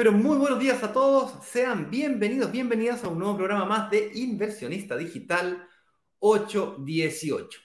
Pero 0.00 0.12
muy 0.12 0.38
buenos 0.38 0.58
días 0.58 0.82
a 0.82 0.94
todos. 0.94 1.44
Sean 1.44 1.90
bienvenidos, 1.90 2.50
bienvenidas 2.50 3.04
a 3.04 3.08
un 3.08 3.18
nuevo 3.18 3.36
programa 3.36 3.66
más 3.66 3.90
de 3.90 4.10
Inversionista 4.14 4.96
Digital 4.96 5.68
818. 6.20 7.60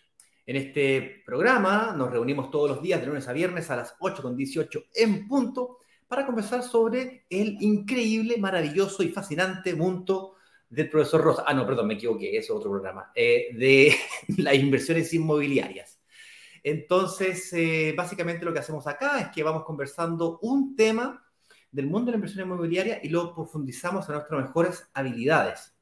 En 0.46 0.58
este 0.58 1.24
programa 1.26 1.94
nos 1.96 2.12
reunimos 2.12 2.52
todos 2.52 2.72
los 2.72 2.82
días 2.82 3.00
de 3.00 3.08
lunes 3.08 3.26
a 3.30 3.32
viernes 3.32 3.72
a 3.72 3.78
las 3.78 3.98
8.18 4.00 4.84
en 4.96 5.30
punto 5.30 5.78
para 6.10 6.26
conversar 6.26 6.62
sobre 6.62 7.26
el 7.30 7.56
increíble, 7.62 8.36
maravilloso 8.36 9.02
y 9.02 9.08
fascinante 9.08 9.74
mundo 9.74 10.36
del 10.70 10.90
profesor 10.90 11.22
Rosa. 11.22 11.46
Ah, 11.48 11.54
no, 11.54 11.66
perdón, 11.66 11.88
me 11.88 11.94
equivoqué, 11.94 12.38
es 12.38 12.52
otro 12.52 12.70
programa. 12.70 13.14
Eh, 13.16 13.48
de 13.54 13.96
las 14.40 14.56
inversiones 14.56 15.14
inmobiliarias. 15.14 16.02
Entonces, 16.62 17.54
eh, 17.54 17.94
básicamente 17.96 18.44
lo 18.44 18.52
que 18.52 18.60
hacemos 18.60 18.86
acá 18.88 19.22
es 19.22 19.28
que 19.30 19.42
vamos 19.42 19.64
conversando 19.64 20.38
un 20.42 20.76
tema 20.76 21.25
del 21.76 21.88
mundo 21.88 22.06
de 22.06 22.12
la 22.12 22.18
inversión 22.18 22.48
inmobiliaria 22.48 23.02
y 23.04 23.10
lo 23.10 23.36
profundizamos 23.36 24.10
a 24.10 24.14
nuestras 24.14 24.42
mejores 24.42 24.90
habilidades 24.94 25.76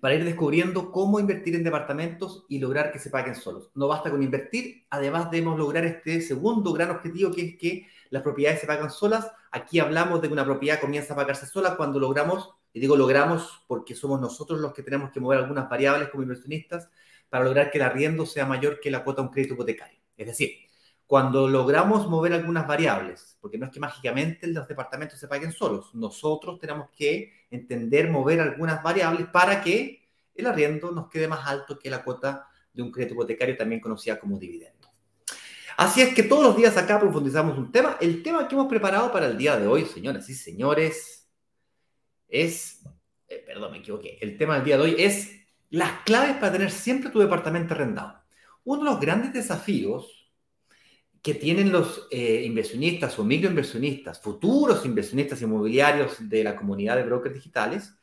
para 0.00 0.14
ir 0.14 0.24
descubriendo 0.24 0.92
cómo 0.92 1.18
invertir 1.18 1.56
en 1.56 1.64
departamentos 1.64 2.46
y 2.48 2.60
lograr 2.60 2.92
que 2.92 3.00
se 3.00 3.10
paguen 3.10 3.34
solos. 3.34 3.72
No 3.74 3.88
basta 3.88 4.08
con 4.08 4.22
invertir, 4.22 4.86
además 4.90 5.32
debemos 5.32 5.58
lograr 5.58 5.84
este 5.84 6.20
segundo 6.20 6.72
gran 6.72 6.90
objetivo 6.90 7.32
que 7.32 7.42
es 7.42 7.58
que 7.58 7.88
las 8.10 8.22
propiedades 8.22 8.60
se 8.60 8.68
pagan 8.68 8.92
solas. 8.92 9.28
Aquí 9.50 9.80
hablamos 9.80 10.22
de 10.22 10.28
que 10.28 10.32
una 10.32 10.44
propiedad 10.44 10.80
comienza 10.80 11.14
a 11.14 11.16
pagarse 11.16 11.46
sola 11.46 11.76
cuando 11.76 11.98
logramos, 11.98 12.54
y 12.72 12.78
digo 12.78 12.96
logramos 12.96 13.64
porque 13.66 13.96
somos 13.96 14.20
nosotros 14.20 14.60
los 14.60 14.72
que 14.72 14.84
tenemos 14.84 15.10
que 15.10 15.18
mover 15.18 15.40
algunas 15.40 15.68
variables 15.68 16.08
como 16.10 16.22
inversionistas 16.22 16.88
para 17.28 17.44
lograr 17.44 17.72
que 17.72 17.78
el 17.78 17.84
arriendo 17.84 18.26
sea 18.26 18.46
mayor 18.46 18.78
que 18.78 18.92
la 18.92 19.02
cuota 19.02 19.22
de 19.22 19.26
un 19.26 19.34
crédito 19.34 19.54
hipotecario. 19.54 19.98
Es 20.16 20.28
decir, 20.28 20.52
cuando 21.08 21.48
logramos 21.48 22.08
mover 22.08 22.34
algunas 22.34 22.68
variables, 22.68 23.27
porque 23.40 23.58
no 23.58 23.66
es 23.66 23.72
que 23.72 23.80
mágicamente 23.80 24.46
los 24.48 24.66
departamentos 24.66 25.18
se 25.18 25.28
paguen 25.28 25.52
solos, 25.52 25.94
nosotros 25.94 26.58
tenemos 26.58 26.90
que 26.96 27.32
entender 27.50 28.10
mover 28.10 28.40
algunas 28.40 28.82
variables 28.82 29.26
para 29.28 29.62
que 29.62 30.08
el 30.34 30.46
arriendo 30.46 30.92
nos 30.92 31.08
quede 31.08 31.28
más 31.28 31.46
alto 31.46 31.78
que 31.78 31.90
la 31.90 32.02
cuota 32.02 32.46
de 32.72 32.82
un 32.82 32.92
crédito 32.92 33.14
hipotecario, 33.14 33.56
también 33.56 33.80
conocida 33.80 34.18
como 34.18 34.38
dividendo. 34.38 34.88
Así 35.76 36.00
es 36.00 36.14
que 36.14 36.24
todos 36.24 36.42
los 36.42 36.56
días 36.56 36.76
acá 36.76 36.98
profundizamos 36.98 37.56
un 37.56 37.70
tema. 37.70 37.96
El 38.00 38.22
tema 38.22 38.48
que 38.48 38.54
hemos 38.54 38.68
preparado 38.68 39.12
para 39.12 39.26
el 39.26 39.38
día 39.38 39.56
de 39.56 39.66
hoy, 39.66 39.84
señoras 39.84 40.28
y 40.28 40.34
señores, 40.34 41.28
es, 42.28 42.84
eh, 43.28 43.42
perdón, 43.46 43.72
me 43.72 43.78
equivoqué, 43.78 44.18
el 44.20 44.36
tema 44.36 44.56
del 44.56 44.64
día 44.64 44.76
de 44.76 44.82
hoy 44.82 44.96
es 44.98 45.30
las 45.70 46.00
claves 46.02 46.36
para 46.36 46.52
tener 46.52 46.70
siempre 46.70 47.10
tu 47.10 47.20
departamento 47.20 47.74
arrendado. 47.74 48.22
Uno 48.64 48.84
de 48.84 48.90
los 48.90 49.00
grandes 49.00 49.32
desafíos 49.32 50.17
que 51.22 51.34
tienen 51.34 51.72
los 51.72 52.06
eh, 52.10 52.42
inversionistas 52.44 53.18
o 53.18 53.24
microinversionistas, 53.24 54.20
futuros 54.20 54.84
inversionistas 54.84 55.42
inmobiliarios 55.42 56.28
de 56.28 56.44
la 56.44 56.56
comunidad 56.56 56.96
de 56.96 57.02
brokers 57.04 57.34
digitales, 57.34 57.94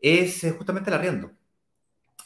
es 0.00 0.44
eh, 0.44 0.50
justamente 0.52 0.90
el 0.90 0.96
arriendo. 0.96 1.30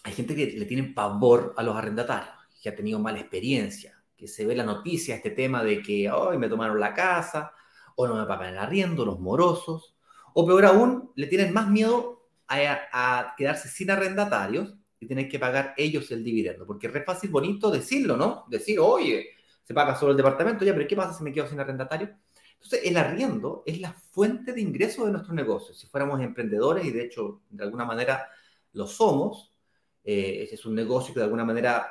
Hay 0.03 0.13
gente 0.13 0.35
que 0.35 0.47
le 0.47 0.65
tiene 0.65 0.85
pavor 0.95 1.55
a 1.57 1.63
los 1.63 1.77
arrendatarios, 1.77 2.35
que 2.63 2.69
ha 2.69 2.75
tenido 2.75 2.99
mala 2.99 3.21
experiencia, 3.21 4.03
que 4.17 4.27
se 4.27 4.47
ve 4.47 4.55
la 4.55 4.65
noticia, 4.65 5.17
este 5.17 5.31
tema 5.31 5.63
de 5.63 5.83
que 5.83 6.11
hoy 6.11 6.39
me 6.39 6.49
tomaron 6.49 6.81
la 6.81 6.95
casa, 6.95 7.53
o 7.97 8.07
no 8.07 8.17
me 8.17 8.27
pagan 8.27 8.55
el 8.55 8.59
arriendo, 8.59 9.05
los 9.05 9.21
morosos, 9.21 9.95
o 10.33 10.47
peor 10.47 10.65
aún, 10.65 11.11
le 11.17 11.27
tienen 11.27 11.53
más 11.53 11.69
miedo 11.69 12.29
a, 12.49 12.89
a 12.93 13.35
quedarse 13.37 13.69
sin 13.69 13.91
arrendatarios 13.91 14.75
y 14.99 15.07
tener 15.07 15.29
que 15.29 15.39
pagar 15.39 15.75
ellos 15.77 16.11
el 16.11 16.25
dividendo, 16.25 16.67
porque 16.67 16.87
es 16.87 16.93
re 16.93 17.03
fácil, 17.03 17.31
bonito 17.31 17.71
decirlo, 17.71 18.17
¿no? 18.17 18.45
Decir, 18.49 18.79
oye, 18.81 19.31
se 19.71 19.75
paga 19.75 19.95
solo 19.95 20.11
el 20.11 20.17
departamento, 20.17 20.65
ya, 20.65 20.75
pero 20.75 20.89
¿qué 20.89 20.97
pasa 20.97 21.17
si 21.17 21.23
me 21.23 21.33
quedo 21.33 21.47
sin 21.47 21.61
arrendatario? 21.61 22.11
Entonces, 22.55 22.81
el 22.83 22.97
arriendo 22.97 23.63
es 23.65 23.81
la 23.81 23.93
fuente 23.93 24.53
de 24.53 24.61
ingreso 24.61 25.07
de 25.07 25.13
nuestro 25.13 25.33
negocio. 25.33 25.73
Si 25.73 25.87
fuéramos 25.87 26.21
emprendedores, 26.21 26.85
y 26.85 26.91
de 26.91 27.05
hecho, 27.05 27.43
de 27.49 27.63
alguna 27.63 27.85
manera 27.85 28.27
lo 28.73 28.89
somos, 28.89 29.55
eh, 30.03 30.49
es 30.51 30.67
un 30.67 30.75
negocio 30.75 31.15
que 31.15 31.21
de 31.21 31.25
alguna 31.27 31.45
manera 31.45 31.87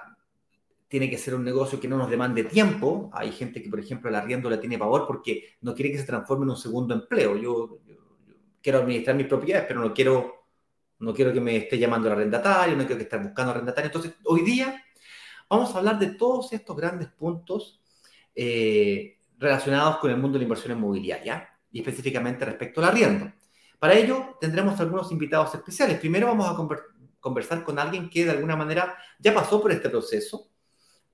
tiene 0.89 1.09
que 1.09 1.18
ser 1.18 1.35
un 1.35 1.45
negocio 1.45 1.79
que 1.79 1.88
no 1.88 1.95
nos 1.95 2.09
demande 2.09 2.44
tiempo. 2.44 3.09
Hay 3.13 3.31
gente 3.31 3.63
que, 3.63 3.69
por 3.69 3.79
ejemplo, 3.79 4.09
el 4.09 4.16
arriendo 4.18 4.50
le 4.50 4.57
tiene 4.57 4.78
pavor 4.78 5.07
porque 5.07 5.56
no 5.62 5.73
quiere 5.73 5.94
que 5.94 6.00
se 6.00 6.03
transforme 6.03 6.44
en 6.44 6.50
un 6.50 6.57
segundo 6.57 6.94
empleo. 6.94 7.38
Yo, 7.38 7.79
quiero 8.62 8.79
administrar 8.79 9.16
mis 9.16 9.28
propiedades, 9.28 9.69
pero 9.69 9.79
no 9.79 9.94
quiero, 9.94 10.47
no 11.00 11.13
quiero 11.13 11.31
que 11.31 11.39
me 11.39 11.56
esté 11.56 11.79
llamando 11.79 12.09
el 12.09 12.13
arrendatario, 12.16 12.75
no 12.75 12.84
quiero 12.84 12.97
que 12.97 13.03
esté 13.03 13.16
buscando 13.16 13.51
arrendatario. 13.51 13.88
Entonces, 13.88 14.16
hoy 14.25 14.41
día 14.41 14.84
Vamos 15.50 15.74
a 15.74 15.80
hablar 15.80 15.98
de 15.98 16.12
todos 16.12 16.54
estos 16.54 16.78
grandes 16.78 17.08
puntos 17.08 17.82
eh, 18.36 19.18
relacionados 19.40 19.98
con 19.98 20.12
el 20.12 20.18
mundo 20.18 20.34
de 20.34 20.40
la 20.40 20.44
inversión 20.44 20.78
inmobiliaria 20.78 21.50
y 21.72 21.80
específicamente 21.80 22.46
respecto 22.46 22.82
al 22.82 22.90
arriendo. 22.90 23.32
Para 23.80 23.96
ello 23.96 24.38
tendremos 24.40 24.80
algunos 24.80 25.12
invitados 25.12 25.56
especiales. 25.56 26.00
Primero 26.00 26.28
vamos 26.28 26.48
a 26.48 26.56
conversar 27.20 27.64
con 27.64 27.80
alguien 27.80 28.10
que 28.10 28.26
de 28.26 28.32
alguna 28.32 28.56
manera 28.56 28.96
ya 29.18 29.34
pasó 29.34 29.60
por 29.60 29.72
este 29.72 29.90
proceso 29.90 30.52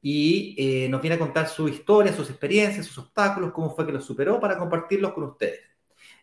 y 0.01 0.55
eh, 0.57 0.89
nos 0.89 1.01
viene 1.01 1.15
a 1.15 1.19
contar 1.19 1.47
su 1.47 1.69
historia, 1.69 2.13
sus 2.13 2.29
experiencias, 2.29 2.87
sus 2.87 2.97
obstáculos, 2.97 3.53
cómo 3.53 3.73
fue 3.73 3.85
que 3.85 3.93
los 3.93 4.03
superó 4.03 4.39
para 4.39 4.57
compartirlos 4.57 5.13
con 5.13 5.23
ustedes. 5.23 5.61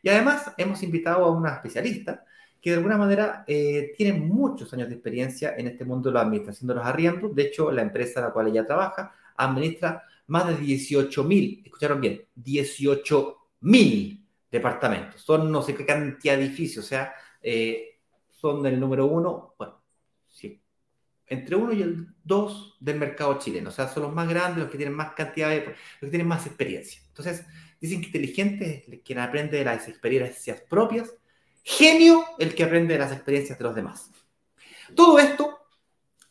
Y 0.03 0.11
además 0.11 0.53
hemos 0.59 0.83
invitado 0.83 1.25
a 1.25 1.31
una 1.31 1.55
especialista 1.55 2.25
que 2.62 2.71
de 2.71 2.77
alguna 2.77 2.97
manera 2.97 3.45
eh, 3.49 3.93
tiene 3.97 4.12
muchos 4.12 4.73
años 4.73 4.89
de 4.89 4.95
experiencia 4.95 5.56
en 5.56 5.67
este 5.67 5.84
mundo 5.84 6.09
de 6.09 6.15
la 6.15 6.21
administración 6.21 6.69
de 6.69 6.77
los 6.77 6.87
arriendos. 6.87 7.34
De 7.34 7.43
hecho, 7.43 7.73
la 7.73 7.83
empresa 7.83 8.21
en 8.21 8.27
la 8.27 8.33
cual 8.33 8.47
ella 8.47 8.65
trabaja 8.65 9.12
administra 9.37 10.05
más 10.28 10.47
de 10.47 10.56
18 10.56 11.25
mil, 11.25 11.61
escucharon 11.65 12.00
bien, 12.00 12.25
18 12.37 13.37
mil 13.62 14.25
departamentos. 14.49 15.21
Son 15.23 15.50
no 15.50 15.61
sé 15.61 15.75
qué 15.75 15.84
cantidad 15.84 16.37
de 16.37 16.45
edificios, 16.45 16.84
o 16.84 16.89
sea, 16.89 17.12
eh, 17.43 17.99
son 18.31 18.62
del 18.62 18.79
número 18.79 19.06
uno, 19.06 19.55
bueno, 19.59 19.83
sí, 20.29 20.62
entre 21.27 21.56
uno 21.56 21.73
y 21.73 21.83
el 21.83 22.15
dos 22.23 22.77
del 22.79 22.97
mercado 22.99 23.39
chileno. 23.41 23.71
O 23.71 23.73
sea, 23.73 23.89
son 23.89 24.05
los 24.05 24.12
más 24.12 24.29
grandes, 24.29 24.62
los 24.62 24.71
que 24.71 24.77
tienen 24.77 24.94
más 24.94 25.15
cantidad, 25.15 25.50
de, 25.50 25.65
los 25.67 25.77
que 26.00 26.11
tienen 26.11 26.29
más 26.29 26.47
experiencia. 26.47 27.03
Entonces, 27.09 27.44
dicen 27.81 28.00
que 28.00 28.06
inteligente 28.06 28.84
es 28.89 29.00
quien 29.00 29.19
aprende 29.19 29.59
de 29.59 29.65
las 29.65 29.89
experiencias 29.89 30.61
propias 30.61 31.12
Genio 31.62 32.25
el 32.39 32.55
que 32.55 32.65
aprende 32.65 32.95
de 32.95 33.00
las 33.00 33.12
experiencias 33.12 33.59
de 33.59 33.65
los 33.65 33.75
demás. 33.75 34.11
Todo 34.97 35.19
esto 35.19 35.59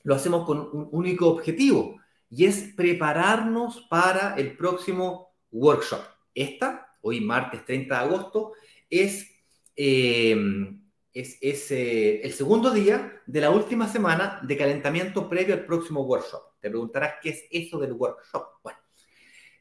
lo 0.04 0.16
hacemos 0.16 0.46
con 0.46 0.60
un 0.60 0.90
único 0.92 1.30
objetivo 1.30 2.00
y 2.30 2.46
es 2.46 2.74
prepararnos 2.76 3.88
para 3.90 4.36
el 4.36 4.58
próximo 4.58 5.34
workshop. 5.52 6.02
Esta, 6.34 6.98
hoy 7.02 7.22
martes 7.22 7.64
30 7.66 7.96
de 7.96 8.02
agosto, 8.02 8.54
es, 8.90 9.30
eh, 9.76 10.36
es, 11.14 11.72
eh, 11.72 12.22
el 12.24 12.34
segundo 12.34 12.72
día 12.72 13.22
de 13.26 13.42
la 13.42 13.52
última 13.52 13.88
semana 13.88 14.40
de 14.44 14.58
calentamiento 14.58 15.30
previo 15.30 15.54
al 15.54 15.66
próximo 15.66 16.02
workshop. 16.02 16.60
Te 16.60 16.70
preguntarás 16.70 17.16
qué 17.22 17.30
es 17.30 17.46
eso 17.50 17.80
del 17.80 17.94
workshop. 17.94 18.46
Bueno, 18.64 18.80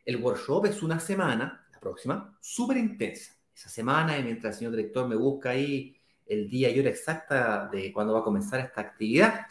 el 0.05 0.17
workshop 0.17 0.67
es 0.67 0.83
una 0.83 0.99
semana, 0.99 1.67
la 1.73 1.81
próxima, 1.81 2.37
súper 2.41 2.77
intensa 2.77 3.40
esa 3.55 3.69
semana 3.69 4.19
y 4.19 4.23
mientras 4.23 4.55
el 4.55 4.59
señor 4.59 4.77
director 4.77 5.09
me 5.09 5.17
busca 5.17 5.51
ahí 5.51 5.97
el 6.27 6.49
día 6.49 6.71
y 6.71 6.79
hora 6.79 6.91
exacta 6.91 7.69
de 7.73 7.93
cuándo 7.93 8.15
va 8.15 8.21
a 8.21 8.25
comenzar 8.25 8.61
esta 8.61 8.81
actividad. 8.81 9.47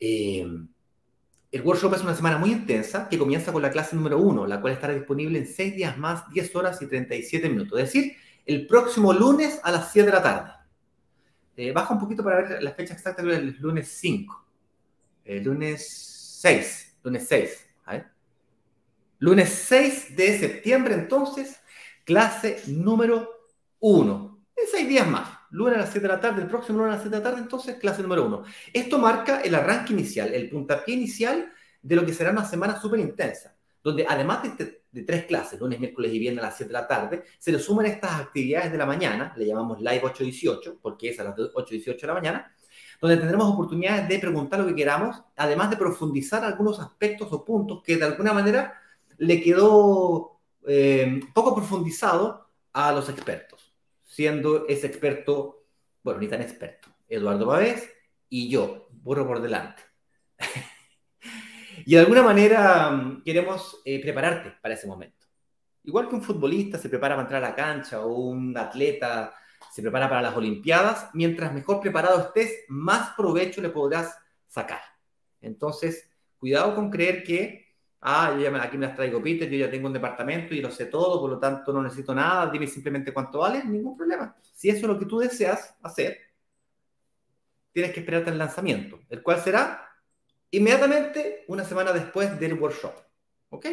Eh, 0.00 0.46
el 1.52 1.62
workshop 1.62 1.94
es 1.94 2.02
una 2.02 2.16
semana 2.16 2.38
muy 2.38 2.50
intensa 2.50 3.08
que 3.08 3.18
comienza 3.18 3.52
con 3.52 3.62
la 3.62 3.70
clase 3.70 3.94
número 3.94 4.18
uno, 4.18 4.46
la 4.46 4.60
cual 4.60 4.72
estará 4.72 4.92
disponible 4.92 5.38
en 5.38 5.46
seis 5.46 5.76
días 5.76 5.96
más, 5.96 6.28
10 6.30 6.56
horas 6.56 6.82
y 6.82 6.86
37 6.88 7.48
minutos. 7.48 7.78
Es 7.78 7.92
decir, 7.92 8.16
el 8.44 8.66
próximo 8.66 9.12
lunes 9.12 9.60
a 9.62 9.70
las 9.70 9.92
7 9.92 10.06
de 10.06 10.12
la 10.12 10.22
tarde. 10.22 10.52
Eh, 11.56 11.70
baja 11.70 11.94
un 11.94 12.00
poquito 12.00 12.24
para 12.24 12.42
ver 12.42 12.62
la 12.62 12.72
fecha 12.72 12.94
exacta 12.94 13.22
del 13.22 13.56
lunes 13.60 13.86
5. 13.88 14.46
El 15.24 15.44
lunes 15.44 16.38
6. 16.40 16.96
Lunes 17.04 17.26
6. 17.28 17.60
Lunes 19.24 19.48
6 19.48 20.16
de 20.16 20.38
septiembre, 20.38 20.94
entonces, 20.94 21.60
clase 22.04 22.62
número 22.66 23.33
uno. 23.80 24.44
En 24.56 24.66
seis 24.70 24.88
días 24.88 25.06
más. 25.06 25.28
Lunes 25.54 25.76
a 25.76 25.82
las 25.82 25.90
7 25.90 26.08
de 26.08 26.12
la 26.12 26.20
tarde, 26.20 26.42
el 26.42 26.48
próximo 26.48 26.78
lunes 26.78 26.94
a 26.94 26.94
las 26.96 27.02
7 27.02 27.16
de 27.16 27.22
la 27.22 27.30
tarde, 27.30 27.42
entonces 27.42 27.76
clase 27.76 28.02
número 28.02 28.26
uno. 28.26 28.42
Esto 28.72 28.98
marca 28.98 29.40
el 29.40 29.54
arranque 29.54 29.92
inicial, 29.92 30.34
el 30.34 30.50
puntapié 30.50 30.96
inicial 30.96 31.52
de 31.80 31.94
lo 31.94 32.04
que 32.04 32.12
será 32.12 32.32
una 32.32 32.44
semana 32.44 32.80
súper 32.80 32.98
intensa, 32.98 33.54
donde 33.80 34.04
además 34.08 34.42
de, 34.42 34.48
este, 34.48 35.04
tres 35.06 35.26
clases, 35.26 35.60
lunes, 35.60 35.78
miércoles 35.78 36.12
y 36.12 36.18
viernes 36.18 36.42
a 36.42 36.48
las 36.48 36.56
7 36.56 36.68
de 36.68 36.72
la 36.72 36.88
tarde, 36.88 37.24
se 37.38 37.52
le 37.52 37.60
suman 37.60 37.86
estas 37.86 38.20
actividades 38.20 38.72
de 38.72 38.78
la 38.78 38.84
mañana, 38.84 39.32
le 39.36 39.46
llamamos 39.46 39.78
Live 39.78 40.00
818, 40.02 40.78
porque 40.82 41.10
es 41.10 41.20
a 41.20 41.24
las 41.24 41.36
8.18 41.36 42.00
de 42.00 42.06
la 42.08 42.14
mañana, 42.14 42.52
donde 43.00 43.16
tendremos 43.16 43.52
oportunidades 43.52 44.08
de 44.08 44.18
preguntar 44.18 44.58
lo 44.58 44.66
que 44.66 44.74
queramos, 44.74 45.22
además 45.36 45.70
de 45.70 45.76
profundizar 45.76 46.42
algunos 46.42 46.80
aspectos 46.80 47.32
o 47.32 47.44
puntos 47.44 47.80
que 47.84 47.96
de 47.96 48.04
alguna 48.04 48.32
manera 48.32 48.74
le 49.18 49.40
quedó 49.40 50.40
eh, 50.66 51.20
poco 51.32 51.54
profundizado 51.54 52.48
a 52.72 52.90
los 52.90 53.08
expertos 53.08 53.53
siendo 54.14 54.68
ese 54.68 54.86
experto, 54.86 55.66
bueno, 56.04 56.20
ni 56.20 56.28
tan 56.28 56.40
experto, 56.40 56.88
Eduardo 57.08 57.48
Pavés 57.48 57.90
y 58.28 58.48
yo, 58.48 58.86
burro 58.92 59.26
por 59.26 59.42
delante. 59.42 59.82
y 61.84 61.94
de 61.94 62.00
alguna 62.00 62.22
manera 62.22 62.90
mm, 62.92 63.24
queremos 63.24 63.82
eh, 63.84 64.00
prepararte 64.00 64.52
para 64.62 64.74
ese 64.74 64.86
momento. 64.86 65.26
Igual 65.82 66.08
que 66.08 66.14
un 66.14 66.22
futbolista 66.22 66.78
se 66.78 66.88
prepara 66.88 67.16
para 67.16 67.24
entrar 67.24 67.44
a 67.44 67.48
la 67.48 67.56
cancha 67.56 68.02
o 68.02 68.14
un 68.14 68.56
atleta 68.56 69.34
se 69.72 69.82
prepara 69.82 70.08
para 70.08 70.22
las 70.22 70.36
Olimpiadas, 70.36 71.10
mientras 71.14 71.52
mejor 71.52 71.80
preparado 71.80 72.20
estés, 72.20 72.64
más 72.68 73.10
provecho 73.16 73.60
le 73.60 73.70
podrás 73.70 74.16
sacar. 74.46 74.80
Entonces, 75.40 76.08
cuidado 76.38 76.76
con 76.76 76.88
creer 76.88 77.24
que, 77.24 77.63
ah, 78.04 78.34
yo 78.36 78.42
ya 78.42 78.62
aquí 78.62 78.76
me 78.76 78.86
las 78.86 78.94
traigo 78.94 79.22
Peter, 79.22 79.48
yo 79.48 79.58
ya 79.58 79.70
tengo 79.70 79.86
un 79.86 79.92
departamento 79.92 80.54
y 80.54 80.60
lo 80.60 80.70
sé 80.70 80.86
todo, 80.86 81.20
por 81.20 81.30
lo 81.30 81.38
tanto 81.38 81.72
no 81.72 81.82
necesito 81.82 82.14
nada, 82.14 82.50
dime 82.50 82.66
simplemente 82.66 83.12
cuánto 83.12 83.38
vale, 83.38 83.64
ningún 83.64 83.96
problema. 83.96 84.36
Si 84.52 84.68
eso 84.68 84.80
es 84.80 84.86
lo 84.86 84.98
que 84.98 85.06
tú 85.06 85.18
deseas 85.18 85.76
hacer, 85.82 86.18
tienes 87.72 87.92
que 87.92 88.00
esperarte 88.00 88.30
el 88.30 88.38
lanzamiento, 88.38 89.00
el 89.08 89.22
cual 89.22 89.40
será 89.40 89.88
inmediatamente 90.50 91.44
una 91.48 91.64
semana 91.64 91.92
después 91.92 92.38
del 92.38 92.54
workshop. 92.54 92.92
¿Ok? 93.48 93.66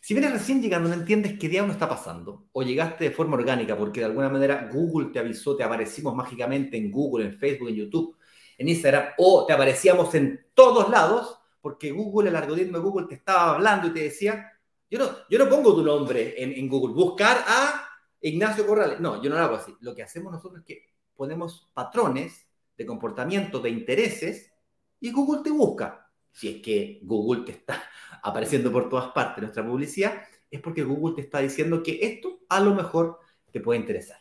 Si 0.00 0.14
vienes 0.14 0.32
recién 0.32 0.62
llegando, 0.62 0.88
no 0.88 0.94
entiendes 0.94 1.38
qué 1.38 1.48
diablo 1.48 1.72
está 1.72 1.88
pasando, 1.88 2.46
o 2.52 2.62
llegaste 2.62 3.04
de 3.04 3.10
forma 3.10 3.36
orgánica 3.36 3.76
porque 3.76 4.00
de 4.00 4.06
alguna 4.06 4.28
manera 4.28 4.70
Google 4.72 5.10
te 5.12 5.18
avisó, 5.18 5.56
te 5.56 5.64
aparecimos 5.64 6.14
mágicamente 6.14 6.76
en 6.76 6.90
Google, 6.90 7.26
en 7.26 7.38
Facebook, 7.38 7.68
en 7.68 7.74
YouTube, 7.74 8.16
en 8.56 8.68
Instagram, 8.68 9.10
o 9.18 9.44
te 9.46 9.52
aparecíamos 9.52 10.14
en 10.14 10.46
todos 10.54 10.88
lados, 10.88 11.39
porque 11.60 11.90
Google, 11.90 12.30
el 12.30 12.36
algoritmo 12.36 12.78
de 12.78 12.84
Google 12.84 13.06
te 13.06 13.14
estaba 13.14 13.54
hablando 13.54 13.88
y 13.88 13.92
te 13.92 14.00
decía, 14.00 14.52
yo 14.90 14.98
no, 14.98 15.10
yo 15.28 15.38
no 15.38 15.48
pongo 15.48 15.74
tu 15.74 15.82
nombre 15.82 16.42
en, 16.42 16.52
en 16.52 16.68
Google, 16.68 16.94
buscar 16.94 17.44
a 17.46 17.88
Ignacio 18.20 18.66
Corrales. 18.66 19.00
No, 19.00 19.22
yo 19.22 19.30
no 19.30 19.36
lo 19.36 19.42
hago 19.42 19.56
así. 19.56 19.74
Lo 19.80 19.94
que 19.94 20.02
hacemos 20.02 20.32
nosotros 20.32 20.60
es 20.60 20.66
que 20.66 20.86
ponemos 21.14 21.70
patrones 21.72 22.46
de 22.76 22.86
comportamiento, 22.86 23.60
de 23.60 23.70
intereses, 23.70 24.52
y 25.00 25.12
Google 25.12 25.42
te 25.42 25.50
busca. 25.50 26.10
Si 26.32 26.48
es 26.48 26.62
que 26.62 27.00
Google 27.02 27.42
te 27.42 27.52
está 27.52 27.82
apareciendo 28.22 28.72
por 28.72 28.88
todas 28.88 29.12
partes 29.12 29.42
nuestra 29.42 29.66
publicidad, 29.66 30.22
es 30.50 30.60
porque 30.60 30.82
Google 30.82 31.14
te 31.14 31.22
está 31.22 31.40
diciendo 31.40 31.82
que 31.82 32.00
esto 32.02 32.40
a 32.48 32.60
lo 32.60 32.74
mejor 32.74 33.18
te 33.52 33.60
puede 33.60 33.80
interesar. 33.80 34.18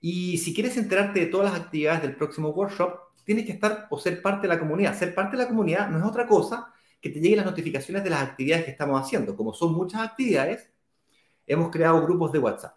Y 0.00 0.38
si 0.38 0.54
quieres 0.54 0.76
enterarte 0.76 1.20
de 1.20 1.26
todas 1.26 1.52
las 1.52 1.60
actividades 1.60 2.02
del 2.02 2.16
próximo 2.16 2.50
workshop, 2.50 2.98
tienes 3.30 3.46
que 3.46 3.52
estar 3.52 3.86
o 3.90 3.96
ser 3.96 4.20
parte 4.20 4.48
de 4.48 4.54
la 4.54 4.58
comunidad. 4.58 4.98
Ser 4.98 5.14
parte 5.14 5.36
de 5.36 5.44
la 5.44 5.48
comunidad 5.48 5.88
no 5.88 5.98
es 5.98 6.04
otra 6.04 6.26
cosa 6.26 6.74
que 7.00 7.10
te 7.10 7.20
lleguen 7.20 7.36
las 7.36 7.46
notificaciones 7.46 8.02
de 8.02 8.10
las 8.10 8.24
actividades 8.24 8.64
que 8.64 8.72
estamos 8.72 9.00
haciendo. 9.00 9.36
Como 9.36 9.54
son 9.54 9.72
muchas 9.72 10.00
actividades, 10.00 10.68
hemos 11.46 11.70
creado 11.70 12.02
grupos 12.02 12.32
de 12.32 12.40
WhatsApp. 12.40 12.74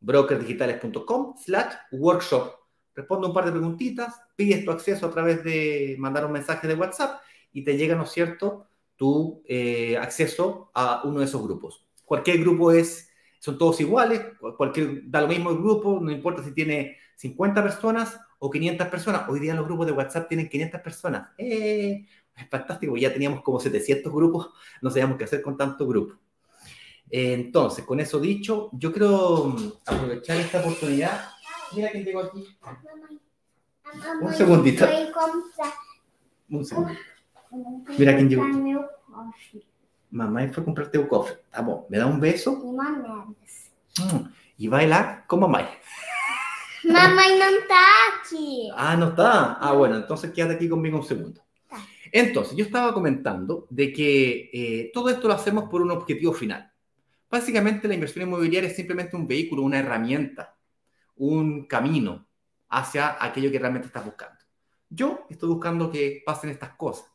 brokersdigitales.com 0.00 1.36
slash 1.38 1.74
workshop. 1.92 2.50
Responde 2.96 3.28
un 3.28 3.32
par 3.32 3.44
de 3.44 3.52
preguntitas, 3.52 4.20
pides 4.34 4.64
tu 4.64 4.72
acceso 4.72 5.06
a 5.06 5.10
través 5.12 5.44
de 5.44 5.94
mandar 6.00 6.26
un 6.26 6.32
mensaje 6.32 6.66
de 6.66 6.74
WhatsApp 6.74 7.20
y 7.52 7.62
te 7.62 7.76
llega, 7.76 7.94
¿no 7.94 8.02
es 8.02 8.10
cierto?, 8.10 8.66
tu 8.96 9.44
eh, 9.46 9.96
acceso 9.98 10.72
a 10.74 11.02
uno 11.04 11.20
de 11.20 11.26
esos 11.26 11.44
grupos. 11.44 11.86
Cualquier 12.04 12.40
grupo 12.40 12.72
es, 12.72 13.08
son 13.38 13.56
todos 13.56 13.80
iguales, 13.80 14.20
cualquier, 14.56 15.08
da 15.08 15.20
lo 15.20 15.28
mismo 15.28 15.50
el 15.50 15.58
grupo, 15.58 16.00
no 16.02 16.10
importa 16.10 16.42
si 16.42 16.50
tiene 16.50 16.96
50 17.18 17.62
personas 17.62 18.18
o 18.44 18.50
500 18.50 18.88
personas. 18.88 19.28
Hoy 19.28 19.38
día 19.38 19.54
los 19.54 19.64
grupos 19.64 19.86
de 19.86 19.92
WhatsApp 19.92 20.26
tienen 20.26 20.48
500 20.48 20.80
personas. 20.80 21.28
¡Eh! 21.38 22.04
Es 22.36 22.48
fantástico, 22.50 22.96
ya 22.96 23.12
teníamos 23.12 23.40
como 23.40 23.60
700 23.60 24.12
grupos, 24.12 24.50
no 24.80 24.90
sabíamos 24.90 25.16
qué 25.16 25.24
hacer 25.24 25.42
con 25.42 25.56
tantos 25.56 25.86
grupos. 25.86 26.18
Entonces, 27.08 27.84
con 27.84 28.00
eso 28.00 28.18
dicho, 28.18 28.68
yo 28.72 28.90
quiero 28.90 29.44
mm, 29.46 29.72
aprovechar 29.86 30.38
esta 30.38 30.60
oportunidad. 30.60 31.28
Mira 31.76 31.90
quién 31.92 32.04
llegó 32.04 32.20
aquí. 32.20 32.48
Un 34.20 34.34
segundito. 34.34 34.88
Un 36.48 36.64
segundo. 36.64 36.92
Mira 37.96 38.16
quién 38.16 38.28
llegó. 38.28 38.44
Mamá 40.10 40.48
fue 40.48 40.62
a 40.62 40.64
comprarte 40.64 40.98
un 40.98 41.06
cofre. 41.06 41.36
Tá 41.48 41.64
¿me 41.88 41.96
da 41.96 42.06
un 42.06 42.18
beso? 42.18 42.56
Mm, 42.56 44.32
y 44.58 44.66
baila 44.66 45.24
con 45.28 45.40
mamá. 45.40 45.68
Mamá 46.84 47.22
no 47.38 47.44
está 47.60 47.80
aquí. 48.20 48.70
Ah, 48.74 48.96
no 48.96 49.08
está. 49.08 49.54
Ah, 49.54 49.72
bueno, 49.72 49.96
entonces 49.96 50.32
quédate 50.32 50.54
aquí 50.54 50.68
conmigo 50.68 50.98
un 50.98 51.04
segundo. 51.04 51.40
Entonces, 52.10 52.56
yo 52.56 52.64
estaba 52.64 52.92
comentando 52.92 53.66
de 53.70 53.92
que 53.92 54.50
eh, 54.52 54.90
todo 54.92 55.08
esto 55.08 55.28
lo 55.28 55.34
hacemos 55.34 55.70
por 55.70 55.80
un 55.80 55.90
objetivo 55.90 56.32
final. 56.32 56.70
Básicamente, 57.30 57.88
la 57.88 57.94
inversión 57.94 58.26
inmobiliaria 58.26 58.68
es 58.68 58.76
simplemente 58.76 59.16
un 59.16 59.26
vehículo, 59.26 59.62
una 59.62 59.78
herramienta, 59.78 60.56
un 61.16 61.66
camino 61.66 62.26
hacia 62.68 63.16
aquello 63.18 63.50
que 63.50 63.58
realmente 63.58 63.86
estás 63.86 64.04
buscando. 64.04 64.38
Yo 64.90 65.26
estoy 65.30 65.48
buscando 65.48 65.90
que 65.90 66.22
pasen 66.26 66.50
estas 66.50 66.74
cosas 66.76 67.12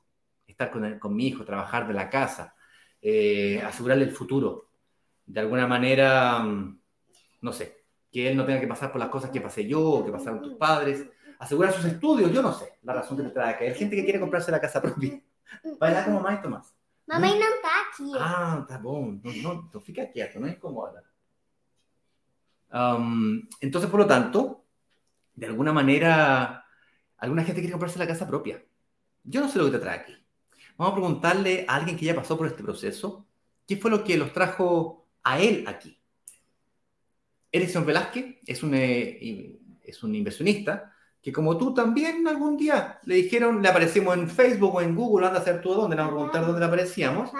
estar 0.47 0.71
con, 0.99 1.15
mi 1.15 1.27
hijo, 1.27 1.45
trabajar 1.45 1.87
de 1.87 1.93
la 1.93 2.09
casa, 2.09 2.55
eh, 3.01 3.61
asegurarle 3.63 4.05
el 4.05 4.11
futuro. 4.11 4.71
De 5.25 5.39
alguna 5.39 5.67
manera, 5.67 6.39
mm, 6.39 6.81
no 7.41 7.53
sé, 7.53 7.85
que 8.11 8.29
él 8.29 8.37
no 8.37 8.45
tenga 8.45 8.59
que 8.59 8.67
pasar 8.67 8.91
por 8.91 8.99
las 8.99 9.09
cosas 9.09 9.29
que 9.29 9.41
pasé 9.41 9.67
yo 9.67 9.81
o 9.81 10.05
que 10.05 10.11
pasaron 10.11 10.41
tus 10.41 10.55
padres. 10.55 11.05
Asegurar 11.39 11.73
sus 11.73 11.85
estudios, 11.85 12.31
yo 12.31 12.41
no 12.41 12.51
sé 12.51 12.79
la 12.83 12.93
razón 12.93 13.17
que 13.17 13.23
te 13.23 13.29
trae 13.29 13.53
acá. 13.53 13.65
Hay 13.65 13.75
gente 13.75 13.95
que 13.95 14.03
quiere 14.03 14.19
comprarse 14.19 14.51
la 14.51 14.61
casa 14.61 14.81
propia. 14.81 15.21
Baila 15.79 16.05
como 16.05 16.21
mamá 16.21 16.35
y 16.35 16.41
Tomás. 16.41 16.73
Mamá 17.05 17.27
no 17.27 17.35
está 17.35 17.69
aquí. 17.89 18.11
Ah, 18.19 18.57
está 18.61 18.77
bueno. 18.79 19.19
No, 19.23 19.31
no, 19.41 19.69
no 19.73 19.79
fica 19.79 20.09
quieto, 20.11 20.39
no 20.39 20.47
es 20.47 20.55
incomoda. 20.55 21.03
Um, 22.71 23.47
entonces, 23.61 23.89
por 23.89 24.01
lo 24.01 24.07
tanto, 24.07 24.65
de 25.33 25.45
alguna 25.45 25.71
manera, 25.71 26.65
alguna 27.17 27.43
gente 27.43 27.61
quiere 27.61 27.71
comprarse 27.71 27.99
la 27.99 28.07
casa 28.07 28.27
propia. 28.27 28.61
Yo 29.23 29.41
no 29.41 29.49
sé 29.49 29.59
lo 29.59 29.65
que 29.65 29.71
te 29.71 29.79
trae 29.79 29.99
aquí. 29.99 30.17
Vamos 30.77 30.91
a 30.91 30.95
preguntarle 30.95 31.65
a 31.67 31.75
alguien 31.75 31.97
que 31.97 32.05
ya 32.05 32.15
pasó 32.15 32.37
por 32.37 32.47
este 32.47 32.63
proceso, 32.63 33.25
¿qué 33.67 33.77
fue 33.77 33.89
lo 33.89 34.03
que 34.03 34.17
los 34.17 34.33
trajo 34.33 35.07
a 35.23 35.39
él 35.39 35.65
aquí? 35.67 35.96
Erickson 37.51 37.85
Velázquez 37.85 38.37
es 38.45 38.63
un, 38.63 38.73
eh, 38.73 39.59
es 39.83 40.03
un 40.03 40.15
inversionista 40.15 40.93
que 41.21 41.31
como 41.31 41.57
tú 41.57 41.73
también 41.73 42.27
algún 42.27 42.55
día 42.55 42.99
le 43.03 43.15
dijeron, 43.15 43.61
le 43.61 43.67
aparecimos 43.67 44.17
en 44.17 44.29
Facebook 44.29 44.75
o 44.75 44.81
en 44.81 44.95
Google, 44.95 45.27
anda 45.27 45.39
a 45.39 45.41
hacer 45.41 45.61
tú 45.61 45.73
dónde, 45.73 45.95
le 45.95 46.01
vamos 46.01 46.13
a 46.13 46.15
preguntar 46.15 46.45
dónde 46.45 46.59
le 46.59 46.65
aparecíamos. 46.65 47.31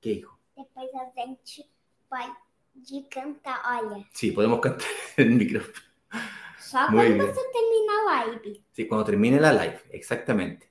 ¿Qué 0.00 0.10
hijo? 0.10 0.38
Después 0.56 0.88
a 0.94 1.12
gente 1.14 1.70
pode 2.08 3.08
cantar, 3.08 3.58
olha. 3.80 4.08
Sí, 4.12 4.32
podemos 4.32 4.60
cantar 4.60 4.88
en 5.16 5.28
el 5.28 5.34
micrófono. 5.34 5.78
Só 6.58 6.90
Muy 6.90 7.06
cuando 7.06 7.26
se 7.26 7.40
termina 7.52 7.92
la 8.06 8.26
live. 8.26 8.64
Sí, 8.72 8.88
cuando 8.88 9.04
termine 9.04 9.40
la 9.40 9.52
live, 9.52 9.80
exactamente. 9.92 10.70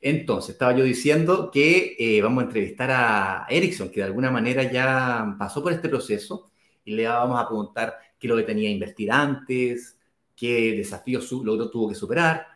Entonces, 0.00 0.50
estaba 0.50 0.76
yo 0.76 0.84
diciendo 0.84 1.50
que 1.50 1.96
eh, 1.98 2.22
vamos 2.22 2.42
a 2.42 2.46
entrevistar 2.46 2.90
a 2.92 3.46
Erickson, 3.50 3.90
que 3.90 3.98
de 4.00 4.06
alguna 4.06 4.30
manera 4.30 4.62
ya 4.70 5.34
pasó 5.38 5.60
por 5.60 5.72
este 5.72 5.88
proceso, 5.88 6.47
y 6.88 6.92
le 6.92 7.06
vamos 7.06 7.38
a 7.38 7.46
preguntar 7.46 7.98
qué 8.18 8.26
es 8.26 8.30
lo 8.30 8.36
que 8.36 8.44
tenía 8.44 8.70
que 8.70 8.72
invertir 8.72 9.12
antes, 9.12 9.98
qué 10.34 10.72
desafíos 10.72 11.30
logró, 11.32 11.70
tuvo 11.70 11.90
que 11.90 11.94
superar, 11.94 12.46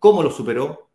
cómo 0.00 0.20
lo 0.20 0.32
superó, 0.32 0.90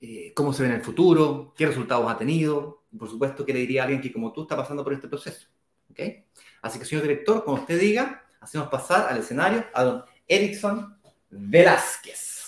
eh, 0.00 0.32
cómo 0.34 0.52
se 0.52 0.62
ve 0.62 0.68
en 0.68 0.76
el 0.76 0.82
futuro, 0.82 1.52
qué 1.56 1.66
resultados 1.66 2.08
ha 2.08 2.16
tenido, 2.16 2.84
por 2.96 3.10
supuesto, 3.10 3.44
qué 3.44 3.52
le 3.52 3.58
diría 3.58 3.82
a 3.82 3.84
alguien 3.86 4.00
que 4.00 4.12
como 4.12 4.32
tú 4.32 4.42
está 4.42 4.56
pasando 4.56 4.84
por 4.84 4.92
este 4.92 5.08
proceso. 5.08 5.48
¿okay? 5.90 6.26
Así 6.62 6.78
que, 6.78 6.84
señor 6.84 7.02
director, 7.02 7.42
como 7.44 7.56
usted 7.56 7.80
diga, 7.80 8.24
hacemos 8.40 8.68
pasar 8.68 9.08
al 9.12 9.18
escenario 9.18 9.64
a 9.74 9.82
don 9.82 10.04
Erickson 10.28 10.96
Velázquez. 11.28 12.41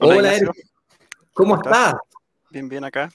Hola, 0.00 0.36
Eric. 0.36 0.50
¿Cómo 1.32 1.56
estás? 1.56 1.94
Bien, 2.50 2.68
bien 2.68 2.84
acá. 2.84 3.10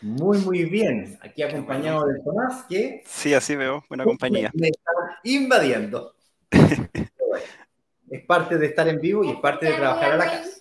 Muy, 0.00 0.38
muy 0.38 0.64
bien. 0.64 1.16
Aquí 1.22 1.42
acompañado 1.42 2.06
de 2.06 2.20
Tomás, 2.20 2.64
que... 2.68 3.04
Sí, 3.06 3.34
así 3.34 3.54
veo. 3.54 3.84
Buena 3.88 4.04
compañía. 4.04 4.50
Me 4.54 4.68
están 4.68 4.94
invadiendo. 5.22 6.14
es 8.10 8.24
parte 8.26 8.58
de 8.58 8.66
estar 8.66 8.88
en 8.88 9.00
vivo 9.00 9.24
y 9.24 9.30
es 9.30 9.36
parte 9.36 9.66
de 9.66 9.74
trabajar 9.74 10.12
a 10.12 10.16
la 10.16 10.24
casa. 10.24 10.60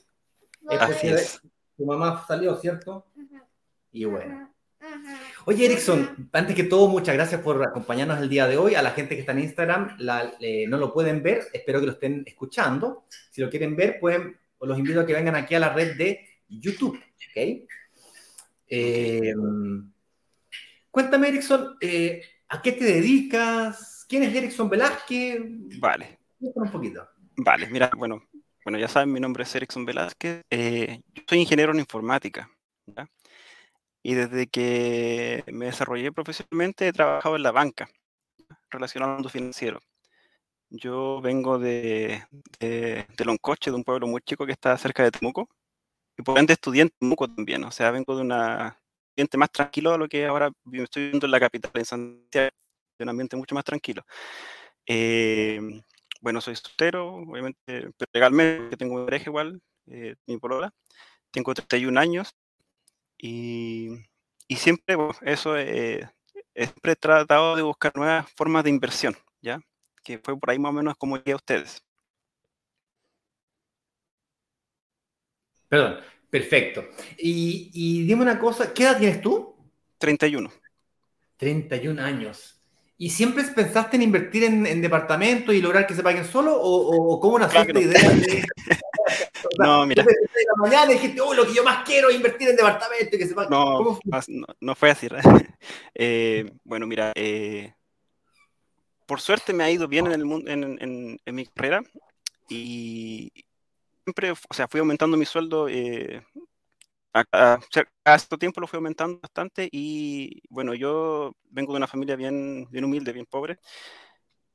Así 0.79 1.07
es. 1.07 1.41
Tu 1.75 1.85
mamá 1.85 2.23
salió, 2.27 2.55
¿cierto? 2.57 3.07
Y 3.91 4.05
bueno. 4.05 4.51
Oye, 5.45 5.65
Erickson, 5.65 6.29
antes 6.33 6.55
que 6.55 6.63
todo, 6.63 6.87
muchas 6.87 7.15
gracias 7.15 7.41
por 7.41 7.61
acompañarnos 7.67 8.19
el 8.19 8.29
día 8.29 8.47
de 8.47 8.57
hoy. 8.57 8.75
A 8.75 8.81
la 8.83 8.91
gente 8.91 9.15
que 9.15 9.21
está 9.21 9.31
en 9.31 9.39
Instagram, 9.39 9.97
eh, 10.39 10.65
no 10.67 10.77
lo 10.77 10.93
pueden 10.93 11.23
ver, 11.23 11.43
espero 11.51 11.79
que 11.79 11.87
lo 11.87 11.91
estén 11.93 12.23
escuchando. 12.27 13.05
Si 13.31 13.41
lo 13.41 13.49
quieren 13.49 13.75
ver, 13.75 13.99
pueden 13.99 14.39
os 14.65 14.69
los 14.69 14.79
invito 14.79 14.99
a 14.99 15.05
que 15.05 15.13
vengan 15.13 15.35
aquí 15.35 15.53
a 15.53 15.59
la 15.59 15.73
red 15.73 15.95
de 15.95 16.27
YouTube. 16.49 16.99
¿okay? 17.29 17.67
Eh, 18.67 19.33
cuéntame, 20.89 21.29
Erickson, 21.29 21.77
eh, 21.79 22.21
¿a 22.49 22.61
qué 22.61 22.71
te 22.71 22.85
dedicas? 22.85 24.05
¿Quién 24.09 24.23
es 24.23 24.35
Erickson 24.35 24.69
Velázquez? 24.69 25.39
Vale. 25.79 26.19
Un 26.39 26.71
poquito. 26.71 27.07
Vale, 27.37 27.67
mira, 27.67 27.91
bueno, 27.95 28.27
bueno, 28.63 28.79
ya 28.79 28.87
saben, 28.87 29.11
mi 29.11 29.19
nombre 29.19 29.43
es 29.43 29.55
Erickson 29.55 29.85
Velázquez. 29.85 30.41
Eh, 30.49 31.01
yo 31.13 31.23
soy 31.27 31.39
ingeniero 31.39 31.71
en 31.71 31.79
informática. 31.79 32.49
Y 34.01 34.13
desde 34.13 34.47
que 34.47 35.43
me 35.47 35.65
desarrollé 35.65 36.11
profesionalmente 36.11 36.87
he 36.87 36.93
trabajado 36.93 37.35
en 37.35 37.43
la 37.43 37.51
banca, 37.51 37.87
relacionado 38.69 39.11
al 39.11 39.17
mundo 39.17 39.29
financiero. 39.29 39.79
Yo 40.69 41.21
vengo 41.21 41.59
de, 41.59 42.25
de, 42.59 43.05
de 43.15 43.25
Loncoche, 43.25 43.71
de 43.71 43.75
un 43.77 43.83
pueblo 43.83 44.07
muy 44.07 44.21
chico 44.21 44.45
que 44.45 44.51
está 44.51 44.77
cerca 44.77 45.03
de 45.03 45.11
Temuco, 45.11 45.49
y 46.17 46.23
por 46.23 46.39
ende 46.39 46.53
estudié 46.53 46.83
en 46.83 46.89
Temuco 46.89 47.27
también, 47.27 47.63
o 47.63 47.71
sea, 47.71 47.91
vengo 47.91 48.15
de 48.15 48.21
un 48.23 48.31
ambiente 48.31 49.37
más 49.37 49.51
tranquilo 49.51 49.91
de 49.93 49.97
lo 49.99 50.07
que 50.09 50.25
ahora 50.25 50.51
estoy 50.71 51.03
viviendo 51.03 51.27
en 51.27 51.31
la 51.31 51.39
capital, 51.39 51.71
en 51.75 51.85
Santiago, 51.85 52.49
de 52.97 53.03
un 53.03 53.09
ambiente 53.09 53.35
mucho 53.37 53.55
más 53.55 53.63
tranquilo. 53.65 54.03
Eh, 54.87 55.59
bueno, 56.21 56.41
soy 56.41 56.55
soltero, 56.55 57.15
obviamente, 57.15 57.57
pero 57.65 58.09
legalmente, 58.13 58.77
tengo 58.77 58.95
un 58.95 59.05
pareja 59.05 59.29
igual, 59.29 59.61
eh, 59.87 60.15
mi 60.27 60.37
polola, 60.37 60.71
tengo 61.31 61.53
31 61.53 61.97
años, 61.97 62.35
y, 63.17 63.89
siempre, 64.49 64.97
eso, 65.23 65.57
eh, 65.57 66.09
siempre 66.55 66.93
he 66.93 66.95
tratado 66.95 67.55
de 67.55 67.61
buscar 67.63 67.95
nuevas 67.95 68.31
formas 68.35 68.63
de 68.63 68.69
inversión, 68.71 69.15
¿ya? 69.41 69.59
Que 70.05 70.19
fue 70.19 70.39
por 70.39 70.49
ahí 70.49 70.57
más 70.59 70.69
o 70.69 70.73
menos 70.73 70.95
como 70.97 71.17
llegué 71.17 71.33
a 71.33 71.35
ustedes. 71.37 71.83
Perdón, 75.67 75.97
perfecto. 76.29 76.83
Y, 77.17 77.71
y 77.73 78.05
dime 78.05 78.21
una 78.21 78.39
cosa, 78.39 78.73
¿qué 78.73 78.83
edad 78.83 78.97
tienes 78.97 79.21
tú? 79.21 79.55
31. 79.97 80.51
31 81.37 81.99
años. 81.99 82.61
¿Y 82.97 83.09
siempre 83.09 83.43
pensaste 83.43 83.97
en 83.97 84.03
invertir 84.03 84.43
en, 84.45 84.65
en 84.65 84.81
departamentos 84.81 85.53
y 85.53 85.61
lograr 85.61 85.85
que 85.85 85.93
se 85.95 86.03
paguen 86.03 86.23
solo? 86.25 86.55
¿O, 86.55 87.13
o 87.15 87.19
cómo 87.19 87.37
nació 87.39 87.61
Claro 87.63 87.79
esta 87.79 87.79
que 87.79 87.85
no. 87.85 87.91
idea 87.91 88.09
de.? 88.11 88.43
O 89.43 89.55
sea, 89.57 89.65
No, 89.67 89.85
mira. 89.85 90.03
la 90.03 90.55
mañana 90.57 90.91
dijiste, 90.91 91.21
oh, 91.21 91.33
lo 91.33 91.45
que 91.45 91.53
yo 91.53 91.63
más 91.63 91.83
quiero 91.85 92.09
es 92.09 92.15
invertir 92.15 92.49
en 92.49 92.55
departamentos 92.55 93.13
y 93.13 93.17
que 93.17 93.27
se 93.27 93.35
pas- 93.35 93.49
no, 93.49 93.79
no 94.61 94.75
fue 94.75 94.89
así. 94.91 95.07
Eh, 95.93 96.51
bueno, 96.63 96.87
mira, 96.87 97.11
eh, 97.15 97.73
por 99.05 99.21
suerte 99.21 99.53
me 99.53 99.63
ha 99.63 99.71
ido 99.71 99.87
bien 99.87 100.07
en, 100.07 100.13
el 100.13 100.25
mundo, 100.25 100.51
en, 100.51 100.63
en- 100.81 101.19
en 101.25 101.35
mi 101.35 101.45
carrera 101.47 101.81
y 102.49 103.31
siempre, 104.05 104.31
o 104.31 104.37
sea, 104.53 104.67
fui 104.69 104.79
aumentando 104.81 105.17
mi 105.17 105.25
sueldo, 105.25 105.67
eh, 105.69 106.23
a, 107.13 107.25
a- 107.33 107.59
cierto 107.71 108.37
tiempo 108.37 108.61
lo 108.61 108.67
fui 108.67 108.77
aumentando 108.77 109.19
bastante 109.21 109.69
y 109.71 110.41
bueno, 110.49 110.73
yo 110.75 111.33
vengo 111.51 111.73
de 111.73 111.77
una 111.77 111.87
familia 111.87 112.15
bien, 112.15 112.67
bien 112.71 112.85
humilde, 112.85 113.13
bien 113.13 113.25
pobre 113.27 113.59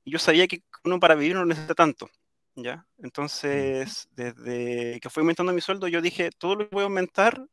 y 0.05 0.13
yo 0.13 0.19
sabía 0.19 0.47
que 0.49 0.63
uno 0.85 0.99
para 1.01 1.15
vivir 1.15 1.37
no 1.37 1.45
necesita 1.45 1.75
tanto, 1.75 2.09
¿ya? 2.55 2.87
Entonces, 2.99 4.09
desde 4.13 4.99
que 5.01 5.11
fui 5.11 5.21
aumentando 5.23 5.53
mi 5.53 5.61
sueldo, 5.61 5.89
yo 5.89 6.01
dije, 6.01 6.31
todo 6.39 6.57
lo 6.57 6.69
que 6.69 6.75
voy 6.75 6.83
a 6.83 6.85
aumentar 6.87 7.45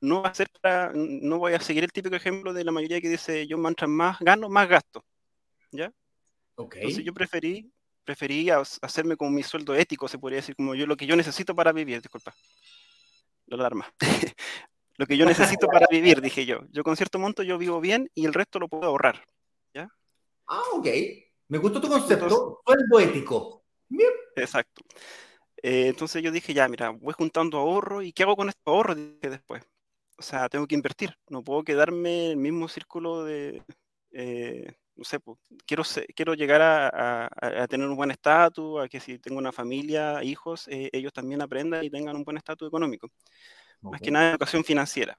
no 0.00 0.22
va 0.22 0.30
a 0.30 0.34
ser 0.34 0.48
para, 0.62 0.92
no 0.94 1.38
voy 1.38 1.54
a 1.54 1.60
seguir 1.60 1.84
el 1.84 1.92
típico 1.92 2.16
ejemplo 2.16 2.52
de 2.54 2.64
la 2.64 2.72
mayoría 2.72 3.00
que 3.00 3.08
dice, 3.10 3.46
yo 3.46 3.58
mientras 3.58 3.90
más 3.90 4.18
gano, 4.20 4.48
más 4.50 4.68
gasto, 4.68 5.04
¿ya? 5.72 5.92
Entonces 6.56 7.04
yo 7.04 7.12
preferí, 7.12 7.72
preferí 8.04 8.50
hacerme 8.50 9.16
con 9.16 9.34
mi 9.34 9.42
sueldo 9.42 9.74
ético, 9.74 10.08
se 10.08 10.18
podría 10.18 10.36
decir, 10.38 10.54
como 10.56 10.74
yo 10.74 10.86
lo 10.86 10.96
que 10.96 11.06
yo 11.06 11.16
necesito 11.16 11.54
para 11.54 11.72
vivir, 11.72 12.00
disculpa, 12.00 12.34
la 13.46 13.56
alarma. 13.56 13.92
lo 14.96 15.06
que 15.06 15.16
yo 15.16 15.26
necesito 15.26 15.66
para 15.66 15.86
vivir, 15.90 16.20
dije 16.20 16.46
yo. 16.46 16.60
Yo 16.70 16.84
con 16.84 16.96
cierto 16.96 17.18
monto 17.18 17.42
yo 17.42 17.58
vivo 17.58 17.80
bien 17.80 18.10
y 18.14 18.26
el 18.26 18.34
resto 18.34 18.58
lo 18.58 18.68
puedo 18.68 18.84
ahorrar. 18.84 19.24
Ah, 20.46 20.62
ok. 20.74 20.86
Me 21.48 21.56
gustó 21.56 21.80
tu 21.80 21.86
Entonces- 21.86 22.18
concepto. 22.18 22.60
Sueldo 22.66 23.00
ético. 23.00 23.64
Bien. 23.88 24.10
Exacto. 24.36 24.82
Eh, 25.62 25.88
entonces 25.88 26.22
yo 26.22 26.30
dije, 26.30 26.52
ya, 26.52 26.68
mira, 26.68 26.90
voy 26.90 27.14
juntando 27.14 27.56
ahorro 27.56 28.02
y 28.02 28.12
¿qué 28.12 28.24
hago 28.24 28.36
con 28.36 28.50
estos 28.50 28.62
ahorros? 28.66 28.96
Dije 28.96 29.30
después. 29.30 29.62
O 30.18 30.22
sea, 30.22 30.48
tengo 30.50 30.66
que 30.66 30.74
invertir. 30.74 31.16
No 31.30 31.42
puedo 31.42 31.64
quedarme 31.64 32.26
en 32.26 32.30
el 32.32 32.36
mismo 32.36 32.68
círculo 32.68 33.24
de, 33.24 33.62
eh, 34.12 34.76
no 34.96 35.04
sé, 35.04 35.20
pues, 35.20 35.38
quiero, 35.66 35.82
quiero 36.14 36.34
llegar 36.34 36.62
a, 36.62 36.88
a- 36.88 37.62
a- 37.62 37.68
tener 37.68 37.88
un 37.88 37.96
buen 37.96 38.10
estatus, 38.10 38.80
a 38.82 38.88
que 38.88 39.00
si 39.00 39.18
tengo 39.18 39.38
una 39.38 39.52
familia, 39.52 40.22
hijos, 40.24 40.68
eh, 40.68 40.90
ellos 40.92 41.12
también 41.12 41.42
aprendan 41.42 41.84
y 41.84 41.90
tengan 41.90 42.16
un 42.16 42.24
buen 42.24 42.36
estatus 42.36 42.68
económico. 42.68 43.10
Más 43.82 44.00
que 44.00 44.10
nada 44.10 44.30
educación 44.30 44.64
financiera. 44.64 45.18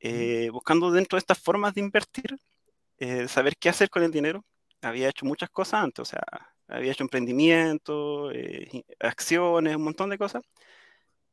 Eh, 0.00 0.48
buscando 0.50 0.90
dentro 0.90 1.16
de 1.16 1.20
estas 1.20 1.38
formas 1.38 1.74
de 1.74 1.80
invertir, 1.82 2.36
eh, 2.98 3.28
saber 3.28 3.56
qué 3.58 3.68
hacer 3.68 3.90
con 3.90 4.02
el 4.02 4.10
dinero. 4.10 4.44
Había 4.82 5.08
hecho 5.10 5.26
muchas 5.26 5.50
cosas 5.50 5.82
antes, 5.84 6.00
o 6.00 6.04
sea, 6.04 6.22
había 6.68 6.92
hecho 6.92 7.04
emprendimiento, 7.04 8.30
eh, 8.32 8.68
i- 8.72 8.84
acciones, 9.00 9.76
un 9.76 9.84
montón 9.84 10.10
de 10.10 10.18
cosas. 10.18 10.42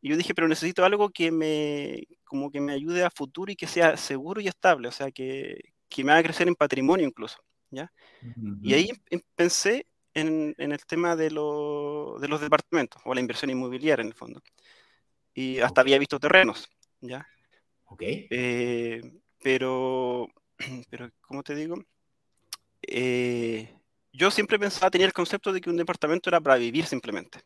Y 0.02 0.10
yo 0.10 0.18
dije, 0.18 0.36
pero 0.36 0.48
necesito 0.48 0.86
algo 0.86 1.10
que 1.10 1.32
me, 1.32 2.04
como 2.26 2.52
que 2.52 2.62
me 2.62 2.74
ayude 2.74 3.04
a 3.04 3.10
futuro 3.12 3.52
y 3.52 3.56
que 3.56 3.68
sea 3.68 3.98
seguro 3.98 4.42
y 4.42 4.48
estable, 4.48 4.88
o 4.90 4.92
sea, 4.92 5.12
que, 5.12 5.60
que 5.90 6.04
me 6.04 6.12
haga 6.12 6.24
crecer 6.24 6.48
en 6.48 6.56
patrimonio 6.56 7.06
incluso, 7.08 7.38
¿ya? 7.70 7.92
Y 8.62 8.74
ahí 8.74 8.90
em- 9.10 9.22
pensé 9.36 9.88
en, 10.14 10.56
en 10.58 10.72
el 10.72 10.86
tema 10.86 11.16
de, 11.16 11.32
lo- 11.32 12.18
de 12.20 12.28
los 12.28 12.42
departamentos, 12.42 13.02
o 13.06 13.14
la 13.14 13.22
inversión 13.22 13.52
inmobiliaria 13.52 14.02
en 14.04 14.10
el 14.10 14.16
fondo. 14.16 14.42
Y 15.34 15.60
hasta 15.60 15.82
había 15.82 16.00
visto 16.00 16.20
terrenos, 16.20 16.70
¿ya? 17.02 17.28
Ok. 17.86 18.04
Eh, 18.30 19.02
pero, 19.42 20.28
pero, 20.90 21.10
¿cómo 21.22 21.44
te 21.44 21.56
digo? 21.56 21.78
Eh, 22.82 23.74
yo 24.14 24.32
siempre 24.32 24.58
pensaba, 24.60 24.90
tenía 24.90 25.08
el 25.08 25.14
concepto 25.14 25.52
de 25.54 25.62
que 25.62 25.70
un 25.70 25.78
departamento 25.78 26.30
era 26.30 26.42
para 26.42 26.56
vivir 26.58 26.86
simplemente. 26.86 27.40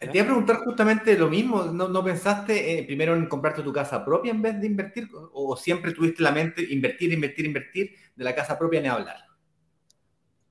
Te 0.00 0.08
iba 0.18 0.22
a 0.22 0.26
preguntar 0.26 0.56
justamente 0.64 1.16
lo 1.18 1.28
mismo. 1.28 1.64
¿No, 1.64 1.88
no 1.88 2.02
pensaste 2.04 2.78
eh, 2.78 2.84
primero 2.84 3.14
en 3.14 3.26
comprarte 3.28 3.62
tu 3.62 3.72
casa 3.72 4.04
propia 4.04 4.30
en 4.32 4.40
vez 4.42 4.60
de 4.60 4.66
invertir? 4.66 5.08
¿O, 5.32 5.56
siempre 5.56 5.92
tuviste 5.92 6.22
la 6.22 6.32
mente 6.32 6.62
invertir, 6.70 7.12
invertir, 7.12 7.46
invertir 7.46 7.90
de 8.16 8.24
la 8.24 8.34
casa 8.34 8.58
propia 8.58 8.80
ni 8.80 8.88
hablar? 8.88 9.16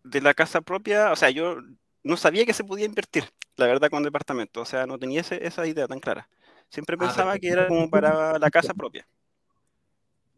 De 0.03 0.22
la 0.22 0.34
casa 0.34 0.62
propia, 0.62 1.12
o 1.12 1.15
sea, 1.15 1.29
yo 1.29 1.58
no 2.03 2.18
sabía 2.18 2.46
que 2.46 2.53
se 2.53 2.63
podía 2.63 2.86
invertir, 2.86 3.25
la 3.58 3.68
verdad, 3.68 3.89
con 3.89 4.03
departamento. 4.03 4.62
O 4.62 4.65
sea, 4.65 4.86
no 4.88 4.98
tenía 5.00 5.22
ese- 5.22 5.46
esa 5.46 5.68
idea 5.68 5.88
tan 5.88 6.00
clara. 6.00 6.29
Siempre 6.70 6.98
Ah, 6.98 7.13
pensaba 7.13 7.32
perfecto. 7.32 7.39
que 7.39 7.50
era 7.50 7.68
como 7.68 7.89
para 7.89 8.39
la 8.39 8.50
casa 8.51 8.74
propia. 8.74 9.08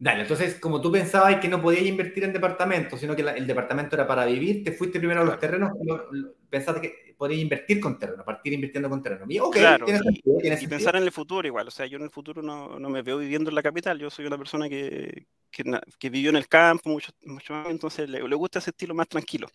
Dale, 0.02 0.22
entonces, 0.22 0.56
como 0.58 0.80
tú 0.80 0.90
pensabas 0.90 1.36
que 1.36 1.46
no 1.46 1.62
podías 1.62 1.84
invertir 1.84 2.24
en 2.24 2.32
departamentos, 2.32 2.98
sino 2.98 3.14
que 3.14 3.22
la- 3.22 3.34
el 3.36 3.46
departamento 3.46 3.94
era 3.94 4.04
para 4.04 4.24
vivir, 4.26 4.64
te 4.64 4.72
fuiste 4.72 4.98
primero 4.98 5.20
a 5.20 5.24
los 5.24 5.38
terrenos, 5.38 5.70
lo- 5.84 6.10
lo- 6.12 6.34
pensaste 6.50 6.80
que 6.80 7.14
podías 7.16 7.40
invertir 7.40 7.78
con 7.78 8.00
terreno, 8.00 8.24
partir 8.24 8.52
invirtiendo 8.52 8.90
con 8.90 9.00
terreno. 9.00 9.24
Y, 9.28 9.38
ok, 9.38 9.54
Claro, 9.54 9.86
y- 9.88 9.92
sentido, 9.92 10.38
Y 10.60 10.66
pensar 10.66 10.96
en 10.96 11.04
el 11.04 11.12
futuro 11.12 11.46
igual, 11.46 11.68
o 11.68 11.70
sea, 11.70 11.86
yo 11.86 11.98
en 11.98 12.02
el 12.02 12.10
futuro 12.10 12.42
no, 12.42 12.80
no 12.80 12.90
me 12.90 13.02
veo 13.02 13.16
viviendo 13.18 13.48
en 13.48 13.54
la 13.54 13.62
capital, 13.62 13.96
yo 13.96 14.10
soy 14.10 14.26
una 14.26 14.36
persona 14.36 14.68
que, 14.68 15.26
que, 15.52 15.62
que 16.00 16.10
vivió 16.10 16.30
en 16.30 16.36
el 16.36 16.48
campo 16.48 16.90
mucho, 16.90 17.12
mucho 17.22 17.54
años, 17.54 17.70
entonces 17.70 18.10
le, 18.10 18.26
le 18.26 18.34
gusta 18.34 18.58
ese 18.58 18.70
estilo 18.70 18.94
más 18.96 19.06
tranquilo. 19.06 19.46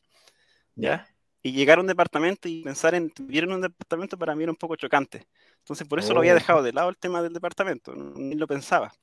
Ya. 0.75 1.09
Y 1.43 1.51
llegar 1.51 1.77
a 1.77 1.81
un 1.81 1.87
departamento 1.87 2.47
y 2.47 2.63
pensar 2.63 2.95
en 2.95 3.11
vivir 3.19 3.43
en 3.43 3.51
un 3.51 3.59
departamento 3.61 4.17
para 4.17 4.33
mí 4.33 4.43
era 4.43 4.51
un 4.53 4.57
poco 4.57 4.77
chocante. 4.77 5.27
Entonces 5.59 5.85
por 5.85 5.99
eso 5.99 6.13
lo 6.13 6.19
había 6.21 6.31
Oh. 6.31 6.35
dejado 6.35 6.63
de 6.63 6.71
lado 6.71 6.87
el 6.87 6.95
tema 6.97 7.21
del 7.21 7.33
departamento, 7.33 7.93
ni 7.93 8.35
lo 8.35 8.47
pensaba, 8.47 8.93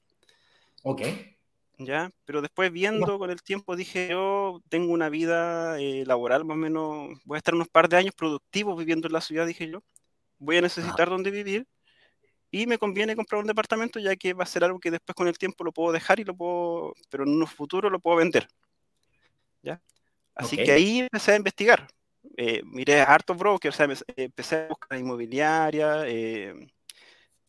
Ok. 0.86 1.02
¿Ya? 1.78 2.10
Pero 2.24 2.42
después 2.42 2.70
viendo 2.72 3.18
con 3.18 3.30
el 3.30 3.42
tiempo 3.42 3.76
dije, 3.76 4.08
yo 4.10 4.60
tengo 4.68 4.92
una 4.92 5.08
vida 5.08 5.78
eh, 5.80 6.04
laboral 6.06 6.44
más 6.44 6.54
o 6.54 6.58
menos, 6.58 7.18
voy 7.24 7.36
a 7.36 7.38
estar 7.38 7.54
unos 7.54 7.68
par 7.68 7.88
de 7.88 7.96
años 7.96 8.14
productivos 8.14 8.78
viviendo 8.78 9.06
en 9.08 9.12
la 9.12 9.20
ciudad, 9.20 9.46
dije 9.46 9.68
yo, 9.68 9.82
voy 10.38 10.58
a 10.58 10.62
necesitar 10.62 11.08
donde 11.08 11.30
vivir 11.30 11.66
y 12.50 12.66
me 12.66 12.78
conviene 12.78 13.16
comprar 13.16 13.40
un 13.40 13.46
departamento 13.48 13.98
ya 13.98 14.14
que 14.16 14.32
va 14.32 14.44
a 14.44 14.46
ser 14.46 14.62
algo 14.64 14.78
que 14.78 14.90
después 14.90 15.14
con 15.16 15.26
el 15.26 15.36
tiempo 15.38 15.64
lo 15.64 15.72
puedo 15.72 15.92
dejar 15.92 16.20
y 16.20 16.24
lo 16.24 16.34
puedo, 16.34 16.94
pero 17.10 17.24
en 17.24 17.30
un 17.30 17.46
futuro 17.46 17.90
lo 17.90 17.98
puedo 17.98 18.18
vender, 18.18 18.46
¿ya? 19.62 19.80
Así 20.34 20.56
Ok. 20.56 20.64
que 20.64 20.72
ahí 20.72 20.98
empecé 21.00 21.32
a 21.32 21.36
investigar. 21.36 21.86
Eh, 22.36 22.62
miré 22.64 23.00
a 23.00 23.04
hartos 23.04 23.36
brokers, 23.36 23.74
o 23.74 23.76
sea, 23.76 23.86
empecé- 23.86 24.04
empecé 24.16 24.56
a 24.56 24.68
buscar 24.68 24.98
inmobiliaria, 24.98 26.06
eh, 26.06 26.54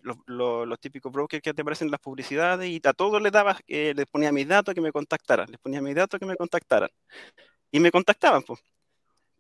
los, 0.06 0.18
los- 0.28 0.68
los 0.68 0.80
típicos 0.80 1.12
brokers 1.12 1.42
que 1.42 1.54
te 1.54 1.62
aparecen 1.62 1.88
en 1.88 1.92
las 1.92 2.00
publicidades 2.00 2.70
y 2.70 2.80
a 2.84 2.94
todos 2.94 3.22
les 3.22 3.32
daba, 3.32 3.58
eh, 3.68 3.94
les 3.96 4.06
ponía 4.08 4.32
mis 4.32 4.48
datos 4.48 4.74
que 4.74 4.82
me 4.82 4.92
contactaran, 4.92 5.48
les 5.50 5.60
ponía 5.60 5.82
mis 5.82 5.96
datos 5.96 6.20
que 6.20 6.26
me 6.26 6.36
contactaran. 6.36 6.90
Y 7.72 7.80
me 7.80 7.92
contactaban, 7.92 8.44
pues 8.44 8.60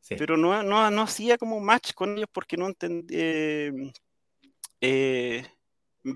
Sí. 0.02 0.16
pero 0.18 0.38
no, 0.38 0.62
no, 0.62 0.92
no 0.92 1.02
hacía 1.02 1.38
como 1.38 1.60
match 1.60 1.94
con 1.94 2.16
ellos 2.18 2.30
porque 2.32 2.58
no 2.58 2.68
entendía. 2.68 3.72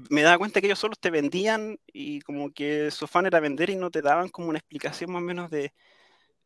me 0.10 0.22
daba 0.22 0.38
cuenta 0.38 0.62
que 0.62 0.68
ellos 0.68 0.78
solos 0.80 1.00
te 1.00 1.10
vendían 1.10 1.80
y 1.88 2.22
como 2.22 2.52
que 2.52 2.92
su 2.92 3.06
afán 3.06 3.26
era 3.26 3.40
vender 3.40 3.70
y 3.72 3.76
no 3.76 3.90
te 3.90 4.02
daban 4.04 4.30
como 4.30 4.50
una 4.50 4.60
explicación 4.60 5.12
más 5.12 5.22
o 5.22 5.26
menos 5.26 5.50
de, 5.50 5.74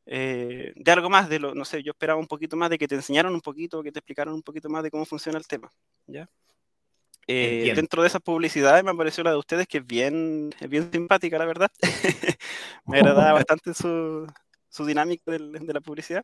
eh, 0.05 0.71
de 0.75 0.91
algo 0.91 1.09
más, 1.09 1.27
de 1.29 1.39
lo, 1.39 1.53
no 1.53 1.65
sé, 1.65 1.83
yo 1.83 1.91
esperaba 1.91 2.19
un 2.19 2.27
poquito 2.27 2.55
más 2.55 2.69
de 2.69 2.77
que 2.77 2.87
te 2.87 2.95
enseñaran 2.95 3.33
un 3.33 3.41
poquito, 3.41 3.83
que 3.83 3.91
te 3.91 3.99
explicaran 3.99 4.33
un 4.33 4.43
poquito 4.43 4.69
más 4.69 4.83
de 4.83 4.91
cómo 4.91 5.05
funciona 5.05 5.37
el 5.37 5.47
tema, 5.47 5.71
¿ya? 6.07 6.29
Eh, 7.27 7.71
dentro 7.75 8.01
de 8.01 8.07
esas 8.09 8.21
publicidades 8.21 8.83
me 8.83 8.91
apareció 8.91 9.23
la 9.23 9.31
de 9.31 9.37
ustedes 9.37 9.67
que 9.67 9.77
es 9.79 9.85
bien, 9.85 10.49
es 10.59 10.69
bien 10.69 10.91
simpática, 10.91 11.37
la 11.37 11.45
verdad. 11.45 11.71
me 12.85 12.97
agradaba 12.99 13.33
bastante 13.47 13.73
su, 13.73 14.27
su 14.69 14.85
dinámica 14.85 15.31
del- 15.31 15.51
de 15.53 15.73
la 15.73 15.81
publicidad. 15.81 16.23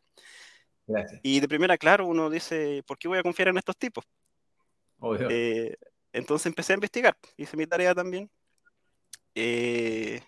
Gracias. 0.86 1.20
Y 1.22 1.40
de 1.40 1.48
primera, 1.48 1.78
claro, 1.78 2.06
uno 2.06 2.28
dice, 2.28 2.82
¿por 2.86 2.98
qué 2.98 3.08
voy 3.08 3.18
a 3.18 3.22
confiar 3.22 3.48
en 3.48 3.58
estos 3.58 3.76
tipos? 3.76 4.04
Obvio. 4.98 5.28
Eh, 5.30 5.76
entonces 6.12 6.46
empecé 6.46 6.72
a 6.72 6.74
investigar, 6.74 7.16
hice 7.36 7.56
mi 7.56 7.66
tarea 7.66 7.94
también. 7.94 8.28
Eh, 9.34 10.20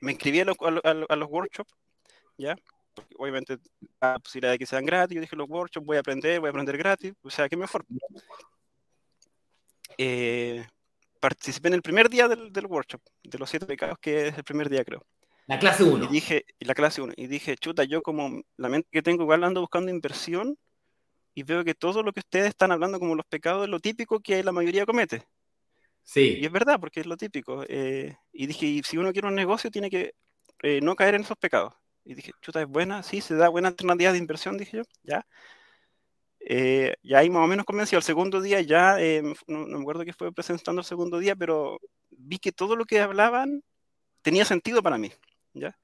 me 0.00 0.12
inscribí 0.12 0.40
a, 0.40 0.44
los- 0.44 0.56
a 0.60 0.68
a 0.90 0.94
los- 0.94 1.06
a 1.10 1.16
los 1.16 1.28
workshops, 1.30 1.72
¿ya? 2.36 2.54
porque 2.94 3.14
obviamente 3.18 3.58
la 4.00 4.18
posibilidad 4.20 4.52
de 4.52 4.58
que 4.58 4.66
sean 4.66 4.84
gratis, 4.84 5.16
yo 5.16 5.20
dije 5.20 5.34
los 5.34 5.48
workshops, 5.48 5.84
voy 5.84 5.96
a 5.96 6.00
aprender, 6.00 6.38
voy 6.38 6.46
a 6.48 6.50
aprender 6.50 6.76
gratis, 6.76 7.12
o 7.22 7.30
sea, 7.30 7.48
qué 7.48 7.56
mejor. 7.56 7.84
Eh, 9.98 10.64
participé 11.20 11.68
en 11.68 11.74
el 11.74 11.82
primer 11.82 12.08
día 12.08 12.28
del, 12.28 12.52
del, 12.52 12.66
workshop, 12.66 13.00
de 13.22 13.38
los 13.38 13.48
siete 13.48 13.66
pecados, 13.66 13.98
que 14.00 14.28
es 14.28 14.38
el 14.38 14.44
primer 14.44 14.68
día 14.68 14.84
creo. 14.84 15.04
La 15.46 15.58
clase 15.58 15.84
1. 15.84 16.04
Y 16.04 16.08
dije, 16.08 16.46
la 16.60 16.74
clase 16.74 17.02
1, 17.02 17.14
y 17.16 17.26
dije, 17.26 17.56
chuta, 17.56 17.84
yo 17.84 18.02
como 18.02 18.42
la 18.56 18.68
mente 18.68 18.88
que 18.90 19.02
tengo 19.02 19.22
igual 19.22 19.44
ando 19.44 19.60
buscando 19.60 19.90
inversión 19.90 20.56
y 21.34 21.42
veo 21.42 21.64
que 21.64 21.74
todo 21.74 22.02
lo 22.02 22.12
que 22.12 22.20
ustedes 22.20 22.48
están 22.48 22.72
hablando 22.72 22.98
como 22.98 23.14
los 23.14 23.26
pecados 23.26 23.64
es 23.64 23.68
lo 23.68 23.80
típico 23.80 24.20
que 24.20 24.42
la 24.42 24.52
mayoría 24.52 24.86
comete. 24.86 25.26
Sí. 26.04 26.38
Y 26.40 26.44
es 26.44 26.52
verdad, 26.52 26.78
porque 26.78 27.00
es 27.00 27.06
lo 27.06 27.16
típico. 27.16 27.64
Eh, 27.68 28.16
y 28.32 28.46
dije, 28.46 28.66
y 28.66 28.82
si 28.82 28.96
uno 28.96 29.12
quiere 29.12 29.28
un 29.28 29.34
negocio, 29.34 29.70
tiene 29.70 29.90
que 29.90 30.14
eh, 30.62 30.80
no 30.80 30.94
caer 30.94 31.16
en 31.16 31.22
esos 31.22 31.36
pecados. 31.36 31.74
Y 32.04 32.14
dije, 32.14 32.32
chuta, 32.40 32.60
es 32.60 32.68
buena, 32.68 33.02
sí, 33.02 33.20
se 33.20 33.34
da 33.34 33.48
buena 33.48 33.68
alternativa 33.68 34.12
de 34.12 34.18
inversión, 34.18 34.58
dije 34.58 34.78
yo, 34.78 34.82
ya. 35.02 35.26
Eh, 36.46 36.94
ya 37.02 37.18
ahí 37.18 37.30
más 37.30 37.44
o 37.44 37.46
menos 37.46 37.64
convencido. 37.64 37.98
El 37.98 38.04
segundo 38.04 38.40
día 38.40 38.60
ya, 38.60 39.00
eh, 39.00 39.22
no, 39.22 39.34
no, 39.66 39.78
me 39.78 39.80
acuerdo 39.80 40.04
qué 40.04 40.12
fue 40.12 40.32
presentando 40.32 40.80
el 40.80 40.86
segundo 40.86 41.18
día, 41.18 41.34
pero 41.34 41.80
vi 42.10 42.38
que 42.38 42.52
todo 42.52 42.76
lo 42.76 42.84
que 42.84 43.00
hablaban 43.00 43.62
tenía 44.22 44.44
sentido 44.44 44.82
para 44.82 44.98
mí, 44.98 45.12
¿ya? 45.54 45.76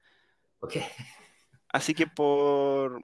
Así 1.69 1.93
que 1.93 2.07
por... 2.07 3.01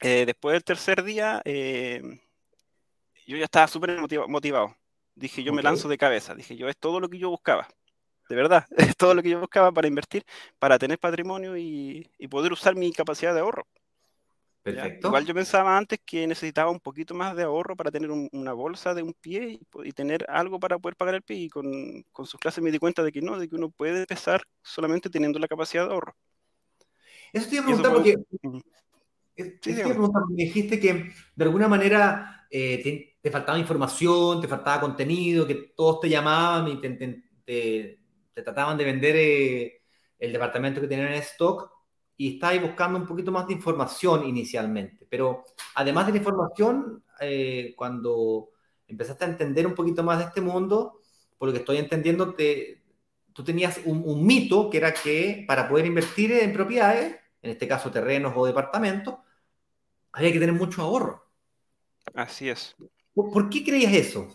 Eh, 0.00 0.24
después 0.24 0.54
del 0.54 0.64
tercer 0.64 1.02
día, 1.02 1.42
yo 1.44 3.36
ya 3.36 3.44
estaba 3.44 3.68
súper 3.68 4.00
motivado, 4.00 4.28
motivado. 4.28 4.76
Dije, 5.14 5.42
yo 5.42 5.52
okay. 5.52 5.56
me 5.56 5.62
lanzo 5.62 5.88
de 5.88 5.98
cabeza. 5.98 6.34
Dije, 6.34 6.56
yo 6.56 6.68
es 6.68 6.76
todo 6.78 7.00
lo 7.00 7.08
que 7.10 7.18
yo 7.18 7.28
buscaba 7.28 7.68
de 8.30 8.36
verdad, 8.36 8.64
es 8.76 8.96
todo 8.96 9.14
lo 9.14 9.22
que 9.22 9.30
yo 9.30 9.40
buscaba 9.40 9.72
para 9.72 9.88
invertir, 9.88 10.24
para 10.58 10.78
tener 10.78 10.98
patrimonio 10.98 11.56
y, 11.58 12.08
y 12.16 12.28
poder 12.28 12.52
usar 12.52 12.76
mi 12.76 12.92
capacidad 12.92 13.34
de 13.34 13.40
ahorro. 13.40 13.66
Perfecto. 14.62 15.00
¿ya? 15.02 15.08
Igual 15.08 15.26
yo 15.26 15.34
pensaba 15.34 15.76
antes 15.76 15.98
que 16.04 16.26
necesitaba 16.26 16.70
un 16.70 16.80
poquito 16.80 17.14
más 17.14 17.34
de 17.34 17.44
ahorro 17.44 17.76
para 17.76 17.90
tener 17.90 18.10
un, 18.10 18.28
una 18.32 18.52
bolsa 18.52 18.94
de 18.94 19.02
un 19.02 19.14
pie 19.14 19.58
y, 19.60 19.88
y, 19.88 19.92
tener 19.92 20.26
algo 20.28 20.60
para 20.60 20.78
poder 20.78 20.96
pagar 20.96 21.14
el 21.14 21.22
pie. 21.22 21.36
Y 21.36 21.48
con, 21.48 22.04
con, 22.12 22.26
sus 22.26 22.38
clases 22.38 22.62
me 22.62 22.70
di 22.70 22.78
cuenta 22.78 23.02
de 23.02 23.12
que 23.12 23.22
no, 23.22 23.38
de 23.38 23.48
que 23.48 23.56
uno 23.56 23.70
puede 23.70 24.00
empezar 24.00 24.42
solamente 24.62 25.08
teniendo 25.08 25.38
la 25.38 25.48
capacidad 25.48 25.86
de 25.86 25.92
ahorro. 25.92 26.14
Eso 27.32 27.48
te 27.48 27.56
iba 27.56 27.64
a 27.64 27.66
preguntar 27.66 27.92
porque, 27.92 28.16
sí, 29.62 29.80
a 29.80 29.84
preguntar 29.84 30.22
porque 30.26 30.44
dijiste 30.44 30.80
que 30.80 31.12
de 31.34 31.44
alguna 31.44 31.68
manera 31.68 32.46
eh, 32.50 32.82
te, 32.82 33.18
te, 33.22 33.30
faltaba 33.30 33.58
información, 33.58 34.40
te 34.40 34.48
faltaba 34.48 34.80
contenido, 34.80 35.46
que 35.46 35.72
todos 35.76 36.00
te 36.00 36.08
llamaban 36.08 36.68
y 36.68 36.80
te, 36.80 36.90
te, 36.90 37.22
te 37.44 38.00
te 38.32 38.42
trataban 38.42 38.76
de 38.76 38.84
vender 38.84 39.16
eh, 39.16 39.82
el 40.18 40.32
departamento 40.32 40.80
que 40.80 40.86
tenían 40.86 41.08
en 41.08 41.22
stock 41.22 41.70
y 42.20 42.34
estabas 42.34 42.60
buscando 42.60 42.98
un 42.98 43.06
poquito 43.06 43.32
más 43.32 43.46
de 43.46 43.54
información 43.54 44.28
inicialmente. 44.28 45.06
Pero 45.08 45.42
además 45.74 46.04
de 46.04 46.12
la 46.12 46.18
información, 46.18 47.02
eh, 47.18 47.72
cuando 47.74 48.50
empezaste 48.86 49.24
a 49.24 49.28
entender 49.28 49.66
un 49.66 49.74
poquito 49.74 50.02
más 50.02 50.18
de 50.18 50.24
este 50.26 50.42
mundo, 50.42 51.00
por 51.38 51.48
lo 51.48 51.54
que 51.54 51.60
estoy 51.60 51.78
entendiendo, 51.78 52.34
te, 52.34 52.82
tú 53.32 53.42
tenías 53.42 53.80
un, 53.86 54.02
un, 54.04 54.26
mito 54.26 54.68
que 54.68 54.76
era 54.76 54.92
que 54.92 55.46
para 55.48 55.66
poder 55.66 55.86
invertir 55.86 56.30
en 56.32 56.52
propiedades, 56.52 57.16
en 57.40 57.52
este 57.52 57.66
caso 57.66 57.90
terrenos 57.90 58.34
o 58.36 58.44
departamentos, 58.44 59.14
había 60.12 60.30
que 60.30 60.40
tener 60.40 60.54
mucho 60.54 60.82
ahorro. 60.82 61.24
Así 62.12 62.50
es. 62.50 62.76
¿Por, 63.14 63.32
por 63.32 63.48
qué 63.48 63.64
creías 63.64 63.94
eso? 63.94 64.28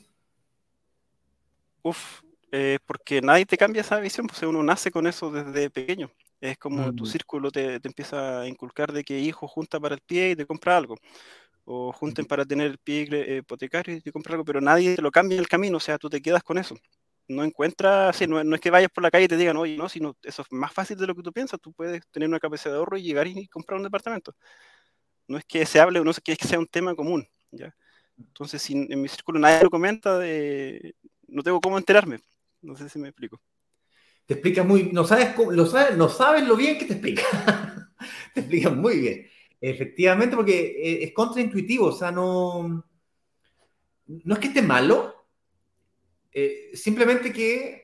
Uf, 1.84 2.24
eh, 2.52 2.80
porque 2.84 3.21
nadie 3.21 3.45
te 3.45 3.60
cambia 3.60 3.82
esa 3.82 4.00
visión, 4.00 4.26
pues 4.26 4.41
uno 4.41 4.63
nace 4.63 4.89
con 4.89 5.06
eso 5.06 5.30
desde 5.30 5.69
pequeño. 5.69 6.10
Es 6.41 6.58
como 6.58 6.88
mm. 6.88 6.95
tu 6.95 7.06
círculo 7.06 7.52
te, 7.52 7.80
te, 7.80 7.88
empieza 7.88 8.41
a 8.41 8.48
inculcar 8.48 8.91
de 8.91 9.04
que 9.04 9.19
hijo 9.19 9.48
junta 9.48 9.80
para 9.80 9.95
el 9.95 10.02
pie 10.02 10.32
y 10.32 10.36
te 10.36 10.45
compra 10.45 10.78
algo. 10.78 10.95
O 11.65 11.91
junten 11.91 12.26
mm. 12.26 12.28
para 12.28 12.45
tener 12.45 12.67
el 12.67 12.78
pie 12.78 13.08
eh, 13.12 13.38
hipotecario 13.38 13.95
y 13.95 14.02
te 14.02 14.12
compra 14.12 14.34
algo, 14.34 14.45
pero 14.45 14.62
nadie 14.62 14.95
te 14.95 15.02
lo 15.02 15.12
cambia 15.12 15.36
en 15.36 15.41
el 15.41 15.48
camino, 15.48 15.78
o 15.78 15.80
sea, 15.80 15.98
tú 15.98 16.10
te 16.10 16.21
quedas 16.21 16.43
con 16.43 16.58
eso. 16.58 16.76
No 17.28 17.43
encuentras, 17.43 18.15
sí, 18.15 18.28
no, 18.28 18.43
no, 18.43 18.56
es 18.56 18.62
que 18.62 18.69
vayas 18.69 18.91
por 18.91 19.04
la 19.04 19.10
calle 19.10 19.26
y 19.26 19.28
te 19.28 19.38
digan, 19.38 19.58
oye, 19.58 19.76
no, 19.78 19.89
sino 19.89 20.15
eso 20.21 20.43
es 20.43 20.48
más 20.52 20.71
fácil 20.71 20.98
de 20.98 21.08
lo 21.08 21.15
que 21.15 21.24
tú 21.24 21.34
piensas, 21.34 21.60
tú 21.60 21.74
puedes 21.74 22.06
tener 22.12 22.30
una 22.30 22.39
capacidad 22.39 22.74
de 22.74 22.78
ahorro 22.78 22.98
y 22.98 23.04
llegar 23.04 23.28
y 23.28 23.48
comprar 23.48 23.78
un 23.78 23.84
departamento. 23.84 24.36
No 25.28 25.38
es 25.38 25.45
que 25.45 25.65
se 25.65 25.80
hable, 25.80 26.04
no 26.04 26.12
es 26.12 26.19
que 26.21 26.36
sea 26.36 26.60
un 26.60 26.67
tema 26.67 26.93
común, 26.95 27.28
¿ya? 27.52 27.76
Entonces, 28.17 28.62
si 28.62 28.74
en 28.74 29.02
mi 29.02 29.08
círculo 29.08 29.39
nadie 29.39 29.63
lo 29.63 29.69
comenta, 29.69 30.19
de, 30.19 30.95
no 31.28 31.43
tengo 31.43 31.60
cómo 31.60 31.78
enterarme. 31.78 32.19
No 32.62 32.76
sé 32.76 32.89
si 32.89 33.00
me 33.00 33.10
explico. 33.10 33.41
Te 34.26 34.36
explicas 34.36 34.66
muy, 34.66 34.92
no 34.92 35.06
sabes, 35.06 35.36
lo 35.38 35.66
sabes, 35.66 35.98
no 35.98 36.10
sabes 36.10 36.48
lo 36.48 36.56
bien 36.56 36.78
que 36.78 36.86
te 36.86 36.94
explica. 36.94 37.24
te 38.34 38.40
explicas 38.42 38.76
muy 38.76 39.00
bien. 39.00 39.28
Efectivamente, 39.62 40.36
porque 40.36 41.04
es 41.04 41.14
contraintuitivo, 41.14 41.88
o 41.88 41.92
sea, 41.92 42.12
no, 42.12 42.86
no 44.08 44.34
es 44.34 44.40
que 44.40 44.48
esté 44.48 44.62
malo, 44.62 45.28
eh, 46.32 46.72
simplemente 46.74 47.32
que 47.32 47.84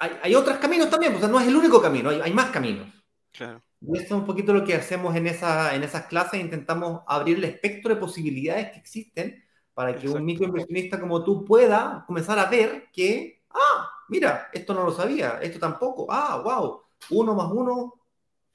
hay, 0.00 0.10
hay, 0.22 0.34
otros 0.34 0.58
caminos 0.58 0.90
también, 0.90 1.14
o 1.14 1.18
sea, 1.18 1.28
no 1.28 1.40
es 1.40 1.46
el 1.46 1.56
único 1.56 1.80
camino, 1.80 2.10
hay, 2.10 2.20
hay 2.20 2.32
más 2.32 2.50
caminos. 2.50 2.88
Claro. 3.32 3.62
Y 3.80 3.96
esto 3.96 4.14
es 4.14 4.20
un 4.20 4.26
poquito 4.26 4.52
lo 4.52 4.64
que 4.64 4.74
hacemos 4.74 5.14
en, 5.14 5.28
esa, 5.28 5.74
en 5.74 5.84
esas 5.84 6.06
clases, 6.06 6.40
intentamos 6.40 7.02
abrir 7.06 7.38
el 7.38 7.44
espectro 7.44 7.94
de 7.94 8.00
posibilidades 8.00 8.72
que 8.72 8.78
existen 8.78 9.44
para 9.72 9.92
que 9.92 10.00
Exacto. 10.00 10.18
un 10.18 10.24
microinversionista 10.24 11.00
como 11.00 11.22
tú 11.22 11.44
pueda 11.44 12.04
comenzar 12.06 12.38
a 12.38 12.50
ver 12.50 12.88
que, 12.92 13.44
ah, 13.50 13.88
mira, 14.08 14.48
esto 14.52 14.74
no 14.74 14.84
lo 14.84 14.92
sabía, 14.92 15.38
esto 15.40 15.58
tampoco, 15.58 16.06
ah, 16.10 16.40
wow, 16.42 16.82
uno 17.10 17.34
más 17.34 17.50
uno 17.52 17.94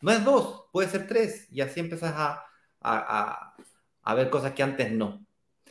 no 0.01 0.11
es 0.11 0.23
dos, 0.25 0.65
puede 0.71 0.89
ser 0.89 1.07
tres, 1.07 1.47
y 1.49 1.61
así 1.61 1.79
empiezas 1.79 2.13
a, 2.15 2.45
a, 2.81 3.55
a, 4.01 4.13
ver 4.15 4.29
cosas 4.29 4.51
que 4.51 4.61
antes 4.61 4.91
no. 4.91 5.25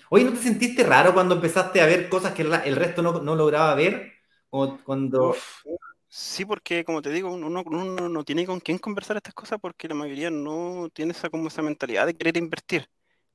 Oye, 0.09 0.25
¿no 0.25 0.33
te 0.33 0.39
sentiste 0.39 0.85
raro 0.85 1.13
cuando 1.13 1.35
empezaste 1.35 1.83
a 1.83 1.87
ver 1.87 2.09
cosas 2.09 2.33
que 2.33 2.43
el 2.43 2.77
resto 2.77 3.03
no, 3.03 3.21
no 3.21 3.37
lograba 3.37 3.75
ver? 3.75 4.13
Cuando... 4.49 5.31
Uf, 5.31 5.65
sí, 6.09 6.45
porque 6.47 6.85
como 6.85 7.03
te 7.03 7.11
digo, 7.11 7.31
uno, 7.31 7.63
uno, 7.67 8.09
no 8.09 8.25
tiene 8.25 8.47
con 8.47 8.61
quién 8.61 8.79
conversar 8.79 9.17
estas 9.19 9.35
cosas 9.35 9.59
porque 9.61 9.89
la 9.89 9.95
mayoría 9.95 10.31
no 10.31 10.89
tiene 10.93 11.13
esa, 11.13 11.29
como 11.29 11.49
esa 11.49 11.63
mentalidad 11.63 12.07
de 12.07 12.15
querer 12.15 12.37
invertir. 12.39 12.87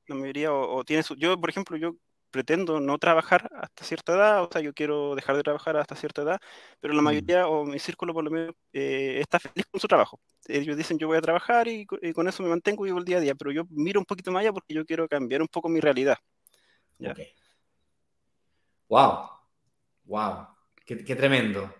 La 0.08 0.16
mayoría, 0.16 0.52
o, 0.52 0.78
o 0.78 0.84
tiene 0.84 1.04
su... 1.04 1.16
Yo, 1.16 1.40
por 1.40 1.50
ejemplo, 1.50 1.78
yo 1.78 1.96
pretendo 2.38 2.80
no 2.80 3.00
trabajar 3.00 3.50
hasta 3.56 3.84
cierta 3.84 4.14
edad, 4.14 4.44
o 4.44 4.50
sea, 4.52 4.62
yo 4.62 4.72
quiero 4.72 5.16
dejar 5.16 5.36
de 5.36 5.42
trabajar 5.42 5.76
hasta 5.76 5.96
cierta 5.96 6.22
edad, 6.22 6.40
pero 6.80 6.94
la 6.94 7.02
mayoría, 7.02 7.48
o 7.48 7.66
mi 7.66 7.80
círculo 7.80 8.14
por 8.14 8.24
lo 8.24 8.30
menos, 8.30 8.54
eh, 8.74 9.18
está 9.20 9.40
feliz 9.40 9.66
con 9.72 9.82
su 9.82 9.88
trabajo. 9.88 10.20
Ellos 10.46 10.78
dicen, 10.78 11.00
yo 11.00 11.08
voy 11.08 11.18
a 11.18 11.22
trabajar 11.22 11.68
y, 11.68 11.88
y, 12.04 12.14
con 12.14 12.28
eso 12.28 12.44
me 12.44 12.50
mantengo 12.50 12.86
y 12.86 12.90
vivo 12.90 13.00
el 13.00 13.06
día 13.06 13.18
a 13.18 13.22
día, 13.22 13.34
pero 13.34 13.52
yo 13.52 13.64
miro 13.72 14.00
un 14.00 14.06
poquito 14.06 14.32
más 14.32 14.42
allá 14.42 14.54
porque 14.54 14.76
yo 14.76 14.86
quiero 14.86 15.08
cambiar 15.08 15.42
un 15.42 15.48
poco 15.48 15.68
mi 15.68 15.80
realidad. 15.80 16.18
¿ya? 17.00 17.14
Okay. 17.14 17.34
Wow, 18.88 19.30
wow, 20.06 20.48
qué, 20.86 21.04
qué 21.04 21.16
tremendo. 21.16 21.74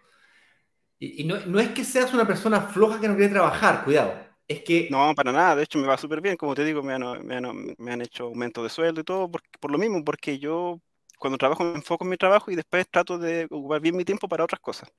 Y, 0.98 1.22
y 1.22 1.26
no, 1.26 1.38
no, 1.46 1.60
es 1.60 1.70
que 1.70 1.84
seas 1.86 2.12
una 2.16 2.26
persona 2.26 2.62
floja 2.62 3.00
que 3.00 3.08
no 3.08 3.16
quiere 3.16 3.32
trabajar, 3.32 3.84
cuidado. 3.84 4.27
Es 4.48 4.64
que... 4.64 4.88
No, 4.90 5.14
para 5.14 5.32
nada, 5.32 5.56
de 5.58 5.64
hecho 5.64 5.78
me 5.78 5.88
va 5.88 5.98
súper 5.98 6.22
bien, 6.22 6.38
como 6.38 6.56
te 6.56 6.64
digo, 6.64 6.82
me 6.82 6.94
han, 6.94 7.26
me, 7.26 7.36
han, 7.36 7.76
me 7.78 7.92
han, 7.92 8.02
hecho 8.02 8.26
aumento 8.26 8.64
de 8.64 8.70
sueldo 8.70 9.02
y 9.02 9.04
todo, 9.04 9.30
por, 9.30 9.42
por, 9.60 9.72
lo 9.72 9.78
mismo, 9.78 10.04
porque 10.06 10.40
yo 10.40 10.80
cuando 11.20 11.38
trabajo 11.38 11.66
me 11.66 11.76
enfoco 11.76 12.06
en 12.06 12.12
mi 12.12 12.18
trabajo 12.18 12.50
y 12.50 12.56
después 12.56 12.88
trato 12.90 13.18
de 13.18 13.46
ocupar 13.46 13.82
bien 13.82 13.98
mi 13.98 14.06
tiempo 14.06 14.30
para 14.30 14.46
otras 14.46 14.62
cosas. 14.62 14.90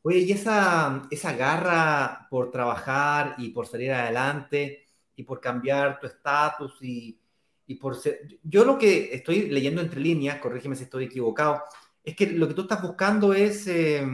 Oye, 0.00 0.20
y 0.20 0.32
esa, 0.32 1.06
esa 1.10 1.32
garra 1.34 2.26
por 2.30 2.50
trabajar 2.50 3.34
y 3.36 3.50
por 3.50 3.66
salir 3.66 3.92
adelante 3.92 4.86
y 5.14 5.24
por 5.24 5.40
cambiar 5.40 6.00
tu 6.00 6.06
estatus 6.06 6.78
y, 6.80 7.20
y 7.66 7.74
por 7.74 7.96
ser... 7.96 8.38
Yo 8.42 8.64
lo 8.64 8.78
que 8.78 9.14
estoy 9.14 9.50
leyendo 9.50 9.82
entre 9.82 10.00
líneas, 10.00 10.38
corrígeme 10.38 10.76
si 10.76 10.84
estoy 10.84 11.04
equivocado, 11.04 11.64
es 12.02 12.16
que 12.16 12.28
lo 12.28 12.48
que 12.48 12.54
tú 12.54 12.62
estás 12.62 12.80
buscando 12.80 13.34
es 13.34 13.66
eh, 13.66 14.06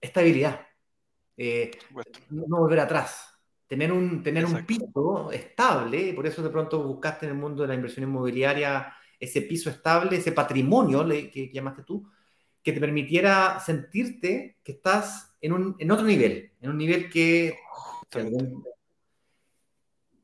estabilidad 0.00 0.71
eh, 1.36 1.70
no, 2.30 2.58
volver 2.58 2.80
atrás, 2.80 3.38
tener 3.66 3.92
un, 3.92 4.22
tener 4.22 4.44
un 4.44 4.64
piso 4.64 5.30
estable, 5.32 6.12
por 6.14 6.26
eso 6.26 6.42
de 6.42 6.50
pronto 6.50 6.82
buscaste 6.82 7.26
en 7.26 7.32
el 7.32 7.38
mundo 7.38 7.62
de 7.62 7.68
la 7.68 7.74
inversión 7.74 8.08
inmobiliaria 8.08 8.94
ese 9.18 9.42
piso 9.42 9.70
estable, 9.70 10.16
ese 10.16 10.32
patrimonio 10.32 11.06
que, 11.06 11.30
que 11.30 11.50
llamaste 11.52 11.82
tú, 11.84 12.08
que 12.62 12.72
te 12.72 12.80
permitiera 12.80 13.60
sentirte 13.60 14.58
que 14.62 14.72
estás 14.72 15.34
en, 15.40 15.52
un, 15.52 15.76
en 15.78 15.90
otro 15.90 16.06
nivel, 16.06 16.52
en 16.60 16.70
un 16.70 16.78
nivel 16.78 17.10
que... 17.10 17.56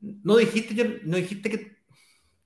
No 0.01 0.37
dijiste, 0.37 1.01
no 1.03 1.17
dijiste 1.17 1.49
que 1.49 1.79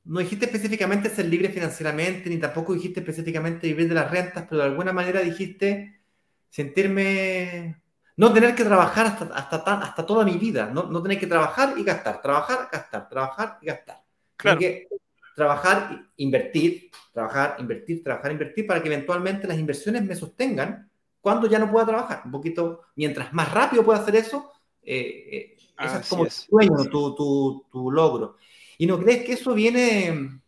no 0.05 0.19
dijiste 0.19 0.45
específicamente 0.45 1.09
ser 1.09 1.25
libre 1.25 1.49
financieramente, 1.49 2.29
ni 2.29 2.37
tampoco 2.37 2.73
dijiste 2.73 2.99
específicamente 2.99 3.67
vivir 3.67 3.87
de 3.87 3.95
las 3.95 4.11
rentas, 4.11 4.45
pero 4.49 4.61
de 4.61 4.67
alguna 4.67 4.91
manera 4.91 5.21
dijiste 5.21 6.01
sentirme 6.49 7.82
no 8.17 8.31
tener 8.33 8.55
que 8.55 8.63
trabajar 8.63 9.05
hasta, 9.07 9.25
hasta, 9.25 9.63
tan, 9.63 9.81
hasta 9.83 10.05
toda 10.05 10.23
mi 10.25 10.37
vida, 10.37 10.67
no, 10.67 10.83
no 10.83 11.01
tener 11.01 11.19
que 11.19 11.27
trabajar 11.27 11.73
y 11.77 11.83
gastar, 11.83 12.21
trabajar, 12.21 12.69
gastar, 12.71 13.09
trabajar 13.09 13.57
y 13.61 13.65
gastar. 13.67 14.03
Claro. 14.35 14.59
que 14.59 14.87
trabajar, 15.35 16.05
invertir, 16.17 16.91
trabajar, 17.11 17.55
invertir, 17.59 18.03
trabajar, 18.03 18.31
invertir, 18.31 18.67
para 18.67 18.81
que 18.81 18.87
eventualmente 18.87 19.47
las 19.47 19.57
inversiones 19.57 20.03
me 20.03 20.15
sostengan 20.15 20.89
cuando 21.21 21.47
ya 21.47 21.57
no 21.59 21.71
pueda 21.71 21.85
trabajar. 21.85 22.21
Un 22.25 22.31
poquito, 22.31 22.81
mientras 22.95 23.33
más 23.33 23.51
rápido 23.51 23.83
pueda 23.83 23.99
hacer 23.99 24.15
eso, 24.15 24.51
Eh, 24.85 25.55
ese 25.79 25.97
es 26.01 26.09
como 26.09 26.25
es. 26.25 26.45
tu 26.45 26.57
sueño, 26.57 26.89
tu, 26.91 27.15
tu- 27.15 27.65
tu 27.71 27.89
logro. 27.89 28.35
¿Y 28.77 28.85
no 28.85 28.99
crees 28.99 29.23
que 29.23 29.33
eso 29.33 29.53
viene 29.53 30.41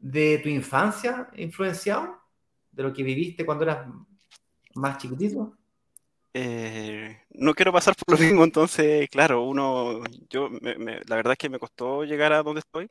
de 0.00 0.38
tu 0.38 0.48
infancia 0.48 1.28
influenciado? 1.36 2.16
¿De 2.72 2.82
lo 2.82 2.92
que 2.92 3.02
viviste 3.02 3.44
cuando 3.44 3.64
eras 3.64 3.86
más 4.74 4.96
chiquitito? 4.98 5.52
Eh, 6.40 7.20
no 7.30 7.52
quiero 7.52 7.72
pasar 7.72 7.96
por 7.96 8.16
lo 8.16 8.24
mismo, 8.24 8.44
entonces, 8.44 9.08
claro, 9.10 9.42
uno, 9.42 10.04
yo, 10.30 10.48
la 10.62 11.16
verdad 11.16 11.32
es 11.32 11.38
que 11.38 11.48
me 11.48 11.58
costó 11.58 12.04
llegar 12.04 12.32
a 12.32 12.44
donde 12.44 12.60
estoy. 12.60 12.88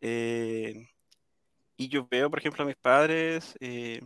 Eh, 0.00 0.88
y 1.76 1.88
yo 1.88 2.08
veo, 2.10 2.28
por 2.30 2.40
ejemplo, 2.40 2.64
a 2.64 2.66
mis 2.66 2.74
padres 2.74 3.54
eh, 3.60 4.00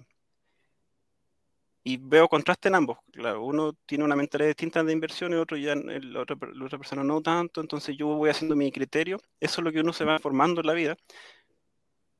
y 1.83 1.96
veo 1.96 2.29
contraste 2.29 2.68
en 2.68 2.75
ambos. 2.75 2.99
Claro, 3.11 3.42
uno 3.42 3.72
tiene 3.87 4.05
una 4.05 4.16
mentalidad 4.16 4.49
distinta 4.49 4.85
de 4.85 4.92
inversión 4.92 5.33
y 5.33 5.37
otro 5.37 5.57
ya, 5.57 5.72
el- 5.72 6.12
la 6.12 6.20
otra 6.20 6.37
persona 6.79 7.03
no 7.03 7.22
tanto, 7.22 7.62
entonces 7.62 7.96
yo 7.96 8.09
voy 8.09 8.29
haciendo 8.29 8.55
mi 8.55 8.70
criterio. 8.70 9.16
Eso 9.40 9.62
es 9.62 9.64
lo 9.64 9.72
que 9.72 9.81
uno 9.81 9.94
se 9.94 10.05
va 10.05 10.18
formando 10.18 10.61
en 10.61 10.66
la 10.66 10.75
vida. 10.75 10.94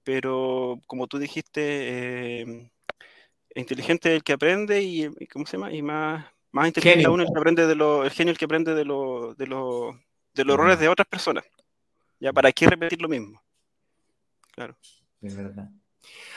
Pero 0.03 0.81
como 0.87 1.09
tú 1.09 1.19
dijiste, 1.19 2.41
eh, 2.41 2.71
inteligente 3.61 4.15
el 4.15 4.23
que 4.23 4.33
aprende 4.35 4.83
y, 4.83 5.09
¿cómo 5.27 5.47
se 5.47 5.57
llama? 5.57 5.73
Y 5.73 5.83
más, 5.83 6.27
más 6.53 6.67
inteligente 6.69 6.99
Genio. 7.03 7.09
aún 7.11 7.21
el 7.21 7.27
que 7.27 7.39
aprende 7.39 7.67
de 7.67 7.75
lo, 7.75 8.05
el 8.05 8.11
genio 8.11 8.33
el 8.33 8.39
que 8.39 8.45
aprende 8.45 8.75
de 8.75 8.85
lo, 8.85 9.35
de 9.35 9.47
lo- 9.47 9.99
de 10.35 10.45
los 10.45 10.55
errores 10.55 10.79
de 10.79 10.89
otras 10.89 11.09
personas. 11.09 11.45
Ya, 12.21 12.33
¿para 12.33 12.53
qué 12.53 12.67
repetir 12.67 13.01
lo 13.01 13.09
mismo? 13.09 13.43
Claro. 14.53 14.77
Es 15.23 15.37
verdad. 15.37 15.71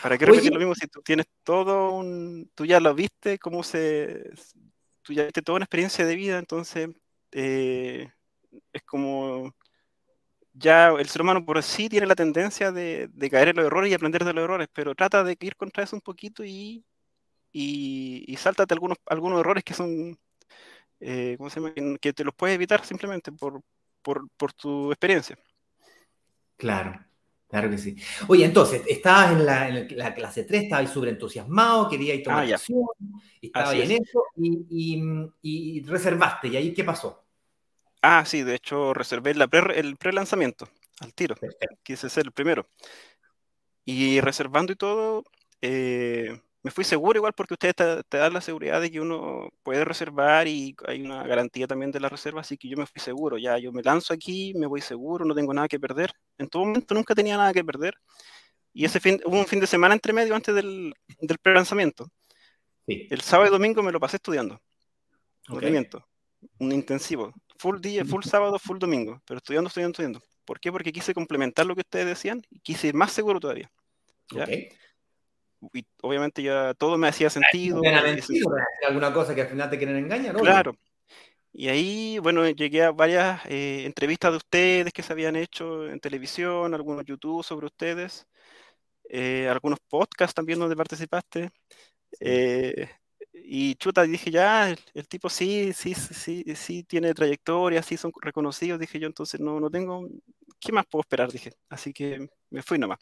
¿Para 0.01 0.17
qué 0.17 0.25
Oye. 0.25 0.31
repetir 0.33 0.53
lo 0.53 0.59
mismo 0.59 0.75
si 0.75 0.87
tú 0.87 1.01
tienes 1.01 1.25
todo 1.43 1.91
un, 1.91 2.49
tú 2.55 2.65
ya 2.65 2.79
lo 2.79 2.93
viste, 2.95 3.37
cómo 3.37 3.63
se, 3.63 4.31
tú 5.01 5.13
ya 5.13 5.23
viste 5.23 5.41
toda 5.41 5.57
una 5.57 5.65
experiencia 5.65 6.05
de 6.05 6.15
vida, 6.15 6.39
entonces 6.39 6.89
eh, 7.31 8.09
es 8.73 8.83
como 8.83 9.53
ya 10.53 10.89
el 10.89 11.07
ser 11.07 11.21
humano 11.21 11.45
por 11.45 11.61
sí 11.63 11.89
tiene 11.89 12.07
la 12.07 12.15
tendencia 12.15 12.71
de, 12.71 13.07
de 13.11 13.29
caer 13.29 13.49
en 13.49 13.57
los 13.57 13.65
errores 13.65 13.91
y 13.91 13.93
aprender 13.93 14.23
de 14.25 14.33
los 14.33 14.43
errores, 14.43 14.67
pero 14.73 14.95
trata 14.95 15.23
de 15.23 15.37
ir 15.39 15.55
contra 15.55 15.83
eso 15.83 15.95
un 15.95 16.01
poquito 16.01 16.43
y, 16.43 16.83
y, 17.51 18.23
y 18.27 18.35
sáltate 18.37 18.73
algunos, 18.73 18.97
algunos 19.07 19.39
errores 19.39 19.63
que 19.63 19.73
son, 19.73 20.17
eh, 21.01 21.35
¿cómo 21.37 21.49
se 21.49 21.59
llama? 21.61 21.73
Que, 22.01 22.13
te 22.13 22.23
los 22.25 22.35
puedes 22.35 22.55
evitar 22.55 22.85
simplemente 22.85 23.31
por, 23.31 23.61
por, 24.03 24.29
por 24.37 24.53
tu 24.53 24.91
experiencia. 24.91 25.37
Claro, 26.57 26.99
claro 27.47 27.69
que 27.69 27.77
sí. 27.77 27.95
Oye, 28.27 28.43
entonces, 28.45 28.81
estabas 28.87 29.31
en 29.31 29.45
la, 29.45 29.69
en 29.69 29.97
la 29.97 30.13
clase 30.13 30.43
3, 30.43 30.63
estabas 30.63 30.91
súper 30.91 31.09
entusiasmado, 31.09 31.89
querías 31.89 32.21
tomar 32.23 32.43
Ah, 32.43 32.45
acción, 32.45 32.85
estabas 33.41 33.73
ahí 33.75 33.81
en 33.83 33.91
es. 33.91 33.91
eso, 33.91 34.23
y, 34.35 34.65
y- 34.69 35.77
y 35.79 35.83
reservaste, 35.83 36.49
¿y 36.49 36.57
ahí 36.57 36.73
qué 36.73 36.83
pasó? 36.83 37.25
Ah, 38.01 38.23
sí, 38.25 38.43
de 38.43 38.55
hecho 38.55 38.93
reservé 38.93 39.33
la 39.35 39.47
pre- 39.47 39.79
el 39.79 39.97
pre-lanzamiento 39.97 40.67
al 40.99 41.13
tiro. 41.13 41.35
Perfecto. 41.39 41.75
quise 41.83 42.09
ser 42.09 42.25
el 42.25 42.31
primero. 42.31 42.67
Y 43.85 44.21
reservando 44.21 44.71
y 44.73 44.75
todo, 44.75 45.23
eh, 45.61 46.41
me 46.61 46.71
fui 46.71 46.83
seguro 46.83 47.17
igual 47.17 47.33
porque 47.33 47.53
ustedes 47.53 47.75
te, 47.75 48.03
te 48.03 48.17
dan 48.17 48.33
la 48.33 48.41
seguridad 48.41 48.81
de 48.81 48.91
que 48.91 48.99
uno 48.99 49.49
puede 49.63 49.85
reservar 49.85 50.47
y 50.47 50.75
hay 50.87 51.01
una 51.01 51.23
garantía 51.23 51.67
también 51.67 51.91
de 51.91 51.99
la 51.99 52.09
reserva, 52.09 52.41
así 52.41 52.57
que 52.57 52.67
yo 52.67 52.75
me 52.77 52.85
fui 52.85 53.01
seguro, 53.01 53.37
ya 53.37 53.57
yo 53.57 53.71
me 53.71 53.81
lanzo 53.81 54.13
aquí, 54.13 54.53
me 54.55 54.65
voy 54.67 54.81
seguro, 54.81 55.23
no 55.25 55.33
tengo 55.33 55.53
nada 55.53 55.67
que 55.67 55.79
perder. 55.79 56.11
En 56.37 56.49
todo 56.49 56.65
momento 56.65 56.93
nunca 56.93 57.15
tenía 57.15 57.37
nada 57.37 57.53
que 57.53 57.63
perder. 57.63 57.95
Y 58.73 58.85
ese 58.85 58.99
fin, 58.99 59.21
hubo 59.25 59.37
un 59.39 59.47
fin 59.47 59.59
de 59.59 59.67
semana 59.67 59.93
entre 59.93 60.13
medio 60.13 60.35
antes 60.35 60.53
del, 60.53 60.93
del 61.19 61.37
pre-lanzamiento. 61.39 62.11
Sí. 62.85 63.07
El 63.09 63.21
sábado 63.21 63.49
y 63.49 63.51
domingo 63.51 63.81
me 63.81 63.91
lo 63.91 63.99
pasé 63.99 64.17
estudiando. 64.17 64.61
No 65.47 65.55
Ok. 65.55 65.61
te 65.61 65.71
miento. 65.71 66.07
Un 66.59 66.71
intensivo. 66.71 67.33
Full 67.57 67.79
día, 67.81 68.05
full 68.05 68.23
sábado, 68.23 68.59
full 68.59 68.77
domingo. 68.77 69.21
Pero 69.25 69.37
estudiando, 69.39 69.67
estudiando, 69.67 69.91
estudiando. 69.93 70.21
¿Por 70.45 70.59
qué? 70.59 70.71
Porque 70.71 70.91
quise 70.91 71.13
complementar 71.13 71.65
lo 71.65 71.75
que 71.75 71.81
ustedes 71.81 72.05
decían 72.05 72.41
y 72.49 72.59
quise 72.59 72.87
ir 72.87 72.93
más 72.93 73.11
seguro 73.11 73.39
todavía. 73.39 73.71
¿ya? 74.31 74.43
Ok. 74.43 74.49
Y 75.73 75.85
obviamente 76.01 76.41
ya 76.41 76.73
todo 76.75 76.97
me 76.97 77.07
hacía 77.09 77.29
sentido. 77.29 77.77
No 77.77 77.81
te 77.83 77.91
van 77.91 78.05
a 78.05 78.09
y 78.09 78.13
mentir, 78.13 78.37
ese- 78.37 78.45
no 78.45 78.49
van 78.51 78.61
a 78.61 78.65
decir 78.65 78.87
alguna 78.87 79.13
cosa 79.13 79.35
que 79.35 79.41
al 79.41 79.47
final 79.47 79.69
te 79.69 79.77
quieren 79.77 79.97
engañar, 79.97 80.35
obvio. 80.35 80.43
Claro. 80.45 80.75
Y 81.51 81.67
ahí, 81.67 82.19
bueno, 82.19 82.47
llegué 82.47 82.83
a 82.83 82.91
varias 82.91 83.41
eh, 83.47 83.83
entrevistas 83.85 84.31
de 84.31 84.37
ustedes 84.37 84.93
que 84.93 85.01
se 85.03 85.13
habían 85.13 85.35
hecho 85.35 85.87
en 85.89 85.99
televisión, 85.99 86.73
algunos 86.73 87.05
YouTube 87.05 87.43
sobre 87.43 87.65
ustedes, 87.65 88.25
eh, 89.09 89.47
algunos 89.49 89.79
podcasts 89.89 90.33
también 90.35 90.59
donde 90.59 90.75
participaste. 90.75 91.49
Eh, 92.19 92.89
y 93.33 93.75
chuta, 93.75 94.03
dije 94.03 94.31
ya, 94.31 94.69
el, 94.69 94.79
el 94.93 95.07
tipo 95.07 95.29
sí, 95.29 95.73
sí, 95.73 95.93
sí, 95.95 96.13
sí, 96.13 96.55
sí 96.55 96.83
tiene 96.83 97.13
trayectoria, 97.13 97.81
sí 97.83 97.97
son 97.97 98.11
reconocidos, 98.21 98.79
dije 98.79 98.99
yo, 98.99 99.07
entonces 99.07 99.39
no, 99.39 99.59
no 99.59 99.69
tengo, 99.69 100.07
¿qué 100.59 100.71
más 100.71 100.85
puedo 100.87 101.01
esperar? 101.01 101.31
Dije, 101.31 101.51
así 101.69 101.93
que 101.93 102.27
me 102.49 102.61
fui 102.63 102.77
nomás. 102.79 102.99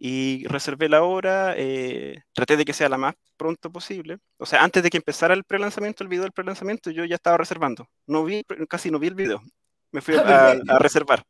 Y 0.00 0.46
reservé 0.46 0.88
la 0.88 1.02
hora, 1.02 1.54
eh, 1.56 2.22
traté 2.32 2.56
de 2.56 2.64
que 2.64 2.72
sea 2.72 2.88
la 2.88 2.98
más 2.98 3.14
pronto 3.36 3.72
posible. 3.72 4.18
O 4.38 4.46
sea, 4.46 4.62
antes 4.62 4.82
de 4.82 4.90
que 4.90 4.96
empezara 4.98 5.34
el 5.34 5.42
pre-lanzamiento, 5.44 6.04
el 6.04 6.08
video 6.08 6.22
del 6.22 6.32
pre-lanzamiento, 6.32 6.90
yo 6.90 7.04
ya 7.04 7.16
estaba 7.16 7.36
reservando. 7.36 7.88
No 8.06 8.24
vi, 8.24 8.44
casi 8.68 8.90
no 8.92 9.00
vi 9.00 9.08
el 9.08 9.14
video. 9.14 9.42
Me 9.90 10.00
fui 10.00 10.14
a, 10.24 10.50
a 10.52 10.78
reservar. 10.78 11.24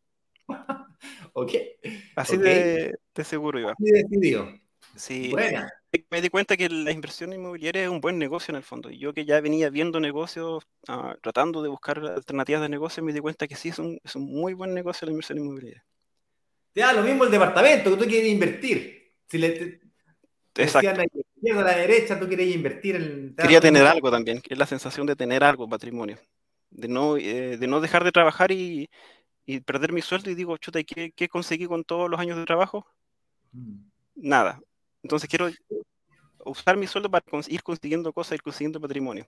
Ok. 1.32 1.52
Así 2.16 2.36
Ok. 2.36 2.42
de, 2.42 2.94
de 3.14 3.24
seguro 3.24 3.60
iba. 3.60 3.74
Y 3.78 3.92
decidido. 3.92 4.48
Sí, 4.96 5.32
me 6.10 6.20
di 6.20 6.28
cuenta 6.28 6.56
que 6.56 6.68
la 6.68 6.90
inversión 6.90 7.32
inmobiliaria 7.32 7.84
es 7.84 7.88
un 7.88 8.00
buen 8.00 8.18
negocio 8.18 8.50
en 8.52 8.56
el 8.56 8.64
fondo. 8.64 8.90
Y 8.90 8.98
yo 8.98 9.14
que 9.14 9.24
ya 9.24 9.40
venía 9.40 9.70
viendo 9.70 10.00
negocios, 10.00 10.64
ah, 10.88 11.16
tratando 11.22 11.62
de 11.62 11.68
buscar 11.68 11.98
alternativas 12.04 12.62
de 12.62 12.68
negocio, 12.68 13.04
me 13.04 13.12
di 13.12 13.20
cuenta 13.20 13.46
que 13.46 13.54
sí 13.54 13.68
es 13.68 13.78
un, 13.78 14.00
es 14.02 14.16
un 14.16 14.24
muy 14.24 14.54
buen 14.54 14.74
negocio 14.74 15.06
la 15.06 15.12
inversión 15.12 15.38
inmobiliaria. 15.38 15.84
Te 16.78 16.84
da 16.84 16.92
lo 16.92 17.02
mismo 17.02 17.24
el 17.24 17.30
departamento 17.32 17.90
que 17.90 17.96
tú 18.04 18.08
quieres 18.08 18.30
invertir. 18.30 19.12
Si 19.28 19.36
le 19.36 19.50
te- 20.52 20.62
Exacto. 20.62 20.90
a 20.90 20.94
la 20.94 21.06
izquierda, 21.06 21.60
a 21.62 21.64
la 21.64 21.76
derecha, 21.76 22.20
tú 22.20 22.28
querías 22.28 22.54
invertir 22.54 22.94
en. 22.94 23.34
te 23.34 23.42
Quería 23.42 23.60
tener 23.60 23.84
algo 23.84 24.12
también, 24.12 24.40
que 24.40 24.54
es 24.54 24.58
la 24.60 24.64
sensación 24.64 25.04
de 25.04 25.16
tener 25.16 25.42
algo, 25.42 25.68
patrimonio. 25.68 26.20
De 26.70 26.86
no, 26.86 27.16
eh, 27.16 27.56
de 27.56 27.66
no 27.66 27.80
dejar 27.80 28.04
de 28.04 28.12
trabajar 28.12 28.52
y, 28.52 28.88
y 29.44 29.58
perder 29.58 29.92
mi 29.92 30.02
sueldo 30.02 30.30
y 30.30 30.36
digo, 30.36 30.56
chuta, 30.56 30.78
¿y 30.78 30.84
qué, 30.84 31.10
qué 31.10 31.26
conseguí 31.26 31.66
con 31.66 31.82
todos 31.82 32.08
los 32.08 32.20
años 32.20 32.38
de 32.38 32.44
trabajo? 32.44 32.86
Mm. 33.50 33.78
Nada. 34.14 34.60
Entonces 35.02 35.28
quiero 35.28 35.50
usar 36.44 36.76
mi 36.76 36.86
sueldo 36.86 37.10
para 37.10 37.24
ir 37.48 37.62
consiguiendo 37.64 38.12
cosas, 38.12 38.34
ir 38.34 38.42
consiguiendo 38.42 38.80
patrimonio. 38.80 39.26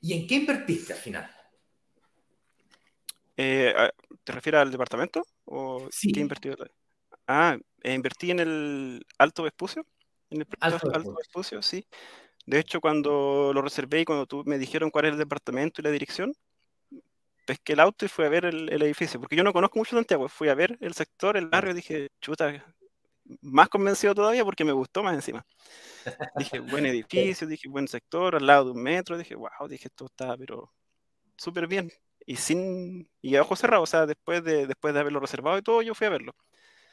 ¿Y 0.00 0.14
en 0.14 0.26
qué 0.26 0.34
invertiste 0.34 0.94
al 0.94 0.98
final? 0.98 1.30
Eh, 3.42 3.90
¿te 4.22 4.32
refieres 4.32 4.60
al 4.60 4.70
departamento? 4.70 5.22
¿O 5.46 5.88
Sí. 5.90 6.12
qué 6.12 6.20
invertí? 6.20 6.50
Ah, 7.26 7.56
eh, 7.82 7.94
invertí 7.94 8.30
en 8.30 8.40
el 8.40 9.06
Alto 9.16 9.44
Vespucio. 9.44 9.86
En 10.28 10.42
el 10.42 10.46
Alto 10.60 10.90
Alto. 10.92 11.14
Vespucio, 11.14 11.62
sí. 11.62 11.86
De 12.44 12.58
hecho, 12.58 12.82
cuando 12.82 13.52
lo 13.54 13.62
reservé 13.62 14.00
y 14.00 14.04
cuando 14.04 14.26
tú 14.26 14.42
me 14.44 14.58
dijeron 14.58 14.90
cuál 14.90 15.06
era 15.06 15.14
el 15.14 15.18
departamento 15.18 15.80
y 15.80 15.84
la 15.84 15.90
dirección, 15.90 16.34
pesqué 17.46 17.72
el 17.72 17.80
auto 17.80 18.04
y 18.04 18.08
fui 18.08 18.26
a 18.26 18.28
ver 18.28 18.44
el, 18.44 18.70
el 18.70 18.82
edificio. 18.82 19.18
Porque 19.18 19.36
yo 19.36 19.42
no 19.42 19.54
conozco 19.54 19.78
mucho 19.78 19.96
Santiago. 19.96 20.28
Fui 20.28 20.50
a 20.50 20.54
ver 20.54 20.76
el 20.80 20.92
sector, 20.92 21.38
el 21.38 21.46
barrio, 21.46 21.72
y 21.72 21.76
dije, 21.76 22.10
chuta, 22.20 22.74
más 23.40 23.70
convencido 23.70 24.14
todavía 24.14 24.44
porque 24.44 24.66
me 24.66 24.72
gustó 24.72 25.02
más 25.02 25.14
encima. 25.14 25.46
Dije, 26.36 26.58
buen 26.60 26.84
edificio, 27.40 27.46
dije, 27.46 27.70
buen 27.70 27.88
sector, 27.88 28.36
al 28.36 28.46
lado 28.46 28.66
de 28.66 28.70
un 28.72 28.82
metro. 28.82 29.16
Dije, 29.16 29.34
wow, 29.34 29.66
dije, 29.66 29.88
esto 29.88 30.04
está, 30.04 30.36
pero 30.36 30.70
súper 31.38 31.66
bien. 31.66 31.90
Y 32.26 32.36
sin, 32.36 33.08
y 33.22 33.36
a 33.36 33.42
ojos 33.42 33.58
cerrados, 33.58 33.88
o 33.88 33.90
sea, 33.90 34.06
después 34.06 34.44
de, 34.44 34.66
después 34.66 34.94
de 34.94 35.00
haberlo 35.00 35.20
reservado 35.20 35.58
y 35.58 35.62
todo, 35.62 35.82
yo 35.82 35.94
fui 35.94 36.06
a 36.06 36.10
verlo. 36.10 36.34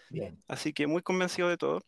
Bien. 0.09 0.41
Así 0.47 0.73
que 0.73 0.87
muy 0.87 1.01
convencido 1.01 1.49
de 1.49 1.57
todo. 1.57 1.81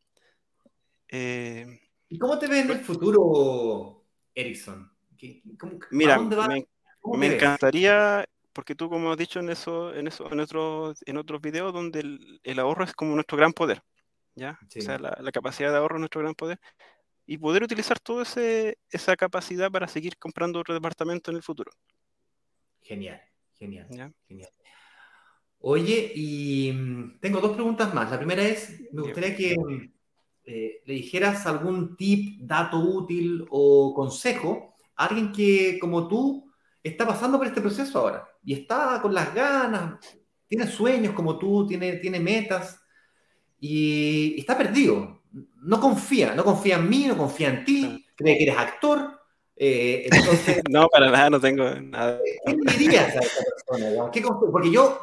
Eh, 1.08 1.80
¿Y 2.10 2.20
cómo 2.20 2.38
te 2.38 2.48
ves 2.48 2.66
en 2.66 2.72
el 2.72 2.80
futuro, 2.80 4.06
Erickson? 4.36 4.92
¿Qué- 5.18 5.42
cómo- 5.60 5.80
mira, 5.92 6.18
dónde 6.18 6.36
vas? 6.36 6.48
me, 6.48 6.68
¿Cómo 7.00 7.18
me 7.18 7.28
encantaría, 7.28 8.28
porque 8.54 8.76
tú 8.76 8.90
como 8.90 9.12
has 9.12 9.18
dicho 9.18 9.40
en 9.40 9.50
eso, 9.50 9.94
en 9.94 10.08
eso, 10.08 10.32
en 10.32 10.40
otros, 10.40 11.00
en 11.06 11.18
otros 11.18 11.42
videos, 11.42 11.74
donde 11.74 12.02
el, 12.02 12.40
el 12.44 12.60
ahorro 12.60 12.84
es 12.84 12.94
como 12.94 13.16
nuestro 13.16 13.38
gran 13.38 13.54
poder, 13.54 13.82
¿ya? 14.36 14.60
Sí. 14.68 14.80
O 14.80 14.82
sea, 14.82 15.00
la, 15.00 15.18
la 15.20 15.32
capacidad 15.32 15.72
de 15.72 15.78
ahorro 15.78 15.96
es 15.96 16.00
nuestro 16.02 16.22
gran 16.22 16.36
poder. 16.36 16.60
Y 17.26 17.38
poder 17.38 17.64
utilizar 17.64 18.00
toda 18.00 18.24
esa 18.24 19.16
capacidad 19.16 19.72
para 19.72 19.88
seguir 19.88 20.18
comprando 20.18 20.60
otro 20.60 20.74
departamento 20.74 21.30
en 21.32 21.38
el 21.38 21.44
futuro, 21.44 21.72
Genial, 22.82 23.22
genial, 23.60 24.14
genial. 24.28 24.50
Oye, 25.60 26.12
y 26.16 26.72
mm, 26.72 27.20
tengo 27.20 27.42
dos 27.42 27.54
preguntas 27.54 27.94
más. 27.94 28.10
La 28.10 28.18
primera 28.18 28.44
es, 28.44 28.82
me 28.92 29.02
gustaría 29.02 29.36
que 29.36 29.56
mm, 29.58 29.92
eh, 30.46 30.82
le 30.86 30.94
dijeras 30.94 31.46
algún 31.46 31.96
tip, 31.98 32.40
dato 32.42 32.80
útil 32.80 33.46
o 33.50 33.94
consejo 33.94 34.76
a 34.96 35.06
alguien 35.06 35.32
que, 35.32 35.78
como 35.80 36.08
tú, 36.08 36.50
está 36.82 37.06
pasando 37.06 37.38
por 37.38 37.48
este 37.48 37.62
proceso 37.62 38.00
ahora 38.00 38.28
y 38.44 38.54
está 38.54 39.02
con 39.02 39.14
las 39.14 39.34
ganas, 39.34 40.00
tiene 40.48 40.66
sueños 40.66 41.14
como 41.14 41.38
tú, 41.38 41.68
tiene, 41.68 41.98
tiene 41.98 42.20
metas 42.20 42.82
y 43.60 44.40
está 44.40 44.58
perdido. 44.58 45.22
No 45.62 45.80
confía, 45.80 46.34
no 46.34 46.44
confía 46.44 46.78
en 46.78 46.90
mí, 46.90 47.06
no 47.06 47.18
confía 47.18 47.50
en 47.50 47.66
ti, 47.66 48.06
cree 48.16 48.38
que 48.38 48.44
eres 48.44 48.58
actor, 48.58 49.19
Eh, 49.62 50.08
entonces, 50.10 50.64
no, 50.70 50.88
para 50.88 51.12
nada, 51.12 51.30
no 51.30 51.40
tengo 51.40 51.70
nada. 51.70 52.22
¿Qué 52.46 52.54
le 52.54 52.78
dirías 52.78 53.14
a 53.14 53.20
esa 53.20 53.44
persona? 53.44 54.10
¿Qué, 54.10 54.22
porque 54.22 54.72
yo, 54.72 55.00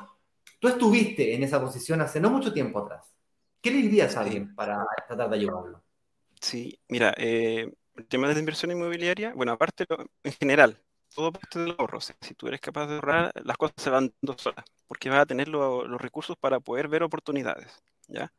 tú 0.58 0.68
estuviste 0.68 1.34
en 1.34 1.42
esa 1.42 1.60
posición 1.60 2.00
hace 2.00 2.20
no 2.20 2.30
mucho 2.30 2.54
tiempo 2.54 2.78
atrás. 2.78 3.14
¿Qué 3.60 3.70
le 3.70 3.82
dirías 3.82 4.16
a 4.16 4.20
alguien 4.22 4.54
para 4.54 4.82
tratar 5.06 5.28
de 5.28 5.36
ayudarlo? 5.36 5.84
Sí, 6.40 6.80
mira, 6.88 7.12
eh, 7.18 7.70
el 7.96 8.06
tema 8.06 8.28
de 8.28 8.34
la 8.34 8.40
inversión 8.40 8.70
inmobiliaria, 8.70 9.34
bueno, 9.34 9.52
aparte, 9.52 9.84
en 10.22 10.32
general, 10.32 10.82
todo 11.14 11.32
parte 11.32 11.58
del 11.58 11.74
ahorro. 11.76 12.00
si 12.00 12.34
tú 12.34 12.48
eres 12.48 12.60
capaz 12.60 12.86
de 12.86 12.94
ahorrar, 12.94 13.32
las 13.44 13.58
cosas 13.58 13.74
se 13.76 13.90
van 13.90 14.14
dando 14.22 14.38
solas, 14.38 14.64
porque 14.86 15.10
vas 15.10 15.20
a 15.20 15.26
tener 15.26 15.48
los 15.48 16.00
recursos 16.00 16.36
para 16.38 16.60
poder 16.60 16.88
ver 16.88 17.02
oportunidades, 17.02 17.68
¿ya? 18.08 18.32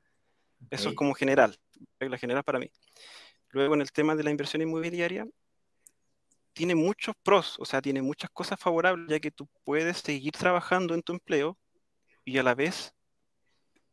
Eso 0.71 0.89
es 0.89 0.95
como 0.95 1.13
general, 1.13 1.56
regla 1.99 2.17
general 2.17 2.43
para 2.43 2.58
mí. 2.58 2.71
Luego, 3.49 3.75
en 3.75 3.82
el 3.82 3.91
tema 3.91 4.15
de 4.15 4.23
la 4.23 4.32
inversión 4.32 4.63
inmobiliaria, 4.63 5.27
tiene 6.58 6.76
muchos 6.76 7.15
pros, 7.24 7.56
o 7.60 7.65
sea, 7.65 7.82
tiene 7.82 8.02
muchas 8.02 8.32
cosas 8.32 8.60
favorables, 8.60 9.08
ya 9.10 9.20
que 9.20 9.32
tú 9.32 9.48
puedes 9.63 10.00
seguir 10.00 10.34
trabajando 10.34 10.96
en 10.96 11.04
tu 11.04 11.13
empleo 11.13 11.58
y 12.26 12.38
a 12.39 12.43
la 12.43 12.56
vez 12.56 12.93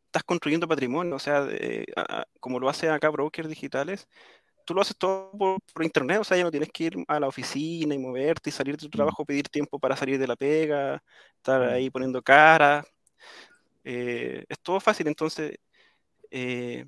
estás 0.07 0.23
construyendo 0.23 0.67
patrimonio, 0.67 1.15
o 1.15 1.19
sea, 1.19 1.47
como 2.39 2.59
lo 2.59 2.69
hacen 2.69 2.89
acá 2.89 3.09
brokers 3.09 3.49
digitales, 3.49 4.07
tú 4.65 4.73
lo 4.73 4.81
haces 4.81 4.97
todo 4.97 5.31
por, 5.31 5.83
internet, 5.83 6.19
o 6.19 6.23
sea, 6.23 6.37
ya 6.37 6.43
no 6.43 6.51
tienes 6.51 6.69
que 6.71 6.85
ir 6.85 6.95
a 7.07 7.19
la 7.19 7.27
oficina 7.27 7.93
y 7.95 7.99
moverte 7.99 8.49
y 8.49 8.53
salir 8.53 8.75
de 8.75 8.81
tu 8.81 8.87
mm. 8.87 8.91
trabajo, 8.91 9.25
pedir 9.25 9.47
tiempo 9.49 9.79
para 9.79 9.95
salir 9.95 10.19
de 10.19 10.27
la 10.27 10.35
pega, 10.35 11.01
estar 11.37 11.61
mm. 11.61 11.73
ahí 11.73 11.89
poniendo 11.89 12.21
cara. 12.21 12.83
Eh, 13.83 14.43
es 14.49 14.59
todo 14.61 14.79
fácil, 14.79 15.07
entonces 15.07 15.57
eh, 16.31 16.85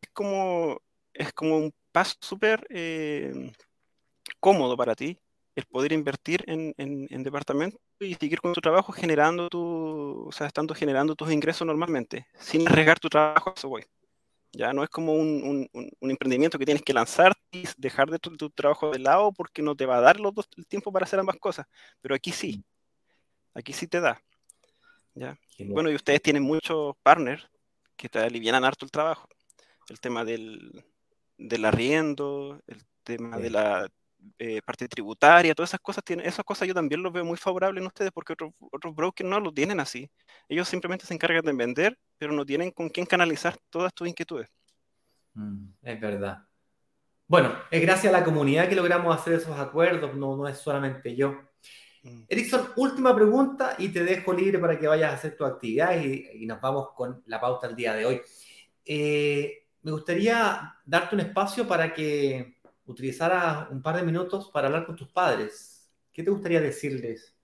es, 0.00 0.08
como, 0.12 0.80
es 1.12 1.32
como 1.32 1.58
un 1.58 1.74
paso 1.90 2.14
súper 2.20 2.64
eh, 2.70 3.52
cómodo 4.42 4.76
para 4.76 4.96
ti 4.96 5.16
el 5.54 5.64
poder 5.66 5.92
invertir 5.92 6.42
en, 6.48 6.74
en, 6.76 7.22
departamento 7.22 7.78
y 8.00 8.14
seguir 8.14 8.40
con 8.40 8.52
tu 8.54 8.60
trabajo 8.60 8.92
generando 8.92 9.48
tu, 9.48 10.26
o 10.26 10.32
sea, 10.32 10.46
estando 10.46 10.74
generando 10.74 11.14
tus 11.14 11.30
ingresos 11.30 11.66
normalmente, 11.66 12.26
sin 12.40 12.66
arriesgar 12.66 12.98
tu 12.98 13.08
trabajo, 13.08 13.52
eso 13.54 13.68
voy. 13.68 13.84
Ya 14.52 14.72
no 14.72 14.82
es 14.82 14.90
como 14.90 15.12
un, 15.14 15.68
emprendimiento 16.00 16.58
que 16.58 16.64
tienes 16.64 16.82
que 16.82 16.92
lanzar 16.92 17.34
y 17.52 17.64
dejar 17.76 18.10
de 18.10 18.18
tu, 18.18 18.50
trabajo 18.50 18.90
de 18.90 18.98
lado 18.98 19.30
porque 19.32 19.62
no 19.62 19.76
te 19.76 19.86
va 19.86 19.98
a 19.98 20.00
dar 20.00 20.18
los 20.18 20.34
dos, 20.34 20.48
el 20.56 20.66
tiempo 20.66 20.90
para 20.90 21.04
hacer 21.04 21.20
ambas 21.20 21.36
cosas. 21.36 21.66
Pero 22.00 22.14
aquí 22.14 22.32
sí, 22.32 22.64
aquí 23.54 23.72
sí 23.72 23.86
te 23.86 24.00
da. 24.00 24.20
¿ya? 25.14 25.38
Bueno, 25.66 25.90
y 25.90 25.94
ustedes 25.94 26.20
tienen 26.20 26.42
muchos 26.42 26.96
partners 27.02 27.46
que 27.96 28.08
te 28.08 28.18
alivian 28.18 28.64
harto 28.64 28.86
el 28.86 28.90
trabajo. 28.90 29.28
El 29.88 30.00
tema 30.00 30.24
del, 30.24 30.84
del 31.38 31.64
arriendo, 31.64 32.60
el 32.66 32.82
tema 33.04 33.38
de 33.38 33.50
la 33.50 33.88
eh, 34.38 34.60
parte 34.62 34.88
tributaria, 34.88 35.54
todas 35.54 35.70
esas 35.70 35.80
cosas, 35.80 36.04
tienen, 36.04 36.26
esas 36.26 36.44
cosas 36.44 36.66
yo 36.68 36.74
también 36.74 37.02
los 37.02 37.12
veo 37.12 37.24
muy 37.24 37.36
favorables 37.36 37.80
en 37.80 37.86
ustedes 37.86 38.10
porque 38.12 38.32
otros, 38.32 38.52
otros 38.70 38.94
brokers 38.94 39.28
no 39.28 39.40
lo 39.40 39.52
tienen 39.52 39.80
así. 39.80 40.10
Ellos 40.48 40.68
simplemente 40.68 41.06
se 41.06 41.14
encargan 41.14 41.44
de 41.44 41.52
vender, 41.52 41.98
pero 42.18 42.32
no 42.32 42.44
tienen 42.44 42.70
con 42.70 42.88
quién 42.88 43.06
canalizar 43.06 43.56
todas 43.70 43.92
tus 43.94 44.08
inquietudes. 44.08 44.48
Mm, 45.34 45.68
es 45.82 46.00
verdad. 46.00 46.46
Bueno, 47.26 47.54
es 47.70 47.80
gracias 47.80 48.12
a 48.12 48.18
la 48.18 48.24
comunidad 48.24 48.68
que 48.68 48.74
logramos 48.74 49.14
hacer 49.14 49.34
esos 49.34 49.58
acuerdos, 49.58 50.14
no, 50.14 50.36
no 50.36 50.46
es 50.48 50.58
solamente 50.58 51.16
yo. 51.16 51.40
Mm. 52.02 52.24
Erickson, 52.28 52.68
última 52.76 53.14
pregunta 53.14 53.76
y 53.78 53.88
te 53.88 54.04
dejo 54.04 54.32
libre 54.32 54.58
para 54.58 54.78
que 54.78 54.88
vayas 54.88 55.12
a 55.12 55.14
hacer 55.14 55.36
tu 55.36 55.44
actividad 55.44 56.00
y, 56.00 56.44
nos 56.46 56.60
vamos 56.60 56.88
con 56.94 57.22
la 57.26 57.40
pauta 57.40 57.68
del 57.68 57.76
día 57.76 57.94
de 57.94 58.04
hoy. 58.04 58.20
Eh, 58.84 59.66
me 59.82 59.92
gustaría 59.92 60.74
darte 60.84 61.14
un 61.14 61.20
espacio 61.20 61.66
para 61.66 61.92
que 61.94 62.61
utilizara 62.86 63.68
un 63.70 63.82
par 63.82 63.96
de 63.96 64.02
minutos 64.02 64.50
para 64.50 64.66
hablar 64.66 64.86
con 64.86 64.96
tus 64.96 65.08
padres, 65.08 65.90
¿qué 66.12 66.22
te 66.22 66.30
gustaría 66.30 66.60
decirles 66.60 67.36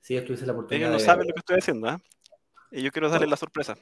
si 0.00 0.14
ellos 0.14 0.26
tuviesen 0.26 0.46
la 0.46 0.52
oportunidad? 0.52 0.90
Ellos 0.90 1.02
no 1.02 1.06
saben 1.06 1.26
lo 1.26 1.34
que 1.34 1.40
estoy 1.40 1.58
haciendo, 1.58 1.88
¿eh? 1.88 1.98
Y 2.70 2.82
yo 2.82 2.90
quiero 2.90 3.08
darles 3.08 3.30
la 3.30 3.36
sorpresa. 3.36 3.76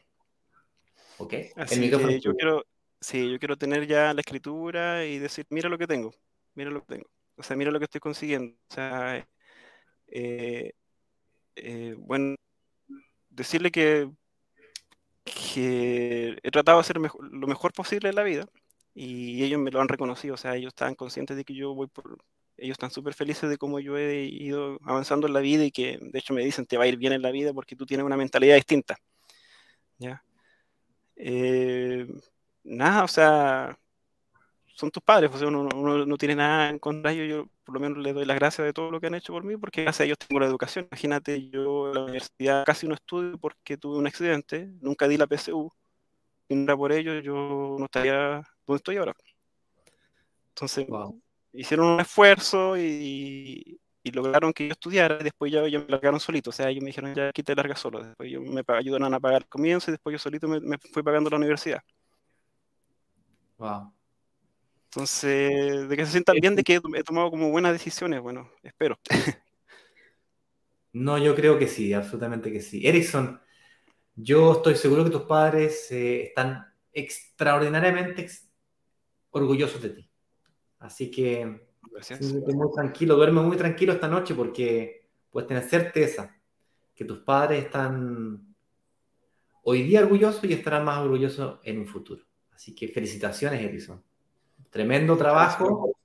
Ok. 1.19 1.35
Así 1.57 1.91
que 1.91 2.21
yo 2.21 2.35
quiero, 2.35 2.65
sí, 3.01 3.31
yo 3.31 3.39
quiero 3.39 3.57
tener 3.57 3.87
ya 3.87 4.13
la 4.13 4.21
escritura 4.21 5.05
y 5.05 5.19
decir, 5.19 5.47
mira 5.51 5.69
lo 5.69 5.79
que 5.79 5.87
tengo, 5.87 6.13
mira 6.55 6.71
lo 6.71 6.81
que 6.81 6.95
tengo. 6.95 7.09
O 7.37 7.43
sea, 7.43 7.57
mira 7.57 7.71
lo 7.71 7.79
que 7.79 7.85
estoy 7.85 8.01
consiguiendo. 8.01 8.55
O 8.71 8.75
sea, 8.75 9.27
eh, 10.09 10.73
eh, 11.57 11.95
bueno, 11.99 12.37
decirle 13.29 13.71
que, 13.71 14.11
que 15.25 16.39
he 16.43 16.51
tratado 16.51 16.79
de 16.79 16.83
hacer 16.83 16.99
lo 16.99 17.47
mejor 17.47 17.73
posible 17.73 18.11
en 18.11 18.15
la 18.15 18.23
vida 18.23 18.47
y 18.95 19.43
ellos 19.43 19.61
me 19.61 19.71
lo 19.71 19.81
han 19.81 19.89
reconocido, 19.89 20.35
o 20.35 20.37
sea, 20.37 20.55
ellos 20.57 20.69
están 20.69 20.95
conscientes 20.95 21.37
de 21.37 21.45
que 21.45 21.55
yo 21.55 21.75
voy 21.75 21.89
por... 21.89 22.19
Ellos 22.57 22.75
están 22.77 22.93
súper 22.93 23.15
felices 23.15 23.51
de 23.51 23.59
cómo 23.59 23.81
yo 23.81 23.99
he 23.99 24.27
ido 24.27 24.79
avanzando 24.85 25.27
en 25.27 25.33
la 25.33 25.41
vida 25.41 25.65
y 25.65 25.73
que 25.73 25.99
de 26.01 26.19
hecho 26.21 26.35
me 26.35 26.45
dicen 26.45 26.67
te 26.67 26.77
va 26.77 26.85
a 26.85 26.87
ir 26.87 26.97
bien 26.97 27.13
en 27.13 27.23
la 27.23 27.33
vida 27.33 27.53
porque 27.53 27.75
tú 27.75 27.85
tienes 27.85 28.07
una 28.07 28.17
mentalidad 28.17 28.55
distinta. 28.55 28.97
¿Ya? 29.99 30.23
Eh, 31.17 32.07
nada, 32.63 33.05
o 33.05 33.09
sea, 33.09 33.77
son 34.75 34.91
tus 34.91 35.03
padres, 35.03 35.31
o 35.35 35.39
sea, 35.39 35.49
uno, 35.49 35.69
no 36.07 36.17
tiene 36.17 36.37
nada 36.37 36.71
en 36.71 36.79
contra 36.79 37.11
de 37.11 37.25
ellos, 37.25 37.47
yo 37.47 37.51
por 37.65 37.75
lo 37.75 37.81
menos 37.81 37.99
les 37.99 38.15
doy 38.15 38.25
las 38.25 38.37
gracias 38.37 38.65
de 38.67 38.73
todo 38.73 38.91
lo 38.91 39.01
que 39.01 39.09
han 39.09 39.15
hecho 39.15 39.33
por 39.33 39.45
mí, 39.45 39.57
porque 39.57 39.83
gracias 39.83 40.03
a 40.03 40.05
ellos 40.05 40.19
tengo 40.19 40.41
la 40.41 40.47
educación. 40.47 40.87
Imagínate, 40.91 41.49
yo 41.51 41.89
en 41.89 41.95
la 41.95 42.05
universidad 42.05 42.65
casi 42.65 42.87
no 42.87 42.95
estudio 42.95 43.39
porque 43.39 43.77
tuve 43.77 43.99
un 43.99 44.07
accidente, 44.07 44.71
nunca 44.81 45.09
di 45.09 45.17
la 45.17 45.27
PSU, 45.27 45.73
y 46.49 46.67
por 46.67 46.93
ello, 46.93 47.21
yo 47.21 47.77
no 47.79 47.85
estaría 47.87 48.43
donde 48.67 48.79
estoy 48.79 48.97
ahora. 48.97 49.15
Entonces, 50.51 50.87
hicieron 51.53 51.87
un 51.87 52.01
esfuerzo 52.01 52.77
y, 52.77 53.81
lograron 54.13 54.53
que 54.53 54.67
yo 54.67 54.73
estudiara, 54.73 55.19
y 55.21 55.25
después 55.25 55.51
ya, 55.51 55.63
me 55.63 55.87
largaron 55.89 56.21
solito, 56.21 56.51
o 56.51 56.53
sea, 56.53 56.69
ellos 56.69 56.83
me 56.83 56.89
dijeron, 56.89 57.15
ya 57.15 57.29
aquí 57.29 57.43
te 57.43 57.55
largas 57.55 57.81
solo, 57.81 58.05
después 58.05 58.29
ellos 58.29 58.43
me 58.43 58.63
ayudaron 58.69 59.13
a 59.15 59.21
pagar 59.21 59.43
el 59.43 59.49
comienzo 59.49 59.91
y 59.91 59.93
después 59.93 60.13
yo 60.13 60.19
solito 60.19 60.47
me, 60.47 60.79
fui 60.93 61.03
pagando 61.03 61.31
la 61.31 61.37
universidad. 61.37 61.81
Wow. 63.59 63.93
Entonces, 64.91 65.89
de 65.89 65.97
que 65.97 66.07
se 66.07 66.13
sientan 66.13 66.37
bien 66.41 66.55
de 66.55 66.63
que 66.63 66.81
he 66.95 67.03
tomado 67.03 67.31
como 67.31 67.51
buenas 67.51 67.73
decisiones, 67.73 68.21
bueno, 68.21 68.51
espero. 68.63 68.99
No, 70.93 71.19
yo 71.19 71.35
creo 71.35 71.59
que 71.59 71.67
sí, 71.67 71.93
absolutamente 71.93 72.53
que 72.53 72.61
sí. 72.61 72.87
Erickson, 72.87 73.41
yo 74.15 74.53
estoy 74.53 74.77
seguro 74.77 75.03
que 75.03 75.11
tus 75.11 75.23
padres 75.23 75.91
eh, 75.91 76.27
están 76.27 76.73
extraordinariamente 76.93 78.29
orgullosos 79.43 79.83
de 79.83 79.91
ti. 79.91 80.11
Así 80.79 81.11
que 81.11 81.67
Gracias. 81.91 82.21
muy 82.23 82.73
tranquilo, 82.75 83.17
duerme 83.17 83.41
muy 83.41 83.57
tranquilo 83.57 83.93
esta 83.93 84.09
noche 84.09 84.35
porque 84.35 85.09
puedes 85.31 85.49
tener 85.49 85.63
certeza 85.65 86.35
que 86.95 87.05
tus 87.05 87.19
padres 87.21 87.65
están 87.65 88.55
hoy 89.63 89.83
día 89.83 90.01
orgullosos 90.01 90.45
y 90.45 90.53
estarán 90.53 90.85
más 90.85 91.01
orgullosos 91.01 91.59
en 91.65 91.79
un 91.79 91.87
futuro. 91.87 92.23
Así 92.53 92.75
que 92.75 92.89
felicitaciones, 92.89 93.61
Edison. 93.61 94.03
Tremendo 94.71 95.17
trabajo, 95.17 95.97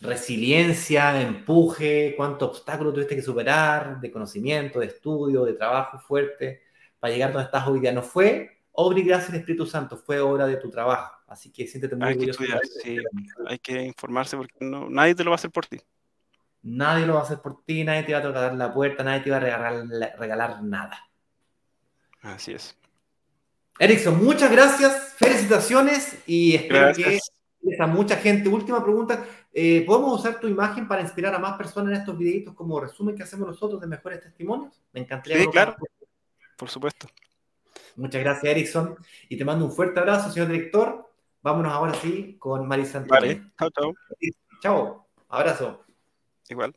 resiliencia, 0.00 1.20
empuje, 1.20 2.14
cuántos 2.16 2.48
obstáculos 2.50 2.94
tuviste 2.94 3.16
que 3.16 3.22
superar, 3.22 4.00
de 4.00 4.10
conocimiento, 4.10 4.80
de 4.80 4.86
estudio, 4.86 5.44
de 5.44 5.54
trabajo 5.54 5.98
fuerte, 5.98 6.62
para 6.98 7.12
llegar 7.12 7.32
donde 7.32 7.46
estás 7.46 7.66
hoy 7.66 7.80
día. 7.80 7.92
No 7.92 8.02
fue 8.02 8.60
obra 8.72 8.98
y 8.98 9.02
gracia 9.02 9.32
del 9.32 9.40
Espíritu 9.40 9.66
Santo, 9.66 9.96
fue 9.96 10.20
obra 10.20 10.46
de 10.46 10.56
tu 10.56 10.70
trabajo. 10.70 11.19
Así 11.30 11.52
que 11.52 11.64
siéntete 11.64 11.94
muy 11.94 12.08
hay 12.08 12.18
Que 12.18 12.30
estudiar, 12.30 12.60
sí. 12.82 12.98
Hay 13.46 13.60
que 13.60 13.80
informarse 13.82 14.36
porque 14.36 14.52
no, 14.60 14.90
nadie 14.90 15.14
te 15.14 15.22
lo 15.22 15.30
va 15.30 15.36
a 15.36 15.38
hacer 15.38 15.52
por 15.52 15.64
ti. 15.64 15.80
Nadie 16.62 17.06
lo 17.06 17.14
va 17.14 17.20
a 17.20 17.22
hacer 17.22 17.40
por 17.40 17.64
ti, 17.64 17.84
nadie 17.84 18.02
te 18.02 18.12
va 18.12 18.18
a 18.18 18.22
tocar 18.22 18.52
la 18.52 18.74
puerta, 18.74 19.04
nadie 19.04 19.20
te 19.20 19.30
va 19.30 19.36
a 19.36 19.40
regalar, 19.40 19.86
regalar 20.18 20.62
nada. 20.64 21.08
Así 22.20 22.50
es. 22.50 22.76
Erickson, 23.78 24.22
muchas 24.22 24.50
gracias, 24.50 25.14
felicitaciones 25.16 26.18
y 26.26 26.56
espero 26.56 26.92
que 26.94 27.20
a 27.78 27.86
mucha 27.86 28.16
gente. 28.16 28.48
Última 28.48 28.82
pregunta, 28.82 29.24
eh, 29.52 29.84
¿podemos 29.86 30.18
usar 30.18 30.40
tu 30.40 30.48
imagen 30.48 30.88
para 30.88 31.00
inspirar 31.00 31.32
a 31.32 31.38
más 31.38 31.56
personas 31.56 31.92
en 31.92 32.00
estos 32.00 32.18
videitos 32.18 32.54
como 32.54 32.80
resumen 32.80 33.14
que 33.14 33.22
hacemos 33.22 33.46
nosotros 33.46 33.80
de 33.80 33.86
mejores 33.86 34.20
testimonios? 34.20 34.82
Me 34.92 35.00
encantaría. 35.00 35.38
Sí, 35.38 35.46
claro, 35.46 35.76
por 36.56 36.68
supuesto. 36.68 37.06
Muchas 37.94 38.20
gracias, 38.20 38.44
Erickson. 38.44 38.96
Y 39.28 39.38
te 39.38 39.44
mando 39.44 39.64
un 39.64 39.72
fuerte 39.72 40.00
abrazo, 40.00 40.32
señor 40.32 40.48
director. 40.48 41.09
Vámonos 41.42 41.72
ahora 41.72 41.94
sí 41.94 42.36
con 42.38 42.68
Marisa 42.68 42.98
Antonio. 42.98 43.20
Vale, 43.20 43.52
chao, 43.58 43.70
chao. 43.70 43.94
Chao, 44.60 45.08
abrazo. 45.28 45.84
Igual. 46.50 46.76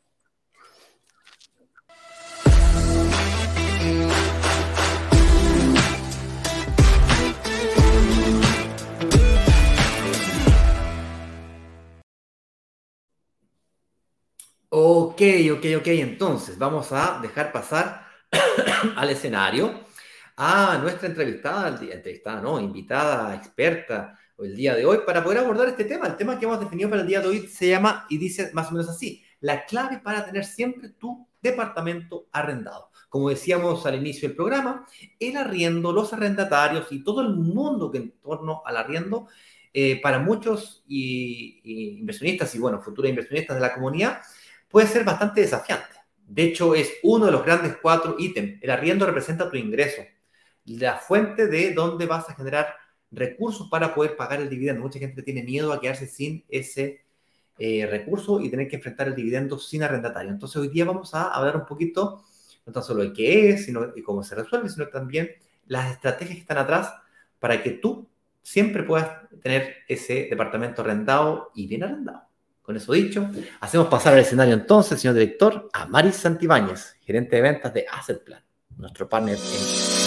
Ok, 14.70 15.20
ok, 15.52 15.64
ok. 15.78 15.86
Entonces, 15.88 16.58
vamos 16.58 16.90
a 16.92 17.20
dejar 17.20 17.52
pasar 17.52 18.06
al 18.96 19.10
escenario 19.10 19.84
a 20.36 20.78
nuestra 20.78 21.08
entrevistada, 21.08 21.68
entrevistada, 21.68 22.40
no, 22.40 22.58
invitada, 22.58 23.34
experta, 23.34 24.18
el 24.38 24.56
día 24.56 24.74
de 24.74 24.84
hoy 24.84 24.98
para 25.06 25.22
poder 25.22 25.38
abordar 25.38 25.68
este 25.68 25.84
tema. 25.84 26.06
El 26.06 26.16
tema 26.16 26.38
que 26.38 26.44
hemos 26.44 26.60
definido 26.60 26.90
para 26.90 27.02
el 27.02 27.08
día 27.08 27.20
de 27.20 27.28
hoy 27.28 27.46
se 27.46 27.68
llama 27.68 28.06
y 28.08 28.18
dice 28.18 28.50
más 28.52 28.68
o 28.68 28.72
menos 28.72 28.88
así, 28.88 29.22
la 29.40 29.64
clave 29.64 29.98
para 29.98 30.24
tener 30.24 30.44
siempre 30.44 30.88
tu 30.90 31.26
departamento 31.40 32.26
arrendado. 32.32 32.90
Como 33.08 33.28
decíamos 33.28 33.84
al 33.86 33.94
inicio 33.96 34.28
del 34.28 34.36
programa, 34.36 34.86
el 35.20 35.36
arriendo, 35.36 35.92
los 35.92 36.12
arrendatarios 36.12 36.88
y 36.90 37.04
todo 37.04 37.20
el 37.20 37.36
mundo 37.36 37.90
que 37.90 37.98
en 37.98 38.10
torno 38.20 38.62
al 38.64 38.76
arriendo, 38.76 39.28
eh, 39.72 40.00
para 40.00 40.18
muchos 40.18 40.84
y, 40.86 41.98
inversionistas 41.98 42.54
y 42.54 42.58
bueno, 42.58 42.80
futuros 42.80 43.08
inversionistas 43.08 43.56
de 43.56 43.60
la 43.60 43.74
comunidad, 43.74 44.20
puede 44.68 44.86
ser 44.86 45.04
bastante 45.04 45.42
desafiante. 45.42 45.94
De 46.26 46.44
hecho, 46.44 46.74
es 46.74 46.92
uno 47.02 47.26
de 47.26 47.32
los 47.32 47.44
grandes 47.44 47.76
cuatro 47.80 48.16
ítems. 48.18 48.62
El 48.62 48.70
arriendo 48.70 49.04
representa 49.04 49.50
tu 49.50 49.56
ingreso, 49.56 50.02
la 50.64 50.96
fuente 50.96 51.46
de 51.46 51.72
donde 51.74 52.06
vas 52.06 52.28
a 52.30 52.34
generar 52.34 52.74
recursos 53.14 53.68
para 53.70 53.94
poder 53.94 54.16
pagar 54.16 54.40
el 54.40 54.48
dividendo. 54.48 54.82
Mucha 54.82 54.98
gente 54.98 55.22
tiene 55.22 55.42
miedo 55.42 55.72
a 55.72 55.80
quedarse 55.80 56.06
sin 56.06 56.44
ese 56.48 57.04
eh, 57.58 57.86
recurso 57.86 58.40
y 58.40 58.50
tener 58.50 58.68
que 58.68 58.76
enfrentar 58.76 59.08
el 59.08 59.14
dividendo 59.14 59.58
sin 59.58 59.82
arrendatario. 59.82 60.30
Entonces 60.30 60.56
hoy 60.56 60.68
día 60.68 60.84
vamos 60.84 61.14
a 61.14 61.28
hablar 61.28 61.56
un 61.56 61.66
poquito, 61.66 62.24
no 62.66 62.72
tan 62.72 62.82
solo 62.82 63.02
de 63.02 63.12
qué 63.12 63.50
es 63.50 63.66
sino, 63.66 63.92
cómo 64.04 64.22
se 64.22 64.34
resuelve, 64.34 64.68
sino 64.68 64.88
también 64.88 65.30
las 65.66 65.92
estrategias 65.92 66.36
que 66.36 66.40
están 66.42 66.58
atrás 66.58 66.92
para 67.38 67.62
que 67.62 67.70
tú 67.70 68.08
siempre 68.42 68.82
puedas 68.82 69.28
tener 69.42 69.76
ese 69.88 70.26
departamento 70.28 70.82
arrendado 70.82 71.50
y 71.54 71.66
bien 71.66 71.84
arrendado. 71.84 72.22
Con 72.62 72.76
eso 72.76 72.92
dicho, 72.92 73.30
hacemos 73.60 73.88
pasar 73.88 74.14
al 74.14 74.20
escenario 74.20 74.54
entonces, 74.54 74.98
señor 74.98 75.14
director, 75.14 75.68
a 75.72 75.86
Maris 75.86 76.16
Santibáñez, 76.16 76.96
gerente 77.02 77.36
de 77.36 77.42
ventas 77.42 77.74
de 77.74 77.86
Asset 77.90 78.24
Plan, 78.24 78.42
nuestro 78.78 79.06
partner 79.06 79.36
en... 79.36 80.03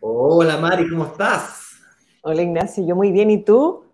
Hola 0.00 0.58
Mari, 0.58 0.88
¿cómo 0.90 1.06
estás? 1.06 1.78
Hola 2.22 2.42
Ignacio, 2.42 2.86
yo 2.86 2.94
muy 2.94 3.12
bien, 3.12 3.30
¿y 3.30 3.44
tú? 3.44 3.84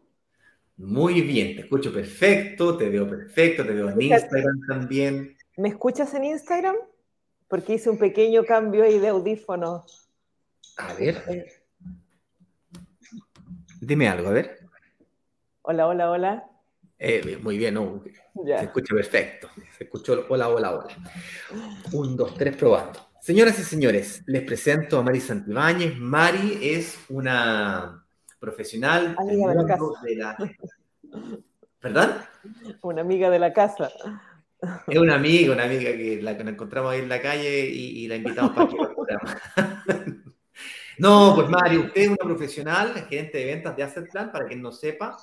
Muy 0.76 1.20
bien, 1.20 1.54
te 1.54 1.62
escucho 1.62 1.92
perfecto, 1.92 2.76
te 2.76 2.88
veo 2.88 3.08
perfecto, 3.08 3.64
te 3.64 3.72
veo 3.72 3.90
en 3.90 4.02
Instagram 4.02 4.60
también. 4.66 5.36
¿Me 5.56 5.68
escuchas 5.68 6.12
en 6.14 6.24
Instagram? 6.24 6.74
Porque 7.46 7.74
hice 7.74 7.90
un 7.90 7.98
pequeño 7.98 8.44
cambio 8.44 8.82
ahí 8.82 8.98
de 8.98 9.08
audífono. 9.08 9.84
A 10.78 10.94
ver. 10.94 11.22
Dime 13.80 14.08
algo, 14.08 14.28
a 14.28 14.32
ver. 14.32 14.58
Hola, 15.62 15.86
hola, 15.86 16.10
hola. 16.10 16.50
Eh, 16.98 17.38
muy 17.42 17.58
bien, 17.58 17.74
no, 17.74 18.02
se 18.44 18.64
escucha 18.64 18.94
perfecto. 18.94 19.48
Se 19.76 19.84
escuchó 19.84 20.24
hola, 20.28 20.48
hola, 20.48 20.72
hola. 20.72 20.96
Un, 21.92 22.16
dos, 22.16 22.34
tres, 22.34 22.56
probando. 22.56 23.11
Señoras 23.22 23.56
y 23.60 23.62
señores, 23.62 24.24
les 24.26 24.42
presento 24.42 24.98
a 24.98 25.02
Mari 25.04 25.20
Santibáñez. 25.20 25.96
Mari 25.96 26.58
es 26.60 26.98
una 27.08 28.04
profesional 28.40 29.14
amiga 29.16 29.50
de 30.02 30.16
la 30.16 30.34
casa. 30.34 30.56
¿Perdón? 31.78 32.10
Una 32.80 33.02
amiga 33.02 33.30
de 33.30 33.38
la 33.38 33.52
casa. 33.52 33.92
Es 34.88 34.98
una 34.98 35.14
amiga, 35.14 35.52
una 35.52 35.62
amiga 35.62 35.92
que 35.92 36.20
la 36.20 36.36
que 36.36 36.42
nos 36.42 36.54
encontramos 36.54 36.90
ahí 36.90 36.98
en 36.98 37.08
la 37.08 37.22
calle 37.22 37.64
y, 37.64 38.08
la 38.08 38.16
invitamos 38.16 38.54
para 38.56 38.68
que 38.68 38.76
programa. 38.76 39.40
No, 40.98 41.32
pues 41.36 41.48
Mari, 41.48 41.78
usted 41.78 42.02
es 42.02 42.08
una 42.08 42.16
profesional, 42.16 42.92
gerente 43.08 43.38
de 43.38 43.44
ventas 43.46 43.76
de 43.76 43.82
Asset 43.84 44.10
Plan, 44.10 44.32
para 44.32 44.46
quien 44.46 44.60
no 44.60 44.72
sepa. 44.72 45.16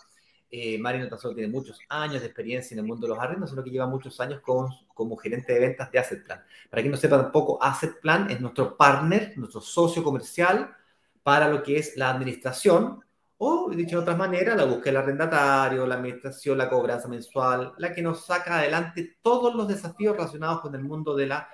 Eh, 0.52 0.80
Mari 0.80 1.00
no 1.00 1.08
tan 1.08 1.20
solo 1.20 1.36
tiene 1.36 1.52
muchos 1.52 1.80
años 1.90 2.22
de 2.22 2.28
experiencia 2.28 2.74
en 2.74 2.80
el 2.80 2.86
mundo 2.86 3.06
de 3.06 3.14
los 3.14 3.20
arrendos, 3.20 3.52
sino 3.52 3.64
que 3.64 3.70
lleva 3.70 3.86
muchos 3.86 4.20
años 4.20 4.42
como 4.42 5.16
gerente 5.18 5.54
de 5.54 5.60
ventas 5.60 5.92
de 5.92 6.00
Asset 6.00 6.24
Plan. 6.24 6.44
Para 6.70 6.82
quien 6.82 6.92
no 6.92 6.98
sepa 6.98 7.22
tampoco, 7.22 7.62
Asset 7.62 8.00
Plan 8.00 8.30
es 8.32 8.42
nuestro 8.42 8.76
partner, 8.76 9.34
nuestro 9.38 9.62
socio 9.62 10.04
comercial 10.04 10.76
para 11.22 11.50
lo 11.50 11.62
que 11.62 11.78
es 11.78 11.96
la 11.98 12.10
administración, 12.10 13.04
o 13.38 13.70
dicho 13.70 13.98
de 13.98 14.02
otra 14.02 14.16
manera, 14.16 14.56
la 14.56 14.66
búsqueda 14.66 14.92
del 14.92 14.98
arrendatario, 15.04 15.86
la 15.86 15.96
administración, 15.96 16.58
la 16.58 16.70
cobranza 16.70 17.08
mensual, 17.08 17.74
la 17.78 17.94
que 17.94 18.02
nos 18.02 18.26
saca 18.26 18.58
adelante 18.58 19.18
todos 19.22 19.56
los 19.56 19.68
desafíos 19.68 20.16
relacionados 20.16 20.62
con 20.62 20.76
el 20.76 20.84
mundo 20.84 21.16
de 21.16 21.28
la 21.28 21.48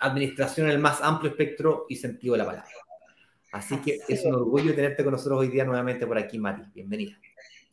administración 0.00 0.68
en 0.68 0.74
el 0.74 0.78
más 0.78 1.00
amplio 1.02 1.30
espectro 1.30 1.86
y 1.88 1.96
sentido 1.96 2.34
de 2.34 2.38
la 2.38 2.46
palabra. 2.46 2.70
Así 3.50 3.78
que 3.78 3.98
es 4.06 4.24
un 4.24 4.34
orgullo 4.34 4.74
tenerte 4.74 5.02
con 5.02 5.12
nosotros 5.12 5.40
hoy 5.40 5.48
día 5.48 5.64
nuevamente 5.64 6.06
por 6.06 6.18
aquí, 6.18 6.38
Mari. 6.38 6.62
Bienvenida. 6.74 7.18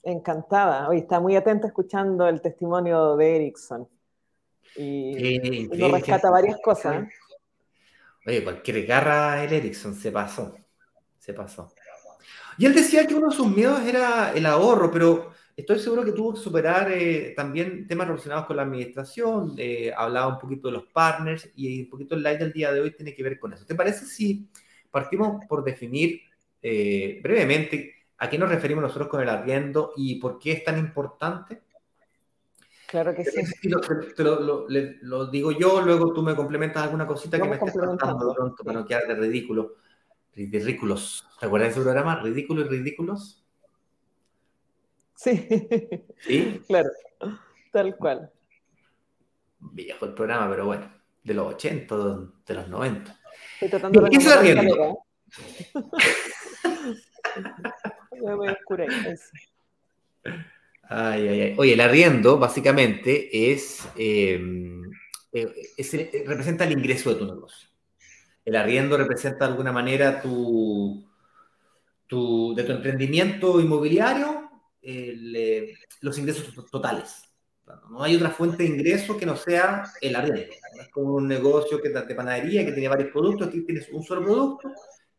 Encantada. 0.05 0.87
Hoy 0.87 0.99
está 0.99 1.19
muy 1.19 1.35
atenta 1.35 1.65
escuchando 1.65 2.27
el 2.27 2.39
testimonio 2.39 3.15
de 3.15 3.37
Erickson. 3.37 3.89
Y, 4.75 5.67
nos 5.67 5.91
rescata 5.91 6.29
varias 6.29 6.57
cosas. 6.63 7.03
¿eh? 7.03 7.09
Oye, 8.27 8.43
cualquier 8.43 8.85
garra 8.85 9.43
el 9.43 9.51
Erickson 9.51 9.95
se 9.95 10.11
pasó. 10.11 10.55
Se 11.17 11.33
pasó. 11.33 11.73
Y 12.59 12.67
él 12.67 12.75
decía 12.75 13.07
que 13.07 13.15
uno 13.15 13.29
de 13.29 13.35
sus 13.35 13.47
miedos 13.47 13.81
era 13.81 14.31
el 14.33 14.45
ahorro, 14.45 14.91
pero 14.91 15.31
estoy 15.57 15.79
seguro 15.79 16.05
que 16.05 16.11
tuvo 16.11 16.35
que 16.35 16.39
superar 16.39 16.91
eh, 16.91 17.33
también 17.35 17.87
temas 17.87 18.07
relacionados 18.07 18.45
con 18.45 18.57
la 18.57 18.61
administración. 18.61 19.55
Eh, 19.57 19.91
hablaba 19.97 20.27
un 20.27 20.39
poquito 20.39 20.67
de 20.67 20.75
los 20.75 20.85
partners 20.85 21.49
y 21.55 21.81
un 21.81 21.89
poquito 21.89 22.13
el 22.13 22.21
live 22.21 22.37
del 22.37 22.53
día 22.53 22.71
de 22.71 22.79
hoy 22.79 22.91
tiene 22.91 23.15
que 23.15 23.23
ver 23.23 23.39
con 23.39 23.53
eso. 23.53 23.65
¿Te 23.65 23.73
parece 23.73 24.05
si 24.05 24.47
partimos 24.91 25.43
por 25.47 25.63
definir 25.63 26.21
brevemente 26.61 27.94
¿A 28.17 28.29
qué 28.29 28.37
nos 28.37 28.49
referimos 28.49 28.81
nosotros 28.81 29.09
con 29.09 29.21
el 29.21 29.29
arriendo 29.29 29.91
y 29.97 30.15
por 30.15 30.39
qué 30.39 30.53
es 30.53 30.63
tan 30.63 30.79
importante? 30.79 31.63
Claro 32.87 33.13
que 33.13 33.25
sí. 33.25 33.41
Te, 33.61 34.23
lo, 34.23 35.27
digo 35.27 35.51
yo, 35.51 35.81
luego 35.81 36.13
tú 36.13 36.21
me 36.21 36.35
complementas 36.35 36.83
alguna 36.83 37.05
cosita 37.05 37.41
que 37.41 37.49
me 37.49 37.55
estés 37.55 37.73
contando 37.73 38.33
pronto 38.33 38.63
para 38.63 38.79
no 38.79 38.85
quedar 38.85 39.07
de 39.07 39.15
ridículo. 39.15 39.75
Ridículos. 40.33 41.27
¿Te 41.39 41.45
acuerdas 41.45 41.69
de 41.69 41.71
ese 41.73 41.81
programa? 41.81 42.21
Ridículo 42.21 42.61
y 42.61 42.65
ridículos. 42.65 43.43
Sí. 45.15 45.47
¿Sí? 46.19 46.61
Claro, 46.67 46.89
tal 47.71 47.95
cual. 47.97 48.31
Viejo 49.59 50.05
el 50.05 50.13
programa, 50.13 50.49
pero 50.49 50.65
bueno, 50.65 50.91
de 51.23 51.33
los 51.33 51.55
80, 51.55 51.95
de 52.45 52.53
los 52.53 52.67
90. 52.67 53.19
Estoy 53.53 53.69
tratando 53.69 54.01
de 54.01 54.09
¿Qué 54.09 54.17
es 54.17 54.25
el 54.25 54.33
arriendo? 54.33 54.99
Ay, 60.87 61.27
ay, 61.27 61.41
ay. 61.41 61.55
Oye, 61.57 61.73
el 61.73 61.81
arriendo 61.81 62.37
básicamente 62.37 63.51
es, 63.51 63.87
eh, 63.97 64.39
eh, 65.31 65.53
eh, 65.77 66.23
representa 66.27 66.65
el 66.65 66.73
ingreso 66.73 67.09
de 67.09 67.15
tu 67.15 67.25
negocio. 67.25 67.69
El 68.43 68.55
arriendo 68.55 68.95
representa 68.95 69.45
de 69.45 69.51
alguna 69.51 69.71
manera 69.71 70.21
tu, 70.21 71.03
de 72.07 72.63
tu 72.63 72.71
emprendimiento 72.71 73.59
inmobiliario 73.59 74.43
los 76.01 76.17
ingresos 76.19 76.53
totales. 76.69 77.23
No 77.89 78.03
hay 78.03 78.15
otra 78.15 78.29
fuente 78.29 78.57
de 78.61 78.69
ingreso 78.69 79.17
que 79.17 79.25
no 79.25 79.35
sea 79.35 79.83
el 79.99 80.15
arriendo. 80.15 80.53
Es 80.79 80.89
como 80.89 81.15
un 81.15 81.27
negocio 81.27 81.81
que 81.81 81.89
de 81.89 82.15
panadería 82.15 82.63
que 82.63 82.71
tiene 82.71 82.87
varios 82.87 83.11
productos. 83.11 83.47
Aquí 83.47 83.61
tienes 83.61 83.89
un 83.89 84.03
solo 84.03 84.21
producto, 84.21 84.71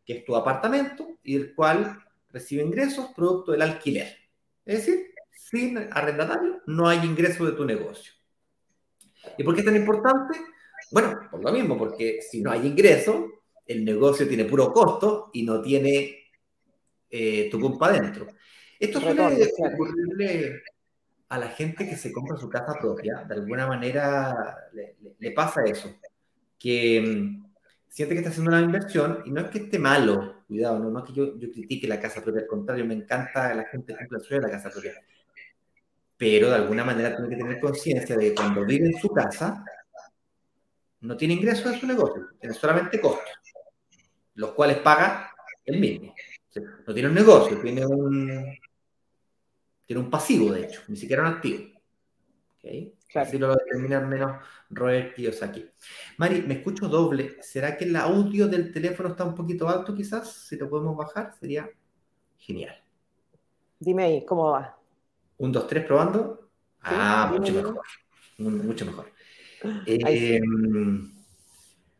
que 0.05 0.19
es 0.19 0.25
tu 0.25 0.33
apartamento, 0.33 1.17
y 1.23 1.35
el 1.35 1.53
cual 1.53 1.99
recibe 2.29 2.63
ingresos 2.63 3.07
producto 3.15 3.51
del 3.51 3.61
alquiler. 3.61 4.15
Es 4.65 4.85
decir, 4.85 5.13
sin 5.31 5.77
arrendatario 5.91 6.61
no 6.67 6.87
hay 6.87 6.99
ingreso 7.05 7.45
de 7.45 7.53
tu 7.53 7.65
negocio. 7.65 8.13
¿Y 9.37 9.43
por 9.43 9.53
qué 9.53 9.61
es 9.61 9.65
tan 9.65 9.75
importante? 9.75 10.39
Bueno, 10.91 11.27
por 11.29 11.43
lo 11.43 11.51
mismo, 11.51 11.77
porque 11.77 12.19
si 12.21 12.41
no 12.41 12.51
hay 12.51 12.67
ingreso, 12.67 13.43
el 13.65 13.83
negocio 13.83 14.27
tiene 14.27 14.45
puro 14.45 14.71
costo 14.71 15.29
y 15.33 15.43
no 15.43 15.61
tiene 15.61 16.27
eh, 17.09 17.49
tu 17.49 17.59
culpa 17.59 17.87
adentro. 17.87 18.27
Esto 18.79 19.01
suele 19.01 19.51
ocurrirle 19.57 20.61
a 21.29 21.37
la 21.37 21.49
gente 21.49 21.87
que 21.87 21.97
se 21.97 22.11
compra 22.11 22.37
su 22.37 22.49
casa 22.49 22.75
propia. 22.79 23.23
De 23.27 23.35
alguna 23.35 23.67
manera 23.67 24.69
le 25.19 25.31
pasa 25.31 25.63
eso, 25.65 25.95
que 26.57 27.01
mm, 27.01 27.47
siente 27.89 28.15
que 28.15 28.19
está 28.19 28.29
haciendo 28.29 28.51
una 28.51 28.61
inversión 28.61 29.23
y 29.25 29.31
no 29.31 29.41
es 29.41 29.47
que 29.49 29.59
esté 29.59 29.79
malo, 29.79 30.36
cuidado, 30.47 30.79
no, 30.79 30.99
es 30.99 31.05
que 31.05 31.13
yo, 31.13 31.33
critique 31.37 31.87
la 31.87 31.99
casa 31.99 32.23
propia, 32.23 32.41
al 32.41 32.47
contrario, 32.47 32.85
me 32.85 32.93
encanta 32.93 33.53
la 33.53 33.65
gente 33.65 33.95
que 33.95 34.35
de 34.35 34.41
la 34.41 34.49
casa 34.49 34.69
propia. 34.69 34.93
Pero 36.17 36.49
de 36.49 36.55
alguna 36.55 36.83
manera 36.83 37.15
tiene 37.15 37.29
que 37.29 37.35
tener 37.35 37.59
conciencia 37.59 38.17
de 38.17 38.29
que 38.29 38.35
cuando 38.35 38.65
vive 38.65 38.87
en 38.87 38.97
su 38.97 39.09
casa, 39.09 39.63
no 41.01 41.15
tiene 41.15 41.35
ingresos 41.35 41.71
de 41.71 41.79
su 41.79 41.85
negocio, 41.85 42.29
tiene 42.39 42.55
solamente 42.55 42.99
costos, 42.99 43.29
los 44.35 44.53
cuales 44.53 44.77
paga 44.77 45.29
él 45.65 45.79
mismo. 45.79 46.15
no 46.87 46.93
tiene 46.93 47.09
un 47.09 47.15
negocio, 47.15 47.59
tiene 47.61 47.85
un, 47.85 48.57
tiene 49.85 50.01
un 50.01 50.09
pasivo, 50.09 50.51
de 50.51 50.63
hecho, 50.63 50.81
ni 50.87 50.97
siquiera 50.97 51.23
un 51.23 51.33
activo. 51.33 51.65
¿Okay? 52.57 52.96
Así 53.15 53.37
lo 53.37 53.55
determinar 53.55 54.05
menos 54.05 54.43
Robert 54.69 55.15
aquí. 55.41 55.65
Mari, 56.17 56.41
me 56.41 56.55
escucho 56.55 56.87
doble. 56.87 57.37
¿Será 57.41 57.77
que 57.77 57.85
el 57.85 57.95
audio 57.95 58.47
del 58.47 58.71
teléfono 58.71 59.09
está 59.09 59.23
un 59.23 59.35
poquito 59.35 59.69
alto 59.69 59.95
quizás? 59.95 60.31
Si 60.31 60.57
lo 60.57 60.69
podemos 60.69 60.95
bajar, 60.95 61.33
sería 61.39 61.69
genial. 62.37 62.75
Dime 63.79 64.03
ahí, 64.03 64.25
¿cómo 64.25 64.51
va? 64.51 64.77
Un, 65.37 65.51
dos, 65.51 65.67
tres, 65.67 65.85
probando. 65.85 66.49
ah, 66.81 67.29
mucho 67.31 67.53
mejor. 67.53 67.81
Mucho 68.37 68.85
mejor. 68.85 69.11
Eh, 69.85 70.39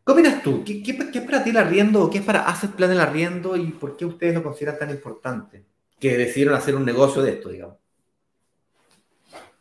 ¿Qué 0.08 0.12
opinas 0.12 0.42
tú? 0.42 0.64
¿Qué, 0.64 0.82
es 0.84 1.22
para 1.22 1.44
ti 1.44 1.50
el 1.50 1.56
arriendo? 1.56 2.08
¿Qué 2.08 2.18
es 2.18 2.24
para 2.24 2.42
Asset 2.48 2.72
Plan 2.72 2.90
el 2.90 3.00
arriendo? 3.00 3.56
¿Y 3.56 3.72
por 3.72 3.96
qué 3.96 4.04
ustedes 4.04 4.34
lo 4.34 4.42
consideran 4.42 4.78
tan 4.78 4.90
importante? 4.90 5.64
Que 5.98 6.16
decidieron 6.16 6.54
hacer 6.54 6.74
un 6.74 6.84
negocio 6.84 7.22
de 7.22 7.32
esto, 7.32 7.48
digamos. 7.48 7.76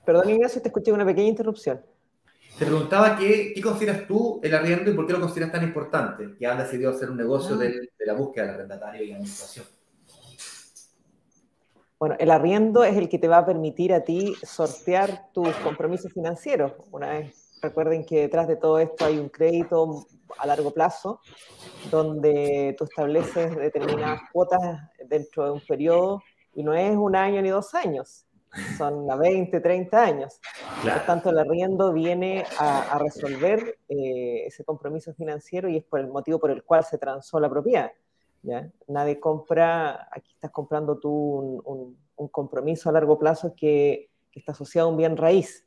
Perdón, 0.07 0.29
Ignacio, 0.29 0.61
te 0.61 0.69
escuché 0.69 0.93
una 0.93 1.05
pequeña 1.05 1.27
interrupción. 1.27 1.81
Te 2.57 2.65
preguntaba 2.65 3.17
qué, 3.17 3.53
consideras 3.61 4.07
tú 4.07 4.39
el 4.41 4.55
arriendo 4.55 4.89
y 4.89 4.93
por 4.93 5.05
qué 5.05 5.11
lo 5.11 5.19
consideras 5.19 5.51
tan 5.51 5.63
importante, 5.63 6.33
que 6.39 6.47
han 6.47 6.57
decidido 6.57 6.91
hacer 6.91 7.11
un 7.11 7.17
negocio 7.17 7.55
ah. 7.55 7.57
de, 7.57 7.89
la 8.05 8.13
búsqueda 8.13 8.45
del 8.45 8.55
arrendatario 8.55 9.03
y 9.03 9.07
la 9.09 9.15
administración. 9.15 9.65
Bueno, 11.99 12.15
el 12.19 12.31
arriendo 12.31 12.85
es 12.85 12.95
el 12.95 13.09
que 13.09 13.19
te 13.19 13.27
va 13.27 13.39
a 13.39 13.45
permitir 13.45 13.93
a 13.93 14.05
ti 14.05 14.33
sortear 14.43 15.29
tus 15.33 15.53
compromisos 15.57 16.13
financieros. 16.13 16.71
Una 16.91 17.09
vez, 17.09 17.59
recuerden 17.61 18.05
que 18.05 18.21
detrás 18.21 18.47
de 18.47 18.55
todo 18.55 18.79
esto 18.79 19.03
hay 19.03 19.17
un 19.17 19.27
crédito 19.27 20.07
a 20.37 20.47
largo 20.47 20.71
plazo, 20.73 21.19
donde 21.91 22.73
tú 22.77 22.85
estableces 22.85 23.53
determinadas 23.57 24.21
cuotas 24.31 24.89
dentro 25.09 25.43
de 25.43 25.51
un 25.51 25.59
periodo 25.59 26.23
y 26.55 26.63
no 26.63 26.73
es 26.73 26.95
un 26.95 27.13
año 27.13 27.41
ni 27.41 27.49
dos 27.49 27.75
años, 27.75 28.26
son 28.77 29.09
a 29.09 29.15
20, 29.15 29.59
30 29.59 30.03
años. 30.03 30.39
Por 30.81 30.93
lo 30.93 31.01
tanto, 31.01 31.29
el 31.29 31.39
arriendo 31.39 31.93
viene 31.93 32.45
a, 32.59 32.97
resolver 32.99 33.79
eh, 33.89 34.43
ese 34.45 34.63
compromiso 34.63 35.13
financiero 35.13 35.69
y 35.69 35.77
es 35.77 35.83
por 35.83 35.99
el 35.99 36.07
motivo 36.07 36.39
por 36.39 36.51
el 36.51 36.63
cual 36.63 36.83
se 36.83 36.97
transó 36.97 37.39
la 37.39 37.49
propiedad. 37.49 37.91
¿ya? 38.43 38.69
Nadie 38.87 39.19
compra, 39.19 40.09
aquí 40.11 40.33
estás 40.33 40.51
comprando 40.51 40.97
tú 40.97 41.61
un, 41.65 41.97
compromiso 42.31 42.89
a 42.89 42.93
largo 42.93 43.19
plazo 43.19 43.53
que, 43.55 44.09
está 44.31 44.51
asociado 44.51 44.87
a 44.87 44.91
un 44.91 44.97
bien 44.97 45.17
raíz. 45.17 45.63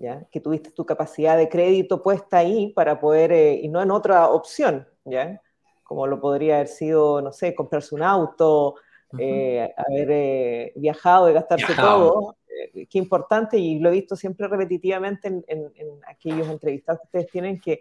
¿Ya? 0.00 0.24
que 0.30 0.38
tuviste 0.38 0.70
tu 0.70 0.86
capacidad 0.86 1.36
de 1.36 1.48
crédito 1.48 2.04
puesta 2.04 2.38
ahí 2.38 2.72
para 2.72 3.00
poder, 3.00 3.32
eh, 3.32 3.54
y 3.54 3.66
no 3.66 3.82
en 3.82 3.90
otra 3.90 4.28
opción, 4.30 4.86
¿ya? 5.04 5.42
como 5.82 6.06
lo 6.06 6.20
podría 6.20 6.56
haber 6.56 6.68
sido, 6.68 7.20
no 7.20 7.32
sé, 7.32 7.54
comprarse 7.54 7.94
un 7.96 8.02
auto, 8.04 8.76
eh, 9.16 9.72
haber 9.76 10.10
eh, 10.10 10.72
viajado 10.76 11.30
y 11.30 11.32
gastarse 11.32 11.74
todo. 11.74 12.36
Eh, 12.48 12.86
qué 12.86 12.98
importante, 12.98 13.58
y 13.58 13.78
lo 13.78 13.88
he 13.88 13.92
visto 13.92 14.16
siempre 14.16 14.48
repetitivamente 14.48 15.28
en, 15.28 15.72
aquellos 16.06 16.48
entrevistados 16.48 17.00
que 17.00 17.06
ustedes 17.06 17.30
tienen, 17.30 17.60
que, 17.60 17.80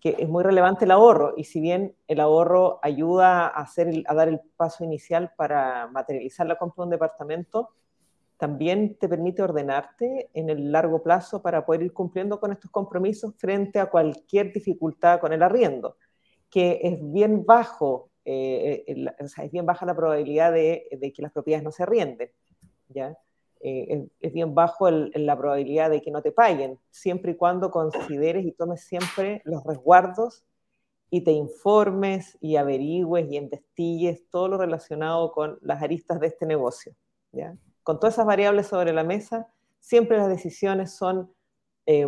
que, 0.00 0.16
es 0.18 0.28
muy 0.28 0.42
relevante 0.42 0.84
el 0.84 0.90
ahorro. 0.90 1.34
Y 1.36 1.44
si 1.44 1.60
bien 1.60 1.94
el 2.06 2.20
ahorro 2.20 2.80
ayuda 2.82 3.46
a, 3.46 3.62
hacer 3.62 4.02
a 4.06 4.14
dar 4.14 4.28
el 4.28 4.40
paso 4.56 4.84
inicial 4.84 5.32
para 5.36 5.86
materializar 5.88 6.46
la 6.46 6.56
compra 6.56 6.82
de 6.82 6.86
un 6.86 6.90
departamento, 6.90 7.70
también 8.36 8.96
te 8.96 9.08
permite 9.08 9.42
ordenarte 9.42 10.30
en 10.32 10.48
el 10.48 10.70
largo 10.70 11.02
plazo 11.02 11.42
para 11.42 11.66
poder 11.66 11.82
ir 11.82 11.92
cumpliendo 11.92 12.38
con 12.38 12.52
estos 12.52 12.70
compromisos 12.70 13.34
frente 13.36 13.80
a 13.80 13.86
cualquier 13.86 14.52
dificultad 14.52 15.18
con 15.18 15.32
el 15.32 15.42
arriendo, 15.42 15.96
que 16.48 16.78
es 16.82 16.98
bien 17.00 17.44
bajo 17.44 18.07
eh, 18.24 18.84
eh, 18.86 19.06
es 19.18 19.50
bien 19.50 19.66
baja 19.66 19.86
la 19.86 19.94
probabilidad 19.94 20.52
de, 20.52 21.12
que 21.14 21.22
las 21.22 21.32
propiedades 21.32 21.64
no 21.64 21.72
se 21.72 21.86
rienden, 21.86 22.30
¿ya? 22.88 23.16
Eh, 23.60 24.06
es, 24.20 24.32
bien 24.32 24.54
bajo 24.54 24.90
la 24.90 25.36
probabilidad 25.36 25.90
de 25.90 26.00
que 26.00 26.10
no 26.10 26.22
te 26.22 26.30
paguen, 26.30 26.78
siempre 26.90 27.32
y 27.32 27.34
cuando 27.36 27.70
consideres 27.70 28.44
y 28.44 28.52
tomes 28.52 28.82
siempre 28.82 29.42
los 29.44 29.64
resguardos 29.64 30.44
y 31.10 31.22
te 31.22 31.32
informes 31.32 32.36
y 32.40 32.56
averigües 32.56 33.30
y 33.30 33.36
investilles 33.36 34.28
todo 34.30 34.48
lo 34.48 34.58
relacionado 34.58 35.32
con 35.32 35.58
las 35.62 35.82
aristas 35.82 36.20
de 36.20 36.28
este 36.28 36.46
negocio. 36.46 36.94
¿ya? 37.32 37.56
Con 37.82 37.98
todas 37.98 38.14
esas 38.14 38.26
variables 38.26 38.66
sobre 38.66 38.92
la 38.92 39.02
mesa, 39.04 39.48
siempre 39.80 40.18
las 40.18 40.28
decisiones 40.28 40.92
son 40.92 41.32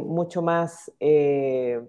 mucho 0.05 0.43
más 0.43 0.93
eh, 1.01 1.81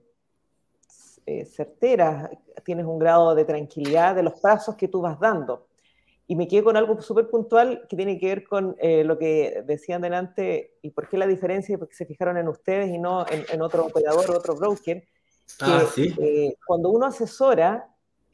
certeras, 1.46 2.30
tienes 2.64 2.86
un 2.86 3.00
grado 3.00 3.36
de 3.36 3.46
tranquilidad 3.46 4.16
de 4.16 4.24
los 4.24 4.40
pasos 4.40 4.76
que 4.76 4.88
tú 4.88 5.02
vas 5.02 5.20
dando. 5.20 5.68
Y 6.28 6.36
me 6.36 6.48
quedo 6.48 6.66
con 6.66 6.78
algo 6.78 7.02
súper 7.02 7.30
puntual 7.30 7.86
que 7.90 7.96
tiene 7.96 8.18
que 8.18 8.28
ver 8.28 8.44
con 8.48 8.76
eh, 8.80 9.04
lo 9.04 9.18
que 9.18 9.64
decían 9.66 10.02
delante 10.02 10.78
y 10.82 10.92
por 10.92 11.10
qué 11.10 11.18
la 11.18 11.28
diferencia, 11.28 11.78
porque 11.78 11.96
se 11.96 12.06
fijaron 12.06 12.38
en 12.38 12.48
ustedes 12.48 12.90
y 12.90 12.98
no 12.98 13.26
en, 13.28 13.62
otro 13.62 13.86
operador 13.86 14.30
o 14.30 14.38
otro 14.38 14.56
broker. 14.56 15.04
Ah, 15.60 15.84
eh, 15.98 16.56
cuando 16.66 16.90
uno 16.90 17.08
asesora, 17.08 17.88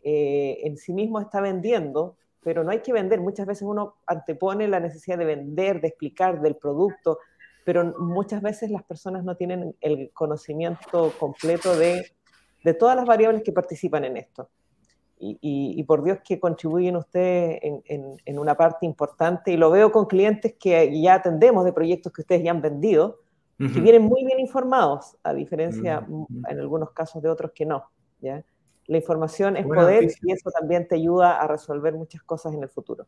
en 0.04 0.78
sí 0.78 0.94
mismo 0.94 1.20
está 1.20 1.42
vendiendo, 1.42 2.16
pero 2.48 2.64
no 2.64 2.72
hay 2.72 2.80
que 2.80 2.94
vender. 2.94 3.20
Muchas 3.20 3.46
veces 3.46 3.64
uno 3.64 3.96
antepone 4.06 4.70
la 4.70 4.80
necesidad 4.80 5.18
de 5.18 5.26
vender, 5.26 5.82
de 5.82 5.90
explicar 5.90 6.40
del 6.40 6.56
producto, 6.56 7.20
pero 7.66 7.84
muchas 8.00 8.42
veces 8.42 8.72
las 8.72 8.84
personas 8.84 9.26
no 9.26 9.36
tienen 9.36 9.76
el 9.82 10.12
conocimiento 10.14 11.12
completo 11.20 11.76
de 11.76 12.10
de 12.68 12.74
todas 12.74 12.98
las 12.98 13.06
variables 13.06 13.44
que 13.44 13.54
participan 13.54 14.04
en 14.04 14.18
esto. 14.18 14.50
Y, 15.20 15.82
por 15.86 16.04
Dios 16.04 16.20
que 16.24 16.38
contribuyen 16.38 16.98
ustedes 16.98 17.60
en, 17.64 18.40
una 18.40 18.56
parte 18.56 18.86
importante, 18.86 19.52
y 19.52 19.58
lo 19.58 19.72
veo 19.72 19.90
con 19.92 20.06
clientes 20.06 20.56
que 20.60 21.02
ya 21.02 21.16
atendemos 21.16 21.64
de 21.64 21.72
proyectos 21.72 22.12
que 22.12 22.22
ustedes 22.22 22.44
ya 22.44 22.52
han 22.52 22.62
vendido, 22.62 23.22
que 23.58 23.80
vienen 23.80 24.04
muy 24.04 24.26
bien 24.26 24.40
informados, 24.40 25.16
a 25.24 25.34
diferencia 25.34 26.06
en 26.50 26.60
algunos 26.60 26.92
casos 26.92 27.24
de 27.24 27.30
otros 27.30 27.52
que 27.56 27.66
no. 27.66 27.90
¿ya? 28.20 28.44
La 28.86 28.98
información 28.98 29.56
es 29.56 29.66
poder 29.66 30.04
y 30.04 30.32
eso 30.32 30.52
también 30.52 30.88
te 30.88 30.96
ayuda 30.96 31.42
a 31.42 31.48
resolver 31.48 31.94
muchas 31.94 32.22
cosas 32.24 32.54
en 32.54 32.62
el 32.62 32.70
futuro. 32.70 33.08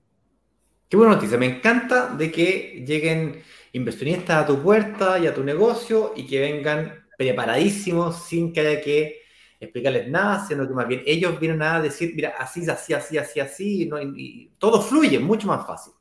Qué 0.88 0.98
buena 0.98 1.16
noticia, 1.16 1.38
me 1.38 1.58
encanta 1.58 2.16
de 2.16 2.32
que 2.32 2.84
lleguen 2.88 3.44
inversionistas 3.74 4.44
a 4.44 4.48
tu 4.48 4.64
puerta 4.64 5.20
y 5.20 5.28
a 5.28 5.34
tu 5.34 5.44
negocio 5.44 6.14
y 6.16 6.26
que 6.26 6.40
vengan 6.40 7.08
preparadísimos 7.20 8.24
sin 8.24 8.54
que 8.54 8.62
haya 8.62 8.82
que 8.82 9.19
explicarles 9.60 10.10
nada, 10.10 10.46
sino 10.48 10.68
que 10.68 10.74
más 10.74 10.88
bien 10.88 11.04
ellos 11.06 11.40
vienen 11.40 11.62
a 11.62 11.82
decir, 11.82 12.14
mira, 12.16 12.36
así, 12.38 12.68
así, 12.70 12.94
así, 12.94 13.18
así, 13.18 13.40
así, 13.40 13.86
¿no? 13.86 14.02
y, 14.02 14.52
todo 14.58 14.82
fluye 14.82 15.20
mucho 15.20 15.48
más 15.48 15.66
fácil. 15.66 15.94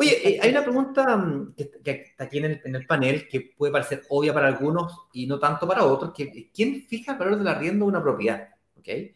Oye, 0.00 0.28
eh, 0.28 0.38
hay 0.40 0.50
una 0.50 0.62
pregunta 0.62 1.16
mm, 1.16 1.54
que, 1.56 1.72
está 1.84 2.24
aquí 2.24 2.38
en 2.38 2.60
el, 2.62 2.86
panel 2.86 3.26
que 3.26 3.52
puede 3.56 3.72
parecer 3.72 4.04
obvia 4.10 4.32
para 4.32 4.46
algunos 4.46 5.08
y 5.12 5.26
no 5.26 5.40
tanto 5.40 5.66
para 5.66 5.84
otros, 5.84 6.12
que 6.14 6.52
¿quién 6.54 6.86
fija 6.86 7.12
el 7.12 7.18
valor 7.18 7.36
del 7.36 7.48
arriendo 7.48 7.84
de 7.84 7.88
una 7.88 8.02
propiedad? 8.02 8.48
¿Okay? 8.78 9.12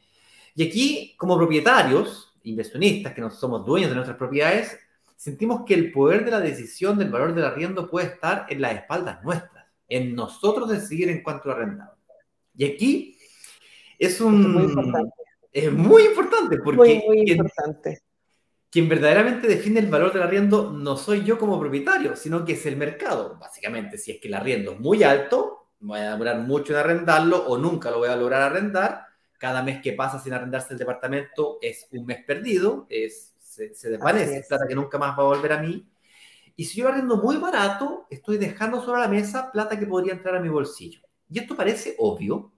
Y 0.56 0.66
aquí, 0.66 1.14
como 1.16 1.36
propietarios, 1.36 2.34
inversionistas, 2.42 3.14
que 3.14 3.20
no 3.20 3.30
somos 3.30 3.64
dueños 3.64 3.90
de 3.90 3.94
nuestras 3.94 4.18
propiedades, 4.18 4.76
sentimos 5.14 5.62
que 5.64 5.74
el 5.74 5.92
poder 5.92 6.24
de 6.24 6.32
la 6.32 6.40
decisión 6.40 6.98
del 6.98 7.10
valor 7.10 7.32
del 7.32 7.44
arriendo 7.44 7.88
puede 7.88 8.08
estar 8.08 8.46
en 8.48 8.60
las 8.60 8.74
espaldas 8.74 9.22
nuestras, 9.22 9.66
en 9.88 10.16
nosotros 10.16 10.68
decidir 10.68 11.08
en 11.10 11.22
cuanto 11.22 11.48
a 11.48 11.52
arrendado. 11.52 11.96
Y 12.56 12.64
aquí 12.64 13.11
es 14.07 14.20
un... 14.20 14.53
muy 14.53 14.64
importante. 14.64 15.14
Es 15.53 15.72
muy 15.72 16.03
importante 16.05 16.59
porque... 16.59 16.76
Muy, 16.76 17.03
muy 17.07 17.30
importante. 17.30 18.03
Quien, 18.70 18.88
verdaderamente 18.88 19.46
define 19.46 19.80
el 19.80 19.88
valor 19.88 20.12
del 20.12 20.22
arriendo 20.22 20.70
no 20.72 20.96
soy 20.96 21.24
yo 21.24 21.38
como 21.38 21.61
propietario, 21.61 22.16
sino 22.16 22.44
que 22.44 22.55
es 22.55 22.64
el 22.64 22.76
mercado. 22.76 23.36
Básicamente, 23.38 23.98
si 23.98 24.12
es 24.12 24.20
que 24.20 24.28
el 24.28 24.34
arriendo 24.34 24.72
es 24.72 24.80
muy 24.80 25.03
alto, 25.03 25.68
voy 25.80 26.00
a 26.00 26.12
demorar 26.12 26.38
mucho 26.40 26.72
en 26.72 26.78
arrendarlo 26.78 27.46
o 27.46 27.59
nunca 27.59 27.90
lo 27.90 27.98
voy 27.98 28.09
a 28.09 28.16
lograr 28.16 28.42
arrendar. 28.42 29.07
Cada 29.38 29.62
mes 29.62 29.82
que 29.82 29.92
pasa 29.92 30.18
sin 30.18 30.32
arrendarse 30.32 30.72
el 30.72 30.78
departamento 30.78 31.59
es 31.61 31.86
un 31.92 32.07
mes 32.07 32.24
perdido, 32.24 32.86
es, 32.88 33.34
se, 33.38 33.74
se 33.74 33.90
desvanece, 33.90 34.46
plata 34.48 34.66
que 34.66 34.74
nunca 34.74 34.98
más 34.98 35.18
va 35.18 35.22
a 35.24 35.26
volver 35.26 35.53
a 35.53 35.59
mí. 35.59 35.86
Y 36.57 36.64
si 36.64 36.80
yo 36.80 36.88
arrendo 36.88 37.16
muy 37.16 37.36
barato, 37.36 38.07
estoy 38.09 38.38
dejando 38.38 38.82
sobre 38.82 39.00
la 39.00 39.09
mesa 39.09 39.50
plata 39.53 39.78
que 39.78 39.86
podría 39.86 40.12
entrar 40.12 40.36
a 40.36 40.40
mi 40.40 40.48
bolsillo. 40.48 41.00
Y 41.28 41.38
esto 41.38 41.57
parece 41.57 41.94
obvio, 41.98 42.51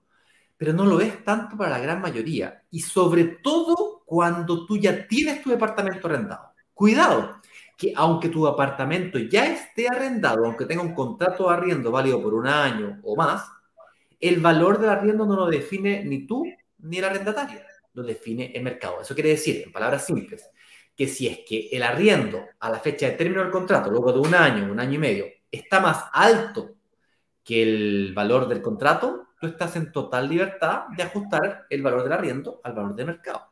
pero 0.57 0.73
no 0.73 0.85
lo 0.85 1.01
es 1.01 1.23
tanto 1.23 1.57
para 1.57 1.71
la 1.71 1.79
gran 1.79 2.01
mayoría. 2.01 2.63
Y 2.71 2.81
sobre 2.81 3.23
todo 3.25 4.03
cuando 4.05 4.65
tú 4.65 4.77
ya 4.77 5.07
tienes 5.07 5.41
tu 5.41 5.49
departamento 5.49 6.07
arrendado. 6.07 6.53
Cuidado, 6.73 7.41
que 7.77 7.93
aunque 7.95 8.29
tu 8.29 8.47
apartamento 8.47 9.19
ya 9.19 9.47
esté 9.47 9.87
arrendado, 9.87 10.45
aunque 10.45 10.65
tenga 10.65 10.81
un 10.81 10.93
contrato 10.93 11.47
de 11.47 11.55
arriendo 11.55 11.91
válido 11.91 12.21
por 12.21 12.33
un 12.33 12.47
año 12.47 12.99
o 13.03 13.15
más, 13.15 13.45
el 14.19 14.39
valor 14.39 14.79
del 14.79 14.89
arriendo 14.89 15.25
no 15.25 15.35
lo 15.35 15.47
define 15.47 16.03
ni 16.05 16.25
tú 16.25 16.45
ni 16.79 16.97
el 16.97 17.05
arrendatario, 17.05 17.59
lo 17.93 18.03
define 18.03 18.51
el 18.55 18.63
mercado. 18.63 19.01
Eso 19.01 19.13
quiere 19.13 19.29
decir, 19.29 19.63
en 19.65 19.71
palabras 19.71 20.05
simples, 20.05 20.49
que 20.95 21.07
si 21.07 21.27
es 21.27 21.39
que 21.45 21.69
el 21.71 21.83
arriendo 21.83 22.45
a 22.59 22.69
la 22.69 22.79
fecha 22.79 23.07
de 23.07 23.13
término 23.13 23.41
del 23.41 23.51
contrato, 23.51 23.91
luego 23.91 24.13
de 24.13 24.19
un 24.19 24.33
año, 24.33 24.71
un 24.71 24.79
año 24.79 24.93
y 24.93 24.99
medio, 24.99 25.25
está 25.51 25.79
más 25.79 26.05
alto 26.13 26.75
que 27.43 27.61
el 27.61 28.13
valor 28.13 28.47
del 28.47 28.61
contrato, 28.61 29.24
tú 29.45 29.51
estás 29.53 29.75
en 29.75 29.91
total 29.91 30.29
libertad 30.29 30.87
de 30.95 31.03
ajustar 31.03 31.65
el 31.69 31.81
valor 31.81 32.03
del 32.03 32.13
arriendo 32.13 32.61
al 32.63 32.73
valor 32.73 32.95
de 32.95 33.05
mercado. 33.05 33.47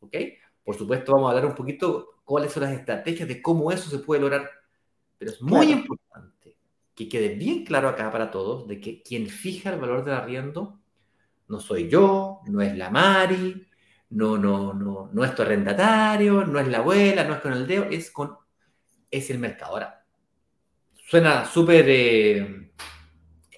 ¿Ok? 0.00 0.16
Por 0.64 0.76
supuesto, 0.76 1.12
vamos 1.12 1.28
a 1.28 1.30
hablar 1.30 1.46
un 1.46 1.54
poquito 1.54 2.16
cuáles 2.24 2.52
son 2.52 2.64
las 2.64 2.72
estrategias 2.72 3.28
de 3.28 3.40
cómo 3.40 3.70
eso 3.70 3.88
se 3.90 3.98
puede 3.98 4.20
lograr. 4.20 4.50
Pero 5.18 5.30
es 5.30 5.40
muy 5.42 5.70
importante 5.70 6.56
que 6.94 7.08
quede 7.08 7.30
bien 7.30 7.64
claro 7.64 7.88
acá 7.88 8.10
para 8.10 8.30
todos 8.30 8.66
de 8.66 8.80
que 8.80 9.02
quien 9.02 9.26
fija 9.26 9.70
el 9.70 9.80
valor 9.80 10.04
del 10.04 10.14
arriendo 10.14 10.80
no 11.48 11.60
soy 11.60 11.88
yo, 11.88 12.40
no 12.46 12.62
es 12.62 12.76
la 12.76 12.90
Mari, 12.90 13.66
no, 14.10 14.38
no, 14.38 14.72
no, 14.72 15.10
no 15.12 15.24
es 15.24 15.34
tu 15.34 15.42
arrendatario, 15.42 16.44
no 16.44 16.58
es 16.58 16.68
la 16.68 16.78
abuela, 16.78 17.24
no 17.24 17.34
es 17.34 17.40
con 17.40 17.52
el 17.52 17.66
dedo, 17.66 17.84
es 17.84 18.10
con 18.10 18.36
es 19.10 19.30
el 19.30 19.38
mercado. 19.38 19.72
Ahora, 19.72 20.04
suena 20.94 21.44
súper 21.44 21.84
eh, 21.88 22.63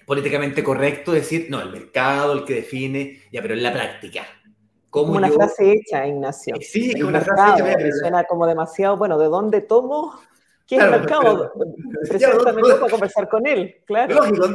políticamente 0.07 0.63
correcto 0.63 1.11
decir, 1.11 1.47
no, 1.49 1.61
el 1.61 1.69
mercado, 1.69 2.31
el 2.31 2.45
que 2.45 2.55
define, 2.55 3.23
ya, 3.29 3.41
pero 3.41 3.55
en 3.55 3.61
la 3.61 3.73
práctica. 3.73 4.25
Como 4.89 5.11
una 5.11 5.29
frase 5.29 5.73
hecha, 5.73 6.07
Ignacio. 6.07 6.55
Sí, 6.61 6.93
como 6.93 7.09
una 7.09 7.19
frase 7.19 7.73
hecha. 7.73 7.91
Suena 7.99 8.23
como 8.23 8.47
demasiado, 8.47 8.95
bueno, 8.95 9.17
¿de 9.17 9.27
dónde 9.27 9.59
tomo? 9.59 10.17
¿Qué 10.65 10.77
es 10.77 10.83
el 10.83 10.91
mercado? 10.91 11.51
Preséntamelo 12.07 12.79
para 12.79 12.89
conversar 12.89 13.27
con 13.27 13.45
él, 13.45 13.83
claro. 13.85 14.15
Lógico, 14.15 14.47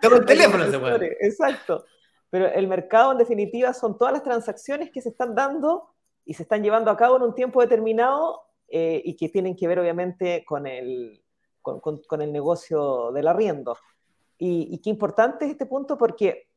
tengo 0.00 0.16
el 0.16 0.26
teléfono 0.26 0.64
ese 0.64 0.76
bueno. 0.76 0.98
Exacto. 1.20 1.84
Pero 2.28 2.48
el 2.48 2.66
mercado, 2.66 3.12
en 3.12 3.18
definitiva, 3.18 3.72
son 3.74 3.96
todas 3.96 4.12
las 4.12 4.24
transacciones 4.24 4.90
que 4.90 5.00
se 5.00 5.10
están 5.10 5.36
dando 5.36 5.94
y 6.24 6.34
se 6.34 6.42
están 6.42 6.60
llevando 6.60 6.90
a 6.90 6.96
cabo 6.96 7.18
en 7.18 7.22
un 7.22 7.34
tiempo 7.36 7.60
determinado 7.60 8.42
eh, 8.66 9.00
y 9.04 9.14
que 9.16 9.28
tienen 9.28 9.54
que 9.54 9.68
ver, 9.68 9.78
obviamente, 9.78 10.44
con 10.44 10.66
el, 10.66 11.22
con, 11.60 11.78
con, 11.80 12.20
el 12.20 12.32
negocio 12.32 13.12
del 13.12 13.28
arriendo. 13.28 13.78
Y, 14.44 14.68
y, 14.72 14.78
qué 14.78 14.90
importante 14.90 15.44
es 15.44 15.52
este 15.52 15.66
punto 15.66 15.96
porque 15.96 16.48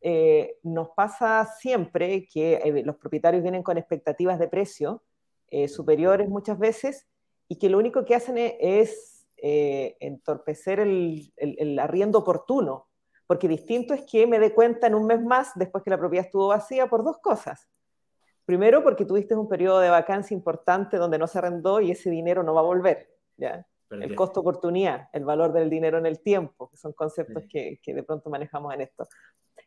eh, 0.00 0.58
nos 0.62 0.90
pasa 0.90 1.46
siempre 1.58 2.26
que 2.26 2.54
eh, 2.54 2.82
los 2.84 2.96
propietarios 2.96 3.42
vienen 3.42 3.62
con 3.62 3.76
expectativas 3.76 4.38
de 4.38 4.48
precio 4.48 5.02
superiores 5.68 6.28
muchas 6.28 6.58
veces 6.58 7.06
y 7.46 7.56
que 7.60 7.68
lo 7.68 7.78
único 7.78 8.04
que 8.04 8.16
hacen 8.16 8.38
e, 8.38 8.56
es, 8.58 9.28
entorpecer 9.36 10.80
el, 10.80 11.32
el, 11.36 11.54
el 11.58 11.78
arriendo 11.78 12.18
oportuno 12.18 12.88
porque 13.26 13.48
distinto 13.48 13.94
es 13.94 14.02
que 14.02 14.26
me 14.26 14.38
dé 14.38 14.52
cuenta 14.52 14.86
en 14.86 14.94
un 14.94 15.06
mes 15.06 15.22
más 15.22 15.52
después 15.54 15.82
que 15.84 15.90
la 15.90 15.98
propiedad 15.98 16.26
estuvo 16.26 16.48
vacía 16.48 16.88
por 16.88 17.04
dos 17.04 17.18
cosas. 17.18 17.68
Primero, 18.44 18.82
porque 18.82 19.06
tuviste 19.06 19.34
un 19.34 19.48
periodo 19.48 19.80
de 19.80 19.88
vacancia 19.88 20.34
importante 20.34 20.98
donde 20.98 21.18
no 21.18 21.26
se 21.26 21.38
arrendó 21.38 21.80
y 21.80 21.90
ese 21.90 22.10
dinero 22.10 22.42
no 22.42 22.54
va 22.54 22.60
a 22.60 22.64
volver. 22.64 23.10
¿ya? 23.36 23.66
El 24.02 24.14
costo 24.14 24.40
oportunidad, 24.40 25.08
el 25.12 25.24
valor 25.24 25.52
del 25.52 25.70
dinero 25.70 25.98
en 25.98 26.06
el 26.06 26.20
tiempo, 26.20 26.68
que 26.68 26.76
son 26.76 26.92
conceptos 26.92 27.44
que, 27.48 27.80
que, 27.82 27.94
de 27.94 28.02
pronto 28.02 28.30
manejamos 28.30 28.74
en 28.74 28.82
esto. 28.82 29.06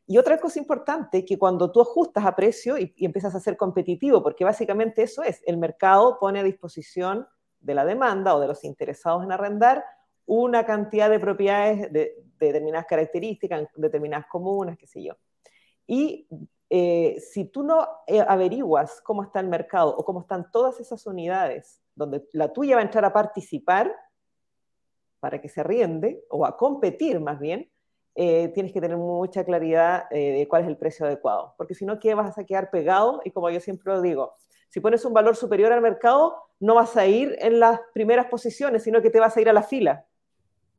Y 0.05 0.17
otra 0.17 0.39
cosa 0.39 0.59
importante, 0.59 1.25
que 1.25 1.37
cuando 1.37 1.71
tú 1.71 1.81
ajustas 1.81 2.25
a 2.25 2.35
precio 2.35 2.77
y, 2.77 2.93
y, 2.95 3.05
empiezas 3.05 3.35
a 3.35 3.39
ser 3.39 3.57
competitivo, 3.57 4.23
porque 4.23 4.45
básicamente 4.45 5.03
eso 5.03 5.23
es, 5.23 5.41
el 5.45 5.57
mercado 5.57 6.17
pone 6.19 6.39
a 6.39 6.43
disposición 6.43 7.27
de 7.59 7.73
la 7.73 7.85
demanda 7.85 8.35
o 8.35 8.39
de 8.39 8.47
los 8.47 8.63
interesados 8.63 9.23
en 9.23 9.31
arrendar 9.31 9.83
una 10.25 10.65
cantidad 10.65 11.09
de 11.09 11.19
propiedades 11.19 11.91
de, 11.91 12.15
determinadas 12.37 12.85
características, 12.85 13.67
determinadas 13.75 14.27
comunas, 14.27 14.77
qué 14.77 14.87
sé 14.87 15.03
yo. 15.03 15.13
Y 15.87 16.27
eh, 16.69 17.17
si 17.19 17.45
tú 17.45 17.63
no 17.63 17.87
eh, 18.05 18.23
averiguas 18.27 19.01
cómo 19.01 19.23
está 19.23 19.39
el 19.39 19.47
mercado 19.47 19.95
o 19.95 20.03
cómo 20.03 20.21
están 20.21 20.51
todas 20.51 20.79
esas 20.79 21.05
unidades 21.05 21.81
donde 21.95 22.27
la 22.33 22.51
tuya 22.51 22.75
va 22.75 22.81
a 22.81 22.85
entrar 22.85 23.05
a 23.05 23.13
participar 23.13 23.95
para 25.19 25.41
que 25.41 25.49
se 25.49 25.63
riende 25.63 26.23
o 26.29 26.45
a 26.45 26.57
competir 26.57 27.19
más 27.19 27.39
bien, 27.39 27.69
eh, 28.15 28.49
tienes 28.49 28.73
que 28.73 28.81
tener 28.81 28.97
mucha 28.97 29.43
claridad 29.43 30.09
de 30.09 30.47
cuál 30.49 30.63
es 30.63 30.67
el 30.67 30.77
precio 30.77 31.05
adecuado, 31.05 31.53
porque 31.57 31.75
si 31.75 31.85
no, 31.85 31.99
¿qué 31.99 32.15
vas 32.15 32.37
a 32.37 32.45
quedar 32.45 32.71
pegado? 32.71 33.21
Y 33.23 33.31
como 33.31 33.49
yo 33.49 33.59
siempre 33.59 33.93
lo 33.93 34.01
digo, 34.01 34.35
si 34.69 34.79
pones 34.79 35.05
un 35.05 35.13
valor 35.13 35.35
superior 35.35 35.71
al 35.71 35.81
mercado, 35.81 36.35
no 36.59 36.75
vas 36.75 36.97
a 36.97 37.05
ir 37.05 37.35
en 37.39 37.59
las 37.59 37.79
primeras 37.93 38.25
posiciones, 38.25 38.83
sino 38.83 39.01
que 39.01 39.11
te 39.11 39.19
vas 39.19 39.37
a 39.37 39.41
ir 39.41 39.49
a 39.49 39.53
la 39.53 39.61
fila 39.61 40.07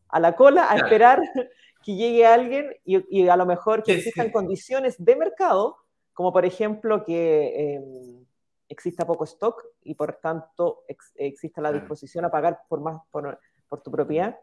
a 0.09 0.21
la 0.21 0.37
cola 0.37 0.71
a 0.71 0.77
esperar 0.77 1.21
que 1.85 1.95
llegue 1.95 2.27
alguien 2.27 2.75
y, 2.85 3.29
a 3.29 3.37
lo 3.37 3.47
mejor 3.47 3.83
que 3.83 3.95
existan 3.95 4.31
condiciones 4.31 4.97
de 5.03 5.17
mercado, 5.17 5.77
como 6.13 6.33
por 6.33 6.45
ejemplo 6.45 7.05
que 7.05 7.75
em, 7.75 8.27
exista 8.69 9.07
poco 9.07 9.25
stock 9.25 9.65
y 9.83 9.95
por 9.95 10.15
tanto 10.15 10.85
exista 11.15 11.61
la 11.61 11.73
disposición 11.73 12.25
a 12.25 12.31
pagar 12.31 12.61
por 12.69 12.81
más 12.81 13.01
por, 13.11 13.39
tu 13.77 13.91
propiedad, 13.91 14.39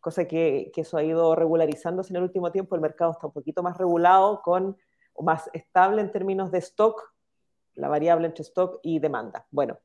cosa 0.00 0.26
que, 0.26 0.70
que, 0.74 0.82
eso 0.82 0.96
ha 0.96 1.02
ido 1.02 1.34
regularizándose 1.34 2.12
en 2.12 2.16
el 2.16 2.22
último 2.24 2.52
tiempo, 2.52 2.74
el 2.74 2.80
mercado 2.80 3.12
está 3.12 3.26
un 3.26 3.32
poquito 3.32 3.62
más 3.62 3.76
regulado 3.76 4.42
con 4.42 4.76
más 5.18 5.48
estable 5.52 6.02
en 6.02 6.12
términos 6.12 6.50
de 6.50 6.58
stock, 6.58 7.12
la 7.74 7.88
variable 7.88 8.26
entre 8.26 8.42
stock 8.42 8.80
y 8.82 8.98
demanda. 8.98 9.46
Bueno, 9.50 9.78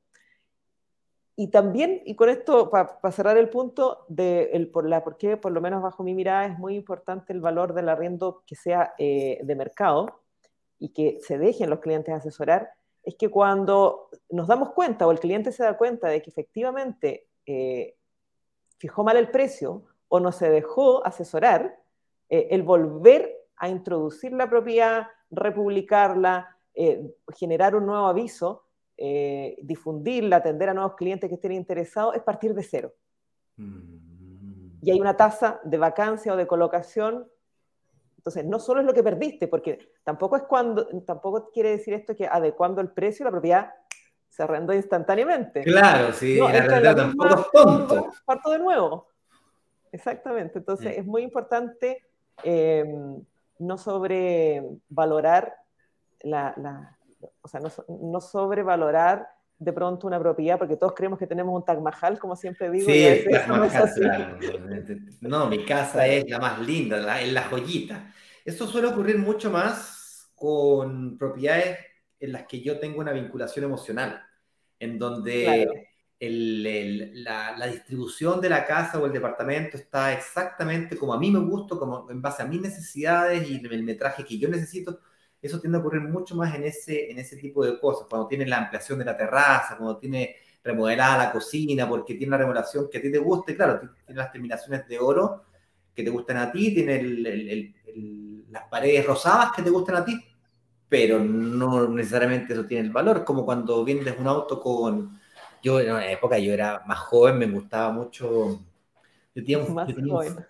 y 1.36 1.48
también, 1.48 2.02
y 2.06 2.16
con 2.16 2.30
esto, 2.30 2.70
para 2.70 3.12
cerrar 3.12 3.38
el 3.38 3.50
punto, 3.50 4.06
de 4.10 4.52
el, 4.54 4.70
por, 4.70 4.88
la, 4.88 5.04
por 5.04 5.18
qué, 5.18 5.38
por 5.38 5.52
lo 5.52 5.62
menos 5.62 5.82
bajo 5.82 6.04
mi 6.04 6.14
mirada, 6.14 6.46
es 6.46 6.60
muy 6.60 6.76
importante 6.76 7.34
el 7.34 7.42
valor 7.42 7.74
del 7.74 7.90
arriendo 7.90 8.44
que 8.46 8.56
sea 8.56 8.94
eh, 8.98 9.40
de 9.42 9.56
mercado 9.56 10.22
y 10.78 10.90
que 10.90 11.20
se 11.22 11.38
dejen 11.38 11.70
los 11.70 11.80
clientes 11.80 12.14
asesorar, 12.14 12.72
es 13.04 13.16
que 13.16 13.30
cuando 13.30 14.10
nos 14.30 14.48
damos 14.48 14.72
cuenta 14.74 15.08
o 15.08 15.12
el 15.12 15.20
cliente 15.20 15.52
se 15.52 15.64
da 15.64 15.78
cuenta 15.78 16.10
de 16.10 16.22
que 16.22 16.30
efectivamente 16.30 17.28
eh, 17.46 17.96
fijó 18.82 19.04
mal 19.04 19.16
el 19.16 19.30
precio 19.30 19.84
o 20.08 20.20
no 20.20 20.32
se 20.32 20.50
dejó 20.50 21.06
asesorar, 21.06 21.78
eh, 22.30 22.48
el 22.50 22.64
volver 22.64 23.32
a 23.58 23.70
introducir 23.70 24.34
la 24.34 24.50
propiedad, 24.50 25.08
republicarla, 25.30 26.58
generar 27.36 27.76
un 27.76 27.86
nuevo 27.86 28.08
aviso, 28.08 28.64
eh, 28.98 29.58
difundirla, 29.62 30.38
atender 30.38 30.70
a 30.70 30.74
nuevos 30.74 30.96
clientes 30.96 31.30
que 31.30 31.36
estén 31.36 31.52
interesados, 31.52 32.16
es 32.16 32.24
partir 32.24 32.56
de 32.56 32.64
cero. 32.64 32.94
Mm. 33.58 34.80
Y 34.82 34.92
hay 34.92 35.00
una 35.00 35.16
tasa 35.16 35.60
de 35.64 35.78
vacancia 35.78 36.34
o 36.34 36.38
de 36.38 36.48
colocación. 36.48 37.28
Entonces, 38.18 38.46
no 38.46 38.58
solo 38.58 38.80
es 38.80 38.86
lo 38.88 38.94
que 38.94 39.04
perdiste, 39.04 39.48
porque 39.48 39.92
tampoco 40.04 40.38
es 40.38 40.44
cuando, 40.44 40.88
tampoco 41.02 41.52
quiere 41.52 41.70
decir 41.70 41.94
esto 41.94 42.16
que 42.16 42.26
adecuando 42.26 42.82
el 42.82 42.90
precio, 42.90 43.26
la 43.26 43.32
propiedad 43.32 43.72
se 44.32 44.44
arrendó 44.44 44.74
instantáneamente. 44.74 45.62
Claro, 45.62 46.14
sí, 46.14 46.40
la 46.40 46.96
tampoco 46.96 47.40
es 47.42 47.52
tonto. 47.52 48.10
Parto 48.24 48.52
de 48.52 48.60
nuevo. 48.60 49.10
Exactamente. 49.92 50.60
Entonces, 50.60 50.96
mm. 50.96 51.00
es 51.02 51.06
muy 51.06 51.22
importante 51.22 52.06
eh, 52.44 52.86
no 53.60 53.78
sobrevalorar 53.78 55.54
la, 56.22 56.96
o 57.42 57.48
sea, 57.50 57.60
no, 57.60 58.22
sobrevalorar 58.22 59.28
de 59.60 59.74
pronto 59.74 60.08
una 60.08 60.20
propiedad, 60.20 60.58
porque 60.58 60.78
todos 60.78 60.94
creemos 60.94 61.20
que 61.20 61.28
tenemos 61.28 61.54
un 61.54 61.66
Taj 61.66 61.80
Mahal, 61.80 62.18
como 62.18 62.38
siempre 62.38 62.72
digo. 62.72 62.90
Sí, 62.90 63.06
el 63.06 63.30
Taj 63.30 63.48
Mahal, 63.50 64.40
no, 65.20 65.48
mi 65.48 65.66
casa 65.66 66.08
es 66.08 66.28
la 66.30 66.40
más 66.40 66.58
linda, 66.60 67.20
es 67.20 67.34
la 67.34 67.44
joyita. 67.44 68.14
Esto 68.46 68.66
suele 68.66 68.88
ocurrir 68.88 69.18
mucho 69.18 69.52
más 69.52 70.32
con 70.36 71.18
propiedades 71.18 71.91
en 72.22 72.32
las 72.32 72.48
que 72.48 72.62
yo 72.62 72.80
tengo 72.80 73.00
una 73.00 73.12
vinculación 73.12 73.66
emocional, 73.66 74.22
en 74.80 74.98
donde 74.98 75.68
la, 76.20 77.58
la, 77.58 77.68
distribución 77.68 78.40
de 78.40 78.50
la 78.50 78.66
casa 78.66 79.00
o 79.00 79.06
el 79.06 79.12
departamento 79.12 79.76
está 79.76 80.14
exactamente 80.14 80.96
como 80.96 81.14
a 81.14 81.20
mí 81.20 81.32
me 81.32 81.40
gusta, 81.40 81.76
como 81.76 82.10
en 82.10 82.22
base 82.22 82.44
a 82.44 82.46
mis 82.46 82.62
necesidades 82.62 83.50
y 83.50 83.56
el 83.66 83.84
metraje 83.84 84.24
que 84.24 84.38
yo 84.38 84.48
necesito 84.48 85.00
eso 85.42 85.60
tiende 85.60 85.78
a 85.78 85.82
ocurrir 85.82 86.02
mucho 86.02 86.36
más 86.36 86.54
en 86.56 86.64
ese, 86.64 87.10
en 87.10 87.18
ese 87.18 87.36
tipo 87.38 87.66
de 87.66 87.80
cosas, 87.80 88.08
cuando 88.10 88.28
tiene 88.28 88.46
la 88.46 88.58
ampliación 88.58 89.00
de 89.00 89.06
la 89.06 89.18
terraza, 89.18 89.76
cuando 89.78 89.98
tiene 89.98 90.36
remodelada 90.64 91.26
la 91.26 91.32
cocina, 91.32 91.90
porque 91.90 92.14
tiene 92.14 92.32
la 92.32 92.38
remodelación 92.38 92.88
que 92.90 93.00
a 93.00 93.02
ti 93.02 93.12
te 93.12 93.18
guste, 93.18 93.56
claro, 93.56 93.80
tiene 93.80 94.20
las 94.20 94.32
terminaciones 94.32 94.88
de 94.88 95.00
oro 95.00 95.46
que 95.96 96.04
te 96.04 96.12
gustan 96.12 96.38
a 96.38 96.52
ti, 96.52 96.74
tiene 96.74 97.74
las 98.50 98.64
paredes 98.70 99.06
rosadas 99.06 99.52
que 99.56 99.64
te 99.64 99.72
gustan 99.72 99.96
a 99.96 100.06
ti, 100.06 100.14
pero 100.92 101.20
no 101.20 101.88
necesariamente 101.88 102.52
eso 102.52 102.66
tiene 102.66 102.88
el 102.88 102.92
valor, 102.92 103.24
como 103.24 103.46
cuando 103.46 103.86
vendes 103.86 104.14
un 104.20 104.28
auto 104.28 104.60
con... 104.60 105.22
Yo 105.64 105.80
en 105.80 105.90
una 105.90 106.12
época 106.12 106.38
yo 106.38 106.52
era 106.52 106.84
más 106.86 107.00
joven, 107.00 107.38
me 107.38 107.48
gustaba 107.48 107.94
mucho... 107.94 108.60
Yo 109.34 109.42
tenía 109.42 109.60
un, 109.60 109.74
más, 109.74 109.90
joven. 109.94 110.46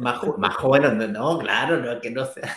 más, 0.00 0.20
más 0.38 0.54
joven. 0.54 1.12
no, 1.12 1.38
claro, 1.40 1.78
no, 1.78 2.00
que 2.00 2.12
no 2.12 2.24
sea... 2.26 2.56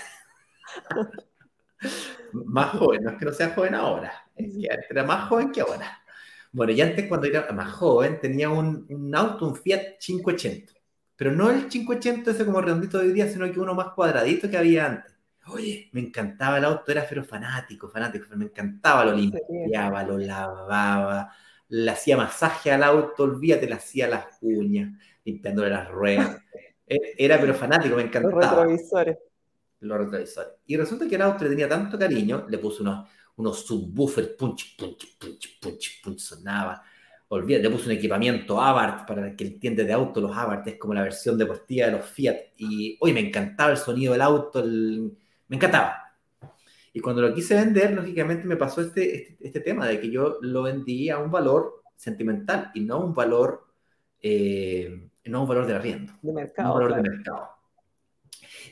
más 2.31 2.77
joven, 2.77 3.03
no 3.03 3.09
es 3.09 3.17
que 3.17 3.25
no 3.25 3.33
sea 3.33 3.55
joven 3.55 3.73
ahora, 3.73 4.13
es 4.35 4.53
que 4.53 4.67
era 4.91 5.03
más 5.03 5.27
joven 5.29 5.51
que 5.51 5.61
ahora. 5.61 6.03
Bueno, 6.51 6.73
y 6.73 6.79
antes 6.79 7.07
cuando 7.07 7.25
era 7.25 7.51
más 7.53 7.71
joven 7.71 8.19
tenía 8.19 8.51
un, 8.51 8.85
un 8.87 9.15
auto, 9.15 9.47
un 9.47 9.55
Fiat 9.55 9.97
580, 9.99 10.73
pero 11.15 11.31
no 11.31 11.49
el 11.49 11.67
580 11.67 12.29
ese 12.29 12.45
como 12.45 12.61
redondito 12.61 12.99
de 12.99 13.07
hoy 13.07 13.13
día, 13.13 13.27
sino 13.27 13.51
que 13.51 13.59
uno 13.59 13.73
más 13.73 13.93
cuadradito 13.95 14.47
que 14.47 14.59
había 14.59 14.85
antes. 14.85 15.08
Oye, 15.51 15.89
me 15.93 16.01
encantaba 16.01 16.57
el 16.57 16.65
auto, 16.65 16.91
era 16.91 17.05
pero 17.07 17.23
fanático, 17.23 17.89
fanático, 17.89 18.25
me 18.35 18.45
encantaba, 18.45 19.05
lo 19.05 19.13
limpiaba, 19.13 20.03
lo 20.03 20.17
lavaba, 20.17 21.31
le 21.69 21.91
hacía 21.91 22.17
masaje 22.17 22.71
al 22.71 22.83
auto, 22.83 23.23
olvídate, 23.23 23.67
le 23.67 23.75
hacía 23.75 24.07
las 24.07 24.25
uñas, 24.41 24.97
limpiándole 25.23 25.69
las 25.69 25.89
ruedas. 25.89 26.41
E, 26.91 27.13
era 27.23 27.39
pero 27.39 27.53
fanático, 27.53 27.95
me 27.95 28.01
encantaba. 28.01 28.41
Los 28.41 28.49
retrovisores 28.49 29.17
los 29.81 29.97
retrovisores. 29.97 30.53
Y 30.65 30.77
resulta 30.77 31.07
que 31.07 31.15
el 31.15 31.21
auto 31.21 31.43
le 31.43 31.51
tenía 31.51 31.69
tanto 31.69 31.97
cariño, 31.97 32.45
le 32.49 32.57
puso 32.57 32.83
unos, 32.83 33.07
unos 33.37 33.65
subwoofers, 33.65 34.29
punch, 34.29 34.75
punch, 34.77 35.17
punch, 35.17 35.59
punch, 35.59 36.01
punch, 36.03 36.19
sonaba. 36.19 36.81
Olvídate, 37.29 37.63
le 37.63 37.69
puso 37.69 37.85
un 37.85 37.91
equipamiento 37.91 38.59
Abarth, 38.59 39.07
para 39.07 39.27
el 39.27 39.35
que 39.35 39.45
entiende 39.45 39.83
de 39.83 39.93
auto, 39.93 40.19
los 40.19 40.35
Abarth 40.35 40.67
es 40.67 40.77
como 40.77 40.93
la 40.93 41.03
versión 41.03 41.37
deportiva 41.37 41.85
de 41.85 41.93
los 41.93 42.05
Fiat. 42.05 42.37
Y 42.57 42.97
hoy 42.99 43.13
me 43.13 43.21
encantaba 43.21 43.71
el 43.71 43.77
sonido 43.77 44.13
del 44.13 44.21
auto, 44.21 44.63
me 45.49 45.57
encantaba. 45.57 46.15
Y 46.93 47.01
cuando 47.01 47.21
lo 47.21 47.33
quise 47.33 47.55
vender, 47.55 47.91
lógicamente 47.91 48.47
me 48.47 48.55
pasó 48.55 48.81
este, 48.81 49.15
este, 49.15 49.37
este, 49.41 49.59
tema 49.59 49.87
de 49.87 49.99
que 49.99 50.09
yo 50.09 50.37
lo 50.41 50.63
vendí 50.63 51.09
a 51.09 51.19
un 51.19 51.29
valor 51.29 51.83
sentimental 51.95 52.71
y 52.73 52.81
no 52.81 52.99
un 52.99 53.13
valor, 53.13 53.67
eh, 54.21 55.09
no 55.25 55.41
un 55.41 55.47
valor 55.47 55.67
de 55.67 55.75
arriendo. 55.75 56.13
De 56.21 56.33
mercado. 56.33 56.73
Un 56.73 56.79
valor 56.79 56.95
de 56.95 57.09
mercado. 57.09 57.49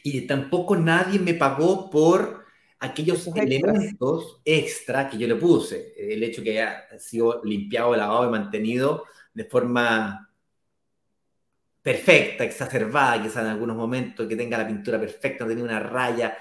Y 0.03 0.21
tampoco 0.21 0.75
nadie 0.75 1.19
me 1.19 1.33
pagó 1.33 1.89
por 1.89 2.45
aquellos 2.79 3.27
extras. 3.27 3.45
elementos 3.45 4.41
extra 4.45 5.09
que 5.09 5.17
yo 5.17 5.27
le 5.27 5.35
puse. 5.35 5.93
El 5.97 6.23
hecho 6.23 6.43
que 6.43 6.51
haya 6.59 6.87
sido 6.99 7.43
limpiado, 7.43 7.95
lavado 7.95 8.27
y 8.27 8.31
mantenido 8.31 9.03
de 9.33 9.45
forma 9.45 10.27
perfecta, 11.81 12.43
exacerbada, 12.43 13.21
quizás 13.21 13.43
en 13.43 13.51
algunos 13.51 13.77
momentos, 13.77 14.27
que 14.27 14.35
tenga 14.35 14.57
la 14.57 14.67
pintura 14.67 14.99
perfecta, 14.99 15.45
no 15.45 15.49
tenga 15.49 15.63
una 15.63 15.79
raya. 15.79 16.37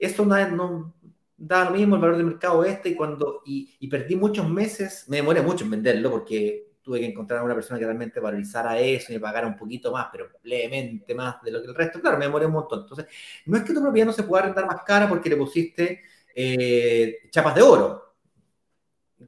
Eso 0.00 0.24
no, 0.24 0.48
no 0.50 0.94
da 1.36 1.64
lo 1.66 1.70
mismo 1.72 1.94
el 1.96 2.02
valor 2.02 2.16
de 2.18 2.24
mercado 2.24 2.64
este 2.64 2.90
y 2.90 2.94
cuando 2.96 3.42
y, 3.46 3.76
y 3.78 3.88
perdí 3.88 4.16
muchos 4.16 4.48
meses, 4.48 5.04
me 5.08 5.18
demoré 5.18 5.42
mucho 5.42 5.64
en 5.64 5.70
venderlo 5.70 6.10
porque 6.10 6.68
tuve 6.82 7.00
que 7.00 7.06
encontrar 7.06 7.40
a 7.40 7.44
una 7.44 7.54
persona 7.54 7.78
que 7.78 7.84
realmente 7.84 8.20
valorizara 8.20 8.78
eso 8.80 9.12
y 9.12 9.16
me 9.16 9.20
pagara 9.20 9.46
un 9.46 9.56
poquito 9.56 9.92
más, 9.92 10.08
pero 10.10 10.28
levemente 10.44 11.14
más 11.14 11.42
de 11.42 11.50
lo 11.52 11.60
que 11.62 11.68
el 11.68 11.74
resto. 11.74 12.00
Claro, 12.00 12.18
me 12.18 12.24
demoré 12.24 12.46
un 12.46 12.52
montón. 12.52 12.80
Entonces, 12.80 13.06
no 13.46 13.58
es 13.58 13.64
que 13.64 13.74
tu 13.74 13.82
propiedad 13.82 14.06
no 14.06 14.12
se 14.12 14.22
pueda 14.22 14.44
arrendar 14.44 14.66
más 14.66 14.82
cara 14.82 15.08
porque 15.08 15.28
le 15.28 15.36
pusiste 15.36 16.02
eh, 16.34 17.18
chapas 17.30 17.54
de 17.54 17.62
oro 17.62 18.14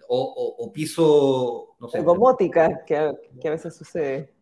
o, 0.08 0.18
o- 0.20 0.64
o 0.64 0.72
piso, 0.72 1.76
no 1.80 1.88
sé. 1.88 1.98
Que 3.40 3.48
a 3.48 3.50
veces 3.52 3.76
sucede. 3.76 4.32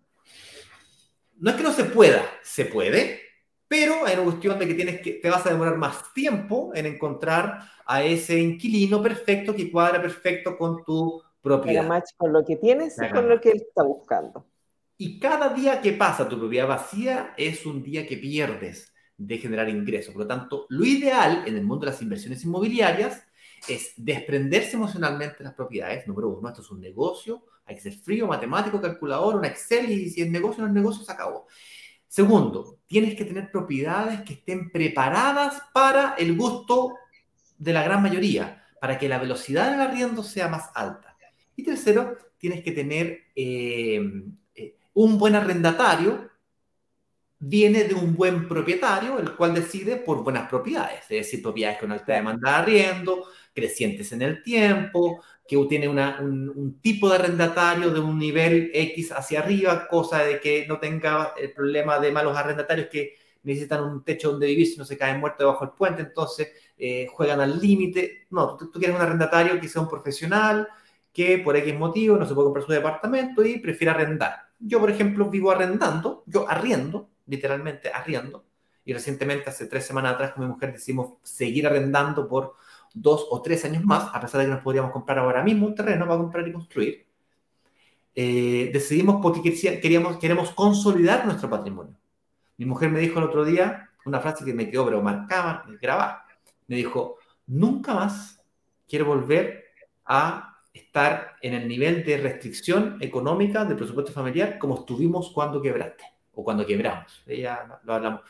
No 1.38 1.50
es 1.50 1.56
que 1.56 1.62
no 1.62 1.72
se 1.72 1.84
pueda, 1.84 2.22
se 2.42 2.66
puede, 2.66 3.20
pero 3.70 4.04
hay 4.04 4.14
una 4.14 4.24
cuestión 4.24 4.58
de 4.58 4.66
que 4.66 4.74
tienes 4.74 5.00
que 5.00 5.12
te 5.12 5.30
vas 5.30 5.46
a 5.46 5.50
demorar 5.50 5.76
más 5.76 6.12
tiempo 6.12 6.72
en 6.74 6.86
encontrar 6.86 7.70
a 7.86 8.02
ese 8.02 8.36
inquilino 8.40 9.00
perfecto 9.00 9.54
que 9.54 9.70
cuadra 9.70 10.02
perfecto 10.02 10.58
con 10.58 10.84
tu 10.84 11.22
propiedad. 11.40 11.86
match 11.86 12.10
con 12.16 12.32
lo 12.32 12.44
que 12.44 12.56
tienes 12.56 12.96
y 13.00 13.08
con 13.10 13.28
lo 13.28 13.40
que 13.40 13.50
él 13.50 13.62
está 13.64 13.84
buscando. 13.84 14.44
Y 14.96 15.20
cada 15.20 15.54
día 15.54 15.80
que 15.80 15.92
pasa 15.92 16.28
tu 16.28 16.36
propiedad 16.36 16.66
vacía 16.66 17.32
es 17.36 17.64
un 17.64 17.80
día 17.84 18.04
que 18.08 18.16
pierdes 18.16 18.92
de 19.16 19.38
generar 19.38 19.68
ingresos. 19.68 20.12
Por 20.14 20.22
lo 20.22 20.28
tanto, 20.28 20.66
lo 20.68 20.84
ideal 20.84 21.44
en 21.46 21.54
el 21.54 21.62
mundo 21.62 21.86
de 21.86 21.92
las 21.92 22.02
inversiones 22.02 22.42
inmobiliarias 22.42 23.22
es 23.68 23.92
desprenderse 23.96 24.74
emocionalmente 24.74 25.38
de 25.38 25.44
las 25.44 25.54
propiedades. 25.54 26.08
Número 26.08 26.28
uno, 26.28 26.48
esto 26.48 26.62
es 26.62 26.70
un 26.72 26.80
negocio, 26.80 27.44
hay 27.64 27.76
que 27.76 27.82
ser 27.82 27.92
frío, 27.92 28.26
matemático, 28.26 28.80
calculador, 28.80 29.36
un 29.36 29.44
Excel 29.44 29.88
y 29.92 30.10
si 30.10 30.22
el 30.22 30.32
negocio 30.32 30.64
no 30.64 30.68
es 30.68 30.74
negocio, 30.74 31.04
se 31.04 31.12
acabó. 31.12 31.46
Segundo, 32.10 32.80
tienes 32.88 33.14
que 33.14 33.24
tener 33.24 33.52
propiedades 33.52 34.22
que 34.22 34.32
estén 34.32 34.72
preparadas 34.72 35.62
para 35.72 36.16
el 36.18 36.36
gusto 36.36 36.96
de 37.56 37.72
la 37.72 37.84
gran 37.84 38.02
mayoría, 38.02 38.64
para 38.80 38.98
que 38.98 39.08
la 39.08 39.20
velocidad 39.20 39.70
del 39.70 39.80
arriendo 39.80 40.24
sea 40.24 40.48
más 40.48 40.70
alta. 40.74 41.16
Y 41.54 41.62
tercero, 41.62 42.18
tienes 42.36 42.64
que 42.64 42.72
tener 42.72 43.26
eh, 43.36 44.24
eh, 44.56 44.74
un 44.94 45.18
buen 45.18 45.36
arrendatario, 45.36 46.28
viene 47.38 47.84
de 47.84 47.94
un 47.94 48.16
buen 48.16 48.48
propietario, 48.48 49.20
el 49.20 49.36
cual 49.36 49.54
decide 49.54 49.94
por 49.94 50.24
buenas 50.24 50.48
propiedades, 50.48 51.02
es 51.02 51.26
decir, 51.26 51.40
propiedades 51.40 51.78
con 51.78 51.92
alta 51.92 52.14
demanda 52.14 52.50
de 52.50 52.56
arriendo, 52.56 53.24
crecientes 53.54 54.10
en 54.10 54.22
el 54.22 54.42
tiempo, 54.42 55.22
que 55.50 55.66
tiene 55.68 55.88
una- 55.88 56.18
un, 56.20 56.48
un 56.48 56.80
tipo 56.80 57.08
de 57.08 57.16
arrendatario 57.16 57.90
de 57.90 58.00
un 58.00 58.18
nivel 58.18 58.70
X 58.72 59.12
hacia 59.12 59.40
arriba, 59.40 59.88
cosa 59.88 60.18
de 60.24 60.40
que 60.40 60.66
no 60.68 60.78
tenga 60.78 61.34
el 61.38 61.52
problema 61.52 61.98
de 61.98 62.12
malos 62.12 62.36
arrendatarios 62.36 62.88
que 62.88 63.14
necesitan 63.42 63.82
un 63.84 64.04
techo 64.04 64.30
donde 64.32 64.46
vivir 64.46 64.66
si 64.66 64.76
no 64.78 64.84
se 64.84 64.96
caen 64.98 65.18
muertos 65.20 65.40
debajo 65.40 65.64
del 65.66 65.74
puente, 65.74 66.02
entonces 66.02 66.48
eh, 66.76 67.06
juegan 67.10 67.40
al 67.40 67.58
límite. 67.60 68.26
No, 68.30 68.56
tú, 68.56 68.70
tú 68.70 68.78
quieres 68.78 68.96
un 68.96 69.02
arrendatario 69.02 69.60
que 69.60 69.68
sea 69.68 69.82
un 69.82 69.88
profesional, 69.88 70.68
que 71.12 71.38
por 71.38 71.56
X 71.56 71.74
motivo 71.78 72.16
no 72.16 72.26
se 72.26 72.34
puede 72.34 72.46
comprar 72.46 72.64
su 72.66 72.72
departamento 72.72 73.44
y 73.44 73.58
prefiere 73.58 73.90
arrendar. 73.90 74.50
Yo, 74.58 74.78
por 74.80 74.90
ejemplo, 74.90 75.28
vivo 75.30 75.50
arrendando, 75.50 76.22
yo 76.26 76.48
arriendo, 76.48 77.10
literalmente 77.26 77.90
arriendo, 77.92 78.44
y 78.84 78.92
recientemente, 78.92 79.50
hace 79.50 79.66
tres 79.66 79.86
semanas 79.86 80.14
atrás, 80.14 80.32
con 80.32 80.44
mi 80.44 80.50
mujer 80.50 80.72
decidimos 80.72 81.14
seguir 81.22 81.66
arrendando 81.66 82.28
por 82.28 82.54
dos 82.94 83.26
o 83.30 83.40
tres 83.42 83.64
años 83.64 83.84
más, 83.84 84.10
a 84.12 84.20
pesar 84.20 84.40
de 84.40 84.46
que 84.46 84.52
nos 84.52 84.62
podríamos 84.62 84.92
comprar 84.92 85.18
ahora 85.18 85.42
mismo 85.42 85.66
un 85.66 85.74
terreno 85.74 86.06
para 86.06 86.18
comprar 86.18 86.46
y 86.48 86.52
construir. 86.52 87.06
Eh, 88.14 88.70
decidimos 88.72 89.20
porque 89.22 89.42
quería- 89.42 89.80
queríamos, 89.80 90.18
queremos 90.18 90.50
consolidar 90.52 91.24
nuestro 91.24 91.48
patrimonio. 91.48 91.96
Mi 92.56 92.66
mujer 92.66 92.90
me 92.90 93.00
dijo 93.00 93.18
el 93.18 93.26
otro 93.26 93.44
día 93.44 93.90
una 94.04 94.20
frase 94.20 94.44
que 94.44 94.54
me 94.54 94.70
quedó, 94.70 94.84
pero 94.86 95.02
marcada, 95.02 95.64
grabada. 95.80 96.24
Me 96.66 96.76
dijo, 96.76 97.18
nunca 97.46 97.94
más 97.94 98.42
quiero 98.88 99.06
volver 99.06 99.64
a 100.04 100.58
estar 100.72 101.36
en 101.42 101.54
el 101.54 101.68
nivel 101.68 102.04
de 102.04 102.18
restricción 102.18 102.98
económica 103.00 103.64
del 103.64 103.76
presupuesto 103.76 104.12
familiar 104.12 104.58
como 104.58 104.76
estuvimos 104.80 105.30
cuando 105.32 105.62
quebraste 105.62 106.04
o 106.34 106.44
cuando 106.44 106.66
quebramos. 106.66 107.22
Ella 107.26 107.80
lo 107.84 107.94
hablamos, 107.94 108.22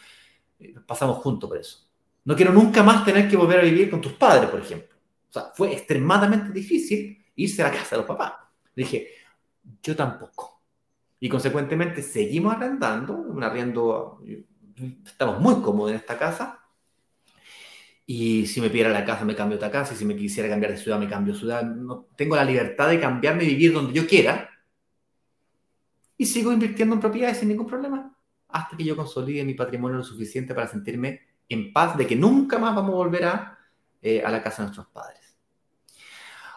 eh, 0.59 0.75
pasamos 0.87 1.19
juntos 1.19 1.49
por 1.49 1.59
eso. 1.59 1.89
No 2.25 2.37
quiero 2.37 2.53
nunca 2.53 2.83
más 2.83 3.05
tener 3.05 3.29
que 3.29 3.37
volver 3.37 3.61
a 3.61 3.62
vivir 3.62 3.91
con 3.91 4.01
tus 4.01 4.12
padres, 4.12 4.49
por 4.51 4.61
ejemplo. 4.61 4.97
O 5.29 5.33
sea, 5.33 5.45
fue 5.55 5.73
extremadamente 5.73 6.53
difícil 6.53 7.25
irse 7.37 7.62
a 7.62 7.68
la 7.68 7.73
casa 7.73 7.97
de 7.97 7.97
los 7.99 8.07
papás. 8.07 8.33
Le 8.75 8.85
dije, 8.85 9.09
yo 9.83 9.97
tampoco. 9.97 10.61
Y 11.18 11.29
consecuentemente 11.29 12.03
seguimos 12.03 12.55
arrendando, 12.55 13.14
un 13.14 13.43
arriendo, 13.43 14.23
estamos 15.05 15.41
muy 15.41 15.62
cómodos 15.62 15.93
en 15.93 15.99
esta 15.99 16.18
casa. 16.18 16.59
Y 18.07 18.47
si 18.47 18.61
me 18.61 18.71
pidiera 18.71 18.91
la 18.91 19.05
casa, 19.05 19.25
me 19.25 19.37
cambio 19.37 19.57
otra 19.57 19.71
casa. 19.71 19.95
Y 19.95 19.97
si 19.97 20.05
me 20.05 20.16
quisiera 20.16 20.49
cambiar 20.49 20.73
de 20.73 20.79
ciudad, 20.79 20.99
me 20.99 21.09
cambio 21.09 21.33
de 21.33 21.39
ciudad. 21.39 21.62
No, 21.62 22.09
tengo 22.16 22.35
la 22.35 22.45
libertad 22.45 22.89
de 22.89 22.99
cambiarme 22.99 23.45
y 23.45 23.49
vivir 23.49 23.73
donde 23.73 23.93
yo 23.93 24.07
quiera. 24.07 24.51
Y 26.16 26.27
sigo 26.27 26.53
invirtiendo 26.53 26.95
en 26.95 27.01
propiedades 27.01 27.39
sin 27.39 27.49
ningún 27.49 27.66
problema. 27.66 28.14
Hasta 28.49 28.77
que 28.77 28.85
yo 28.85 28.97
consolide 28.97 29.45
mi 29.45 29.55
patrimonio 29.55 29.99
lo 29.99 30.05
suficiente 30.05 30.55
para 30.55 30.66
sentirme 30.66 31.21
en 31.51 31.73
paz 31.73 31.97
de 31.99 32.07
que 32.07 32.17
nunca 32.17 32.59
más 32.59 32.75
vamos 32.75 32.93
a 32.93 32.97
volver 32.97 33.25
a, 33.25 33.59
eh, 34.01 34.23
a 34.25 34.31
la 34.31 34.43
casa 34.43 34.63
de 34.63 34.69
nuestros 34.69 34.87
padres. 34.89 35.37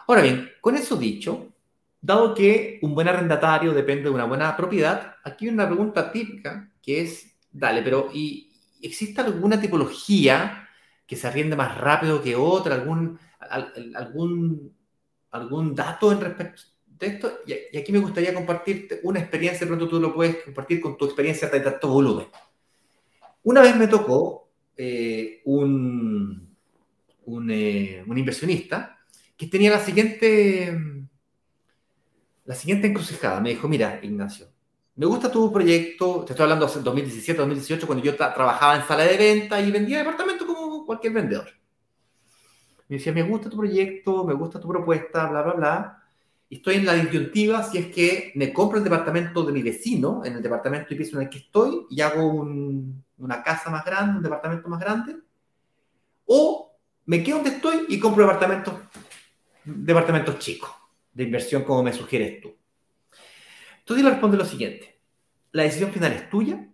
Ahora 0.06 0.22
bien, 0.22 0.50
con 0.60 0.76
eso 0.76 0.96
dicho, 0.96 1.52
dado 2.00 2.34
que 2.34 2.78
un 2.82 2.94
buen 2.94 3.08
arrendatario 3.08 3.72
depende 3.72 4.04
de 4.04 4.10
una 4.10 4.24
buena 4.24 4.56
propiedad, 4.56 5.16
aquí 5.24 5.46
hay 5.46 5.54
una 5.54 5.66
pregunta 5.66 6.12
típica 6.12 6.70
que 6.82 7.00
es, 7.00 7.36
dale, 7.50 7.82
pero 7.82 8.10
¿y 8.12 8.52
existe 8.82 9.20
alguna 9.20 9.60
tipología 9.60 10.68
que 11.06 11.16
se 11.16 11.26
arriende 11.26 11.56
más 11.56 11.76
rápido 11.78 12.22
que 12.22 12.36
otra? 12.36 12.74
¿Algún, 12.74 13.18
al- 13.40 13.92
algún, 13.94 14.76
algún 15.30 15.74
dato 15.74 16.12
en 16.12 16.20
respecto 16.20 16.62
de 16.86 17.06
esto? 17.06 17.38
Y, 17.46 17.76
aquí 17.76 17.90
me 17.90 17.98
gustaría 17.98 18.34
compartirte 18.34 19.00
una 19.02 19.20
experiencia, 19.20 19.60
de 19.60 19.66
pronto 19.66 19.88
tú 19.88 19.98
lo 19.98 20.14
puedes 20.14 20.44
compartir 20.44 20.80
con 20.80 20.96
tu 20.98 21.06
experiencia 21.06 21.48
de 21.48 21.60
tanto 21.60 21.88
volumen. 21.88 22.26
Una 23.42 23.62
vez 23.62 23.76
me 23.76 23.88
tocó 23.88 24.43
eh, 24.76 25.42
un, 25.44 26.56
un, 27.26 27.50
eh, 27.50 28.04
un 28.06 28.18
inversionista 28.18 28.98
que 29.36 29.46
tenía 29.48 29.70
la 29.70 29.80
siguiente, 29.80 30.72
la 32.44 32.54
siguiente 32.54 32.86
encrucijada. 32.86 33.40
Me 33.40 33.50
dijo, 33.50 33.68
mira, 33.68 34.00
Ignacio, 34.02 34.46
me 34.96 35.06
gusta 35.06 35.30
tu 35.30 35.52
proyecto, 35.52 36.24
te 36.24 36.32
estoy 36.32 36.44
hablando 36.44 36.66
de 36.66 36.80
2017, 36.80 37.38
2018, 37.38 37.86
cuando 37.86 38.04
yo 38.04 38.16
tra- 38.16 38.34
trabajaba 38.34 38.76
en 38.76 38.86
sala 38.86 39.04
de 39.04 39.16
venta 39.16 39.60
y 39.60 39.70
vendía 39.70 39.98
departamentos 39.98 40.46
como 40.46 40.84
cualquier 40.86 41.12
vendedor. 41.12 41.48
Me 42.88 42.96
decía, 42.96 43.12
me 43.12 43.22
gusta 43.22 43.48
tu 43.48 43.56
proyecto, 43.56 44.24
me 44.24 44.34
gusta 44.34 44.60
tu 44.60 44.68
propuesta, 44.68 45.26
bla, 45.30 45.42
bla, 45.42 45.52
bla. 45.54 46.02
Y 46.50 46.56
estoy 46.56 46.76
en 46.76 46.86
la 46.86 46.94
disyuntiva 46.94 47.62
si 47.62 47.78
es 47.78 47.86
que 47.86 48.32
me 48.34 48.52
compro 48.52 48.78
el 48.78 48.84
departamento 48.84 49.42
de 49.44 49.52
mi 49.52 49.62
vecino, 49.62 50.22
en 50.24 50.34
el 50.36 50.42
departamento 50.42 50.92
y 50.92 50.96
piso 50.98 51.16
en 51.16 51.24
el 51.24 51.30
que 51.30 51.38
estoy, 51.38 51.86
y 51.90 52.00
hago 52.02 52.26
un- 52.26 53.03
una 53.18 53.42
casa 53.42 53.70
más 53.70 53.84
grande, 53.84 54.18
un 54.18 54.22
departamento 54.22 54.68
más 54.68 54.80
grande, 54.80 55.16
o 56.26 56.76
me 57.06 57.22
quedo 57.22 57.36
donde 57.36 57.50
estoy 57.50 57.86
y 57.88 57.98
compro 57.98 58.24
departamentos, 58.24 58.74
departamentos 59.64 60.38
chicos, 60.38 60.70
de 61.12 61.24
inversión 61.24 61.64
como 61.64 61.82
me 61.82 61.92
sugieres 61.92 62.40
tú. 62.40 62.54
Entonces 63.80 64.04
le 64.04 64.10
respondo 64.10 64.36
lo 64.36 64.44
siguiente, 64.44 65.00
la 65.52 65.64
decisión 65.64 65.92
final 65.92 66.12
es 66.12 66.30
tuya, 66.30 66.68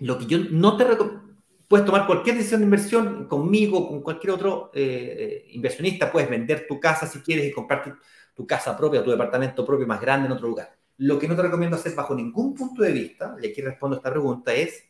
lo 0.00 0.18
que 0.18 0.26
yo 0.26 0.38
no 0.50 0.76
te 0.76 0.84
recomiendo, 0.84 1.34
puedes 1.68 1.86
tomar 1.86 2.06
cualquier 2.06 2.36
decisión 2.36 2.60
de 2.60 2.64
inversión 2.64 3.26
conmigo, 3.26 3.88
con 3.88 4.02
cualquier 4.02 4.32
otro 4.32 4.70
eh, 4.74 5.46
inversionista, 5.50 6.10
puedes 6.10 6.28
vender 6.28 6.66
tu 6.66 6.80
casa 6.80 7.06
si 7.06 7.20
quieres 7.20 7.46
y 7.46 7.52
comprar 7.52 7.84
tu, 7.84 7.92
tu 8.34 8.46
casa 8.46 8.76
propia, 8.76 9.02
tu 9.02 9.10
departamento 9.10 9.64
propio 9.64 9.86
más 9.86 10.00
grande 10.00 10.26
en 10.26 10.32
otro 10.32 10.48
lugar. 10.48 10.76
Lo 10.98 11.18
que 11.18 11.28
no 11.28 11.36
te 11.36 11.42
recomiendo 11.42 11.76
hacer 11.76 11.94
bajo 11.94 12.14
ningún 12.14 12.54
punto 12.54 12.82
de 12.82 12.92
vista, 12.92 13.36
y 13.40 13.48
aquí 13.48 13.60
respondo 13.60 13.96
a 13.96 13.98
esta 13.98 14.10
pregunta, 14.10 14.52
es 14.54 14.87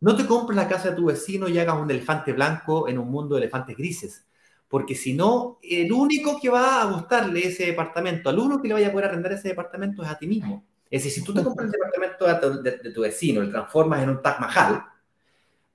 no 0.00 0.16
te 0.16 0.26
compres 0.26 0.56
la 0.56 0.68
casa 0.68 0.90
de 0.90 0.96
tu 0.96 1.06
vecino 1.06 1.48
y 1.48 1.58
hagas 1.58 1.76
un 1.76 1.90
elefante 1.90 2.32
blanco 2.32 2.88
en 2.88 2.98
un 2.98 3.10
mundo 3.10 3.34
de 3.36 3.42
elefantes 3.42 3.76
grises. 3.76 4.26
Porque 4.68 4.94
si 4.94 5.14
no, 5.14 5.58
el 5.62 5.90
único 5.92 6.38
que 6.40 6.50
va 6.50 6.82
a 6.82 6.86
gustarle 6.86 7.46
ese 7.46 7.66
departamento, 7.66 8.28
al 8.28 8.38
único 8.38 8.60
que 8.62 8.68
le 8.68 8.74
vaya 8.74 8.88
a 8.88 8.92
poder 8.92 9.06
arrendar 9.06 9.32
ese 9.32 9.48
departamento 9.48 10.02
es 10.02 10.08
a 10.10 10.18
ti 10.18 10.26
mismo. 10.26 10.64
Es 10.90 11.04
decir, 11.04 11.20
si 11.20 11.24
tú 11.24 11.34
te 11.34 11.42
compras 11.42 11.66
el 11.66 11.72
departamento 11.72 12.62
de, 12.62 12.70
de- 12.70 12.78
de 12.78 12.90
tu 12.92 13.00
vecino, 13.02 13.40
lo 13.42 13.50
transformas 13.50 14.02
en 14.02 14.10
un 14.10 14.22
Taj 14.22 14.40
Mahal, 14.40 14.84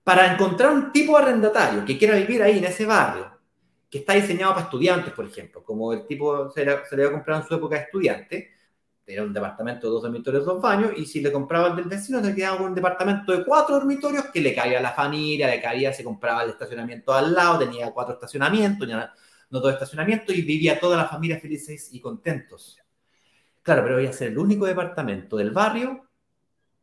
para 0.03 0.34
encontrar 0.34 0.74
un 0.74 0.91
tipo 0.91 1.17
de 1.17 1.24
arrendatario 1.24 1.86
que 1.86 1.97
quiera 1.97 2.15
vivir 2.15 2.41
ahí 2.43 2.57
en 2.57 2.65
ese 2.65 2.86
barrio, 2.86 3.32
que 3.89 3.99
está 3.99 4.13
diseñado 4.13 4.53
para 4.53 4.65
estudiantes, 4.65 5.13
por 5.13 5.26
ejemplo, 5.26 5.63
como 5.63 5.93
el 5.93 6.05
tipo 6.07 6.49
se 6.51 6.65
le, 6.65 6.86
se 6.86 6.97
le 6.97 7.03
va 7.03 7.09
a 7.09 7.13
comprar 7.13 7.41
en 7.41 7.47
su 7.47 7.55
época 7.55 7.76
de 7.78 7.84
estudiante, 7.84 8.51
era 9.06 9.24
un 9.24 9.34
departamento 9.34 9.88
de 9.88 9.91
dos 9.91 10.04
dormitorios, 10.04 10.45
dos 10.45 10.62
baños, 10.62 10.91
y 10.95 11.06
si 11.06 11.22
le 11.22 11.32
compraba 11.32 11.70
el 11.70 11.76
del 11.76 11.86
vecino, 11.86 12.24
se 12.24 12.34
quedaba 12.34 12.62
un 12.62 12.74
departamento 12.74 13.32
de 13.38 13.43
cuatro 13.43 13.76
dormitorios 13.76 14.26
que 14.26 14.39
le 14.39 14.56
cabía 14.56 14.80
a 14.80 14.82
la 14.82 14.91
familia, 14.91 15.47
le 15.47 15.62
cabía, 15.62 15.91
se 15.91 16.04
compraba 16.04 16.43
el 16.43 16.51
estacionamiento 16.51 17.14
al 17.14 17.34
lado, 17.34 17.60
tenía 17.60 17.91
cuatro 17.91 18.14
estacionamientos, 18.14 18.88
tenía 18.88 19.12
no 19.49 19.60
todo 19.60 19.72
estacionamiento, 19.72 20.32
y 20.32 20.41
vivía 20.41 20.80
toda 20.80 20.97
la 20.97 21.06
familia 21.06 21.39
felices 21.39 21.89
y 21.91 21.99
contentos. 21.99 22.80
Claro, 23.62 23.84
pero 23.84 23.95
voy 23.95 24.08
a 24.08 24.14
ser 24.14 24.30
el 24.30 24.38
único 24.38 24.66
departamento 24.66 25.38
del 25.38 25.51
barrio 25.51 26.10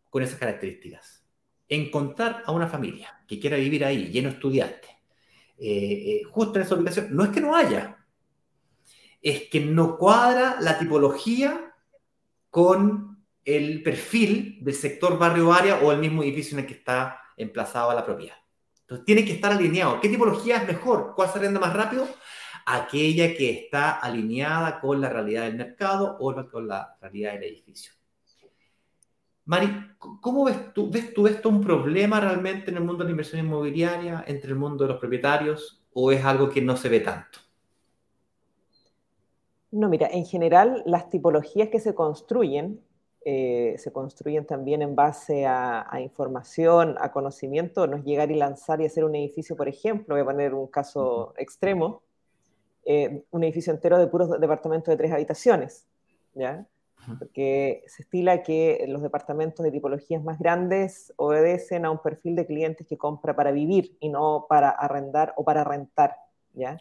con 0.09 0.23
esas 0.23 0.39
características. 0.39 1.25
Encontrar 1.68 2.43
a 2.45 2.53
una 2.53 2.66
familia 2.66 3.23
que 3.27 3.39
quiera 3.39 3.57
vivir 3.57 3.85
ahí, 3.85 4.09
lleno 4.09 4.29
de 4.29 4.35
estudiantes, 4.35 4.91
eh, 5.59 5.66
eh, 5.68 6.23
justo 6.31 6.59
en 6.59 6.64
esa 6.64 6.75
ubicación, 6.75 7.09
no 7.11 7.25
es 7.25 7.31
que 7.31 7.41
no 7.41 7.55
haya, 7.55 7.99
es 9.23 9.49
que 9.51 9.61
no 9.61 9.99
cuadra 9.99 10.57
la 10.61 10.79
tipología 10.79 11.70
con 12.51 13.24
el 13.44 13.82
perfil 13.82 14.59
del 14.61 14.74
sector 14.74 15.18
barrio-área 15.18 15.80
o 15.82 15.92
el 15.92 15.98
mismo 15.98 16.22
edificio 16.22 16.57
en 16.57 16.64
el 16.64 16.66
que 16.66 16.74
está 16.74 17.20
emplazada 17.36 17.94
la 17.94 18.05
propiedad. 18.05 18.36
Entonces 18.82 19.07
tiene 19.07 19.24
que 19.24 19.32
estar 19.32 19.53
alineado. 19.53 20.01
¿Qué 20.01 20.09
tipología 20.09 20.59
es 20.59 20.66
mejor? 20.66 21.12
¿Cuál 21.14 21.30
se 21.30 21.38
rinde 21.38 21.61
más 21.61 21.72
rápido? 21.72 22.09
Aquella 22.66 23.34
que 23.34 23.51
está 23.51 23.92
alineada 23.92 24.80
con 24.80 25.01
la 25.01 25.09
realidad 25.09 25.44
del 25.44 25.57
mercado 25.57 26.16
o 26.20 26.34
con 26.48 26.68
la 26.68 26.96
realidad 27.01 27.34
del 27.34 27.44
edificio. 27.44 27.92
Mari, 29.44 29.94
¿cómo 29.98 30.44
ves 30.44 30.72
tú? 30.74 30.90
¿Ves 30.90 31.14
tú 31.14 31.26
esto 31.26 31.48
un 31.48 31.61
problema 31.61 32.20
realmente 32.20 32.70
en 32.70 32.76
el 32.76 32.84
mundo 32.84 32.98
de 32.98 33.05
la 33.07 33.11
inversión 33.11 33.44
inmobiliaria, 33.44 34.24
entre 34.26 34.51
el 34.51 34.57
mundo 34.57 34.84
de 34.84 34.90
los 34.90 35.01
propietarios, 35.01 35.82
o 35.92 36.12
es 36.12 36.24
algo 36.24 36.51
que 36.51 36.61
no 36.61 36.76
se 36.76 36.88
ve 36.88 37.01
tanto? 37.01 37.40
No, 39.73 39.89
mira, 39.89 40.09
en 40.11 40.25
general 40.25 40.83
las 40.87 41.09
tipologías 41.11 41.68
que 41.68 41.81
se 41.81 41.95
construyen 41.95 42.81
eh, 43.23 43.75
se 43.77 43.93
construyen 43.93 44.47
también 44.47 44.81
en 44.81 44.97
base 44.97 45.45
a, 45.47 45.87
información, 46.01 46.97
a 47.01 47.12
conocimiento. 47.12 47.87
No 47.87 47.99
es 47.99 48.05
llegar 48.05 48.31
y 48.31 48.35
lanzar 48.35 48.81
y 48.81 48.87
hacer 48.87 49.05
un 49.05 49.14
edificio, 49.14 49.57
por 49.57 49.68
ejemplo, 49.68 50.14
voy 50.14 50.23
a 50.23 50.25
poner 50.25 50.55
un 50.55 50.68
caso 50.68 51.35
extremo, 51.37 52.03
eh, 52.85 53.25
un 53.31 53.45
edificio 53.45 53.73
entero 53.73 53.99
de 53.99 54.07
puros 54.07 54.41
departamentos 54.41 54.91
de 54.91 54.97
tres 54.97 55.12
habitaciones, 55.12 55.87
¿ya? 56.35 56.66
Porque 57.18 57.83
se 57.87 58.03
estila 58.03 58.43
que 58.43 58.85
los 58.87 59.01
departamentos 59.01 59.64
de 59.64 59.73
tipologías 59.73 60.23
más 60.23 60.39
grandes 60.39 61.12
obedecen 61.16 61.87
a 61.87 61.91
un 61.91 61.99
perfil 61.99 62.37
de 62.37 62.47
clientes 62.47 62.87
que 62.87 62.99
compra 62.99 63.35
para 63.35 63.53
vivir 63.53 63.97
y 64.01 64.11
no 64.11 64.47
para 64.49 64.68
arrendar 64.68 65.33
o 65.37 65.45
para 65.45 65.64
rentar, 65.64 66.16
¿ya? 66.53 66.79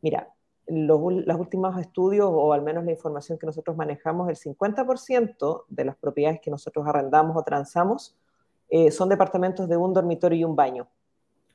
Mira, 0.00 0.31
los, 0.66 1.00
últimos 1.00 1.78
estudios, 1.78 2.28
o 2.30 2.52
al 2.52 2.62
menos 2.62 2.84
la 2.84 2.92
información 2.92 3.38
que 3.38 3.46
nosotros 3.46 3.76
manejamos, 3.76 4.28
el 4.28 4.36
50% 4.36 5.64
de 5.68 5.84
las 5.84 5.96
propiedades 5.96 6.40
que 6.40 6.50
nosotros 6.50 6.86
arrendamos 6.86 7.36
o 7.36 7.42
transamos 7.42 8.16
eh, 8.68 8.90
son 8.90 9.08
departamentos 9.08 9.68
de 9.68 9.76
un 9.76 9.92
dormitorio 9.92 10.38
y 10.38 10.44
un 10.44 10.56
baño. 10.56 10.88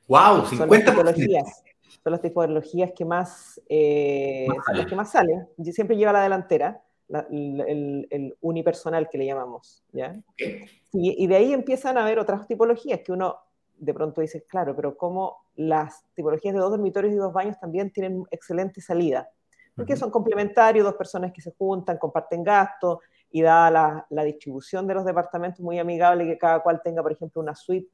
¡Wow! 0.07 0.43
50%. 0.43 0.57
Son 0.57 0.69
las 0.69 0.85
tipologías, 0.85 1.63
son 2.03 2.11
las 2.11 2.21
tipologías 2.21 2.91
que 2.95 3.05
más, 3.05 3.61
eh, 3.67 4.47
las 4.73 4.85
que 4.85 4.95
más 4.95 5.11
salen. 5.11 5.47
Siempre 5.63 5.97
lleva 5.97 6.13
la 6.13 6.21
delantera, 6.21 6.81
el, 7.29 8.37
unipersonal 8.41 9.09
que 9.09 9.17
le 9.17 9.25
llamamos. 9.25 9.83
¿ya? 9.91 10.15
Y, 10.37 11.23
y 11.23 11.27
de 11.27 11.35
ahí 11.35 11.53
empiezan 11.53 11.97
a 11.97 12.03
haber 12.03 12.19
otras 12.19 12.47
tipologías 12.47 13.01
que 13.01 13.11
uno 13.11 13.37
de 13.77 13.93
pronto 13.93 14.21
dices, 14.21 14.43
claro, 14.47 14.75
pero 14.75 14.97
como 14.97 15.37
las 15.55 16.03
tipologías 16.15 16.53
de 16.53 16.59
dos 16.59 16.71
dormitorios 16.71 17.13
y 17.13 17.17
dos 17.17 17.33
baños 17.33 17.59
también 17.59 17.91
tienen 17.91 18.23
excelente 18.31 18.81
salida, 18.81 19.29
porque 19.75 19.95
son 19.95 20.09
complementarios, 20.09 20.83
dos 20.83 20.95
personas 20.95 21.31
que 21.31 21.41
se 21.41 21.51
juntan, 21.51 21.97
comparten 21.97 22.43
gastos 22.43 22.99
y 23.31 23.41
da 23.41 23.69
la, 23.69 24.23
distribución 24.23 24.87
de 24.87 24.95
los 24.95 25.05
departamentos 25.05 25.59
muy 25.59 25.77
amigable 25.77 26.25
que 26.25 26.37
cada 26.37 26.61
cual 26.61 26.81
tenga, 26.83 27.03
por 27.03 27.11
ejemplo, 27.11 27.41
una 27.41 27.55
suite 27.55 27.89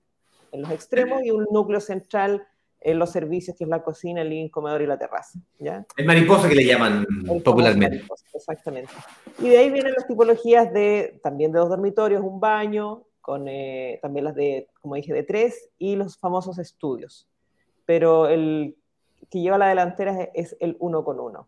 en 0.51 0.61
los 0.61 0.71
extremos 0.71 1.23
y 1.23 1.31
un 1.31 1.45
núcleo 1.51 1.81
central 1.81 2.47
en 2.79 2.99
los 2.99 3.11
servicios, 3.11 3.57
que 3.57 3.63
es 3.63 3.69
la 3.69 3.81
cocina, 3.81 4.21
el 4.21 4.29
living, 4.29 4.49
comedor 4.49 4.81
y 4.81 4.87
la 4.87 4.97
terraza. 4.97 5.39
¿ya? 5.57 5.85
El 5.95 6.05
mariposa 6.05 6.49
que 6.49 6.55
le 6.55 6.65
llaman 6.65 7.05
popularmente. 7.43 8.03
exactamente. 8.33 8.91
Y 9.39 9.49
de 9.49 9.57
ahí 9.57 9.71
vienen 9.71 9.93
las 9.93 10.05
tipologías 10.05 10.71
de 10.71 11.19
también 11.23 11.51
de 11.51 11.59
dos 11.59 11.69
dormitorios, 11.69 12.21
un 12.21 12.39
baño, 12.39 13.05
con 13.23 13.47
eh, 13.47 13.99
también 14.01 14.25
las 14.25 14.35
de, 14.35 14.67
como 14.81 14.95
dije, 14.95 15.13
de 15.13 15.23
tres 15.23 15.69
y 15.79 15.95
los 15.95 16.17
famosos 16.17 16.59
estudios. 16.59 17.25
Pero 17.85 18.27
el 18.27 18.75
que 19.31 19.39
lleva 19.39 19.57
la 19.57 19.69
delantera 19.69 20.29
es, 20.33 20.57
el 20.59 20.75
uno 20.79 21.05
con 21.05 21.21
uno. 21.21 21.47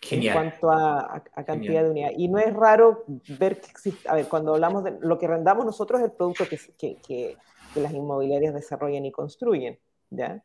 Genial. 0.00 0.36
En 0.36 0.50
cuanto 0.50 0.72
a, 0.72 1.22
cantidad 1.46 1.84
de 1.84 1.90
unidades. 1.90 2.18
Y 2.18 2.26
no 2.26 2.38
es 2.38 2.52
raro 2.52 3.04
ver 3.38 3.60
que 3.60 3.70
existe, 3.70 4.08
a 4.08 4.16
ver, 4.16 4.26
cuando 4.26 4.54
hablamos 4.54 4.82
de 4.82 4.98
lo 5.00 5.16
que 5.18 5.28
rendamos 5.28 5.64
nosotros 5.64 6.00
es 6.00 6.06
el 6.06 6.12
producto 6.12 6.48
que, 6.48 6.58
que, 6.76 6.96
que, 6.96 7.36
las 7.80 7.92
inmobiliarias 7.92 8.52
desarrollan 8.52 9.06
y 9.06 9.12
construyen, 9.12 9.78
¿ya? 10.10 10.42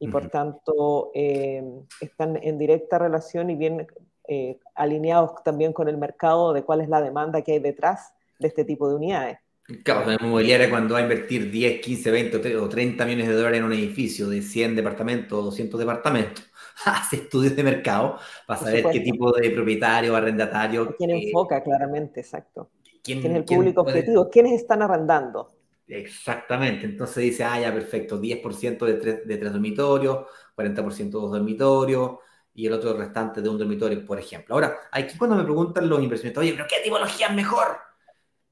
Y 0.00 0.08
por 0.08 0.28
tanto 0.28 1.12
eh, 1.14 1.64
están 2.00 2.38
en 2.42 2.58
directa 2.58 2.98
relación 2.98 3.50
y 3.50 3.54
bien 3.54 3.86
eh, 4.26 4.58
alineados 4.74 5.42
también 5.44 5.72
con 5.72 5.88
el 5.88 5.96
mercado 5.96 6.52
de 6.52 6.64
cuál 6.64 6.80
es 6.80 6.88
la 6.88 7.00
demanda 7.00 7.42
que 7.42 7.52
hay 7.52 7.60
detrás 7.60 8.12
de 8.38 8.48
este 8.48 8.64
tipo 8.64 8.88
de 8.88 8.96
unidades. 8.96 9.38
Claro, 9.82 10.06
la 10.06 10.14
inmobiliaria 10.14 10.70
cuando 10.70 10.94
va 10.94 11.00
a 11.00 11.02
invertir 11.02 11.50
10, 11.50 11.80
15, 11.80 12.10
20 12.12 12.56
o 12.56 12.68
30 12.68 13.04
millones 13.04 13.26
de 13.26 13.34
dólares 13.34 13.58
en 13.58 13.64
un 13.64 13.72
edificio 13.72 14.28
de 14.28 14.40
100 14.40 14.76
departamentos 14.76 15.36
o 15.36 15.42
200 15.42 15.80
departamentos, 15.80 16.44
hace 16.84 17.16
estudios 17.16 17.56
de 17.56 17.64
mercado 17.64 18.18
para 18.46 18.60
saber 18.60 18.86
qué 18.92 19.00
tipo 19.00 19.32
de 19.32 19.50
propietario 19.50 20.14
arrendatario. 20.14 20.94
¿Quién 20.96 21.10
enfoca 21.10 21.64
claramente, 21.64 22.20
exacto? 22.20 22.70
¿Quién, 23.02 23.18
es 23.18 23.24
el 23.24 23.44
público 23.44 23.80
objetivo? 23.80 24.30
¿Quiénes 24.30 24.52
están 24.52 24.82
arrendando? 24.82 25.50
Exactamente, 25.88 26.84
entonces 26.86 27.22
dice, 27.22 27.44
ah, 27.44 27.60
ya, 27.60 27.72
perfecto, 27.72 28.20
10% 28.20 28.86
de 28.86 28.94
tres, 28.94 29.26
de 29.26 29.36
tres 29.36 29.52
dormitorios, 29.52 30.26
40% 30.56 30.96
de 30.96 31.10
dos 31.10 31.30
dormitorios, 31.30 32.18
y 32.54 32.66
el 32.66 32.72
otro 32.72 32.96
restante 32.96 33.42
de 33.42 33.48
un 33.48 33.58
dormitorio, 33.58 34.04
por 34.04 34.18
ejemplo. 34.18 34.54
Ahora, 34.54 34.76
aquí 34.90 35.16
cuando 35.18 35.36
me 35.36 35.44
preguntan 35.44 35.88
los 35.88 36.02
inversionistas, 36.02 36.42
oye, 36.42 36.52
pero 36.52 36.66
¿qué 36.68 36.76
tipología 36.82 37.28
es 37.28 37.34
mejor? 37.34 37.85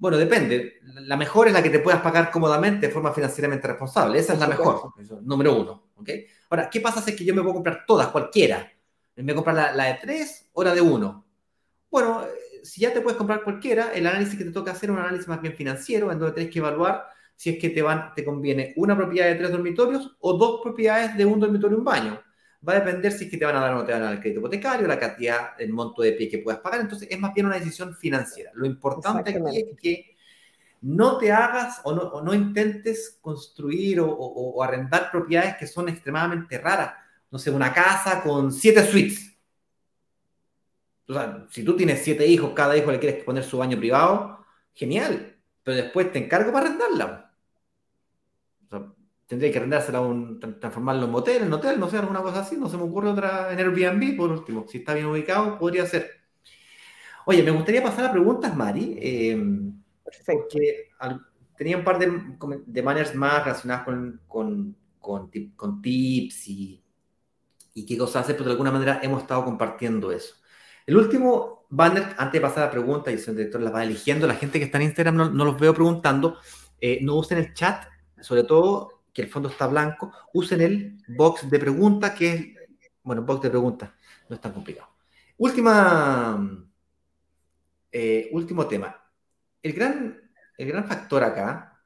Bueno, 0.05 0.19
depende. 0.19 0.81
La 1.07 1.17
mejor 1.17 1.47
es 1.47 1.55
la 1.55 1.63
que 1.63 1.71
te 1.71 1.79
puedas 1.79 2.03
pagar 2.03 2.31
cómodamente 2.31 2.89
de 2.89 2.93
forma 2.93 3.15
financieramente 3.15 3.67
responsable. 3.67 4.19
Esa 4.19 4.35
es 4.35 4.39
la 4.39 4.49
mejor, 4.49 4.93
número 5.23 5.59
uno. 5.59 5.93
¿okay? 5.97 6.27
Ahora, 6.51 6.69
¿qué 6.69 6.83
pasa 6.83 7.01
si 7.01 7.13
es 7.13 7.17
que 7.17 7.25
yo 7.25 7.35
me 7.35 7.41
puedo 7.41 7.55
comprar 7.55 7.87
todas, 7.87 8.09
cualquiera? 8.09 8.71
Me 9.17 9.23
voy 9.23 9.33
a 9.33 9.35
comprar 9.37 9.57
la, 9.57 9.73
la 9.73 9.85
de 9.85 9.95
tres 10.03 10.51
o 10.53 10.63
la 10.63 10.75
de 10.75 10.83
uno. 10.83 11.25
Bueno, 11.91 12.23
si 12.63 12.83
ya 12.83 12.93
te 12.93 13.01
puedes 13.01 13.17
comprar 13.17 13.43
cualquiera, 13.45 13.95
el 13.95 14.07
análisis 14.07 14.37
que 14.37 14.45
te 14.45 14.51
toca 14.51 14.73
hacer 14.73 14.91
es 14.91 14.95
un 14.95 15.01
análisis 15.01 15.27
más 15.27 15.41
bien 15.41 15.55
financiero, 15.55 16.13
en 16.13 16.19
donde 16.19 16.35
tienes 16.35 16.53
que 16.53 16.59
evaluar 16.59 17.07
si 17.35 17.49
es 17.49 17.59
que 17.59 17.71
te, 17.71 17.81
van, 17.81 18.13
te 18.13 18.27
conviene 18.27 18.75
una 18.77 18.95
propiedad 18.95 19.29
de 19.29 19.37
tres 19.37 19.53
dormitorios 19.53 20.15
o 20.21 20.35
dos 20.35 20.61
propiedades 20.63 21.17
de 21.17 21.25
un 21.25 21.41
dormitorio 21.41 21.79
y 21.79 21.79
un 21.79 21.85
baño 21.87 22.23
va 22.67 22.75
a 22.75 22.81
depender 22.81 23.13
si 23.13 23.25
es 23.25 23.31
que 23.31 23.37
te 23.37 23.45
van 23.45 23.57
a 23.57 23.61
dar 23.61 23.75
o 23.75 23.77
no 23.77 23.85
te 23.85 23.93
van 23.93 24.03
a 24.03 24.05
dar 24.07 24.15
el 24.15 24.21
crédito 24.21 24.41
hipotecario, 24.41 24.87
la 24.87 24.99
cantidad, 24.99 25.61
el 25.61 25.73
monto 25.73 26.03
de 26.03 26.13
pie 26.13 26.29
que 26.29 26.39
puedas 26.39 26.61
pagar. 26.61 26.81
Entonces, 26.81 27.09
es 27.11 27.19
más 27.19 27.35
bien 27.35 27.47
una 27.47 27.57
decisión 27.57 27.95
financiera. 27.95 28.51
Lo 28.55 28.67
importante 28.67 29.31
aquí 29.31 29.57
es 29.57 29.79
que 29.81 30.17
no 30.83 31.19
te 31.19 31.33
hagas 31.33 31.81
o 31.85 31.95
no, 31.95 32.23
no 32.23 32.35
intentes 32.35 33.19
construir 33.21 34.01
o, 34.01 34.09
o, 34.09 34.63
arrendar 34.63 35.11
propiedades 35.11 35.57
que 35.57 35.67
son 35.67 35.89
extremadamente 35.89 36.59
raras. 36.59 36.95
No 37.31 37.39
sé, 37.39 37.51
una 37.51 37.73
casa 37.73 38.23
con 38.23 38.53
siete 38.53 38.85
suites. 38.87 39.37
O 41.09 41.13
sea, 41.13 41.47
si 41.51 41.63
tú 41.65 41.77
tienes 41.77 42.03
siete 42.03 42.27
hijos, 42.27 42.53
cada 42.55 42.77
hijo 42.77 42.91
le 42.91 42.99
quieres 42.99 43.25
poner 43.25 43.45
su 43.45 43.59
baño 43.59 43.79
privado, 43.79 44.45
genial. 44.73 45.37
Pero 45.63 45.77
después 45.77 46.13
te 46.13 46.19
encargo 46.19 46.53
para 46.53 46.67
arrendarla 46.67 47.24
tendría 49.27 49.51
que 49.51 49.59
arrendársela 49.59 50.01
un, 50.01 50.39
transformarlo 50.39 51.07
en 51.07 51.11
motel, 51.11 51.43
en 51.43 51.53
hotel, 51.53 51.81
no 51.81 51.89
sé, 51.89 51.99
alguna 51.99 52.23
cosa 52.23 52.41
así, 52.41 52.57
no 52.57 52.69
se 52.69 52.77
me 52.77 52.85
ocurre 52.85 53.11
otra 53.11 53.53
en 53.53 53.59
Airbnb, 53.59 54.17
por 54.17 54.31
último, 54.31 54.67
si 54.69 54.79
está 54.79 54.95
bien 54.95 55.07
ubicado, 55.07 55.59
podría 55.59 55.87
ser. 55.87 56.11
Oye, 57.27 57.43
me 57.43 57.51
gustaría 57.51 57.83
pasar 57.83 58.07
a 58.07 58.13
preguntas, 58.13 58.55
Mari, 58.55 58.99
eh, 59.01 59.43
porque 60.05 60.91
tenía 61.57 61.77
un 61.77 61.85
par 61.85 61.99
de, 61.99 62.37
de 62.67 62.83
maneras 62.83 63.15
más 63.15 63.45
relacionadas 63.45 63.85
con, 63.85 64.21
con, 64.29 64.77
con, 64.99 65.83
tips 65.83 66.49
y, 66.49 66.83
y 67.73 67.87
qué 67.87 67.97
cosas 67.97 68.25
hacer, 68.25 68.37
pero 68.37 68.47
de 68.47 68.53
alguna 68.53 68.73
manera 68.73 69.01
hemos 69.03 69.23
estado 69.23 69.45
compartiendo 69.45 70.13
eso. 70.13 70.35
El 70.87 70.97
último 70.97 71.67
banner, 71.71 72.15
antes 72.19 72.33
de 72.33 72.41
pasar 72.41 72.65
a 72.65 72.67
la 72.67 72.73
pregunta, 72.73 73.11
y 73.11 73.15
el 73.15 73.37
director 73.37 73.61
la 73.61 73.71
va 73.71 73.83
eligiendo, 73.85 74.27
la 74.27 74.35
gente 74.35 74.59
que 74.59 74.67
está 74.67 74.79
en 74.79 74.85
Instagram 74.85 75.17
no, 75.17 75.45
los 75.45 75.59
veo 75.59 75.73
preguntando, 75.73 76.37
eh, 76.81 76.99
no 77.03 77.17
usen 77.17 77.39
el 77.39 77.55
chat, 77.55 77.87
sobre 78.21 78.45
todo 78.45 78.94
que 79.15 79.23
el 79.23 79.29
fondo 79.29 79.49
está 79.49 79.67
blanco, 79.67 80.13
usen 80.35 80.61
el 80.61 81.03
box 81.09 81.49
de 81.49 81.59
preguntas, 81.59 82.11
que 82.11 82.33
es, 82.35 82.47
bueno, 83.03 83.23
box 83.23 83.43
de 83.43 83.51
preguntas, 83.51 83.91
no 84.29 84.35
es 84.35 84.43
tan 84.43 84.53
complicado. 84.53 84.89
Última, 85.39 86.67
eh, 87.91 88.29
último 88.33 88.67
tema. 88.67 89.01
El 89.63 89.73
gran, 89.73 90.21
el 90.59 90.69
gran 90.69 90.85
factor 90.87 91.25
acá 91.25 91.81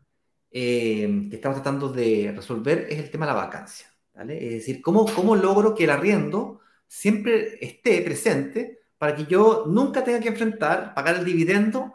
eh, 0.50 1.26
que 1.28 1.36
estamos 1.36 1.58
tratando 1.58 1.88
de 1.90 2.32
resolver 2.34 2.86
es 2.90 2.98
el 2.98 3.10
tema 3.10 3.26
de 3.26 3.32
la 3.32 3.38
vacancia. 3.38 3.86
¿vale? 4.14 4.44
Es 4.44 4.52
decir, 4.54 4.82
¿cómo, 4.82 5.06
¿cómo 5.14 5.36
logro 5.36 5.74
que 5.74 5.84
el 5.84 5.90
arriendo 5.90 6.60
siempre 6.88 7.58
esté 7.64 8.00
presente 8.00 8.80
para 8.98 9.14
que 9.14 9.26
yo 9.26 9.64
nunca 9.68 10.02
tenga 10.02 10.20
que 10.20 10.28
enfrentar, 10.28 10.92
pagar 10.94 11.16
el 11.16 11.24
dividendo 11.24 11.94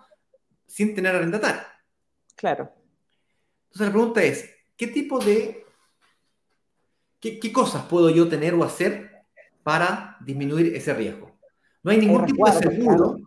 sin 0.66 0.96
tener 0.96 1.16
arrendatario. 1.16 1.62
Claro. 2.36 2.72
Entonces 3.66 3.88
la 3.88 3.92
pregunta 3.92 4.24
es, 4.24 4.50
¿qué 4.78 4.88
tipo 4.88 5.20
de, 5.20 5.66
qué, 7.20 7.40
qué 7.40 7.52
cosas 7.52 7.86
puedo 7.86 8.10
yo 8.10 8.28
tener 8.28 8.54
o 8.54 8.64
hacer 8.64 9.12
para 9.64 10.18
disminuir 10.22 10.76
ese 10.76 10.94
riesgo? 10.94 11.38
No 11.84 11.92
hay 11.92 11.98
ningún 11.98 12.26
tipo 12.26 12.50
de 12.50 12.54
seguro. 12.54 13.18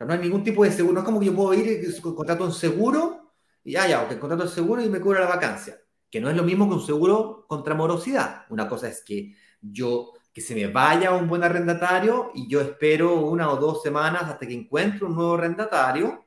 No 0.00 0.12
hay 0.12 0.18
ningún 0.18 0.44
tipo 0.44 0.64
de 0.64 0.72
seguro. 0.72 0.94
No 0.94 1.00
es 1.00 1.06
como 1.06 1.20
que 1.20 1.26
yo 1.26 1.34
puedo 1.34 1.54
ir 1.54 2.00
contrato 2.02 2.44
un 2.44 2.52
seguro 2.52 3.32
y 3.64 3.72
ya, 3.72 3.86
ya, 3.86 4.02
ok, 4.02 4.18
contrato 4.18 4.44
el 4.44 4.48
seguro 4.48 4.82
y 4.82 4.88
me 4.88 5.00
cubra 5.00 5.20
la 5.20 5.26
vacancia. 5.26 5.78
Que 6.10 6.20
no 6.20 6.30
es 6.30 6.36
lo 6.36 6.42
mismo 6.42 6.68
que 6.68 6.74
un 6.74 6.84
seguro 6.84 7.44
contra 7.46 7.74
morosidad. 7.74 8.46
Una 8.50 8.68
cosa 8.68 8.88
es 8.88 9.02
que 9.04 9.34
yo, 9.60 10.12
que 10.32 10.40
se 10.40 10.54
me 10.54 10.66
vaya 10.68 11.12
un 11.12 11.28
buen 11.28 11.44
arrendatario 11.44 12.30
y 12.34 12.48
yo 12.48 12.60
espero 12.60 13.20
una 13.20 13.50
o 13.50 13.56
dos 13.56 13.82
semanas 13.82 14.22
hasta 14.24 14.46
que 14.46 14.54
encuentre 14.54 15.04
un 15.04 15.14
nuevo 15.14 15.34
arrendatario 15.34 16.24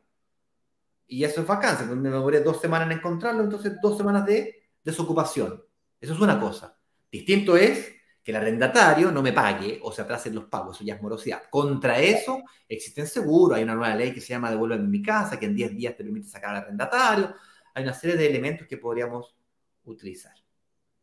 y 1.11 1.25
eso 1.25 1.41
es 1.41 1.47
vacancia. 1.47 1.85
Me 1.85 2.09
demoré 2.09 2.39
dos 2.39 2.61
semanas 2.61 2.89
en 2.89 2.97
encontrarlo, 2.97 3.43
entonces 3.43 3.73
dos 3.81 3.97
semanas 3.97 4.25
de 4.25 4.63
desocupación. 4.81 5.61
Eso 5.99 6.13
es 6.13 6.19
una 6.21 6.39
cosa. 6.39 6.79
Distinto 7.11 7.57
es 7.57 7.91
que 8.23 8.31
el 8.31 8.37
arrendatario 8.37 9.11
no 9.11 9.21
me 9.21 9.33
pague 9.33 9.77
o 9.83 9.91
se 9.91 10.03
atrasen 10.03 10.33
los 10.33 10.45
pagos, 10.45 10.77
eso 10.77 10.85
ya 10.85 10.95
es 10.95 11.01
morosidad. 11.01 11.41
Contra 11.49 11.99
eso 11.99 12.41
existen 12.65 13.07
seguros, 13.07 13.57
hay 13.57 13.63
una 13.63 13.75
nueva 13.75 13.93
ley 13.93 14.13
que 14.13 14.21
se 14.21 14.29
llama 14.29 14.51
Devuélveme 14.51 14.87
mi 14.87 15.01
casa, 15.01 15.37
que 15.37 15.47
en 15.47 15.55
10 15.55 15.75
días 15.75 15.97
te 15.97 16.05
permite 16.05 16.29
sacar 16.29 16.51
al 16.51 16.63
arrendatario, 16.63 17.35
hay 17.73 17.83
una 17.83 17.93
serie 17.93 18.15
de 18.15 18.27
elementos 18.27 18.65
que 18.65 18.77
podríamos 18.77 19.35
utilizar. 19.83 20.33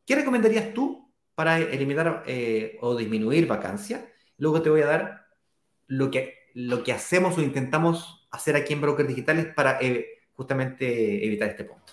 ¿Qué 0.07 0.15
recomendarías 0.15 0.73
tú 0.73 1.13
para 1.35 1.59
eliminar 1.59 2.25
eh, 2.27 2.79
o 2.81 2.97
disminuir 2.97 3.47
vacancia? 3.47 4.11
Luego 4.39 4.63
te 4.63 4.71
voy 4.71 4.81
a 4.81 4.87
dar 4.87 5.27
lo 5.87 6.11
que, 6.11 6.51
lo 6.55 6.83
que 6.83 6.95
hacemos 6.95 7.37
o 7.37 7.43
intentamos 7.43 8.18
hacer 8.31 8.57
aquí 8.57 8.73
en 8.75 8.81
Brokers 8.81 9.09
Digitales 9.09 9.47
para 9.55 9.79
eh, 9.81 10.07
justamente 10.37 11.25
evitar 11.27 11.49
este 11.49 11.65
punto. 11.65 11.93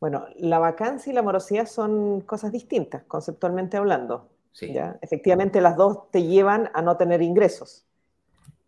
Bueno, 0.00 0.26
la 0.36 0.58
vacancia 0.58 1.10
y 1.10 1.14
la 1.14 1.22
morosidad 1.22 1.66
son 1.66 2.22
cosas 2.22 2.50
distintas, 2.50 3.04
conceptualmente 3.04 3.76
hablando. 3.76 4.28
Sí. 4.52 4.72
¿ya? 4.72 4.98
Efectivamente, 5.00 5.60
las 5.60 5.76
dos 5.76 6.10
te 6.10 6.24
llevan 6.24 6.70
a 6.74 6.82
no 6.82 6.96
tener 6.96 7.22
ingresos. 7.22 7.86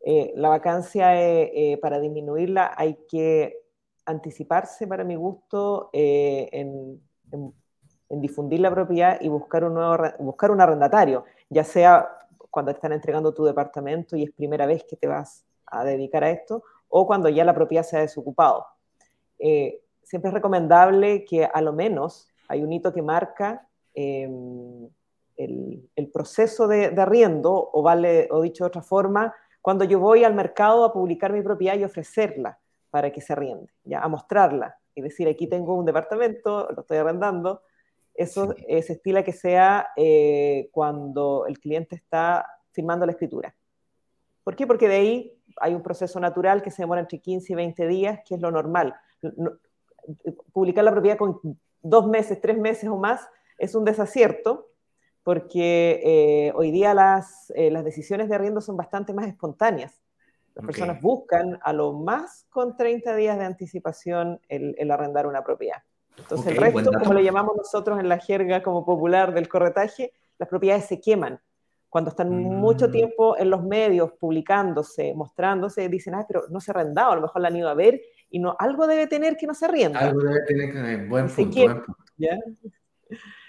Eh, 0.06 0.32
la 0.36 0.48
vacancia, 0.50 1.20
eh, 1.20 1.72
eh, 1.72 1.78
para 1.78 1.98
disminuirla, 1.98 2.74
hay 2.76 2.98
que 3.08 3.62
anticiparse, 4.06 4.86
para 4.86 5.02
mi 5.02 5.14
gusto, 5.16 5.90
eh, 5.92 6.48
en, 6.52 7.00
en- 7.32 7.54
en 8.10 8.20
difundir 8.20 8.60
la 8.60 8.70
propiedad 8.70 9.18
y 9.20 9.28
buscar 9.28 9.64
un, 9.64 9.74
nuevo, 9.74 9.96
buscar 10.20 10.50
un 10.50 10.60
arrendatario, 10.60 11.24
ya 11.48 11.64
sea 11.64 12.06
cuando 12.50 12.70
te 12.70 12.76
están 12.76 12.92
entregando 12.92 13.32
tu 13.34 13.44
departamento 13.44 14.14
y 14.14 14.22
es 14.24 14.30
primera 14.30 14.66
vez 14.66 14.84
que 14.84 14.94
te 14.94 15.06
vas 15.06 15.44
a 15.66 15.84
dedicar 15.84 16.24
a 16.24 16.30
esto, 16.30 16.62
o 16.88 17.06
cuando 17.06 17.28
ya 17.28 17.44
la 17.44 17.54
propiedad 17.54 17.82
se 17.84 17.96
ha 17.96 18.00
desocupado. 18.00 18.66
Eh, 19.38 19.80
siempre 20.02 20.28
es 20.28 20.34
recomendable 20.34 21.24
que 21.24 21.44
a 21.44 21.60
lo 21.60 21.72
menos 21.72 22.28
hay 22.48 22.62
un 22.62 22.72
hito 22.72 22.92
que 22.92 23.02
marca 23.02 23.66
eh, 23.94 24.28
el, 25.36 25.88
el 25.96 26.10
proceso 26.10 26.68
de, 26.68 26.90
de 26.90 27.02
arriendo, 27.02 27.70
o, 27.72 27.82
vale, 27.82 28.28
o 28.30 28.42
dicho 28.42 28.64
de 28.64 28.68
otra 28.68 28.82
forma, 28.82 29.34
cuando 29.60 29.84
yo 29.84 29.98
voy 29.98 30.24
al 30.24 30.34
mercado 30.34 30.84
a 30.84 30.92
publicar 30.92 31.32
mi 31.32 31.42
propiedad 31.42 31.76
y 31.76 31.84
ofrecerla 31.84 32.58
para 32.90 33.10
que 33.10 33.20
se 33.20 33.32
arriende, 33.32 33.72
¿ya? 33.84 34.00
a 34.00 34.08
mostrarla 34.08 34.76
y 34.94 35.00
decir, 35.00 35.26
aquí 35.26 35.48
tengo 35.48 35.74
un 35.74 35.84
departamento, 35.84 36.68
lo 36.70 36.82
estoy 36.82 36.98
arrendando. 36.98 37.62
Eso 38.14 38.52
Sí. 38.52 38.64
eh, 38.68 38.82
se 38.82 38.92
estila 38.92 39.24
que 39.24 39.32
sea 39.32 39.88
eh, 39.96 40.68
cuando 40.70 41.46
el 41.48 41.58
cliente 41.58 41.96
está 41.96 42.46
firmando 42.70 43.04
la 43.06 43.10
escritura. 43.12 43.52
¿Por 44.44 44.54
qué? 44.54 44.68
Porque 44.68 44.86
de 44.86 44.94
ahí 44.94 45.38
hay 45.56 45.74
un 45.74 45.82
proceso 45.82 46.18
natural 46.20 46.62
que 46.62 46.70
se 46.70 46.82
demora 46.82 47.00
entre 47.00 47.20
15 47.20 47.52
y 47.52 47.56
20 47.56 47.86
días, 47.86 48.20
que 48.26 48.34
es 48.34 48.40
lo 48.40 48.50
normal. 48.50 48.94
No- 49.22 49.52
publicar 50.52 50.84
la 50.84 50.92
propiedad 50.92 51.16
con 51.16 51.40
dos 51.80 52.06
meses, 52.08 52.40
tres 52.40 52.58
meses 52.58 52.88
o 52.90 52.96
más 52.96 53.26
es 53.58 53.74
un 53.74 53.84
desacierto, 53.84 54.68
porque 55.22 56.00
eh, 56.04 56.52
hoy 56.54 56.70
día 56.70 56.92
las, 56.92 57.50
eh, 57.56 57.70
las 57.70 57.84
decisiones 57.84 58.28
de 58.28 58.34
arriendo 58.34 58.60
son 58.60 58.76
bastante 58.76 59.14
más 59.14 59.26
espontáneas. 59.26 60.00
Las 60.54 60.62
Ok. 60.62 60.66
personas 60.66 61.00
buscan 61.00 61.58
a 61.62 61.72
lo 61.72 61.94
más 61.94 62.46
con 62.50 62.76
30 62.76 63.16
días 63.16 63.38
de 63.38 63.44
anticipación 63.46 64.40
el, 64.48 64.74
el 64.78 64.90
arrendar 64.90 65.26
una 65.26 65.42
propiedad. 65.42 65.82
Entonces 66.18 66.46
Ok, 66.46 66.52
el 66.52 66.56
resto, 66.58 66.92
como 66.98 67.14
lo 67.14 67.20
llamamos 67.20 67.56
nosotros 67.56 67.98
en 67.98 68.08
la 68.08 68.18
jerga 68.18 68.62
como 68.62 68.84
popular 68.84 69.32
del 69.32 69.48
corretaje, 69.48 70.12
las 70.38 70.48
propiedades 70.48 70.84
se 70.84 71.00
queman. 71.00 71.40
Cuando 71.94 72.10
están 72.10 72.28
Mm. 72.28 72.56
mucho 72.56 72.90
tiempo 72.90 73.36
en 73.38 73.50
los 73.50 73.62
medios 73.62 74.10
publicándose, 74.18 75.14
mostrándose, 75.14 75.88
dicen, 75.88 76.16
ah, 76.16 76.24
pero 76.26 76.42
no 76.50 76.58
se 76.58 76.72
ha 76.72 76.74
arrendado, 76.74 77.12
a 77.12 77.14
lo 77.14 77.22
mejor 77.22 77.40
la 77.40 77.46
han 77.48 77.56
ido 77.56 77.68
a 77.68 77.74
ver 77.74 78.00
y 78.30 78.40
no, 78.40 78.56
algo 78.58 78.88
debe 78.88 79.06
tener 79.06 79.36
que 79.36 79.46
no 79.46 79.54
se 79.54 79.66
arrienda. 79.66 80.00
Algo 80.00 80.20
debe 80.22 80.40
tener 80.44 80.72
que... 80.72 81.06
Buen 81.08 81.28
Se 81.28 81.42
punto, 81.42 81.54
quiere- 81.54 81.72
buen 81.74 81.84
punto. 81.84 82.04
¿ya? 82.16 82.36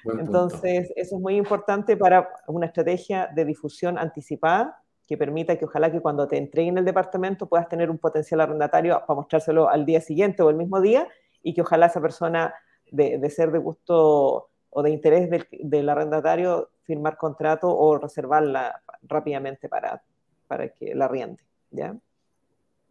buen 0.03 0.17
punto. 0.17 0.21
Entonces, 0.21 0.93
eso 0.95 1.15
es 1.15 1.21
muy 1.21 1.37
importante 1.37 1.97
para 1.97 2.29
una 2.45 2.67
estrategia 2.67 3.29
de 3.33 3.45
difusión 3.45 3.97
anticipada 3.97 4.79
que 5.07 5.17
permita 5.17 5.55
que 5.57 5.65
ojalá 5.65 5.91
que 5.91 5.99
cuando 6.01 6.27
te 6.27 6.37
entreguen 6.37 6.77
el 6.77 6.85
departamento 6.85 7.47
puedas 7.49 7.67
tener 7.67 7.89
un 7.89 7.97
potencial 7.97 8.41
arrendatario 8.41 9.01
para 9.07 9.15
mostrárselo 9.21 9.67
al 9.69 9.87
día 9.87 10.01
siguiente 10.01 10.43
o 10.43 10.51
el 10.51 10.55
mismo 10.55 10.79
día 10.81 11.07
y 11.41 11.55
que 11.55 11.61
ojalá 11.61 11.87
esa 11.87 11.99
persona 11.99 12.53
de, 12.91 13.17
de 13.17 13.29
ser 13.31 13.51
de 13.51 13.57
gusto 13.57 14.49
o 14.69 14.83
de 14.83 14.91
interés 14.91 15.31
del, 15.31 15.47
del 15.63 15.89
arrendatario 15.89 16.69
firmar 16.85 17.17
contrato 17.17 17.75
o 17.75 17.97
reservarla 17.97 18.81
rápidamente 19.03 19.67
para, 19.67 20.01
para 20.47 20.69
que 20.69 20.95
la 20.95 21.05
arriende. 21.05 21.43
¿ya? 21.71 21.95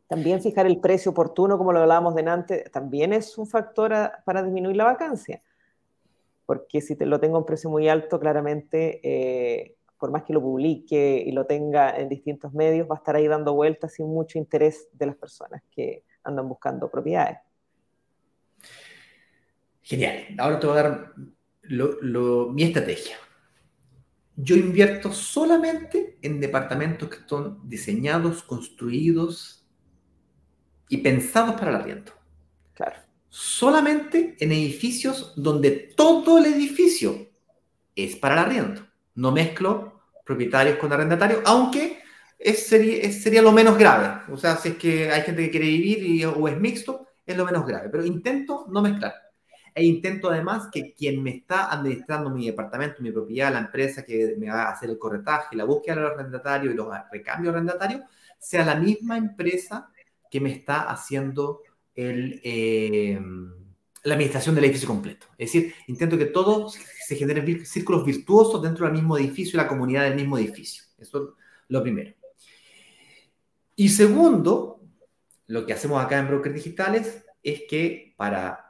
También 0.07 0.43
fijar 0.43 0.67
el 0.67 0.81
precio 0.81 1.13
oportuno, 1.13 1.57
como 1.57 1.73
lo 1.73 1.81
hablábamos 1.81 2.15
delante, 2.15 2.69
también 2.71 3.13
es 3.13 3.39
un 3.39 3.47
factor 3.47 3.93
para 4.25 4.43
disminuir 4.43 4.77
la 4.77 4.85
vacancia 4.85 5.43
porque 6.47 6.81
si 6.81 6.97
te 6.97 7.07
lo 7.07 7.21
tengo 7.21 7.37
a 7.37 7.41
un 7.41 7.47
precio 7.47 7.71
muy 7.71 7.89
alto, 7.89 8.21
claramente, 8.21 9.01
eh, 9.03 9.77
por 9.99 10.11
más 10.11 10.25
que 10.25 10.33
lo 10.33 10.41
publique 10.41 11.23
y 11.25 11.33
lo 11.33 11.47
tenga 11.47 11.97
en 11.97 12.09
distintos 12.09 12.53
medios, 12.53 12.89
va 12.89 12.97
a 12.97 12.99
estar 12.99 13.17
ahí 13.17 13.27
dando 13.27 13.55
vueltas 13.55 13.95
sin 13.95 14.07
mucho 14.07 14.39
interés 14.39 14.89
de 14.93 15.07
las 15.07 15.17
personas 15.17 15.63
que 15.71 16.05
andan 16.23 16.49
buscando 16.49 16.91
propiedades. 16.91 17.39
Genial. 19.83 20.27
Ahora 20.39 20.61
te 20.61 20.67
voy 20.67 20.79
a 20.79 20.83
dar 20.83 21.13
mi 22.53 22.63
estrategia. 22.63 23.17
Yo 24.37 24.57
invierto 24.57 25.13
solamente 25.13 26.19
en 26.23 26.41
departamentos 26.41 27.09
que 27.09 27.17
están 27.19 27.59
diseñados, 27.69 28.43
construidos 28.43 29.65
y 30.89 30.99
pensados 30.99 31.55
para 31.55 31.71
el 31.71 31.77
arriendo. 31.77 32.13
Claro. 32.75 32.97
Solamente 33.29 34.37
en 34.41 34.53
edificios 34.53 35.33
donde 35.37 35.71
todo 35.71 36.39
el 36.39 36.47
edificio 36.47 37.29
es 37.95 38.17
para 38.17 38.35
el 38.35 38.41
arriendo. 38.41 38.87
No 39.15 39.31
mezclo 39.33 40.01
propietarios 40.25 40.79
con 40.79 40.93
arrendatarios, 40.93 41.41
aunque 41.45 41.99
es, 42.39 42.67
sería, 42.67 43.03
es- 43.03 43.23
sería 43.23 43.43
lo 43.43 43.53
menos 43.53 43.79
grave. 43.79 44.23
O 44.33 44.37
sea, 44.37 44.57
si 44.57 44.71
es 44.71 44.77
que 44.77 45.11
hay 45.11 45.23
gente 45.23 45.43
que 45.45 45.51
quiere 45.51 45.67
vivir 45.67 46.03
y, 46.05 46.25
o 46.25 46.49
es 46.49 46.59
mixto, 46.61 47.07
es 47.25 47.37
lo 47.37 47.45
menos 47.45 47.67
grave. 47.67 47.89
Pero 47.89 48.05
intento 48.05 48.67
no 48.69 48.83
mezclar. 48.83 49.15
E 49.75 49.85
intento 49.85 50.31
además 50.31 50.69
que 50.71 50.95
quien 50.95 51.23
me 51.23 51.31
está 51.31 51.73
administrando 51.73 52.31
mi 52.31 52.47
departamento, 52.47 53.03
mi 53.03 53.11
propiedad, 53.11 53.53
la 53.53 53.59
empresa 53.59 54.05
que 54.05 54.37
me 54.39 54.49
va 54.49 54.65
a 54.65 54.73
hacer 54.73 54.89
el 54.89 54.99
corretaje, 54.99 55.57
la 55.57 55.65
búsqueda 55.65 55.97
de 55.97 56.03
los 56.03 56.13
arrendatarios 56.13 56.73
y 56.73 56.77
los 56.77 56.89
recambios 57.11 57.53
arrendatarios, 57.55 58.03
sea 58.39 58.65
la 58.65 58.77
misma 58.77 59.17
empresa 59.17 59.91
que 60.31 60.41
me 60.41 60.53
está 60.53 60.83
haciendo 60.83 61.63
eh, 61.97 63.19
la 64.05 64.15
administración 64.15 64.55
del 64.55 64.65
edificio 64.65 64.89
completo. 64.89 65.27
Es 65.39 65.53
decir, 65.53 65.75
intento 65.89 66.19
que 66.19 66.27
todo 66.27 66.69
se 66.69 67.17
generen 67.17 67.65
círculos 67.65 68.05
virtuosos 68.05 68.63
dentro 68.63 68.85
del 68.85 68.95
mismo 68.95 69.19
edificio 69.19 69.57
y 69.57 69.63
la 69.63 69.69
comunidad 69.69 70.05
del 70.05 70.15
mismo 70.15 70.39
edificio. 70.39 70.85
Eso 70.99 71.19
es 71.19 71.29
lo 71.69 71.83
primero. 71.83 72.15
Y 73.77 73.89
segundo, 73.89 74.81
lo 75.47 75.67
que 75.67 75.73
hacemos 75.73 76.05
acá 76.05 76.19
en 76.19 76.29
Brokers 76.29 76.55
Digitales 76.55 77.25
es 77.43 77.63
que 77.69 78.15
para 78.17 78.67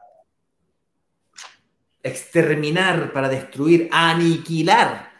exterminar, 2.04 3.12
para 3.12 3.28
destruir, 3.28 3.88
aniquilar 3.90 5.10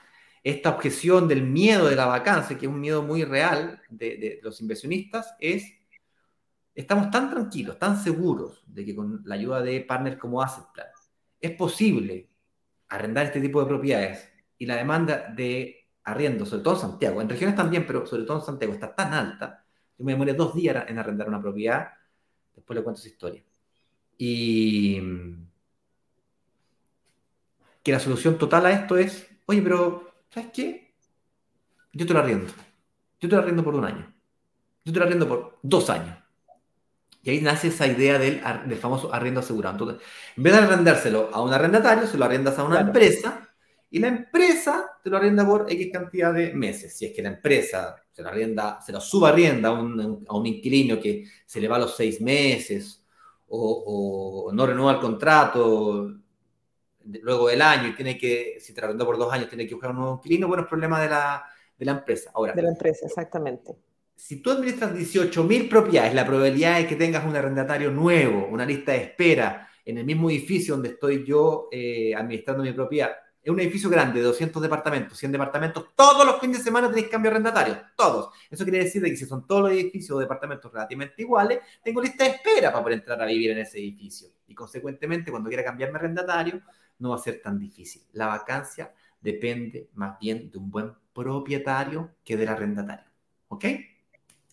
esta 0.45 0.69
objeción 0.69 1.27
del 1.27 1.43
miedo 1.43 1.89
de 1.89 1.97
la 1.97 2.05
vacancia, 2.05 2.59
que 2.59 2.67
es 2.67 2.73
un 2.73 2.81
miedo 2.81 3.03
muy 3.03 3.25
real 3.25 3.81
de, 3.89 4.39
los 4.43 4.61
inversionistas, 4.61 5.35
es 5.41 5.65
estamos 6.75 7.11
tan 7.11 7.31
tranquilos, 7.31 7.79
tan 7.79 7.97
seguros 7.97 8.63
de 8.67 8.85
que 8.85 8.95
con 8.95 9.23
la 9.25 9.37
ayuda 9.37 9.63
de 9.63 9.81
partners 9.81 10.19
como 10.19 10.43
Asset 10.43 10.67
es 11.41 11.53
posible 11.53 12.29
arrendar 12.89 13.27
este 13.27 13.41
tipo 13.41 13.61
de 13.61 13.67
propiedades 13.67 14.29
y 14.59 14.67
la 14.67 14.77
demanda 14.77 15.33
de 15.35 15.89
arriendo, 16.05 16.45
sobre 16.45 16.63
todo 16.63 16.75
en 16.75 16.81
Santiago, 16.81 17.23
en 17.23 17.29
regiones 17.31 17.57
también, 17.57 17.87
pero 17.87 18.05
sobre 18.05 18.25
todo 18.25 18.41
en 18.41 18.45
Santiago, 18.45 18.75
está 18.75 18.95
tan 18.95 19.15
alta, 19.15 19.65
yo 19.97 20.05
me 20.05 20.13
demoré 20.13 20.35
dos 20.35 20.55
días 20.55 20.85
en 20.87 20.99
arrendar 20.99 21.29
una 21.29 21.41
propiedad, 21.41 21.89
después 22.55 22.77
le 22.77 22.83
cuento 22.83 23.01
esa 23.01 23.09
historia. 23.09 23.43
Y 24.19 25.01
que 27.85 27.93
la 27.93 28.01
solución 28.01 28.39
total 28.39 28.67
a 28.67 28.73
esto 28.73 28.97
es, 28.97 29.29
oye, 29.47 29.63
pero 29.63 30.11
¿sabes 30.31 30.51
qué? 30.53 30.95
Yo 31.93 32.07
te 32.07 32.13
lo 32.13 32.19
arriendo. 32.19 32.53
Yo 33.21 33.29
te 33.29 33.37
lo 33.37 33.43
arriendo 33.43 33.63
por 33.63 33.75
un 33.75 33.85
año. 33.85 34.13
Yo 34.85 34.93
te 34.93 34.99
lo 34.99 35.05
arriendo 35.05 35.29
por 35.29 35.59
dos 35.63 35.89
años. 35.91 36.17
Y 37.23 37.31
ahí 37.31 37.41
nace 37.41 37.69
esa 37.69 37.87
idea 37.87 38.19
del, 38.19 38.43
del 38.67 38.79
famoso 38.79 39.15
arriendo 39.15 39.41
asegurado. 39.41 39.75
Entonces, 39.75 40.09
en 40.37 40.43
vez 40.43 40.53
de 40.53 40.59
arrendárselo 40.59 41.31
a 41.33 41.41
un 41.41 41.53
arrendatario, 41.53 42.07
se 42.07 42.19
lo 42.19 42.25
arrendas 42.25 42.59
a 42.59 42.65
una 42.65 42.81
empresa 42.81 43.49
y 43.91 43.99
la 44.01 44.09
empresa 44.09 44.99
te 45.03 45.09
lo 45.09 45.19
arrienda 45.19 45.47
por 45.47 45.71
X 45.71 45.91
cantidad 45.93 46.35
de 46.35 46.53
meses. 46.53 46.97
Si 46.97 47.07
es 47.07 47.15
que 47.15 47.23
la 47.23 47.29
empresa 47.29 47.95
se 48.11 48.23
lo 48.23 48.29
arrienda, 48.29 48.81
se 48.85 48.93
lo 48.93 49.01
subarrienda 49.01 49.69
a 49.69 49.73
un, 49.73 50.25
a 50.27 50.37
un 50.37 50.47
inquilino 50.47 50.99
que 50.99 51.25
se 51.47 51.61
le 51.61 51.69
va 51.69 51.77
a 51.77 51.81
los 51.81 51.97
seis 51.97 52.21
meses 52.21 53.05
o, 53.49 54.51
no 54.53 54.67
renueva 54.67 54.93
el 54.93 55.01
contrato 55.01 56.13
luego 57.23 57.49
del 57.49 57.63
año 57.63 57.89
y 57.89 57.95
tiene 57.95 58.17
que, 58.17 58.59
si 58.61 58.73
te 58.73 58.81
arrendó 58.83 59.05
por 59.05 59.19
dos 59.19 59.33
años, 59.33 59.49
tiene 59.49 59.67
que 59.67 59.75
buscar 59.75 59.91
un 59.91 59.99
nuevo 59.99 60.15
inquilino, 60.15 60.49
bueno, 60.49 60.65
es 60.65 60.69
problema 60.69 61.01
de 61.01 61.09
la, 61.09 61.45
de 61.77 61.85
la 61.85 61.93
empresa. 61.93 62.31
Ahora, 62.35 62.53
de 62.53 62.63
la 62.63 62.71
empresa, 62.71 63.07
exactamente 63.07 63.75
si 64.17 64.41
tú 64.41 64.51
administras 64.51 64.95
18.000 64.95 65.69
propiedades, 65.69 66.15
la 66.15 66.25
probabilidad 66.25 66.79
de 66.79 66.87
que 66.87 66.97
tengas 66.97 67.25
un 67.25 67.37
arrendatario 67.37 67.91
nuevo, 67.91 68.47
una 68.47 68.65
lista 68.65 68.93
de 68.93 68.99
espera 68.99 69.69
en 69.85 69.99
el 69.99 70.05
mismo 70.05 70.31
edificio 70.31 70.75
donde 70.75 70.91
estoy 70.91 71.25
yo 71.27 71.69
eh, 71.71 72.15
administrando 72.15 72.63
mi 72.63 72.73
propiedad, 72.73 73.11
es 73.43 73.51
un 73.51 73.61
edificio 73.61 73.91
grande 73.91 74.21
de 74.21 74.25
200 74.25 74.63
departamentos, 74.63 75.19
100 75.19 75.33
departamentos, 75.33 75.89
todos 75.95 76.25
los 76.25 76.41
fines 76.41 76.59
de 76.59 76.65
semana 76.65 76.89
tenéis 76.89 77.09
cambio 77.09 77.31
arrendatario, 77.31 77.79
todos. 77.95 78.31
Eso 78.51 78.65
quiere 78.65 78.79
decir 78.79 79.03
que 79.03 79.15
si 79.15 79.27
son 79.27 79.47
todos 79.47 79.65
los 79.65 79.73
edificios 79.73 80.17
o 80.17 80.21
departamentos 80.21 80.73
relativamente 80.73 81.21
iguales, 81.21 81.59
tengo 81.83 82.01
lista 82.01 82.25
de 82.25 82.31
espera 82.31 82.73
para 82.73 82.83
poder 82.83 83.01
entrar 83.01 83.21
a 83.21 83.27
vivir 83.27 83.51
en 83.51 83.59
ese 83.59 83.79
edificio. 83.79 84.29
Y 84.47 84.55
consecuentemente, 84.55 85.31
cuando 85.31 85.49
quiera 85.49 85.63
cambiarme 85.63 85.99
arrendatario, 85.99 86.63
no 86.99 87.11
va 87.11 87.17
a 87.17 87.19
ser 87.19 87.41
tan 87.43 87.59
difícil. 87.59 88.03
La 88.13 88.27
vacancia 88.27 88.95
depende 89.21 89.91
más 89.95 90.19
bien 90.19 90.51
de 90.51 90.59
un 90.59 90.71
buen 90.71 90.93
propietario 91.13 92.15
que 92.25 92.37
del 92.37 92.49
arrendatario. 92.49 93.07
¿Ok? 93.49 93.65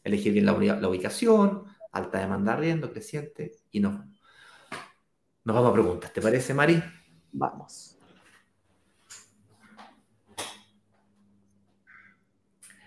elegir 0.04 0.34
bien 0.34 0.46
la, 0.46 0.54
ubicación, 0.54 1.66
alta 1.92 2.20
demanda 2.20 2.54
arriendo, 2.54 2.92
creciente, 2.92 3.56
y 3.72 3.80
no. 3.80 4.12
Nos 5.44 5.56
vamos 5.56 5.72
a 5.72 5.74
preguntas. 5.74 6.14
¿Te 6.14 6.22
parece, 6.22 6.54
Mari? 6.54 6.82
Vamos. 7.32 7.98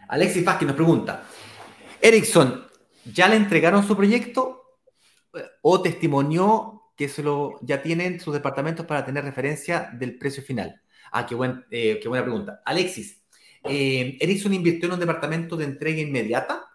Alexis 0.08 0.44
Vázquez 0.44 0.66
nos 0.66 0.76
pregunta, 0.76 1.24
Ericsson, 2.00 2.66
¿ya 3.06 3.26
le 3.26 3.36
entregaron 3.36 3.84
su 3.86 3.96
proyecto 3.96 4.78
o 5.62 5.80
testimonió 5.80 6.82
que 6.96 7.08
se 7.08 7.22
lo, 7.22 7.58
ya 7.62 7.82
tienen 7.82 8.20
sus 8.20 8.34
departamentos 8.34 8.86
para 8.86 9.04
tener 9.04 9.24
referencia 9.24 9.90
del 9.92 10.18
precio 10.18 10.42
final? 10.42 10.80
Ah, 11.12 11.26
qué, 11.26 11.34
buen, 11.34 11.64
eh, 11.70 11.98
qué 12.00 12.08
buena 12.08 12.24
pregunta. 12.24 12.62
Alexis, 12.64 13.22
eh, 13.64 14.16
Ericsson 14.20 14.54
invirtió 14.54 14.88
en 14.88 14.94
un 14.94 15.00
departamento 15.00 15.56
de 15.56 15.64
entrega 15.64 16.00
inmediata 16.00 16.68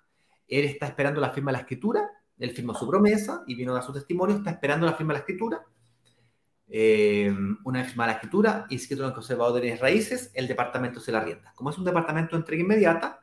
él 0.49 0.65
está 0.65 0.87
esperando 0.87 1.21
la 1.21 1.29
firma 1.29 1.51
de 1.51 1.57
la 1.57 1.61
escritura, 1.61 2.09
él 2.39 2.51
firmó 2.51 2.73
su 2.73 2.87
promesa 2.87 3.43
y 3.45 3.55
vino 3.55 3.71
a 3.71 3.75
dar 3.75 3.83
su 3.83 3.93
testimonio, 3.93 4.37
está 4.37 4.49
esperando 4.49 4.85
la 4.85 4.93
firma 4.93 5.13
de 5.13 5.19
la 5.19 5.19
escritura. 5.19 5.63
Eh, 6.67 7.33
una 7.63 7.79
vez 7.79 7.89
firmada 7.89 8.11
la 8.11 8.15
escritura, 8.15 8.65
inscrito 8.69 9.03
en 9.03 9.09
el 9.09 9.13
conservador 9.13 9.53
de 9.55 9.61
bienes 9.61 9.79
raíces, 9.79 10.31
el 10.33 10.47
departamento 10.47 10.99
se 10.99 11.11
la 11.11 11.19
arrienda. 11.19 11.53
Como 11.55 11.69
es 11.69 11.77
un 11.77 11.85
departamento 11.85 12.35
de 12.35 12.41
entrega 12.41 12.63
inmediata, 12.63 13.19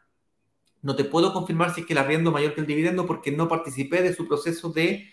no 0.82 0.94
te 0.94 1.04
puedo 1.04 1.32
confirmar 1.32 1.74
si 1.74 1.80
es 1.80 1.86
que 1.86 1.94
el 1.94 1.98
arriendo 1.98 2.30
mayor 2.30 2.54
que 2.54 2.60
el 2.60 2.66
dividendo 2.66 3.06
porque 3.06 3.32
no 3.32 3.48
participé 3.48 4.02
de 4.02 4.14
su 4.14 4.28
proceso 4.28 4.70
de, 4.70 5.08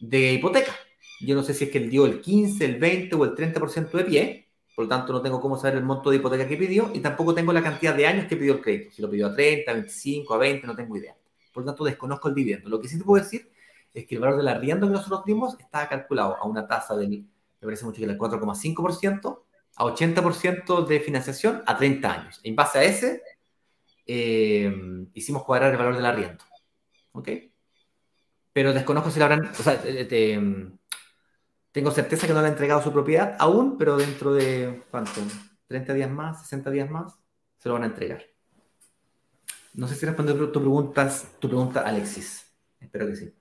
de 0.00 0.32
hipoteca. 0.32 0.74
Yo 1.20 1.34
no 1.34 1.42
sé 1.42 1.54
si 1.54 1.64
es 1.64 1.70
que 1.70 1.78
él 1.78 1.90
dio 1.90 2.06
el 2.06 2.20
15, 2.20 2.64
el 2.64 2.78
20 2.78 3.16
o 3.16 3.24
el 3.24 3.34
30% 3.34 3.90
de 3.90 4.04
pie, 4.04 4.48
por 4.74 4.84
lo 4.84 4.88
tanto 4.88 5.12
no 5.12 5.20
tengo 5.20 5.40
cómo 5.40 5.56
saber 5.56 5.78
el 5.78 5.84
monto 5.84 6.10
de 6.10 6.16
hipoteca 6.16 6.46
que 6.46 6.56
pidió 6.56 6.90
y 6.94 7.00
tampoco 7.00 7.34
tengo 7.34 7.52
la 7.52 7.62
cantidad 7.62 7.94
de 7.94 8.06
años 8.06 8.26
que 8.26 8.36
pidió 8.36 8.54
el 8.54 8.60
crédito. 8.60 8.92
Si 8.92 9.02
lo 9.02 9.10
pidió 9.10 9.26
a 9.26 9.34
30, 9.34 9.70
a 9.70 9.74
25, 9.74 10.34
a 10.34 10.38
20, 10.38 10.66
no 10.66 10.76
tengo 10.76 10.96
idea 10.96 11.16
por 11.58 11.64
lo 11.64 11.72
tanto 11.72 11.84
desconozco 11.84 12.28
el 12.28 12.34
dividendo. 12.36 12.68
Lo 12.68 12.80
que 12.80 12.86
sí 12.86 12.96
te 12.96 13.04
puedo 13.04 13.20
decir 13.20 13.50
es 13.92 14.06
que 14.06 14.14
el 14.14 14.20
valor 14.20 14.36
del 14.36 14.46
arriendo 14.46 14.86
que 14.86 14.92
nosotros 14.92 15.24
dimos 15.24 15.58
está 15.58 15.88
calculado 15.88 16.36
a 16.36 16.46
una 16.46 16.68
tasa 16.68 16.96
del, 16.96 17.10
me 17.10 17.26
parece 17.60 17.84
mucho 17.84 18.00
que 18.00 18.06
del 18.06 18.16
4,5%, 18.16 19.42
a 19.74 19.84
80% 19.84 20.86
de 20.86 21.00
financiación 21.00 21.64
a 21.66 21.76
30 21.76 22.12
años. 22.12 22.40
En 22.44 22.54
base 22.54 22.78
a 22.78 22.84
ese, 22.84 23.22
eh, 24.06 24.72
hicimos 25.14 25.42
cuadrar 25.42 25.72
el 25.72 25.78
valor 25.78 25.96
del 25.96 26.06
arriendo. 26.06 26.44
¿Ok? 27.10 27.28
Pero 28.52 28.72
desconozco 28.72 29.10
si 29.10 29.18
lo 29.18 29.24
habrán, 29.24 29.48
o 29.48 29.62
sea, 29.62 29.82
tengo 31.72 31.90
certeza 31.90 32.26
que 32.26 32.32
no 32.32 32.40
le 32.40 32.46
han 32.46 32.52
entregado 32.52 32.82
su 32.82 32.92
propiedad 32.92 33.36
aún, 33.38 33.78
pero 33.78 33.96
dentro 33.96 34.32
de, 34.34 34.84
¿cuánto? 34.90 35.20
30 35.68 35.94
días 35.94 36.10
más, 36.10 36.42
60 36.42 36.70
días 36.70 36.90
más, 36.90 37.14
se 37.58 37.68
lo 37.68 37.74
van 37.74 37.84
a 37.84 37.86
entregar. 37.86 38.22
No 39.74 39.86
sé 39.86 39.94
si 39.94 40.06
responde 40.06 40.34
tu, 40.34 40.50
preguntas, 40.60 41.28
tu 41.38 41.48
pregunta, 41.48 41.82
Alexis. 41.82 42.44
Espero 42.80 43.06
que 43.06 43.16
sí. 43.16 43.34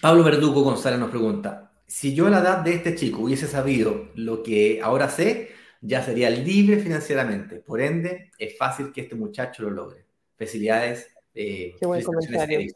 Pablo 0.00 0.22
Verdugo 0.22 0.62
González 0.62 0.98
nos 1.00 1.08
pregunta, 1.08 1.72
si 1.86 2.14
yo 2.14 2.26
a 2.26 2.30
la 2.30 2.40
edad 2.40 2.58
de 2.58 2.74
este 2.74 2.94
chico 2.94 3.22
hubiese 3.22 3.46
sabido 3.46 4.10
lo 4.16 4.42
que 4.42 4.80
ahora 4.82 5.08
sé, 5.08 5.52
ya 5.80 6.02
sería 6.02 6.28
libre 6.28 6.78
financieramente. 6.78 7.60
Por 7.60 7.80
ende, 7.80 8.30
es 8.38 8.58
fácil 8.58 8.92
que 8.92 9.02
este 9.02 9.14
muchacho 9.14 9.62
lo 9.62 9.70
logre. 9.70 10.03
Felicidades. 10.36 11.08
Eh, 11.34 11.74
Qué 11.78 11.86
buen 11.86 12.02
comentario. 12.02 12.72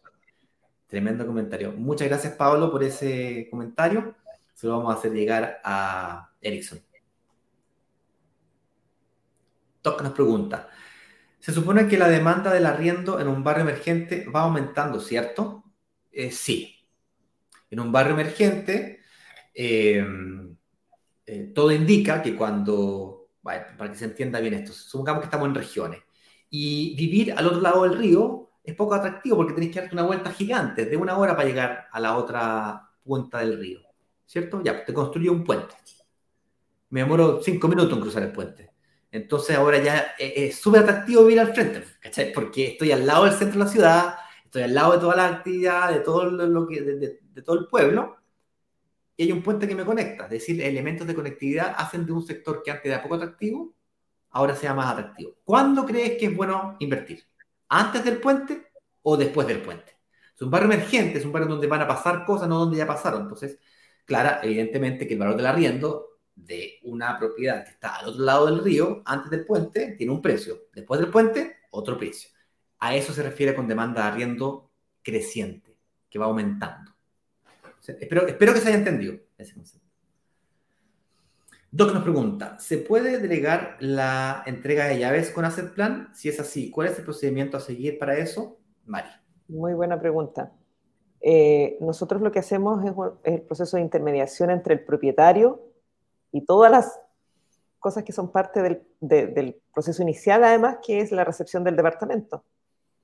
Tremendo 0.87 1.27
comentario. 1.27 1.73
Muchas 1.73 2.09
gracias, 2.09 2.35
Pablo, 2.35 2.71
por 2.71 2.83
ese 2.83 3.47
comentario 3.51 4.15
se 4.59 4.67
lo 4.67 4.77
vamos 4.77 4.93
a 4.93 4.99
hacer 4.99 5.13
llegar 5.13 5.61
a 5.63 6.33
Ericsson. 6.41 6.81
Toca 9.81 10.03
nos 10.03 10.15
pregunta, 10.15 10.69
se 11.39 11.53
supone 11.53 11.87
que 11.87 11.97
la 11.97 12.09
demanda 12.09 12.53
del 12.53 12.67
arriendo 12.67 13.21
en 13.21 13.29
un 13.29 13.45
barrio 13.45 13.63
emergente 13.63 14.27
va 14.27 14.41
aumentando, 14.41 14.99
¿cierto? 14.99 15.63
Eh, 16.11 16.33
sí. 16.33 16.75
En 17.71 17.79
un 17.79 17.93
barrio 17.93 18.15
emergente, 18.15 18.99
eh, 19.55 20.05
eh, 21.25 21.53
todo 21.55 21.71
indica 21.71 22.21
que 22.21 22.35
cuando, 22.35 23.29
para 23.41 23.93
que 23.93 23.95
se 23.95 24.07
entienda 24.07 24.41
bien 24.41 24.55
esto, 24.55 24.73
supongamos 24.73 25.21
que 25.21 25.27
estamos 25.27 25.47
en 25.47 25.55
regiones 25.55 26.03
y 26.51 26.95
vivir 26.97 27.33
al 27.33 27.47
otro 27.47 27.61
lado 27.61 27.83
del 27.83 27.99
río 27.99 28.51
es 28.65 28.75
poco 28.75 28.95
atractivo 28.95 29.37
porque 29.37 29.55
tenéis 29.55 29.73
que 29.73 29.81
darte 29.81 29.95
una 29.95 30.05
vuelta 30.05 30.31
gigante 30.33 30.85
de 30.85 30.97
una 30.97 31.17
hora 31.19 31.37
para 31.37 31.49
llegar 31.49 31.89
a 31.91 32.01
la 32.01 32.17
otra 32.17 32.91
punta 33.03 33.39
del 33.39 33.59
río. 33.59 33.89
¿cierto? 34.29 34.63
Ya, 34.63 34.85
te 34.85 34.93
construyo 34.93 35.33
un 35.33 35.43
puente. 35.43 35.75
Me 36.91 37.01
demoro 37.01 37.43
cinco 37.43 37.67
minutos 37.67 37.95
en 37.95 38.01
cruzar 38.01 38.23
el 38.23 38.33
puente. 38.33 38.71
Entonces 39.11 39.57
ahora 39.57 39.83
ya 39.83 40.15
es 40.19 40.57
súper 40.57 40.83
atractivo 40.83 41.23
vivir 41.23 41.41
al 41.41 41.55
frente, 41.55 41.83
¿cachai? 42.01 42.33
Porque 42.33 42.69
estoy 42.69 42.93
al 42.93 43.07
lado 43.07 43.25
del 43.25 43.33
centro 43.33 43.59
de 43.59 43.65
la 43.65 43.71
ciudad, 43.71 44.15
estoy 44.45 44.63
al 44.63 44.75
lado 44.75 44.93
de 44.93 44.99
toda 44.99 45.17
la 45.17 45.27
actividad, 45.29 45.91
de 45.91 46.01
todo, 46.01 46.27
lo 46.27 46.67
que, 46.67 46.83
de, 46.83 47.43
todo 47.43 47.59
el 47.59 47.67
pueblo, 47.69 48.19
y 49.17 49.23
hay 49.23 49.33
un 49.33 49.43
puente 49.43 49.67
que 49.67 49.75
me 49.75 49.87
conecta. 49.87 50.25
Es 50.25 50.31
decir, 50.31 50.61
elementos 50.63 51.07
de 51.07 51.15
conectividad 51.15 51.75
hacen 51.77 52.05
de 52.05 52.13
un 52.13 52.23
sector 52.23 52.63
que 52.63 52.71
antes 52.71 52.85
era 52.85 53.03
poco 53.03 53.15
atractivo, 53.15 53.75
ahora 54.39 54.55
sea 54.55 54.73
más 54.73 54.93
atractivo. 54.93 55.35
¿Cuándo 55.45 55.85
crees 55.85 56.17
que 56.19 56.27
es 56.27 56.37
bueno 56.37 56.77
invertir? 56.79 57.25
¿Antes 57.69 58.05
del 58.05 58.19
puente 58.19 58.69
o 59.03 59.17
después 59.17 59.49
del 59.49 59.61
puente? 59.61 59.99
Es 60.35 60.43
un 60.43 60.51
barrio 60.51 60.73
emergente, 60.73 61.19
es 61.19 61.25
un 61.25 61.33
barrio 61.33 61.49
donde 61.49 61.67
van 61.67 61.83
a 61.83 61.89
pasar 61.89 62.25
cosas, 62.25 62.49
no 62.49 62.61
donde 62.61 62.79
ya 62.79 62.87
pasaron. 62.87 63.23
Entonces, 63.23 63.59
clara, 64.05 64.39
evidentemente, 64.43 65.09
que 65.09 65.15
el 65.15 65.19
valor 65.19 65.37
del 65.37 65.47
arriendo 65.47 66.21
de 66.37 66.79
una 66.85 67.19
propiedad 67.19 67.65
que 67.65 67.71
está 67.71 67.97
al 67.97 68.11
otro 68.11 68.25
lado 68.25 68.47
del 68.47 68.63
río, 68.63 69.03
antes 69.05 69.29
del 69.29 69.45
puente, 69.45 69.97
tiene 69.99 70.13
un 70.13 70.23
precio. 70.23 70.69
Después 70.73 71.01
del 71.01 71.11
puente, 71.11 71.57
otro 71.71 71.99
precio. 71.99 72.31
A 72.79 72.95
eso 72.95 73.13
se 73.13 73.25
refiere 73.25 73.57
con 73.57 73.67
demanda 73.67 74.03
de 74.03 74.09
arriendo 74.09 74.71
creciente, 75.03 75.77
que 76.09 76.19
va 76.21 76.27
aumentando. 76.27 76.95
espero, 77.85 78.29
espero 78.29 78.55
que 78.55 78.61
se 78.61 78.69
haya 78.69 78.79
entendido 78.79 79.19
ese 79.37 79.55
concepto. 79.55 79.88
Doc 81.71 81.93
nos 81.93 82.03
pregunta, 82.03 82.59
¿se 82.59 82.79
puede 82.79 83.19
delegar 83.19 83.77
la 83.81 84.43
entrega 84.47 84.87
de 84.87 84.99
llaves 84.99 85.31
con 85.31 85.45
Asset 85.45 85.75
Plan? 85.75 86.09
Si 86.15 86.31
es 86.31 86.41
así, 86.41 86.71
¿cuál 86.71 86.89
es 86.89 86.99
el 86.99 87.05
procedimiento 87.05 87.59
a 87.59 87.61
seguir 87.61 87.99
para 87.99 88.17
eso? 88.17 88.59
Mari. 88.87 89.09
Muy 89.49 89.75
buena 89.75 90.01
pregunta. 90.01 90.51
Eh, 91.21 91.77
nosotros 91.83 92.23
lo 92.23 92.33
que 92.33 92.39
hacemos 92.39 92.83
es, 92.85 92.93
el 93.25 93.43
proceso 93.43 93.77
de 93.77 93.83
intermediación 93.83 94.51
entre 94.51 94.75
el 94.75 94.85
propietario 94.85 95.61
y 96.33 96.47
todas 96.47 96.71
las 96.71 97.01
cosas 97.79 98.03
que 98.03 98.13
son 98.13 98.33
parte 98.33 98.83
del, 99.01 99.61
proceso 99.75 100.03
inicial, 100.03 100.45
además, 100.45 100.79
que 100.83 101.01
es 101.01 101.13
la 101.13 101.25
recepción 101.25 101.65
del 101.65 101.77
departamento. 101.77 102.45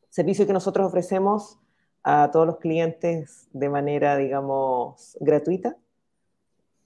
Servicio 0.09 0.47
que 0.47 0.55
nosotros 0.55 0.87
ofrecemos 0.87 1.59
a 2.03 2.31
todos 2.31 2.47
los 2.47 2.57
clientes 2.59 3.47
de 3.53 3.69
manera, 3.69 4.17
digamos, 4.17 5.19
gratuita, 5.21 5.77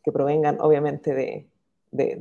que 0.02 0.10
provengan 0.10 0.60
obviamente 0.60 1.14
de, 1.14 1.48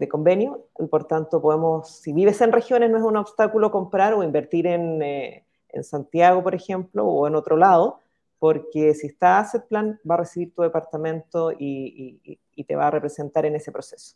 convenio. 0.09 0.67
Y 0.79 0.85
por 0.87 1.05
tanto, 1.05 1.41
podemos, 1.41 1.89
si 1.99 2.13
vives 2.13 2.41
en 2.41 2.51
regiones, 2.51 2.89
no 2.89 2.97
es 2.97 3.03
un 3.03 3.17
obstáculo 3.17 3.71
comprar 3.71 4.13
o 4.13 4.23
invertir 4.23 4.67
en, 4.67 5.01
eh, 5.01 5.45
en 5.69 5.83
Santiago, 5.83 6.43
por 6.43 6.55
ejemplo, 6.55 7.05
o 7.05 7.27
en 7.27 7.35
otro 7.35 7.57
lado, 7.57 8.01
porque 8.39 8.93
si 8.93 9.07
está 9.07 9.39
Asset 9.39 9.67
Plan, 9.67 9.99
va 10.09 10.15
a 10.15 10.19
recibir 10.19 10.53
tu 10.53 10.61
departamento 10.61 11.51
y, 11.51 12.19
y- 12.23 12.39
y 12.55 12.63
te 12.63 12.75
va 12.75 12.87
a 12.87 12.91
representar 12.91 13.45
en 13.45 13.55
ese 13.55 13.71
proceso. 13.71 14.15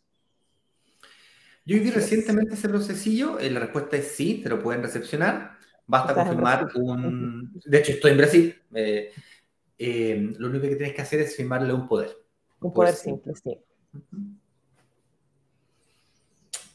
Yo 1.64 1.76
viví 1.76 1.88
es. 1.90 1.94
recientemente 1.94 2.54
ese 2.54 2.68
procesillo, 2.68 3.38
eh, 3.38 3.50
la 3.50 3.60
respuesta 3.60 3.96
es 3.96 4.08
sí, 4.08 4.40
te 4.42 4.48
lo 4.48 4.60
pueden 4.62 4.82
recepcionar. 4.82 5.52
Basta 5.86 6.14
confirmar 6.14 6.68
un... 6.74 7.52
De 7.64 7.78
hecho, 7.78 7.92
estoy 7.92 8.12
en 8.12 8.16
Brasil. 8.16 8.62
eh, 8.74 9.10
eh, 9.78 10.32
lo 10.38 10.48
único 10.48 10.62
que 10.68 10.76
tienes 10.76 10.94
que 10.94 11.02
hacer 11.02 11.20
es 11.20 11.36
firmarle 11.36 11.72
un 11.72 11.88
poder. 11.88 12.16
Un 12.60 12.72
poder 12.72 12.94
simple, 12.94 13.34
sí. 13.34 13.58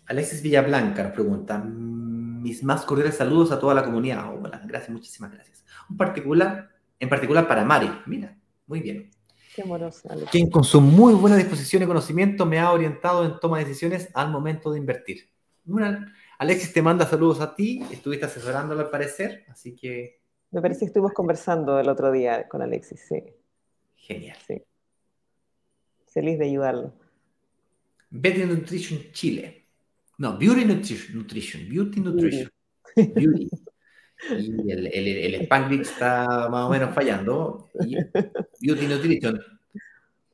Alexis 0.08 0.42
Villablanca 0.42 1.04
nos 1.04 1.12
pregunta, 1.14 1.58
mis 1.60 2.64
más 2.64 2.86
cordiales 2.86 3.16
saludos 3.16 3.52
a 3.52 3.60
toda 3.60 3.74
la 3.74 3.84
comunidad. 3.84 4.34
Hola, 4.34 4.62
gracias, 4.66 4.90
muchísimas 4.90 5.32
gracias. 5.34 5.66
Un 5.90 5.98
particular, 5.98 6.70
en 7.00 7.10
particular 7.10 7.48
para 7.48 7.66
Mari, 7.66 7.90
mira, 8.06 8.38
muy 8.68 8.80
bien. 8.80 9.12
Qué 9.56 9.64
amorosa, 9.64 10.10
Alex. 10.12 10.30
Quien 10.32 10.50
con 10.50 10.64
su 10.64 10.80
muy 10.80 11.14
buena 11.14 11.36
disposición 11.36 11.84
y 11.84 11.88
conocimiento 11.88 12.46
me 12.46 12.60
ha 12.60 12.72
orientado 12.72 13.26
en 13.26 13.40
toma 13.40 13.58
de 13.60 13.66
decisiones 13.66 14.10
al 14.14 14.30
momento 14.30 14.72
de 14.72 14.80
invertir. 14.80 15.30
Una- 15.66 16.14
Alexis 16.40 16.72
te 16.72 16.82
manda 16.84 17.06
saludos 17.08 17.42
a 17.42 17.56
ti, 17.56 17.84
estuviste 17.92 18.26
asesorándolo 18.28 18.82
al 18.82 18.90
parecer, 18.92 19.44
así 19.50 19.76
que 19.76 20.22
Me 20.52 20.62
parece 20.62 20.82
que 20.82 20.86
estuvimos 20.86 21.12
conversando 21.14 21.80
el 21.80 21.90
otro 21.90 22.12
día 22.12 22.48
con 22.48 22.62
Alexis, 22.62 23.02
sí, 23.10 23.24
genial. 23.96 24.38
sí. 24.48 24.62
Feliz 26.06 26.38
de 26.40 26.46
ayudarlo. 26.46 26.94
Beauty 28.12 28.46
Nutrition 28.46 29.00
Chile. 29.12 29.57
No, 30.18 30.38
Beauty 30.38 30.66
Nutrition, 30.66 31.18
Nutrition 31.18 31.70
Beauty 31.70 32.00
Nutrition. 32.00 32.50
Beauty. 32.96 33.50
Y 34.32 34.72
el, 34.72 34.88
el, 34.88 35.08
el 35.08 35.42
Spanglish 35.42 35.82
está 35.82 36.50
más 36.50 36.66
o 36.66 36.70
menos 36.70 36.94
fallando. 36.94 37.70
Y 37.86 37.98
Beauty 38.66 38.88
Nutrition. 38.88 39.40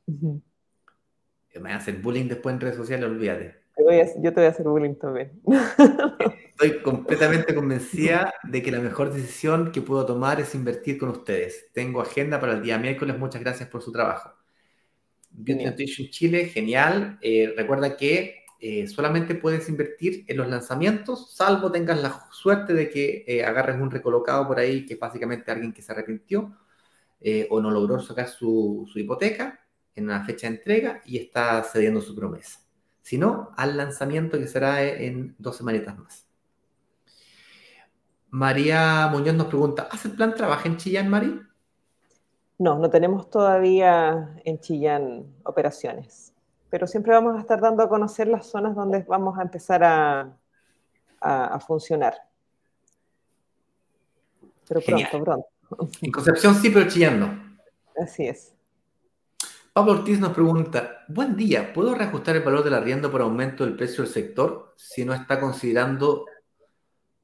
Me 0.06 1.60
van 1.60 1.72
a 1.72 1.76
hacer 1.76 2.00
bullying 2.00 2.26
después 2.28 2.54
en 2.54 2.60
redes 2.60 2.76
sociales, 2.76 3.08
olvídate. 3.08 3.64
Yo 3.76 4.32
te 4.32 4.40
voy 4.40 4.44
a 4.44 4.48
hacer 4.48 4.66
bullying 4.66 4.94
también. 4.94 5.32
Estoy 6.50 6.80
completamente 6.82 7.54
convencida 7.54 8.32
de 8.44 8.62
que 8.62 8.70
la 8.70 8.78
mejor 8.78 9.12
decisión 9.12 9.72
que 9.72 9.82
puedo 9.82 10.06
tomar 10.06 10.40
es 10.40 10.54
invertir 10.54 10.96
con 10.96 11.10
ustedes. 11.10 11.66
Tengo 11.72 12.00
agenda 12.00 12.40
para 12.40 12.54
el 12.54 12.62
día 12.62 12.78
miércoles. 12.78 13.18
Muchas 13.18 13.42
gracias 13.42 13.68
por 13.68 13.82
su 13.82 13.90
trabajo. 13.92 14.32
Beauty. 15.30 15.64
Nutrition 15.64 16.08
Chile, 16.08 16.46
genial. 16.46 17.18
Eh, 17.20 17.52
recuerda 17.56 17.96
que 17.96 18.43
eh, 18.66 18.86
solamente 18.86 19.34
puedes 19.34 19.68
invertir 19.68 20.24
en 20.26 20.38
los 20.38 20.48
lanzamientos, 20.48 21.34
salvo 21.34 21.70
tengas 21.70 22.00
la 22.00 22.26
suerte 22.30 22.72
de 22.72 22.88
que 22.88 23.22
eh, 23.26 23.44
agarres 23.44 23.78
un 23.78 23.90
recolocado 23.90 24.48
por 24.48 24.58
ahí, 24.58 24.86
que 24.86 24.94
es 24.94 24.98
básicamente 24.98 25.50
alguien 25.50 25.74
que 25.74 25.82
se 25.82 25.92
arrepintió 25.92 26.56
eh, 27.20 27.46
o 27.50 27.60
no 27.60 27.70
logró 27.70 28.00
sacar 28.00 28.26
su, 28.26 28.90
hipoteca 28.94 29.60
en 29.94 30.04
una 30.04 30.24
fecha 30.24 30.48
de 30.48 30.56
entrega 30.56 31.02
y 31.04 31.18
está 31.18 31.62
cediendo 31.62 32.00
su 32.00 32.16
promesa. 32.16 32.60
Si 33.02 33.18
no, 33.18 33.50
al 33.54 33.76
lanzamiento 33.76 34.38
que 34.38 34.46
será 34.46 34.82
en 34.82 35.34
dos 35.38 35.58
semanitas 35.58 35.98
más. 35.98 36.26
María 38.30 39.08
Muñoz 39.12 39.34
nos 39.34 39.48
pregunta, 39.48 39.88
¿hace 39.90 40.08
plan 40.08 40.34
trabaja 40.34 40.66
en 40.66 40.78
Chillán, 40.78 41.10
Mari? 41.10 41.38
No, 42.56 42.78
no 42.78 42.88
tenemos 42.88 43.28
todavía 43.28 44.40
en 44.42 44.58
Chillán 44.58 45.26
operaciones, 45.44 46.33
pero 46.74 46.88
siempre 46.88 47.12
vamos 47.12 47.36
a 47.36 47.40
estar 47.40 47.60
dando 47.60 47.84
a 47.84 47.88
conocer 47.88 48.26
las 48.26 48.46
zonas 48.46 48.74
donde 48.74 49.04
vamos 49.04 49.38
a 49.38 49.42
empezar 49.42 49.84
a, 49.84 50.22
a- 51.20 51.46
a 51.54 51.60
funcionar. 51.60 52.14
Pero 54.66 54.80
Genial. 54.80 55.08
pronto, 55.08 55.46
pronto. 55.68 55.96
En 56.02 56.10
Concepción 56.10 56.52
sí, 56.56 56.70
pero 56.70 56.88
Chillán 56.90 57.20
no. 57.20 57.56
Así 57.96 58.26
es. 58.26 58.56
Pablo 59.72 59.92
Ortiz 59.92 60.18
nos 60.18 60.32
pregunta, 60.32 61.04
buen 61.06 61.36
día, 61.36 61.72
¿puedo 61.72 61.94
reajustar 61.94 62.34
el 62.34 62.42
valor 62.42 62.64
del 62.64 62.74
arriendo 62.74 63.08
por 63.08 63.20
aumento 63.22 63.64
del 63.64 63.76
precio 63.76 64.02
del 64.02 64.12
sector 64.12 64.74
si 64.76 65.04
no 65.04 65.14
está 65.14 65.38
considerando 65.38 66.26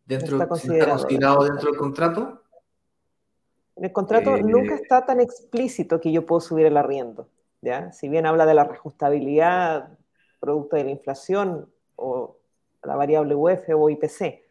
dentro, 0.07 0.41
está 0.41 0.55
si 0.55 0.69
considerado 0.69 1.43
dentro 1.43 1.71
del 1.73 1.77
contrato? 1.77 2.45
En 3.75 3.85
el 3.87 3.93
contrato 3.93 4.37
Eh, 4.37 4.45
nunca 4.45 4.77
está 4.77 5.05
tan 5.05 5.19
explícito 5.21 6.01
que 6.01 6.13
yo 6.13 6.25
puedo 6.25 6.41
subir 6.41 6.67
el 6.67 6.77
arriendo, 6.77 7.27
¿ya? 7.63 7.93
Si 7.93 8.09
bien 8.09 8.27
habla 8.27 8.47
de 8.47 8.55
la 8.55 8.65
reajustabilidad 8.65 9.91
producto 10.39 10.77
de 10.77 10.85
la 10.85 10.91
inflación 10.91 11.71
o 11.97 12.37
la 12.83 12.97
variable 12.97 13.35
UF 13.35 13.69
o 13.75 13.91
IPC, 13.91 14.45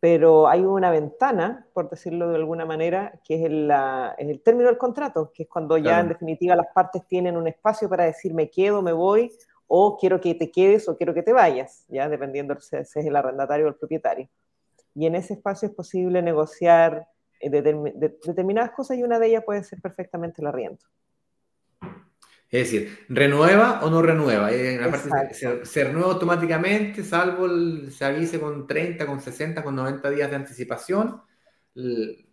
pero 0.00 0.48
hay 0.48 0.60
una 0.62 0.90
ventana, 0.90 1.66
por 1.72 1.90
decirlo 1.90 2.28
de 2.30 2.36
alguna 2.36 2.64
manera, 2.64 3.20
que 3.24 3.36
es 3.36 3.42
el, 3.44 3.68
la- 3.68 4.14
es 4.18 4.28
el 4.28 4.40
término 4.42 4.68
del 4.68 4.78
contrato, 4.78 5.32
que 5.32 5.44
es 5.44 5.48
cuando 5.48 5.76
ya 5.76 5.82
Claro. 5.84 6.02
en 6.02 6.08
definitiva 6.08 6.56
las 6.56 6.68
partes 6.72 7.06
tienen 7.06 7.36
un 7.36 7.48
espacio 7.48 7.88
para 7.88 8.04
decir 8.04 8.34
me 8.34 8.48
quedo, 8.50 8.82
me 8.82 8.92
voy, 8.92 9.32
o 9.66 9.96
quiero 9.98 10.20
que 10.20 10.34
te 10.34 10.50
quedes 10.50 10.88
o 10.88 10.96
quiero 10.96 11.14
que 11.14 11.22
te 11.22 11.32
vayas, 11.32 11.84
ya 11.88 12.08
dependiendo 12.08 12.58
si 12.60 12.76
es 12.76 12.96
el 12.96 13.14
arrendatario 13.16 13.66
o 13.66 13.68
el 13.68 13.74
propietario. 13.74 14.28
Y 14.94 15.06
en 15.06 15.14
ese 15.14 15.34
espacio 15.34 15.68
es 15.68 15.74
posible 15.74 16.22
negociar 16.22 17.06
eh, 17.40 17.50
determi- 17.50 17.92
de- 17.94 18.18
determinadas 18.24 18.70
cosas 18.72 18.96
y 18.98 19.02
una 19.02 19.18
de 19.18 19.26
ellas 19.28 19.44
puede 19.44 19.62
ser 19.62 19.80
perfectamente 19.80 20.40
el 20.42 20.48
arriendo. 20.48 20.82
Es 22.50 22.70
decir, 22.70 22.98
¿renueva 23.10 23.80
o 23.82 23.90
no 23.90 24.00
renueva? 24.00 24.50
Eh, 24.52 24.78
parte 24.90 25.34
se, 25.34 25.66
se 25.66 25.84
renueva 25.84 26.12
automáticamente, 26.12 27.04
salvo 27.04 27.44
el- 27.44 27.92
se 27.92 28.04
avise 28.06 28.40
con 28.40 28.66
30, 28.66 29.04
con 29.06 29.20
60, 29.20 29.62
con 29.62 29.76
90 29.76 30.08
días 30.08 30.30
de 30.30 30.36
anticipación 30.36 31.20
l- 31.74 32.24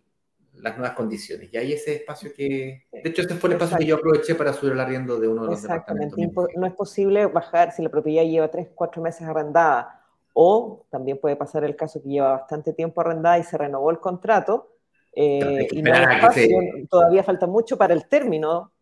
las 0.54 0.78
nuevas 0.78 0.96
condiciones. 0.96 1.52
Y 1.52 1.56
hay 1.58 1.74
ese 1.74 1.96
espacio 1.96 2.32
que... 2.34 2.86
De 2.90 3.10
hecho, 3.10 3.20
ese 3.22 3.34
fue 3.34 3.50
el 3.50 3.54
espacio 3.56 3.76
que 3.76 3.84
yo 3.84 3.96
aproveché 3.96 4.34
para 4.34 4.54
subir 4.54 4.72
el 4.72 4.80
arriendo 4.80 5.20
de 5.20 5.28
uno 5.28 5.42
de 5.42 5.48
los 5.50 5.62
Exactamente. 5.62 6.16
departamentos. 6.16 6.54
No 6.56 6.66
es 6.66 6.72
posible 6.72 7.26
bajar 7.26 7.72
si 7.72 7.82
la 7.82 7.90
propiedad 7.90 8.24
lleva 8.24 8.50
3, 8.50 8.68
4 8.74 9.02
meses 9.02 9.28
arrendada 9.28 10.02
o 10.32 10.86
también 10.90 11.18
puede 11.18 11.36
pasar 11.36 11.62
el 11.64 11.76
caso 11.76 12.02
que 12.02 12.08
lleva 12.08 12.32
bastante 12.32 12.72
tiempo 12.72 13.02
arrendada 13.02 13.38
y 13.38 13.42
se 13.42 13.58
renovó 13.58 13.90
el 13.90 14.00
contrato 14.00 14.76
eh, 15.12 15.66
y 15.70 15.82
no 15.82 15.92
hay 15.94 16.04
espacio, 16.04 16.42
se- 16.58 16.86
todavía 16.90 17.22
falta 17.22 17.46
mucho 17.46 17.76
para 17.76 17.92
el 17.92 18.06
término. 18.08 18.72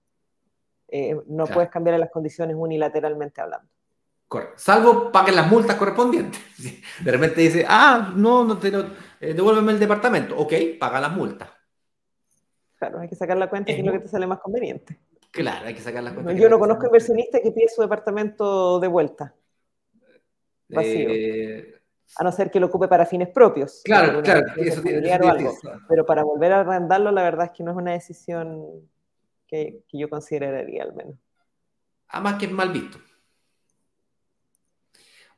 Eh, 0.88 1.14
no 1.26 1.44
Claro. 1.44 1.54
puedes 1.54 1.70
cambiar 1.70 1.98
las 1.98 2.10
condiciones 2.10 2.56
unilateralmente 2.58 3.40
hablando. 3.40 3.68
Correcto. 4.28 4.54
Salvo 4.56 5.12
paguen 5.12 5.36
las 5.36 5.50
multas 5.50 5.76
correspondientes. 5.76 6.40
De 7.04 7.10
repente 7.10 7.40
dice, 7.40 7.64
ah, 7.68 8.12
no, 8.16 8.44
no 8.44 8.58
te 8.58 8.70
lo, 8.70 8.80
eh, 9.20 9.34
devuélveme 9.34 9.72
el 9.72 9.78
departamento. 9.80 10.36
Ok, 10.38 10.52
paga 10.78 11.00
las 11.00 11.12
multas. 11.12 11.50
Claro, 12.78 13.00
hay 13.00 13.08
que 13.08 13.14
sacar 13.16 13.36
la 13.36 13.48
cuenta 13.48 13.70
Es 13.70 13.76
que 13.76 13.80
es 13.80 13.86
lo 13.86 13.92
que 13.92 14.00
te 14.00 14.08
sale 14.08 14.26
más 14.26 14.40
conveniente. 14.40 14.98
Claro, 15.30 15.66
hay 15.66 15.74
que 15.74 15.80
sacar 15.80 16.02
las 16.02 16.12
cuentas. 16.12 16.36
Yo 16.36 16.48
no 16.48 16.58
conozco 16.58 16.86
inversionista 16.86 17.40
que 17.40 17.50
pide 17.50 17.68
su 17.68 17.80
departamento 17.82 18.78
de 18.78 18.88
vuelta, 18.88 19.34
vacío. 20.68 21.08
Eh, 21.10 21.74
a 22.16 22.22
no 22.24 22.30
ser 22.30 22.50
que 22.50 22.60
lo 22.60 22.66
ocupe 22.66 22.86
para 22.86 23.06
fines 23.06 23.28
propios. 23.30 23.80
claro, 23.84 24.22
claro. 24.22 24.46
Eso 24.56 24.82
tiene- 24.82 25.12
algo. 25.12 25.52
Pero 25.88 26.04
para 26.06 26.22
volver 26.22 26.52
a 26.52 26.60
arrendarlo, 26.60 27.10
la 27.10 27.22
verdad 27.22 27.46
es 27.46 27.52
que 27.52 27.64
no 27.64 27.72
es 27.72 27.76
una 27.76 27.92
decisión 27.92 28.64
que, 29.54 29.84
yo 29.92 30.08
consideraría 30.10 30.82
al 30.84 30.94
menos. 30.94 31.16
Además 32.08 32.38
que 32.38 32.46
es 32.46 32.52
mal 32.52 32.72
visto. 32.72 32.98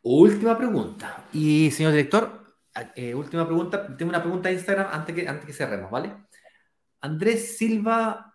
Última 0.02 0.56
pregunta. 0.56 1.24
Y 1.32 1.70
señor 1.70 1.92
director, 1.92 2.56
eh, 2.94 3.14
última 3.14 3.46
pregunta. 3.46 3.96
Tengo 3.96 4.10
una 4.10 4.22
pregunta 4.22 4.48
de 4.48 4.54
Instagram 4.54 4.88
antes 4.92 5.14
que, 5.14 5.28
antes 5.28 5.46
que 5.46 5.52
cerremos, 5.52 5.90
¿vale? 5.90 6.14
Andrés 7.00 7.56
Silva 7.56 8.34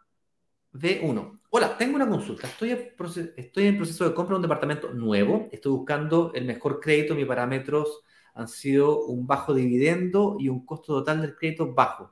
V1. 0.74 1.40
Hola, 1.50 1.78
tengo 1.78 1.96
una 1.96 2.08
consulta. 2.10 2.48
Estoy 2.48 2.72
en, 2.72 2.96
proce- 2.98 3.34
estoy 3.38 3.68
en 3.68 3.78
proceso 3.78 4.08
de 4.08 4.14
compra 4.16 4.34
de 4.34 4.38
un 4.38 4.42
departamento 4.44 4.94
nuevo. 4.94 5.50
Estoy 5.52 5.72
buscando 5.74 6.32
el 6.34 6.46
mejor 6.46 6.80
crédito. 6.80 7.16
Mis 7.16 7.26
parámetros 7.26 8.02
han 8.34 8.48
sido 8.48 9.06
un 9.06 9.28
bajo 9.28 9.54
dividendo 9.54 10.38
y 10.40 10.50
un 10.50 10.66
costo 10.66 10.94
total 10.94 11.22
del 11.22 11.36
crédito 11.36 11.74
bajo. 11.74 12.12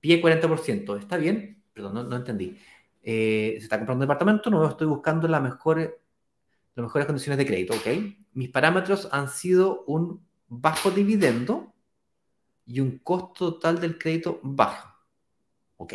Pie 0.00 0.20
40%. 0.20 0.96
¿Está 0.96 1.16
bien? 1.16 1.62
Perdón, 1.72 2.08
no 2.08 2.16
entendí. 2.16 2.56
Eh, 3.06 3.56
se 3.58 3.64
está 3.64 3.76
comprando 3.76 3.98
un 4.02 4.08
departamento 4.08 4.50
nuevo. 4.50 4.66
Estoy 4.66 4.86
buscando 4.86 5.28
las 5.28 5.42
mejores, 5.42 5.90
las 6.74 6.84
mejores 6.84 7.06
condiciones 7.06 7.38
de 7.38 7.46
crédito, 7.46 7.74
¿ok? 7.74 7.86
Mis 8.32 8.48
parámetros 8.48 9.08
han 9.12 9.28
sido 9.28 9.84
un 9.86 10.26
bajo 10.48 10.90
dividendo 10.90 11.72
y 12.64 12.80
un 12.80 12.98
costo 12.98 13.54
total 13.54 13.78
del 13.80 13.98
crédito 13.98 14.40
bajo. 14.42 14.88
¿Ok? 15.76 15.92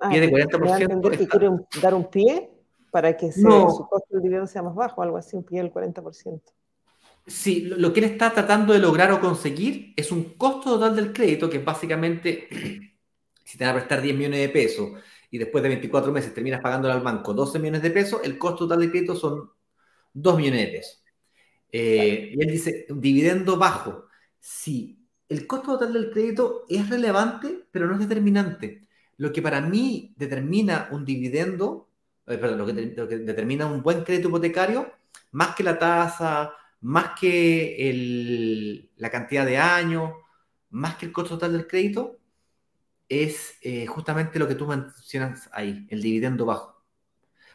Ah, 0.00 0.08
Pie 0.08 0.20
de 0.20 0.26
me 0.32 0.38
da 0.38 0.44
a 0.44 0.48
40% 0.48 0.82
entender 0.82 1.10
que 1.18 1.24
está- 1.24 1.30
quiere 1.38 1.48
un- 1.50 1.66
dar 1.82 1.94
un 1.94 2.10
pie 2.10 2.50
para 2.90 3.16
que 3.16 3.30
se- 3.30 3.42
No. 3.42 3.70
su 3.70 3.86
costo 3.86 4.16
de 4.16 4.20
dividendo 4.22 4.46
sea 4.46 4.62
más 4.62 4.74
bajo, 4.74 5.02
algo 5.02 5.16
así, 5.18 5.36
un 5.36 5.44
pie 5.44 5.60
del 5.60 5.70
40%. 5.70 6.52
Sí, 7.26 7.62
lo, 7.66 7.76
lo 7.76 7.92
que 7.92 8.00
él 8.00 8.06
está 8.06 8.32
tratando 8.32 8.72
de 8.72 8.78
lograr 8.80 9.12
o 9.12 9.20
conseguir 9.20 9.92
es 9.96 10.10
un 10.10 10.24
costo 10.36 10.70
total 10.74 10.96
del 10.96 11.12
crédito, 11.12 11.48
que 11.50 11.58
es 11.58 11.64
básicamente, 11.64 12.48
si 13.44 13.58
te 13.58 13.64
van 13.64 13.74
a 13.74 13.76
prestar 13.76 14.00
10 14.00 14.16
millones 14.16 14.40
de 14.40 14.48
pesos 14.48 14.90
y 15.32 15.38
después 15.38 15.62
de 15.64 15.70
24 15.70 16.12
meses 16.12 16.34
terminas 16.34 16.62
pagándole 16.62 16.94
al 16.94 17.02
banco 17.02 17.34
12 17.34 17.58
millones 17.60 17.82
de 17.82 17.92
pesos, 17.92 18.22
el 18.24 18.38
costo 18.38 18.60
total 18.66 18.80
del 18.82 18.92
crédito 18.92 19.16
son 19.16 19.50
2 20.14 20.36
millones 20.38 20.66
de 20.66 20.72
pesos. 20.78 21.04
Eh, 21.72 22.30
y 22.34 22.42
él 22.42 22.48
dice, 22.50 22.86
dividendo 22.90 23.56
bajo. 23.56 24.06
Sí, 24.40 24.98
el 25.28 25.46
costo 25.46 25.72
total 25.72 25.92
del 25.94 26.10
crédito 26.10 26.64
es 26.68 26.88
relevante, 26.90 27.64
pero 27.70 27.86
no 27.86 27.94
es 27.94 28.00
determinante. 28.00 28.82
lo 29.18 29.32
que 29.32 29.42
para 29.42 29.60
mí 29.60 30.12
determina 30.16 30.88
un 30.90 31.04
dividendo, 31.04 31.88
eh, 32.26 32.38
perdón, 32.38 32.58
lo 32.58 32.66
que, 32.66 32.72
lo 32.96 33.06
que 33.08 33.18
determina 33.18 33.66
un 33.66 33.82
buen 33.82 34.02
crédito 34.04 34.28
hipotecario, 34.28 34.92
más 35.32 35.54
que 35.54 35.62
la 35.62 35.78
tasa, 35.78 36.52
más 36.80 37.12
que 37.20 37.88
el- 37.90 38.90
la 38.96 39.10
cantidad 39.10 39.46
de 39.46 39.58
años, 39.58 40.12
más 40.70 40.96
que 40.96 41.06
el 41.06 41.12
costo 41.12 41.34
total 41.34 41.52
del 41.52 41.66
crédito, 41.66 42.18
es 43.20 43.58
eh, 43.62 43.86
justamente 43.86 44.38
lo 44.38 44.48
que 44.48 44.54
tú 44.54 44.66
mencionas 44.66 45.50
ahí, 45.52 45.86
el 45.90 46.00
dividendo 46.00 46.46
bajo. 46.46 46.82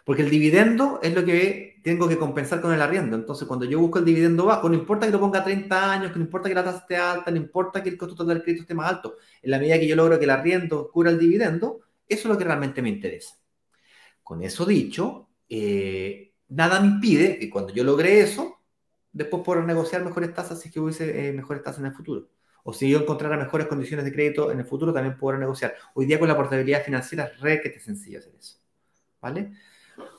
Porque 0.05 0.21
el 0.21 0.29
dividendo 0.29 0.99
es 1.03 1.13
lo 1.13 1.25
que 1.25 1.79
tengo 1.83 2.07
que 2.07 2.17
compensar 2.17 2.61
con 2.61 2.73
el 2.73 2.81
arriendo. 2.81 3.15
Entonces, 3.15 3.47
cuando 3.47 3.65
yo 3.65 3.79
busco 3.79 3.99
el 3.99 4.05
dividendo 4.05 4.45
bajo, 4.45 4.69
no 4.69 4.75
importa 4.75 5.05
que 5.05 5.11
lo 5.11 5.19
ponga 5.19 5.39
a 5.39 5.43
30 5.43 5.91
años, 5.91 6.11
que 6.11 6.19
no 6.19 6.25
importa 6.25 6.47
que 6.47 6.55
la 6.55 6.63
tasa 6.63 6.79
esté 6.79 6.95
alta, 6.97 7.31
no 7.31 7.37
importa 7.37 7.83
que 7.83 7.89
el 7.89 7.97
costo 7.97 8.15
total 8.15 8.35
del 8.35 8.43
crédito 8.43 8.61
esté 8.61 8.75
más 8.75 8.89
alto. 8.89 9.15
En 9.41 9.51
la 9.51 9.59
medida 9.59 9.79
que 9.79 9.87
yo 9.87 9.95
logro 9.95 10.17
que 10.17 10.25
el 10.25 10.29
arriendo 10.29 10.89
cubra 10.91 11.11
el 11.11 11.19
dividendo, 11.19 11.81
eso 12.07 12.27
es 12.27 12.33
lo 12.33 12.37
que 12.37 12.45
realmente 12.45 12.81
me 12.81 12.89
interesa. 12.89 13.35
Con 14.23 14.43
eso 14.43 14.65
dicho, 14.65 15.29
eh, 15.49 16.33
nada 16.49 16.79
me 16.79 16.87
impide 16.87 17.39
que 17.39 17.49
cuando 17.49 17.73
yo 17.73 17.83
logre 17.83 18.21
eso, 18.21 18.61
después 19.11 19.43
pueda 19.43 19.63
negociar 19.63 20.03
mejores 20.05 20.33
tasas 20.33 20.59
si 20.61 20.69
es 20.69 20.73
que 20.73 20.79
hubiese 20.79 21.29
eh, 21.29 21.33
mejores 21.33 21.63
tasas 21.63 21.79
en 21.79 21.87
el 21.87 21.93
futuro. 21.93 22.29
O 22.69 22.73
si 22.73 22.89
yo 22.89 22.99
encontrara 22.99 23.37
mejores 23.37 23.67
condiciones 23.67 24.03
de 24.03 24.11
crédito 24.11 24.51
en 24.51 24.59
el 24.59 24.65
futuro, 24.65 24.91
también 24.91 25.17
puedo 25.17 25.37
negociar. 25.37 25.73
Hoy 25.93 26.05
día 26.05 26.19
con 26.19 26.27
la 26.27 26.35
portabilidad 26.35 26.83
financiera 26.83 27.23
es 27.23 27.39
re 27.39 27.61
que 27.61 27.69
te 27.69 27.79
sencillo 27.79 28.19
hacer 28.19 28.33
eso. 28.37 28.57
¿Vale? 29.21 29.53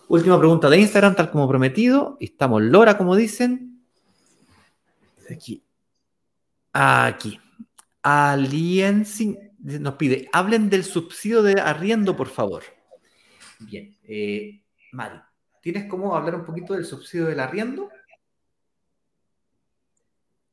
Última 0.08 0.38
pregunta 0.38 0.70
de 0.70 0.78
Instagram, 0.78 1.14
tal 1.14 1.30
como 1.30 1.46
prometido. 1.46 2.16
Estamos 2.20 2.62
Lora, 2.62 2.96
como 2.96 3.16
dicen. 3.16 3.82
Aquí. 5.30 5.62
Aquí. 6.72 7.38
Aliensi 8.00 9.38
nos 9.58 9.96
pide, 9.96 10.30
hablen 10.32 10.70
del 10.70 10.84
subsidio 10.84 11.42
de 11.42 11.60
arriendo, 11.60 12.16
por 12.16 12.28
favor. 12.28 12.62
Bien. 13.58 13.94
Eh, 14.04 14.62
Mari, 14.92 15.20
¿tienes 15.60 15.84
cómo 15.84 16.16
hablar 16.16 16.36
un 16.36 16.46
poquito 16.46 16.72
del 16.72 16.86
subsidio 16.86 17.26
del 17.26 17.40
arriendo? 17.40 17.90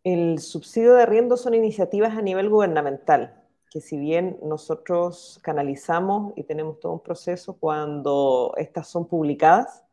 El 0.06 0.38
subsidio 0.38 0.94
de 0.94 1.02
arriendo 1.02 1.36
son 1.36 1.56
iniciativas 1.56 2.15
a 2.15 2.22
nivel 2.22 2.48
gubernamental, 2.48 3.41
que 3.72 3.82
si 3.82 3.98
bien 3.98 4.38
nosotros 4.44 5.40
canalizamos 5.41 6.32
y 6.36 6.44
tenemos 6.44 6.80
todo 6.80 6.94
un 6.94 6.99
proceso 6.99 7.57
cuando 7.57 8.53
estas 8.57 8.88
son 8.88 9.07
publicadas 9.07 9.84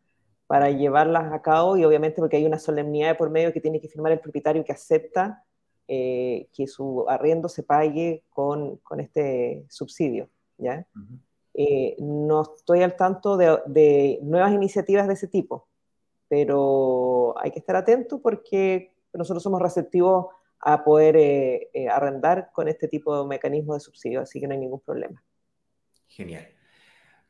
para 0.46 0.68
llevarlas 0.68 1.32
a 1.32 1.40
cabo 1.40 1.78
y 1.78 1.86
obviamente 1.86 2.20
porque 2.20 2.36
hay 2.36 2.44
una 2.44 2.58
solemnidad 2.58 3.08
de 3.08 3.14
por 3.14 3.30
medio 3.30 3.54
que 3.54 3.62
tiene 3.62 3.80
que 3.80 3.88
firmar 3.88 4.12
el 4.12 4.20
propietario 4.20 4.62
que 4.62 4.72
acepta 4.72 5.46
eh, 5.88 6.46
que 6.52 6.66
su 6.66 7.06
arriendo 7.08 7.48
se 7.48 7.62
pague 7.62 8.22
con, 8.28 8.76
con 8.82 9.00
este 9.00 9.64
subsidio, 9.70 10.28
¿ya? 10.58 10.86
Eh, 11.54 11.96
no 12.00 12.42
estoy 12.42 12.82
al 12.82 12.96
tanto 12.96 13.38
de, 13.38 13.60
de 13.64 14.18
nuevas 14.20 14.52
iniciativas 14.52 15.08
de 15.08 15.14
ese 15.14 15.28
tipo, 15.28 15.68
pero 16.28 17.34
hay 17.38 17.50
que 17.50 17.60
estar 17.60 17.76
atento 17.76 18.20
porque 18.20 18.91
nosotros 19.18 19.42
somos 19.42 19.60
receptivos 19.60 20.26
a 20.62 20.84
poder 20.84 21.16
eh, 21.16 21.70
eh, 21.74 21.88
arrendar 21.88 22.50
con 22.52 22.68
este 22.68 22.86
tipo 22.88 23.20
de 23.20 23.28
mecanismo 23.28 23.74
de 23.74 23.80
subsidio, 23.80 24.20
así 24.20 24.40
que 24.40 24.46
no 24.46 24.54
hay 24.54 24.60
ningún 24.60 24.80
problema. 24.80 25.22
Genial. 26.06 26.48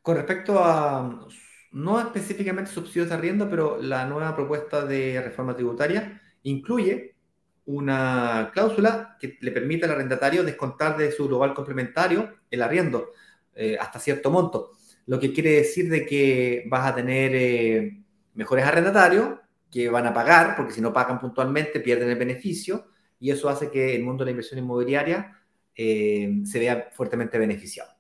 Con 0.03 0.17
respecto 0.17 0.59
a, 0.59 1.27
no 1.73 2.01
específicamente 2.01 2.71
subsidios 2.71 3.09
de 3.09 3.15
arriendo, 3.15 3.49
pero 3.49 3.81
la 3.81 4.05
nueva 4.05 4.37
propuesta 4.37 4.85
de 4.85 5.21
reforma 5.23 5.55
tributaria 5.55 6.21
incluye 6.43 7.17
una 7.65 8.51
cláusula 8.53 9.17
que 9.19 9.39
le 9.41 9.53
permite 9.53 9.87
al 9.87 9.93
arrendatario 9.93 10.45
descontar 10.45 10.97
de 10.97 11.13
su 11.13 11.29
global 11.29 11.55
complementario 11.55 12.35
el 12.51 12.61
arriendo 12.61 13.13
eh, 13.55 13.79
hasta 13.81 13.99
cierto 13.99 14.31
monto. 14.31 14.73
Lo 15.07 15.19
que 15.19 15.33
quiere 15.33 15.53
decir 15.53 15.89
de 15.89 16.05
que 16.05 16.65
vas 16.69 16.91
a 16.91 16.95
tener 16.95 17.93
mejores 18.35 18.65
arrendatarios 18.65 19.39
que 19.73 19.89
van 19.89 20.07
a 20.07 20.13
pagar, 20.13 20.55
porque 20.55 20.73
si 20.73 20.83
no 20.83 20.93
pagan 20.93 21.19
puntualmente 21.19 21.81
pierden 21.81 22.11
el 22.11 22.19
beneficio, 22.19 22.87
y 23.19 23.31
eso 23.31 23.49
hace 23.49 23.71
que 23.71 23.97
el 23.97 24.05
mundo 24.05 24.23
de 24.23 24.27
la 24.27 24.31
inversión 24.33 24.59
inmobiliaria 24.59 25.39
eh, 25.75 26.43
se 26.45 26.59
vea 26.59 26.91
fuertemente 26.93 27.39
beneficiado. 27.39 27.91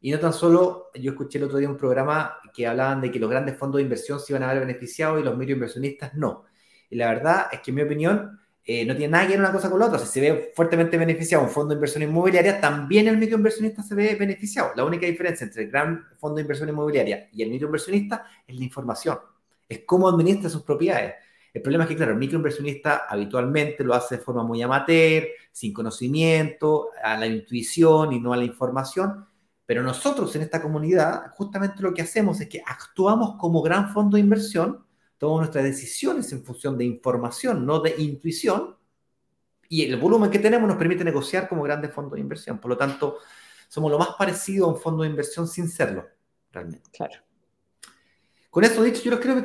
Y 0.00 0.10
no 0.10 0.18
tan 0.18 0.32
solo, 0.32 0.90
yo 0.94 1.10
escuché 1.10 1.38
el 1.38 1.44
otro 1.44 1.58
día 1.58 1.68
un 1.68 1.76
programa 1.76 2.36
que 2.54 2.66
hablaban 2.66 3.00
de 3.00 3.10
que 3.10 3.18
los 3.18 3.28
grandes 3.28 3.56
fondos 3.56 3.78
de 3.78 3.82
inversión 3.82 4.20
se 4.20 4.32
iban 4.32 4.44
a 4.44 4.52
ver 4.52 4.60
beneficiados 4.60 5.20
y 5.20 5.24
los 5.24 5.36
microinversionistas 5.36 6.14
no. 6.14 6.44
Y 6.88 6.96
la 6.96 7.08
verdad 7.08 7.48
es 7.52 7.60
que 7.60 7.72
en 7.72 7.74
mi 7.74 7.82
opinión 7.82 8.38
eh, 8.64 8.84
no 8.84 8.94
tiene 8.94 9.12
nada 9.12 9.26
que 9.26 9.32
ver 9.32 9.40
una 9.40 9.52
cosa 9.52 9.68
con 9.68 9.80
la 9.80 9.86
otra. 9.86 9.98
Si 9.98 10.06
se 10.06 10.20
ve 10.20 10.52
fuertemente 10.54 10.96
beneficiado 10.96 11.42
un 11.42 11.50
fondo 11.50 11.70
de 11.70 11.74
inversión 11.74 12.02
inmobiliaria, 12.04 12.60
también 12.60 13.08
el 13.08 13.18
microinversionista 13.18 13.82
se 13.82 13.94
ve 13.94 14.14
beneficiado. 14.14 14.70
La 14.76 14.84
única 14.84 15.06
diferencia 15.06 15.44
entre 15.44 15.64
el 15.64 15.70
gran 15.70 16.06
fondo 16.16 16.36
de 16.36 16.42
inversión 16.42 16.68
inmobiliaria 16.68 17.28
y 17.32 17.42
el 17.42 17.50
microinversionista 17.50 18.24
es 18.46 18.56
la 18.56 18.64
información. 18.64 19.18
Es 19.68 19.82
cómo 19.86 20.08
administra 20.08 20.48
sus 20.48 20.62
propiedades. 20.62 21.14
El 21.52 21.62
problema 21.62 21.84
es 21.84 21.90
que, 21.90 21.96
claro, 21.96 22.12
el 22.12 22.18
microinversionista 22.18 23.06
habitualmente 23.08 23.82
lo 23.82 23.94
hace 23.94 24.16
de 24.16 24.22
forma 24.22 24.42
muy 24.42 24.62
amateur, 24.62 25.26
sin 25.50 25.72
conocimiento, 25.72 26.90
a 27.02 27.16
la 27.16 27.26
intuición 27.26 28.12
y 28.12 28.20
no 28.20 28.32
a 28.32 28.36
la 28.36 28.44
información. 28.44 29.26
Pero 29.66 29.82
nosotros 29.82 30.34
en 30.36 30.42
esta 30.42 30.62
comunidad, 30.62 31.32
justamente 31.34 31.82
lo 31.82 31.92
que 31.92 32.02
hacemos 32.02 32.40
es 32.40 32.48
que 32.48 32.62
actuamos 32.64 33.36
como 33.38 33.60
gran 33.60 33.92
fondo 33.92 34.16
de 34.16 34.22
inversión, 34.22 34.84
tomamos 35.18 35.40
nuestras 35.40 35.64
decisiones 35.64 36.32
en 36.32 36.44
función 36.44 36.78
de 36.78 36.84
información, 36.84 37.66
no 37.66 37.80
de 37.80 37.94
intuición, 37.98 38.76
y 39.68 39.84
el 39.84 39.96
volumen 39.96 40.30
que 40.30 40.38
tenemos 40.38 40.66
nos 40.66 40.78
permite 40.78 41.04
negociar 41.04 41.48
como 41.48 41.62
grandes 41.62 41.92
fondos 41.92 42.14
de 42.14 42.20
inversión. 42.20 42.58
Por 42.58 42.70
lo 42.70 42.76
tanto, 42.76 43.18
somos 43.68 43.90
lo 43.90 43.98
más 43.98 44.10
parecido 44.18 44.66
a 44.66 44.68
un 44.68 44.78
fondo 44.78 45.02
de 45.02 45.10
inversión 45.10 45.46
sin 45.46 45.68
serlo, 45.68 46.06
realmente. 46.50 46.88
Claro. 46.90 47.27
Con 48.50 48.64
eso 48.64 48.82
dicho, 48.82 49.02
yo 49.02 49.10
los 49.12 49.20
quiero 49.20 49.44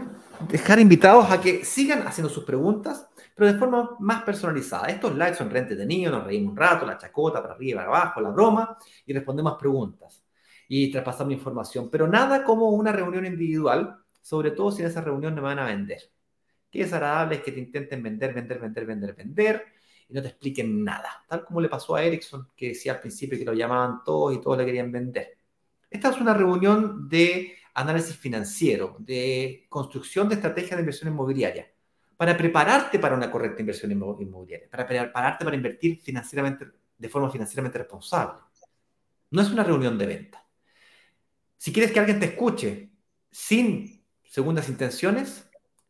dejar 0.49 0.80
invitados 0.80 1.30
a 1.31 1.39
que 1.39 1.63
sigan 1.65 2.07
haciendo 2.07 2.34
sus 2.34 2.43
preguntas, 2.43 3.07
pero 3.35 3.51
de 3.51 3.57
forma 3.57 3.95
más 3.99 4.23
personalizada. 4.23 4.88
Estos 4.88 5.13
lives 5.13 5.38
son 5.38 5.49
re 5.49 5.59
entretenidos, 5.59 6.13
nos 6.13 6.25
reímos 6.25 6.51
un 6.51 6.57
rato, 6.57 6.85
la 6.85 6.97
chacota 6.97 7.41
para 7.41 7.55
arriba 7.55 7.84
para 7.84 7.97
abajo, 7.97 8.21
la 8.21 8.30
broma, 8.30 8.77
y 9.05 9.13
respondemos 9.13 9.57
preguntas 9.59 10.23
y 10.67 10.91
traspasamos 10.91 11.34
información, 11.34 11.89
pero 11.91 12.07
nada 12.07 12.43
como 12.43 12.69
una 12.69 12.91
reunión 12.91 13.25
individual, 13.25 13.97
sobre 14.21 14.51
todo 14.51 14.71
si 14.71 14.81
en 14.81 14.88
esa 14.88 15.01
reunión 15.01 15.35
me 15.35 15.41
van 15.41 15.59
a 15.59 15.65
vender. 15.65 15.99
Qué 16.71 16.80
desagradable 16.80 17.35
es 17.35 17.41
que 17.41 17.51
te 17.51 17.59
intenten 17.59 18.01
vender, 18.01 18.34
vender, 18.34 18.59
vender, 18.59 18.85
vender, 18.85 19.13
vender 19.13 19.65
y 20.09 20.13
no 20.13 20.21
te 20.21 20.30
expliquen 20.30 20.84
nada, 20.84 21.23
tal 21.27 21.45
como 21.45 21.61
le 21.61 21.69
pasó 21.69 21.95
a 21.95 22.03
Ericsson, 22.03 22.49
que 22.55 22.69
decía 22.69 22.93
al 22.93 22.99
principio 23.01 23.38
que 23.38 23.45
lo 23.45 23.53
llamaban 23.53 24.03
todos 24.03 24.34
y 24.34 24.41
todos 24.41 24.57
le 24.57 24.65
querían 24.65 24.91
vender. 24.91 25.38
Esta 25.89 26.09
es 26.09 26.19
una 26.19 26.34
reunión 26.34 27.07
de 27.07 27.55
análisis 27.73 28.15
financiero, 28.15 28.95
de 28.99 29.65
construcción 29.69 30.29
de 30.29 30.35
estrategias 30.35 30.77
de 30.77 30.81
inversión 30.81 31.11
inmobiliaria, 31.11 31.71
para 32.17 32.37
prepararte 32.37 32.99
para 32.99 33.15
una 33.15 33.31
correcta 33.31 33.61
inversión 33.61 33.91
inmobiliaria, 33.91 34.69
para 34.69 34.85
prepararte 34.85 35.43
para 35.43 35.55
invertir 35.55 35.99
financieramente, 35.99 36.67
de 36.97 37.09
forma 37.09 37.29
financieramente 37.29 37.79
responsable. 37.79 38.39
No 39.31 39.41
es 39.41 39.49
una 39.49 39.63
reunión 39.63 39.97
de 39.97 40.05
venta. 40.05 40.47
Si 41.57 41.73
quieres 41.73 41.91
que 41.91 41.99
alguien 41.99 42.19
te 42.19 42.27
escuche 42.27 42.91
sin 43.31 44.05
segundas 44.23 44.69
intenciones, 44.69 45.49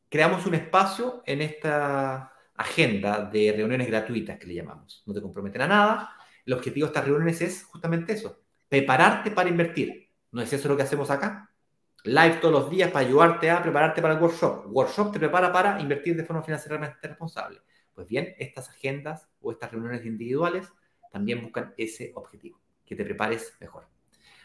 creamos 0.09 0.45
un 0.45 0.53
espacio 0.53 1.23
en 1.25 1.41
esta 1.41 2.31
agenda 2.55 3.25
de 3.25 3.51
reuniones 3.51 3.87
gratuitas 3.87 4.37
que 4.37 4.47
le 4.47 4.55
llamamos. 4.55 5.03
No 5.05 5.13
te 5.13 5.21
comprometen 5.21 5.63
a 5.63 5.67
nada. 5.67 6.15
El 6.45 6.53
objetivo 6.53 6.85
de 6.85 6.89
estas 6.91 7.05
reuniones 7.05 7.41
es 7.41 7.63
justamente 7.63 8.13
eso, 8.13 8.43
prepararte 8.69 9.31
para 9.31 9.49
invertir. 9.49 10.11
¿No 10.31 10.41
es 10.41 10.51
eso 10.53 10.67
lo 10.67 10.77
que 10.77 10.83
hacemos 10.83 11.09
acá? 11.09 11.52
Live 12.05 12.39
todos 12.41 12.53
los 12.53 12.69
días 12.69 12.91
para 12.91 13.05
ayudarte 13.05 13.49
a 13.49 13.61
prepararte 13.61 14.01
para 14.01 14.15
el 14.15 14.21
workshop. 14.21 14.65
Workshop 14.67 15.13
te 15.13 15.19
prepara 15.19 15.53
para 15.53 15.79
invertir 15.79 16.17
de 16.17 16.25
forma 16.25 16.43
financieramente 16.43 17.07
responsable. 17.07 17.61
Pues 17.93 18.09
bien, 18.09 18.35
estas 18.39 18.67
agendas 18.69 19.29
o 19.39 19.53
estas 19.53 19.71
reuniones 19.71 20.05
individuales 20.05 20.67
también 21.13 21.41
buscan 21.41 21.73
ese 21.77 22.11
objetivo, 22.15 22.59
que 22.85 22.97
te 22.97 23.05
prepares 23.05 23.55
mejor. 23.61 23.87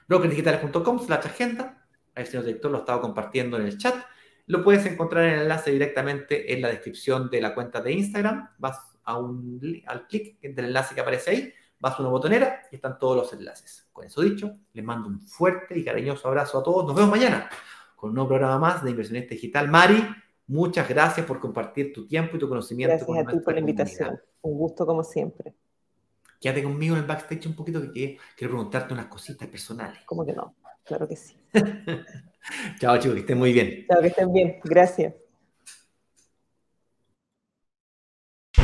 brokersdigitales.com 0.07 1.01
slash 1.01 1.27
agenda. 1.27 1.85
Ahí 2.15 2.23
el 2.23 2.27
señor 2.29 2.45
director 2.45 2.71
lo 2.71 2.79
estaba 2.79 3.01
compartiendo 3.01 3.57
en 3.57 3.67
el 3.67 3.77
chat. 3.77 4.05
Lo 4.47 4.63
puedes 4.63 4.87
encontrar 4.87 5.25
en 5.25 5.35
el 5.35 5.41
enlace 5.41 5.73
directamente 5.73 6.53
en 6.53 6.63
la 6.63 6.69
descripción 6.69 7.29
de 7.29 7.41
la 7.41 7.55
cuenta 7.55 7.81
de 7.81 7.91
Instagram. 7.91 8.51
Vas 8.59 8.79
a 9.03 9.19
un, 9.19 9.83
al 9.87 10.07
clic 10.07 10.39
del 10.41 10.67
enlace 10.67 10.95
que 10.95 11.01
aparece 11.01 11.31
ahí, 11.33 11.53
vas 11.81 11.99
a 11.99 12.03
una 12.03 12.11
botonera 12.11 12.63
y 12.71 12.77
están 12.77 12.99
todos 12.99 13.17
los 13.17 13.33
enlaces. 13.33 13.89
Con 13.93 14.05
eso 14.05 14.21
dicho, 14.23 14.57
les 14.73 14.85
mando 14.85 15.09
un 15.09 15.21
fuerte 15.21 15.79
y 15.79 15.85
cariñoso 15.85 16.29
abrazo 16.29 16.59
a 16.59 16.63
todos. 16.63 16.87
Nos 16.87 16.95
vemos 16.95 17.11
mañana 17.11 17.49
con 17.97 18.11
un 18.11 18.15
nuevo 18.15 18.29
programa 18.29 18.59
más 18.59 18.85
de 18.85 18.91
Inversionista 18.91 19.35
Digital. 19.35 19.69
Mari, 19.69 20.05
muchas 20.47 20.89
gracias 20.89 21.27
por 21.27 21.41
compartir 21.41 21.93
tu 21.93 22.07
tiempo 22.07 22.37
y 22.37 22.39
tu 22.39 22.49
conocimiento. 22.49 22.91
Gracias 22.91 23.07
con 23.07 23.19
a 23.19 23.31
ti 23.31 23.41
por 23.41 23.55
la 23.55 23.61
invitación. 23.61 24.09
comunidad. 24.09 24.25
Un 24.43 24.59
gusto 24.59 24.87
como 24.87 25.03
siempre. 25.03 25.55
Quédate 26.41 26.63
conmigo 26.63 26.95
en 26.95 27.03
el 27.03 27.07
backstage 27.07 27.47
un 27.47 27.55
poquito 27.55 27.81
que 27.81 27.91
quiero 28.37 28.53
preguntarte 28.55 28.95
unas 28.95 29.07
cositas 29.07 29.49
personales. 29.49 29.99
¿Cómo 30.07 30.25
que 30.25 30.33
no? 30.33 30.55
Claro 30.85 31.09
que 31.09 31.17
sí. 31.17 31.37
Chao 32.81 32.97
chicos, 32.99 33.15
que 33.15 33.21
estén 33.21 33.39
muy 33.39 33.53
bien. 33.53 33.85
Chao, 33.89 34.01
que 34.01 34.09
estén 34.09 34.33
bien. 34.33 34.61
Gracias. 34.63 35.15